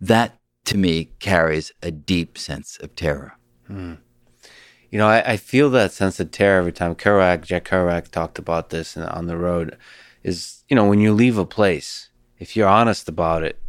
that 0.00 0.35
to 0.66 0.76
me 0.76 1.10
carries 1.18 1.72
a 1.82 1.90
deep 1.90 2.36
sense 2.36 2.78
of 2.78 2.94
terror. 2.94 3.38
Hmm. 3.66 3.94
You 4.90 4.98
know, 4.98 5.08
I, 5.08 5.32
I, 5.32 5.36
feel 5.36 5.70
that 5.70 5.92
sense 5.92 6.20
of 6.20 6.30
terror 6.30 6.60
every 6.60 6.72
time 6.72 6.94
Kerouac, 6.94 7.42
Jack 7.42 7.64
Kerouac 7.64 8.08
talked 8.10 8.38
about 8.38 8.70
this 8.70 8.96
on 8.96 9.26
the 9.26 9.36
road. 9.36 9.76
Is 10.22 10.64
you 10.68 10.76
know 10.76 10.88
when 10.88 11.00
you 11.00 11.12
leave 11.12 11.38
a 11.38 11.44
place, 11.44 12.10
if 12.38 12.56
you're 12.56 12.68
honest 12.68 13.08
about 13.08 13.42
it, 13.42 13.60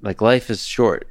like 0.00 0.20
life 0.20 0.50
is 0.50 0.66
short, 0.66 1.08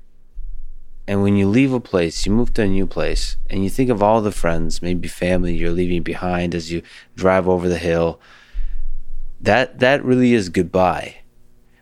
and 1.08 1.22
when 1.22 1.36
you 1.36 1.48
leave 1.48 1.74
a 1.74 1.80
place, 1.80 2.26
you 2.26 2.32
move 2.32 2.54
to 2.54 2.64
a 2.64 2.68
new 2.68 2.88
place, 2.88 3.38
and 3.50 3.64
you 3.64 3.70
think 3.70 3.90
of 3.90 4.02
all 4.02 4.22
the 4.22 4.32
friends, 4.32 4.82
maybe 4.82 5.08
family 5.08 5.56
you're 5.56 5.72
leaving 5.72 6.02
behind 6.02 6.56
as 6.56 6.72
you 6.72 6.82
drive 7.16 7.48
over 7.48 7.70
the 7.70 7.78
hill. 7.78 8.20
That 9.42 9.80
that 9.80 10.04
really 10.04 10.34
is 10.34 10.50
goodbye. 10.50 11.18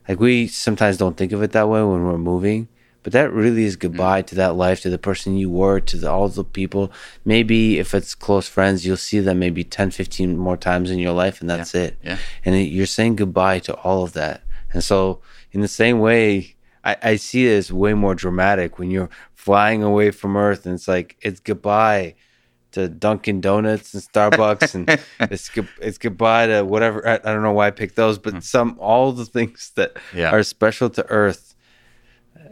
Like 0.07 0.19
we 0.19 0.47
sometimes 0.47 0.97
don't 0.97 1.15
think 1.15 1.31
of 1.31 1.41
it 1.43 1.51
that 1.51 1.69
way 1.69 1.81
when 1.81 2.03
we're 2.03 2.17
moving, 2.17 2.67
but 3.03 3.13
that 3.13 3.31
really 3.31 3.65
is 3.65 3.75
goodbye 3.75 4.23
mm. 4.23 4.25
to 4.27 4.35
that 4.35 4.55
life, 4.55 4.81
to 4.81 4.89
the 4.89 4.97
person 4.97 5.37
you 5.37 5.49
were, 5.49 5.79
to 5.79 5.97
the, 5.97 6.09
all 6.09 6.29
the 6.29 6.43
people. 6.43 6.91
Maybe 7.25 7.79
if 7.79 7.93
it's 7.93 8.15
close 8.15 8.47
friends, 8.47 8.85
you'll 8.85 8.97
see 8.97 9.19
them 9.19 9.39
maybe 9.39 9.63
10, 9.63 9.91
15 9.91 10.37
more 10.37 10.57
times 10.57 10.89
in 10.89 10.99
your 10.99 11.13
life, 11.13 11.41
and 11.41 11.49
that's 11.49 11.73
yeah. 11.73 11.81
it. 11.81 11.97
Yeah. 12.03 12.17
And 12.45 12.65
you're 12.65 12.85
saying 12.85 13.17
goodbye 13.17 13.59
to 13.59 13.75
all 13.75 14.03
of 14.03 14.13
that. 14.13 14.43
And 14.71 14.83
so, 14.83 15.21
in 15.51 15.61
the 15.61 15.67
same 15.67 15.99
way, 15.99 16.55
I, 16.83 16.97
I 17.01 17.15
see 17.15 17.47
it 17.47 17.57
as 17.57 17.71
way 17.71 17.93
more 17.93 18.15
dramatic 18.15 18.79
when 18.79 18.91
you're 18.91 19.09
flying 19.33 19.83
away 19.83 20.11
from 20.11 20.37
Earth 20.37 20.65
and 20.65 20.75
it's 20.75 20.87
like 20.87 21.17
it's 21.21 21.39
goodbye 21.39 22.15
to 22.71 22.87
Dunkin' 22.87 23.41
Donuts 23.41 23.93
and 23.93 24.03
Starbucks 24.03 24.73
and 24.73 24.89
it's 25.31 25.49
it's 25.81 25.97
goodbye 25.97 26.47
to 26.47 26.63
whatever. 26.63 27.07
I, 27.07 27.15
I, 27.15 27.33
don't 27.33 27.43
know 27.43 27.53
why 27.53 27.67
I 27.67 27.71
picked 27.71 27.95
those, 27.95 28.17
but 28.17 28.33
hmm. 28.33 28.39
some 28.39 28.77
all 28.79 29.11
the 29.11 29.25
things 29.25 29.71
that 29.75 29.97
yeah. 30.13 30.31
are 30.31 30.43
special 30.43 30.89
to 30.91 31.05
Earth, 31.09 31.52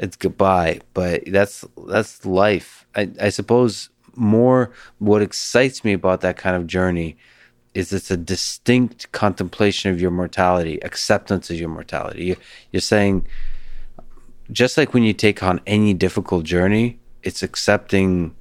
it's 0.01 0.17
goodbye. 0.17 0.81
But 0.93 1.23
that's 1.27 1.63
that's 1.87 2.25
life. 2.25 2.85
I, 2.95 3.09
I 3.21 3.29
suppose 3.29 3.89
more 4.15 4.71
what 4.97 5.21
excites 5.21 5.85
me 5.85 5.93
about 5.93 6.19
that 6.21 6.35
kind 6.35 6.55
of 6.57 6.67
journey 6.67 7.15
is 7.73 7.93
it's 7.93 8.11
a 8.11 8.17
distinct 8.17 9.09
contemplation 9.13 9.91
of 9.91 10.01
your 10.01 10.11
mortality, 10.11 10.77
acceptance 10.83 11.49
of 11.49 11.55
your 11.55 11.69
mortality. 11.69 12.25
You, 12.25 12.35
you're 12.71 12.81
saying, 12.81 13.25
just 14.51 14.77
like 14.77 14.93
when 14.93 15.03
you 15.03 15.13
take 15.13 15.41
on 15.41 15.61
any 15.65 15.93
difficult 15.93 16.43
journey, 16.43 16.99
it's 17.23 17.41
accepting 17.41 18.35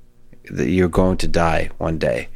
that 0.50 0.68
you're 0.68 0.88
going 0.88 1.16
to 1.18 1.28
die 1.28 1.70
one 1.78 1.98
day 1.98 2.28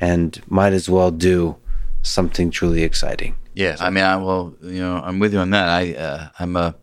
and 0.00 0.40
might 0.46 0.72
as 0.72 0.88
well 0.88 1.10
do 1.10 1.56
something 2.02 2.50
truly 2.52 2.84
exciting. 2.84 3.34
Yeah, 3.54 3.76
I 3.80 3.90
mean, 3.90 4.04
I 4.04 4.16
will. 4.16 4.54
You 4.62 4.80
know, 4.82 5.00
I'm 5.02 5.18
with 5.18 5.32
you 5.32 5.40
on 5.40 5.50
that. 5.50 5.68
I 5.68 5.94
uh, 5.94 6.28
I'm 6.38 6.56
a 6.56 6.76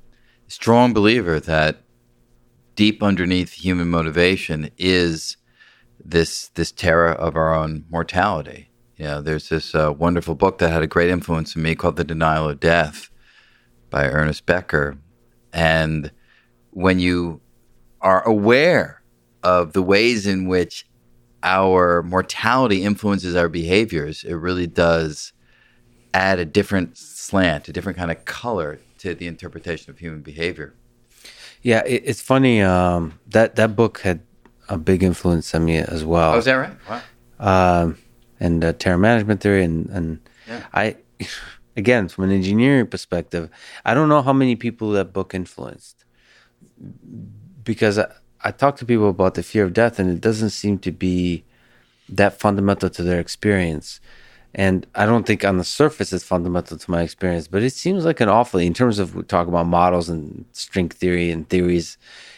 strong 0.47 0.91
believer 0.91 1.39
that 1.39 1.82
deep 2.75 3.03
underneath 3.03 3.53
human 3.53 3.89
motivation 3.89 4.69
is 4.77 5.37
this 6.03 6.49
this 6.49 6.71
terror 6.71 7.11
of 7.11 7.35
our 7.35 7.53
own 7.53 7.85
mortality. 7.89 8.69
You 8.97 9.05
know, 9.05 9.21
there's 9.21 9.49
this 9.49 9.73
uh, 9.73 9.93
wonderful 9.97 10.35
book 10.35 10.59
that 10.59 10.71
had 10.71 10.83
a 10.83 10.87
great 10.87 11.09
influence 11.09 11.55
on 11.55 11.63
me 11.63 11.75
called 11.75 11.95
The 11.95 12.03
Denial 12.03 12.49
of 12.49 12.59
Death 12.59 13.09
by 13.89 14.07
Ernest 14.07 14.45
Becker. 14.45 14.97
And 15.51 16.11
when 16.71 16.99
you 16.99 17.41
are 18.01 18.27
aware 18.27 19.01
of 19.41 19.73
the 19.73 19.81
ways 19.81 20.27
in 20.27 20.47
which 20.47 20.85
our 21.41 22.03
mortality 22.03 22.83
influences 22.83 23.35
our 23.35 23.49
behaviors, 23.49 24.23
it 24.23 24.35
really 24.35 24.67
does 24.67 25.33
add 26.13 26.39
a 26.39 26.45
different 26.45 26.97
slant, 26.97 27.67
a 27.67 27.73
different 27.73 27.97
kind 27.97 28.11
of 28.11 28.25
color 28.25 28.79
to 28.99 29.13
the 29.15 29.27
interpretation 29.27 29.89
of 29.89 29.99
human 29.99 30.21
behavior. 30.21 30.73
Yeah, 31.63 31.81
it's 31.85 32.21
funny. 32.21 32.61
Um, 32.61 33.19
that 33.27 33.55
that 33.55 33.75
book 33.75 34.01
had 34.01 34.19
a 34.69 34.77
big 34.77 35.01
influence 35.01 35.55
on 35.55 35.65
me 35.65 35.77
as 35.77 36.03
well. 36.05 36.35
Oh, 36.35 36.37
is 36.37 36.45
that 36.45 36.53
right? 36.53 36.75
Wow. 36.89 37.01
Um, 37.39 37.97
and 38.39 38.63
uh, 38.63 38.73
terror 38.73 38.97
management 38.97 39.41
theory 39.41 39.63
and 39.63 39.89
and 39.89 40.19
yeah. 40.47 40.63
I 40.73 40.97
again 41.77 42.07
from 42.09 42.25
an 42.25 42.31
engineering 42.31 42.87
perspective 42.87 43.49
I 43.85 43.93
don't 43.93 44.09
know 44.09 44.21
how 44.21 44.33
many 44.33 44.55
people 44.55 44.91
that 44.91 45.13
book 45.13 45.33
influenced 45.33 46.05
because 47.63 47.97
I, 47.97 48.07
I 48.41 48.51
talk 48.51 48.75
to 48.77 48.85
people 48.85 49.09
about 49.09 49.33
the 49.35 49.43
fear 49.43 49.63
of 49.63 49.73
death 49.73 49.97
and 49.97 50.09
it 50.09 50.21
doesn't 50.21 50.51
seem 50.51 50.77
to 50.79 50.91
be 50.91 51.45
that 52.09 52.39
fundamental 52.39 52.89
to 52.89 53.01
their 53.01 53.19
experience 53.19 54.01
and 54.55 54.85
I 54.93 55.05
don't 55.05 55.25
think 55.25 55.43
on 55.43 55.57
the 55.57 55.63
surface 55.63 56.13
it's 56.13 56.23
fundamental 56.23 56.77
to 56.77 56.91
my 56.91 57.01
experience 57.01 57.47
but 57.47 57.63
it 57.63 57.73
seems 57.73 58.05
like 58.05 58.19
an 58.19 58.29
awfully 58.29 58.67
in 58.67 58.73
terms 58.73 58.99
of 58.99 59.15
we 59.15 59.23
talk 59.23 59.47
about 59.47 59.67
models 59.67 60.09
and 60.09 60.45
string 60.51 60.89
theory 60.89 61.31
and 61.31 61.47
theories 61.49 61.97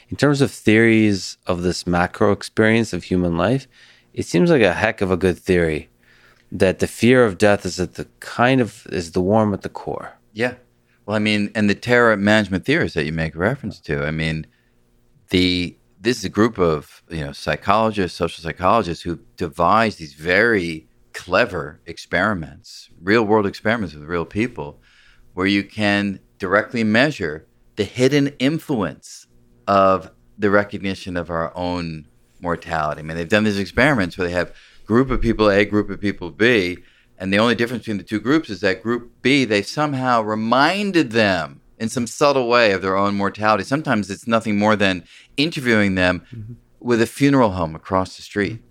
in 0.10 0.18
terms 0.18 0.42
of 0.42 0.52
theories 0.52 1.38
of 1.48 1.64
this 1.64 1.86
macro 1.86 2.32
experience 2.32 2.94
of 2.94 3.04
human 3.04 3.38
life 3.38 3.68
it 4.14 4.26
seems 4.26 4.50
like 4.50 4.62
a 4.62 4.74
heck 4.74 5.02
of 5.02 5.12
a 5.12 5.18
good 5.18 5.38
theory 5.38 5.90
that 6.52 6.80
the 6.80 6.88
fear 6.88 7.26
of 7.26 7.38
death 7.38 7.66
is 7.66 7.80
at 7.80 7.96
the 7.96 8.08
kind 8.20 8.62
of 8.62 8.88
is 8.92 9.12
the 9.12 9.22
worm 9.22 9.54
at 9.54 9.62
the 9.62 9.70
core. 9.70 10.14
Yeah. 10.34 10.56
Well, 11.06 11.16
I 11.16 11.20
mean, 11.20 11.52
and 11.54 11.70
the 11.70 11.76
terror 11.76 12.16
management 12.18 12.66
theories 12.66 12.94
that 12.94 13.06
you 13.06 13.12
make 13.12 13.36
reference 13.36 13.80
to. 13.82 14.06
I 14.06 14.12
mean, 14.12 14.48
the 15.30 15.78
this 16.00 16.20
is 16.20 16.26
a 16.26 16.30
group 16.30 16.58
of 16.58 17.04
you 17.10 17.26
know 17.26 17.32
psychologists, 17.32 18.18
social 18.18 18.42
psychologists 18.42 19.04
who 19.04 19.20
devised 19.38 20.00
these 20.00 20.14
very 20.14 20.88
clever 21.16 21.80
experiments, 21.86 22.90
real 23.02 23.24
world 23.24 23.48
experiments 23.48 23.96
with 23.96 24.04
real 24.04 24.26
people, 24.26 24.80
where 25.34 25.48
you 25.48 25.64
can 25.64 26.20
directly 26.38 26.84
measure 26.84 27.48
the 27.78 27.86
hidden 27.86 28.28
influence 28.38 29.26
of 29.66 30.12
the 30.38 30.50
recognition 30.50 31.16
of 31.16 31.30
our 31.30 31.56
own 31.56 32.06
mortality. 32.42 33.00
I 33.00 33.04
mean, 33.04 33.16
they've 33.18 33.28
done 33.28 33.46
these 33.46 33.58
experiments 33.58 34.18
where 34.18 34.28
they 34.28 34.34
have 34.34 34.54
group 34.86 35.10
of 35.10 35.22
people 35.22 35.50
A, 35.50 35.64
group 35.66 35.90
of 35.90 36.02
people 36.02 36.32
B. 36.32 36.78
And 37.18 37.34
the 37.34 37.40
only 37.40 37.56
difference 37.56 37.84
between 37.84 37.98
the 37.98 38.04
two 38.04 38.20
groups 38.20 38.50
is 38.50 38.60
that 38.60 38.84
group 38.84 39.14
B, 39.22 39.46
they 39.46 39.62
somehow 39.62 40.22
reminded 40.22 41.12
them 41.12 41.62
in 41.80 41.88
some 41.88 42.08
subtle 42.08 42.50
way 42.50 42.74
of 42.74 42.82
their 42.82 42.98
own 42.98 43.16
mortality. 43.16 43.64
Sometimes 43.64 44.10
it's 44.10 44.28
nothing 44.28 44.58
more 44.58 44.76
than 44.76 45.06
interviewing 45.38 45.96
them 45.96 46.24
mm-hmm. 46.34 46.54
with 46.82 47.02
a 47.02 47.08
funeral 47.08 47.52
home 47.52 47.74
across 47.74 48.18
the 48.18 48.22
street. 48.22 48.62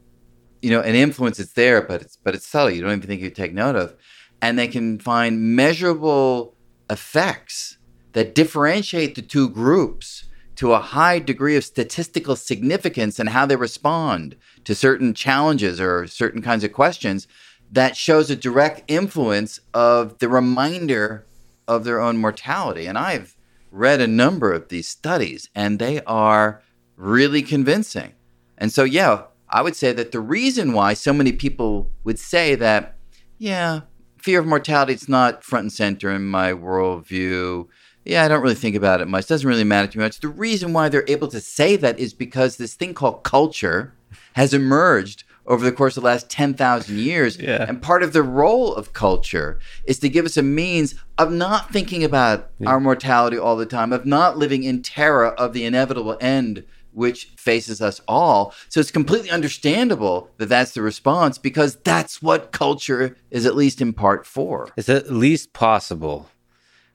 You 0.64 0.70
know, 0.70 0.80
an 0.80 0.94
influence 0.94 1.38
is 1.38 1.52
there, 1.52 1.82
but 1.82 2.00
it's 2.00 2.16
but 2.16 2.34
it's 2.34 2.46
subtle. 2.46 2.70
You 2.70 2.80
don't 2.80 2.96
even 2.96 3.06
think 3.06 3.20
you 3.20 3.28
take 3.28 3.52
note 3.52 3.76
of. 3.76 3.94
And 4.40 4.58
they 4.58 4.66
can 4.66 4.98
find 4.98 5.54
measurable 5.54 6.56
effects 6.88 7.76
that 8.12 8.34
differentiate 8.34 9.14
the 9.14 9.20
two 9.20 9.50
groups 9.50 10.24
to 10.56 10.72
a 10.72 10.78
high 10.78 11.18
degree 11.18 11.56
of 11.56 11.64
statistical 11.64 12.34
significance 12.34 13.20
in 13.20 13.26
how 13.26 13.44
they 13.44 13.56
respond 13.56 14.36
to 14.64 14.74
certain 14.74 15.12
challenges 15.12 15.80
or 15.82 16.06
certain 16.06 16.40
kinds 16.40 16.64
of 16.64 16.72
questions 16.72 17.28
that 17.70 17.94
shows 17.94 18.30
a 18.30 18.36
direct 18.36 18.84
influence 18.88 19.60
of 19.74 20.18
the 20.18 20.30
reminder 20.30 21.26
of 21.68 21.84
their 21.84 22.00
own 22.00 22.16
mortality. 22.16 22.86
And 22.86 22.96
I've 22.96 23.36
read 23.70 24.00
a 24.00 24.06
number 24.06 24.50
of 24.52 24.68
these 24.68 24.88
studies, 24.88 25.50
and 25.54 25.78
they 25.78 26.00
are 26.04 26.62
really 26.96 27.42
convincing. 27.42 28.14
And 28.56 28.72
so, 28.72 28.84
yeah, 28.84 29.24
I 29.54 29.62
would 29.62 29.76
say 29.76 29.92
that 29.92 30.12
the 30.12 30.20
reason 30.20 30.72
why 30.72 30.92
so 30.92 31.12
many 31.12 31.32
people 31.32 31.90
would 32.04 32.18
say 32.18 32.54
that, 32.56 32.96
yeah, 33.38 33.82
fear 34.18 34.40
of 34.40 34.46
mortality 34.46 34.92
is 34.92 35.08
not 35.08 35.44
front 35.44 35.62
and 35.62 35.72
center 35.72 36.10
in 36.10 36.26
my 36.26 36.52
worldview 36.52 37.68
yeah, 38.04 38.24
I 38.24 38.28
don't 38.28 38.42
really 38.42 38.54
think 38.54 38.76
about 38.76 39.00
it 39.00 39.08
much. 39.08 39.24
It 39.24 39.28
doesn't 39.28 39.48
really 39.48 39.64
matter 39.64 39.90
too 39.90 39.98
much. 39.98 40.20
The 40.20 40.28
reason 40.28 40.72
why 40.72 40.88
they're 40.88 41.04
able 41.08 41.28
to 41.28 41.40
say 41.40 41.76
that 41.76 41.98
is 41.98 42.12
because 42.12 42.56
this 42.56 42.74
thing 42.74 42.94
called 42.94 43.24
culture 43.24 43.94
has 44.34 44.52
emerged 44.52 45.24
over 45.46 45.64
the 45.64 45.72
course 45.72 45.96
of 45.96 46.02
the 46.02 46.08
last 46.08 46.28
10,000 46.30 46.98
years. 46.98 47.38
Yeah. 47.38 47.64
And 47.66 47.80
part 47.82 48.02
of 48.02 48.12
the 48.12 48.22
role 48.22 48.74
of 48.74 48.92
culture 48.92 49.58
is 49.84 49.98
to 50.00 50.08
give 50.08 50.24
us 50.24 50.36
a 50.36 50.42
means 50.42 50.94
of 51.18 51.32
not 51.32 51.70
thinking 51.70 52.04
about 52.04 52.50
yeah. 52.58 52.68
our 52.68 52.80
mortality 52.80 53.38
all 53.38 53.56
the 53.56 53.66
time, 53.66 53.92
of 53.92 54.06
not 54.06 54.38
living 54.38 54.64
in 54.64 54.82
terror 54.82 55.28
of 55.28 55.52
the 55.52 55.64
inevitable 55.64 56.16
end 56.20 56.64
which 56.94 57.26
faces 57.36 57.82
us 57.82 58.00
all. 58.08 58.54
So 58.68 58.80
it's 58.80 58.90
completely 58.90 59.30
understandable 59.30 60.30
that 60.38 60.48
that's 60.48 60.72
the 60.72 60.82
response 60.82 61.38
because 61.38 61.76
that's 61.76 62.22
what 62.22 62.52
culture 62.52 63.16
is 63.30 63.44
at 63.46 63.56
least 63.56 63.80
in 63.80 63.92
part 63.92 64.26
for. 64.26 64.68
It's 64.76 64.88
at 64.88 65.12
least 65.12 65.52
possible 65.52 66.30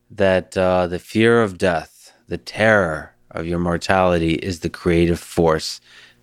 that 0.09 0.57
uh, 0.57 0.87
the 0.87 0.99
fear 0.99 1.41
of 1.41 1.57
death, 1.57 2.13
the 2.27 2.37
terror 2.37 3.13
of 3.31 3.45
your 3.45 3.59
mortality, 3.59 4.33
is 4.33 4.61
the 4.61 4.69
creative 4.69 5.19
force 5.19 5.79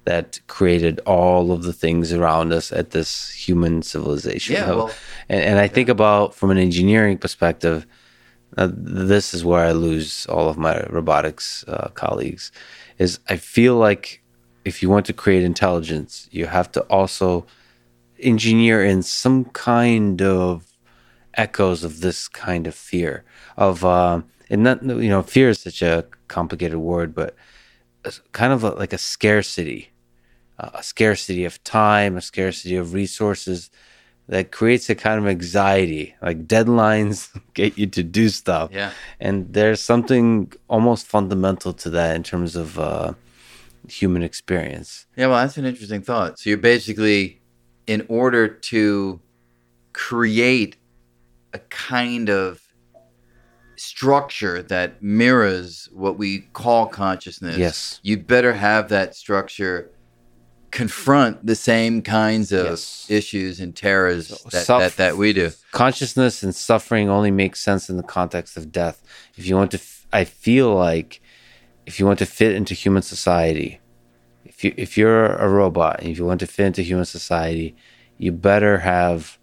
that 0.06 0.40
created 0.46 1.00
all 1.00 1.50
of 1.52 1.64
the 1.64 1.72
things 1.72 2.12
around 2.12 2.52
us 2.52 2.72
at 2.72 2.90
this 2.90 3.30
human 3.30 3.82
civilization. 3.82 4.54
Yeah, 4.54 4.70
well, 4.70 4.90
and, 5.28 5.42
and, 5.42 5.58
I 5.58 5.66
think 5.66 5.88
about 5.88 6.32
from 6.32 6.50
an 6.52 6.58
engineering 6.58 7.18
perspective, 7.18 7.86
uh, 8.56 8.68
this 8.72 9.34
is 9.34 9.44
where 9.44 9.64
I 9.64 9.72
lose 9.72 10.24
all 10.26 10.48
of 10.48 10.56
my 10.56 10.80
robotics 10.90 11.64
uh, 11.66 11.88
colleagues. 11.94 12.52
Is 12.98 13.18
I 13.28 13.36
feel 13.36 13.76
like 13.76 14.22
if 14.64 14.82
you 14.82 14.90
want 14.90 15.06
to 15.06 15.12
create 15.12 15.44
intelligence, 15.44 16.28
you 16.30 16.46
have 16.46 16.72
to 16.72 16.80
also 16.82 17.46
engineer 18.18 18.84
in 18.84 19.02
some 19.02 19.44
kind 19.46 20.22
of 20.22 20.72
echoes 21.34 21.84
of 21.84 22.00
this 22.00 22.28
kind 22.28 22.66
of 22.66 22.74
fear 22.74 23.24
of 23.56 23.84
uh, 23.84 24.22
and 24.48 24.62
not 24.62 24.82
you 24.82 25.08
know 25.08 25.22
fear 25.22 25.50
is 25.50 25.60
such 25.60 25.82
a 25.82 26.06
complicated 26.28 26.78
word, 26.78 27.14
but 27.14 27.34
kind 28.32 28.52
of 28.52 28.64
a, 28.64 28.70
like 28.70 28.92
a 28.92 28.98
scarcity, 28.98 29.90
uh, 30.58 30.70
a 30.74 30.82
scarcity 30.82 31.44
of 31.44 31.62
time, 31.64 32.16
a 32.16 32.22
scarcity 32.22 32.76
of 32.76 32.94
resources 32.94 33.70
that 34.28 34.50
creates 34.50 34.90
a 34.90 34.94
kind 34.94 35.18
of 35.18 35.26
anxiety. 35.26 36.14
Like 36.20 36.46
deadlines 36.46 37.28
get 37.54 37.78
you 37.78 37.86
to 37.88 38.02
do 38.02 38.28
stuff, 38.28 38.70
yeah. 38.72 38.92
And 39.20 39.52
there's 39.52 39.80
something 39.80 40.52
almost 40.68 41.06
fundamental 41.06 41.72
to 41.74 41.90
that 41.90 42.16
in 42.16 42.22
terms 42.22 42.56
of 42.56 42.78
uh, 42.78 43.14
human 43.88 44.22
experience. 44.22 45.06
Yeah, 45.16 45.28
well, 45.28 45.40
that's 45.40 45.56
an 45.56 45.64
interesting 45.64 46.02
thought. 46.02 46.38
So 46.38 46.50
you're 46.50 46.58
basically, 46.58 47.40
in 47.86 48.04
order 48.08 48.48
to 48.48 49.20
create 49.92 50.76
a 51.52 51.58
kind 51.58 52.28
of 52.28 52.60
structure 53.76 54.62
that 54.62 55.02
mirrors 55.02 55.88
what 55.92 56.18
we 56.18 56.40
call 56.52 56.86
consciousness, 56.86 57.58
yes. 57.58 58.00
you'd 58.02 58.26
better 58.26 58.52
have 58.52 58.88
that 58.88 59.14
structure 59.14 59.90
confront 60.70 61.46
the 61.46 61.54
same 61.54 62.02
kinds 62.02 62.52
of 62.52 62.66
yes. 62.66 63.06
issues 63.08 63.60
and 63.60 63.74
terrors 63.74 64.28
that, 64.50 64.66
that, 64.66 64.96
that, 64.96 65.16
we 65.16 65.32
do. 65.32 65.50
Consciousness 65.72 66.42
and 66.42 66.54
suffering 66.54 67.08
only 67.08 67.30
makes 67.30 67.60
sense 67.60 67.88
in 67.88 67.96
the 67.96 68.02
context 68.02 68.56
of 68.56 68.72
death. 68.72 69.02
If 69.36 69.46
you 69.46 69.56
want 69.56 69.70
to, 69.72 69.78
f- 69.78 70.06
I 70.12 70.24
feel 70.24 70.74
like 70.74 71.20
if 71.86 71.98
you 72.00 72.06
want 72.06 72.18
to 72.18 72.26
fit 72.26 72.54
into 72.54 72.74
human 72.74 73.02
society, 73.02 73.80
if 74.44 74.64
you 74.64 74.74
if 74.76 74.96
you're 74.96 75.26
a 75.26 75.48
robot 75.48 76.00
and 76.00 76.10
if 76.10 76.18
you 76.18 76.24
want 76.24 76.40
to 76.40 76.46
fit 76.46 76.66
into 76.66 76.82
human 76.82 77.04
society, 77.04 77.76
you 78.18 78.32
better 78.32 78.78
have 78.78 79.38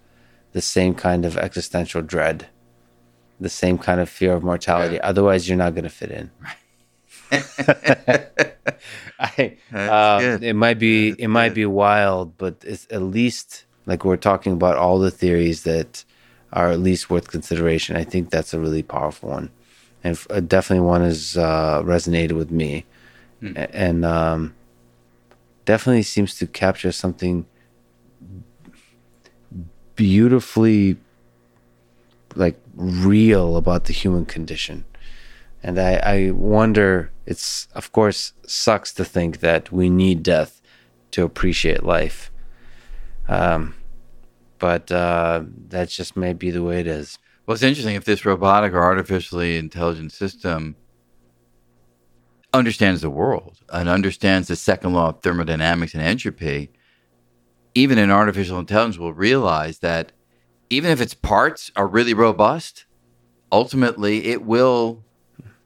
the 0.51 0.61
same 0.61 0.93
kind 0.93 1.25
of 1.25 1.37
existential 1.37 2.01
dread, 2.01 2.47
the 3.39 3.49
same 3.49 3.77
kind 3.77 3.99
of 3.99 4.09
fear 4.09 4.33
of 4.33 4.43
mortality. 4.43 4.95
Yeah. 4.95 5.07
Otherwise, 5.07 5.47
you're 5.47 5.57
not 5.57 5.73
going 5.73 5.83
to 5.83 5.89
fit 5.89 6.11
in. 6.11 6.31
I, 9.23 9.57
uh, 9.73 10.37
it 10.41 10.53
might 10.55 10.79
be 10.79 11.11
That's 11.11 11.21
it 11.23 11.27
might 11.29 11.49
good. 11.49 11.55
be 11.55 11.65
wild, 11.65 12.37
but 12.37 12.55
it's 12.65 12.85
at 12.91 13.01
least 13.01 13.65
like 13.85 14.03
we're 14.03 14.17
talking 14.17 14.53
about 14.53 14.75
all 14.77 14.99
the 14.99 15.11
theories 15.11 15.63
that 15.63 16.03
are 16.51 16.69
at 16.69 16.79
least 16.79 17.09
worth 17.09 17.29
consideration. 17.31 17.95
I 17.95 18.03
think 18.03 18.29
that's 18.29 18.53
a 18.53 18.59
really 18.59 18.83
powerful 18.83 19.29
one, 19.29 19.49
and 20.03 20.15
f- 20.15 20.27
uh, 20.29 20.41
definitely 20.41 20.85
one 20.85 21.01
has 21.01 21.37
uh, 21.37 21.81
resonated 21.83 22.33
with 22.33 22.51
me. 22.51 22.85
A- 23.43 23.75
and 23.75 24.03
um, 24.05 24.53
definitely 25.65 26.03
seems 26.03 26.35
to 26.37 26.47
capture 26.47 26.91
something 26.91 27.45
beautifully 29.95 30.97
like 32.35 32.59
real 32.75 33.57
about 33.57 33.85
the 33.85 33.93
human 33.93 34.25
condition. 34.25 34.85
And 35.63 35.79
I, 35.79 35.95
I 35.95 36.31
wonder, 36.31 37.11
it's 37.25 37.67
of 37.73 37.91
course 37.91 38.33
sucks 38.45 38.93
to 38.95 39.05
think 39.05 39.39
that 39.39 39.71
we 39.71 39.89
need 39.89 40.21
death 40.21 40.61
to 41.11 41.23
appreciate 41.23 41.83
life. 41.83 42.31
Um, 43.29 43.75
but 44.59 44.91
uh, 44.91 45.43
that's 45.69 45.95
just 45.95 46.17
maybe 46.17 46.51
the 46.51 46.63
way 46.63 46.81
it 46.81 46.87
is. 46.87 47.17
Well, 47.45 47.53
it's 47.53 47.63
interesting 47.63 47.95
if 47.95 48.05
this 48.05 48.25
robotic 48.25 48.73
or 48.73 48.83
artificially 48.83 49.57
intelligent 49.57 50.11
system 50.11 50.75
understands 52.53 53.01
the 53.01 53.09
world 53.09 53.59
and 53.69 53.89
understands 53.89 54.47
the 54.47 54.55
second 54.55 54.93
law 54.93 55.09
of 55.09 55.21
thermodynamics 55.21 55.93
and 55.93 56.03
entropy, 56.03 56.71
even 57.73 57.97
an 57.97 58.11
artificial 58.11 58.59
intelligence 58.59 58.97
will 58.97 59.13
realize 59.13 59.79
that 59.79 60.11
even 60.69 60.91
if 60.91 61.01
its 61.01 61.13
parts 61.13 61.71
are 61.75 61.87
really 61.87 62.13
robust, 62.13 62.85
ultimately 63.51 64.25
it 64.27 64.43
will 64.43 65.03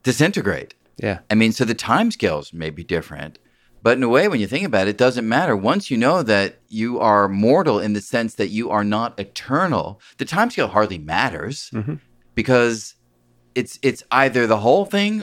disintegrate. 0.07 0.73
Yeah. 0.97 1.19
I 1.29 1.35
mean, 1.35 1.51
so 1.51 1.65
the 1.65 1.73
time 1.75 2.09
scales 2.11 2.53
may 2.53 2.69
be 2.69 2.83
different, 2.83 3.37
but 3.83 3.97
in 3.97 4.03
a 4.03 4.07
way, 4.09 4.27
when 4.29 4.39
you 4.39 4.47
think 4.47 4.65
about 4.65 4.87
it, 4.87 4.91
it 4.91 4.97
doesn't 4.97 5.27
matter. 5.27 5.53
Once 5.55 5.91
you 5.91 5.97
know 5.97 6.23
that 6.23 6.59
you 6.69 6.97
are 6.99 7.27
mortal 7.27 7.77
in 7.79 7.91
the 7.93 8.01
sense 8.01 8.33
that 8.35 8.47
you 8.47 8.69
are 8.71 8.83
not 8.83 9.19
eternal, 9.19 9.99
the 10.17 10.25
time 10.25 10.49
scale 10.49 10.69
hardly 10.69 10.97
matters 10.97 11.69
Mhm. 11.73 11.99
because 12.35 12.95
it's 13.53 13.77
it's 13.81 14.03
either 14.11 14.47
the 14.47 14.61
whole 14.65 14.85
thing 14.85 15.13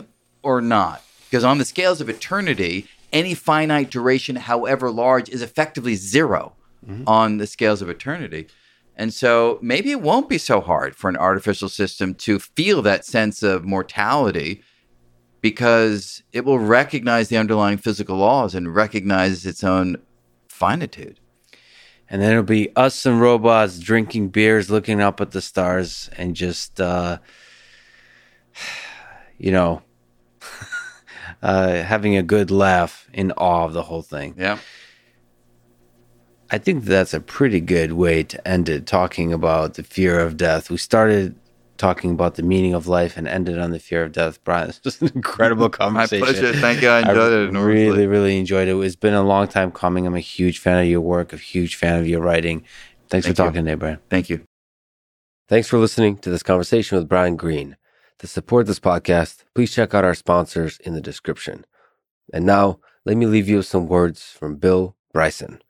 or 0.43 0.61
not. 0.61 1.03
Because 1.31 1.45
on 1.45 1.59
the 1.59 1.65
scales 1.65 2.01
of 2.03 2.09
eternity, 2.11 2.87
any 3.13 3.35
finite 3.35 3.91
duration, 3.91 4.37
however 4.37 4.91
large, 4.91 5.29
is 5.31 5.41
effectively 5.43 5.95
0 5.97 6.53
on 7.07 7.39
the 7.39 7.47
scales 7.47 7.81
of 7.83 7.89
eternity. 7.89 8.47
And 8.97 9.13
so 9.13 9.59
maybe 9.63 9.91
it 9.91 10.01
won't 10.03 10.29
be 10.29 10.39
so 10.39 10.61
hard 10.61 10.95
for 10.95 11.09
an 11.09 11.17
artificial 11.17 11.69
system 11.71 12.15
to 12.27 12.39
feel 12.39 12.83
that 12.83 13.05
sense 13.07 13.43
of 13.43 13.65
mortality 13.65 14.63
because 15.45 16.23
it 16.33 16.43
will 16.47 16.59
recognize 16.59 17.29
the 17.29 17.37
underlying 17.37 17.77
physical 17.77 18.17
laws 18.17 18.55
and 18.55 18.75
recognize 18.75 19.45
its 19.45 19.63
own 19.63 19.99
finitude. 20.49 21.21
And 22.09 22.23
then 22.23 22.31
it'll 22.31 22.45
be 22.45 22.75
us 22.77 23.05
and 23.05 23.21
robots 23.21 23.79
drinking 23.79 24.31
beers, 24.31 24.71
looking 24.71 25.03
up 25.03 25.21
at 25.21 25.33
the 25.33 25.43
stars, 25.43 26.09
and 26.17 26.35
just, 26.35 26.81
uh, 26.81 27.19
you 29.37 29.53
know, 29.53 29.83
uh, 31.43 31.83
having 31.83 32.17
a 32.17 32.23
good 32.23 32.51
laugh 32.51 33.07
in 33.13 33.31
awe 33.33 33.67
of 33.67 33.75
the 33.75 33.83
whole 33.83 34.01
thing. 34.01 34.37
Yeah. 34.39 34.57
I 36.51 36.57
think 36.57 36.85
that's 36.85 37.13
a 37.13 37.21
pretty 37.21 37.61
good 37.61 37.93
way 37.93 38.23
to 38.23 38.49
end 38.49 38.71
it, 38.71 38.87
talking 38.87 39.31
about 39.31 39.75
the 39.75 39.83
fear 39.83 40.21
of 40.21 40.39
death. 40.39 40.71
We 40.71 40.79
started 40.79 41.39
talking 41.85 42.13
about 42.13 42.37
the 42.37 42.43
meaning 42.43 42.73
of 42.73 42.87
life 42.87 43.15
and 43.19 43.29
ended 43.29 43.59
on 43.59 43.71
the 43.71 43.79
fear 43.79 44.05
of 44.05 44.13
death. 44.13 44.43
Brian, 44.43 44.69
it's 44.71 44.79
just 44.79 45.03
an 45.03 45.13
incredible 45.15 45.69
conversation. 45.69 46.21
My 46.27 46.33
pleasure. 46.33 46.53
Thank 46.55 46.81
you. 46.81 46.89
I 46.89 47.01
enjoyed 47.01 47.33
it 47.33 47.49
enormously. 47.51 47.85
really, 47.85 48.07
really 48.07 48.39
enjoyed 48.39 48.69
it. 48.69 48.77
It's 48.77 48.97
been 48.97 49.13
a 49.13 49.23
long 49.23 49.49
time 49.49 49.71
coming. 49.71 50.07
I'm 50.07 50.15
a 50.15 50.21
huge 50.21 50.59
fan 50.59 50.79
of 50.79 50.87
your 50.87 51.03
work, 51.03 51.35
a 51.35 51.37
huge 51.37 51.77
fan 51.77 52.01
of 52.01 52.09
your 52.09 52.23
writing. 52.23 52.65
Thanks 53.11 53.27
Thank 53.27 53.37
for 53.37 53.43
you. 53.43 53.49
talking 53.49 53.65
today, 53.67 53.75
Brian. 53.75 53.99
Thank 54.09 54.31
you. 54.31 54.47
Thanks 55.47 55.69
for 55.69 55.79
listening 55.79 56.17
to 56.19 56.31
this 56.31 56.43
conversation 56.43 56.97
with 56.97 57.07
Brian 57.07 57.37
Greene. 57.37 57.77
To 58.21 58.27
support 58.27 58.67
this 58.67 58.81
podcast, 58.81 59.45
please 59.55 59.75
check 59.75 59.93
out 59.93 60.05
our 60.05 60.15
sponsors 60.15 60.79
in 60.79 60.95
the 60.95 61.03
description. 61.03 61.67
And 62.33 62.47
now, 62.47 62.81
let 63.05 63.19
me 63.19 63.27
leave 63.27 63.47
you 63.47 63.59
with 63.59 63.67
some 63.67 63.89
words 63.89 64.23
from 64.31 64.57
Bill 64.57 64.97
Bryson. 65.13 65.61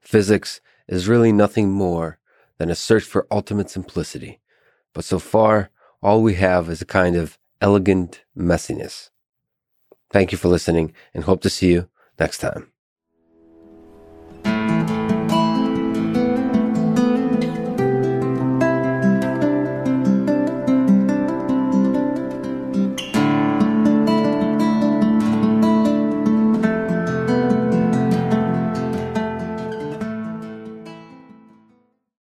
Physics 0.00 0.60
is 0.86 1.08
really 1.08 1.32
nothing 1.32 1.68
more 1.68 2.18
than 2.58 2.70
a 2.70 2.76
search 2.76 3.02
for 3.02 3.26
ultimate 3.28 3.70
simplicity. 3.70 4.38
But 4.92 5.04
so 5.04 5.18
far, 5.18 5.70
all 6.02 6.22
we 6.22 6.34
have 6.34 6.68
is 6.68 6.82
a 6.82 6.86
kind 6.86 7.16
of 7.16 7.38
elegant 7.60 8.24
messiness. 8.36 9.10
Thank 10.10 10.32
you 10.32 10.38
for 10.38 10.48
listening 10.48 10.92
and 11.14 11.24
hope 11.24 11.40
to 11.42 11.50
see 11.50 11.72
you 11.72 11.88
next 12.18 12.38
time. 12.38 12.71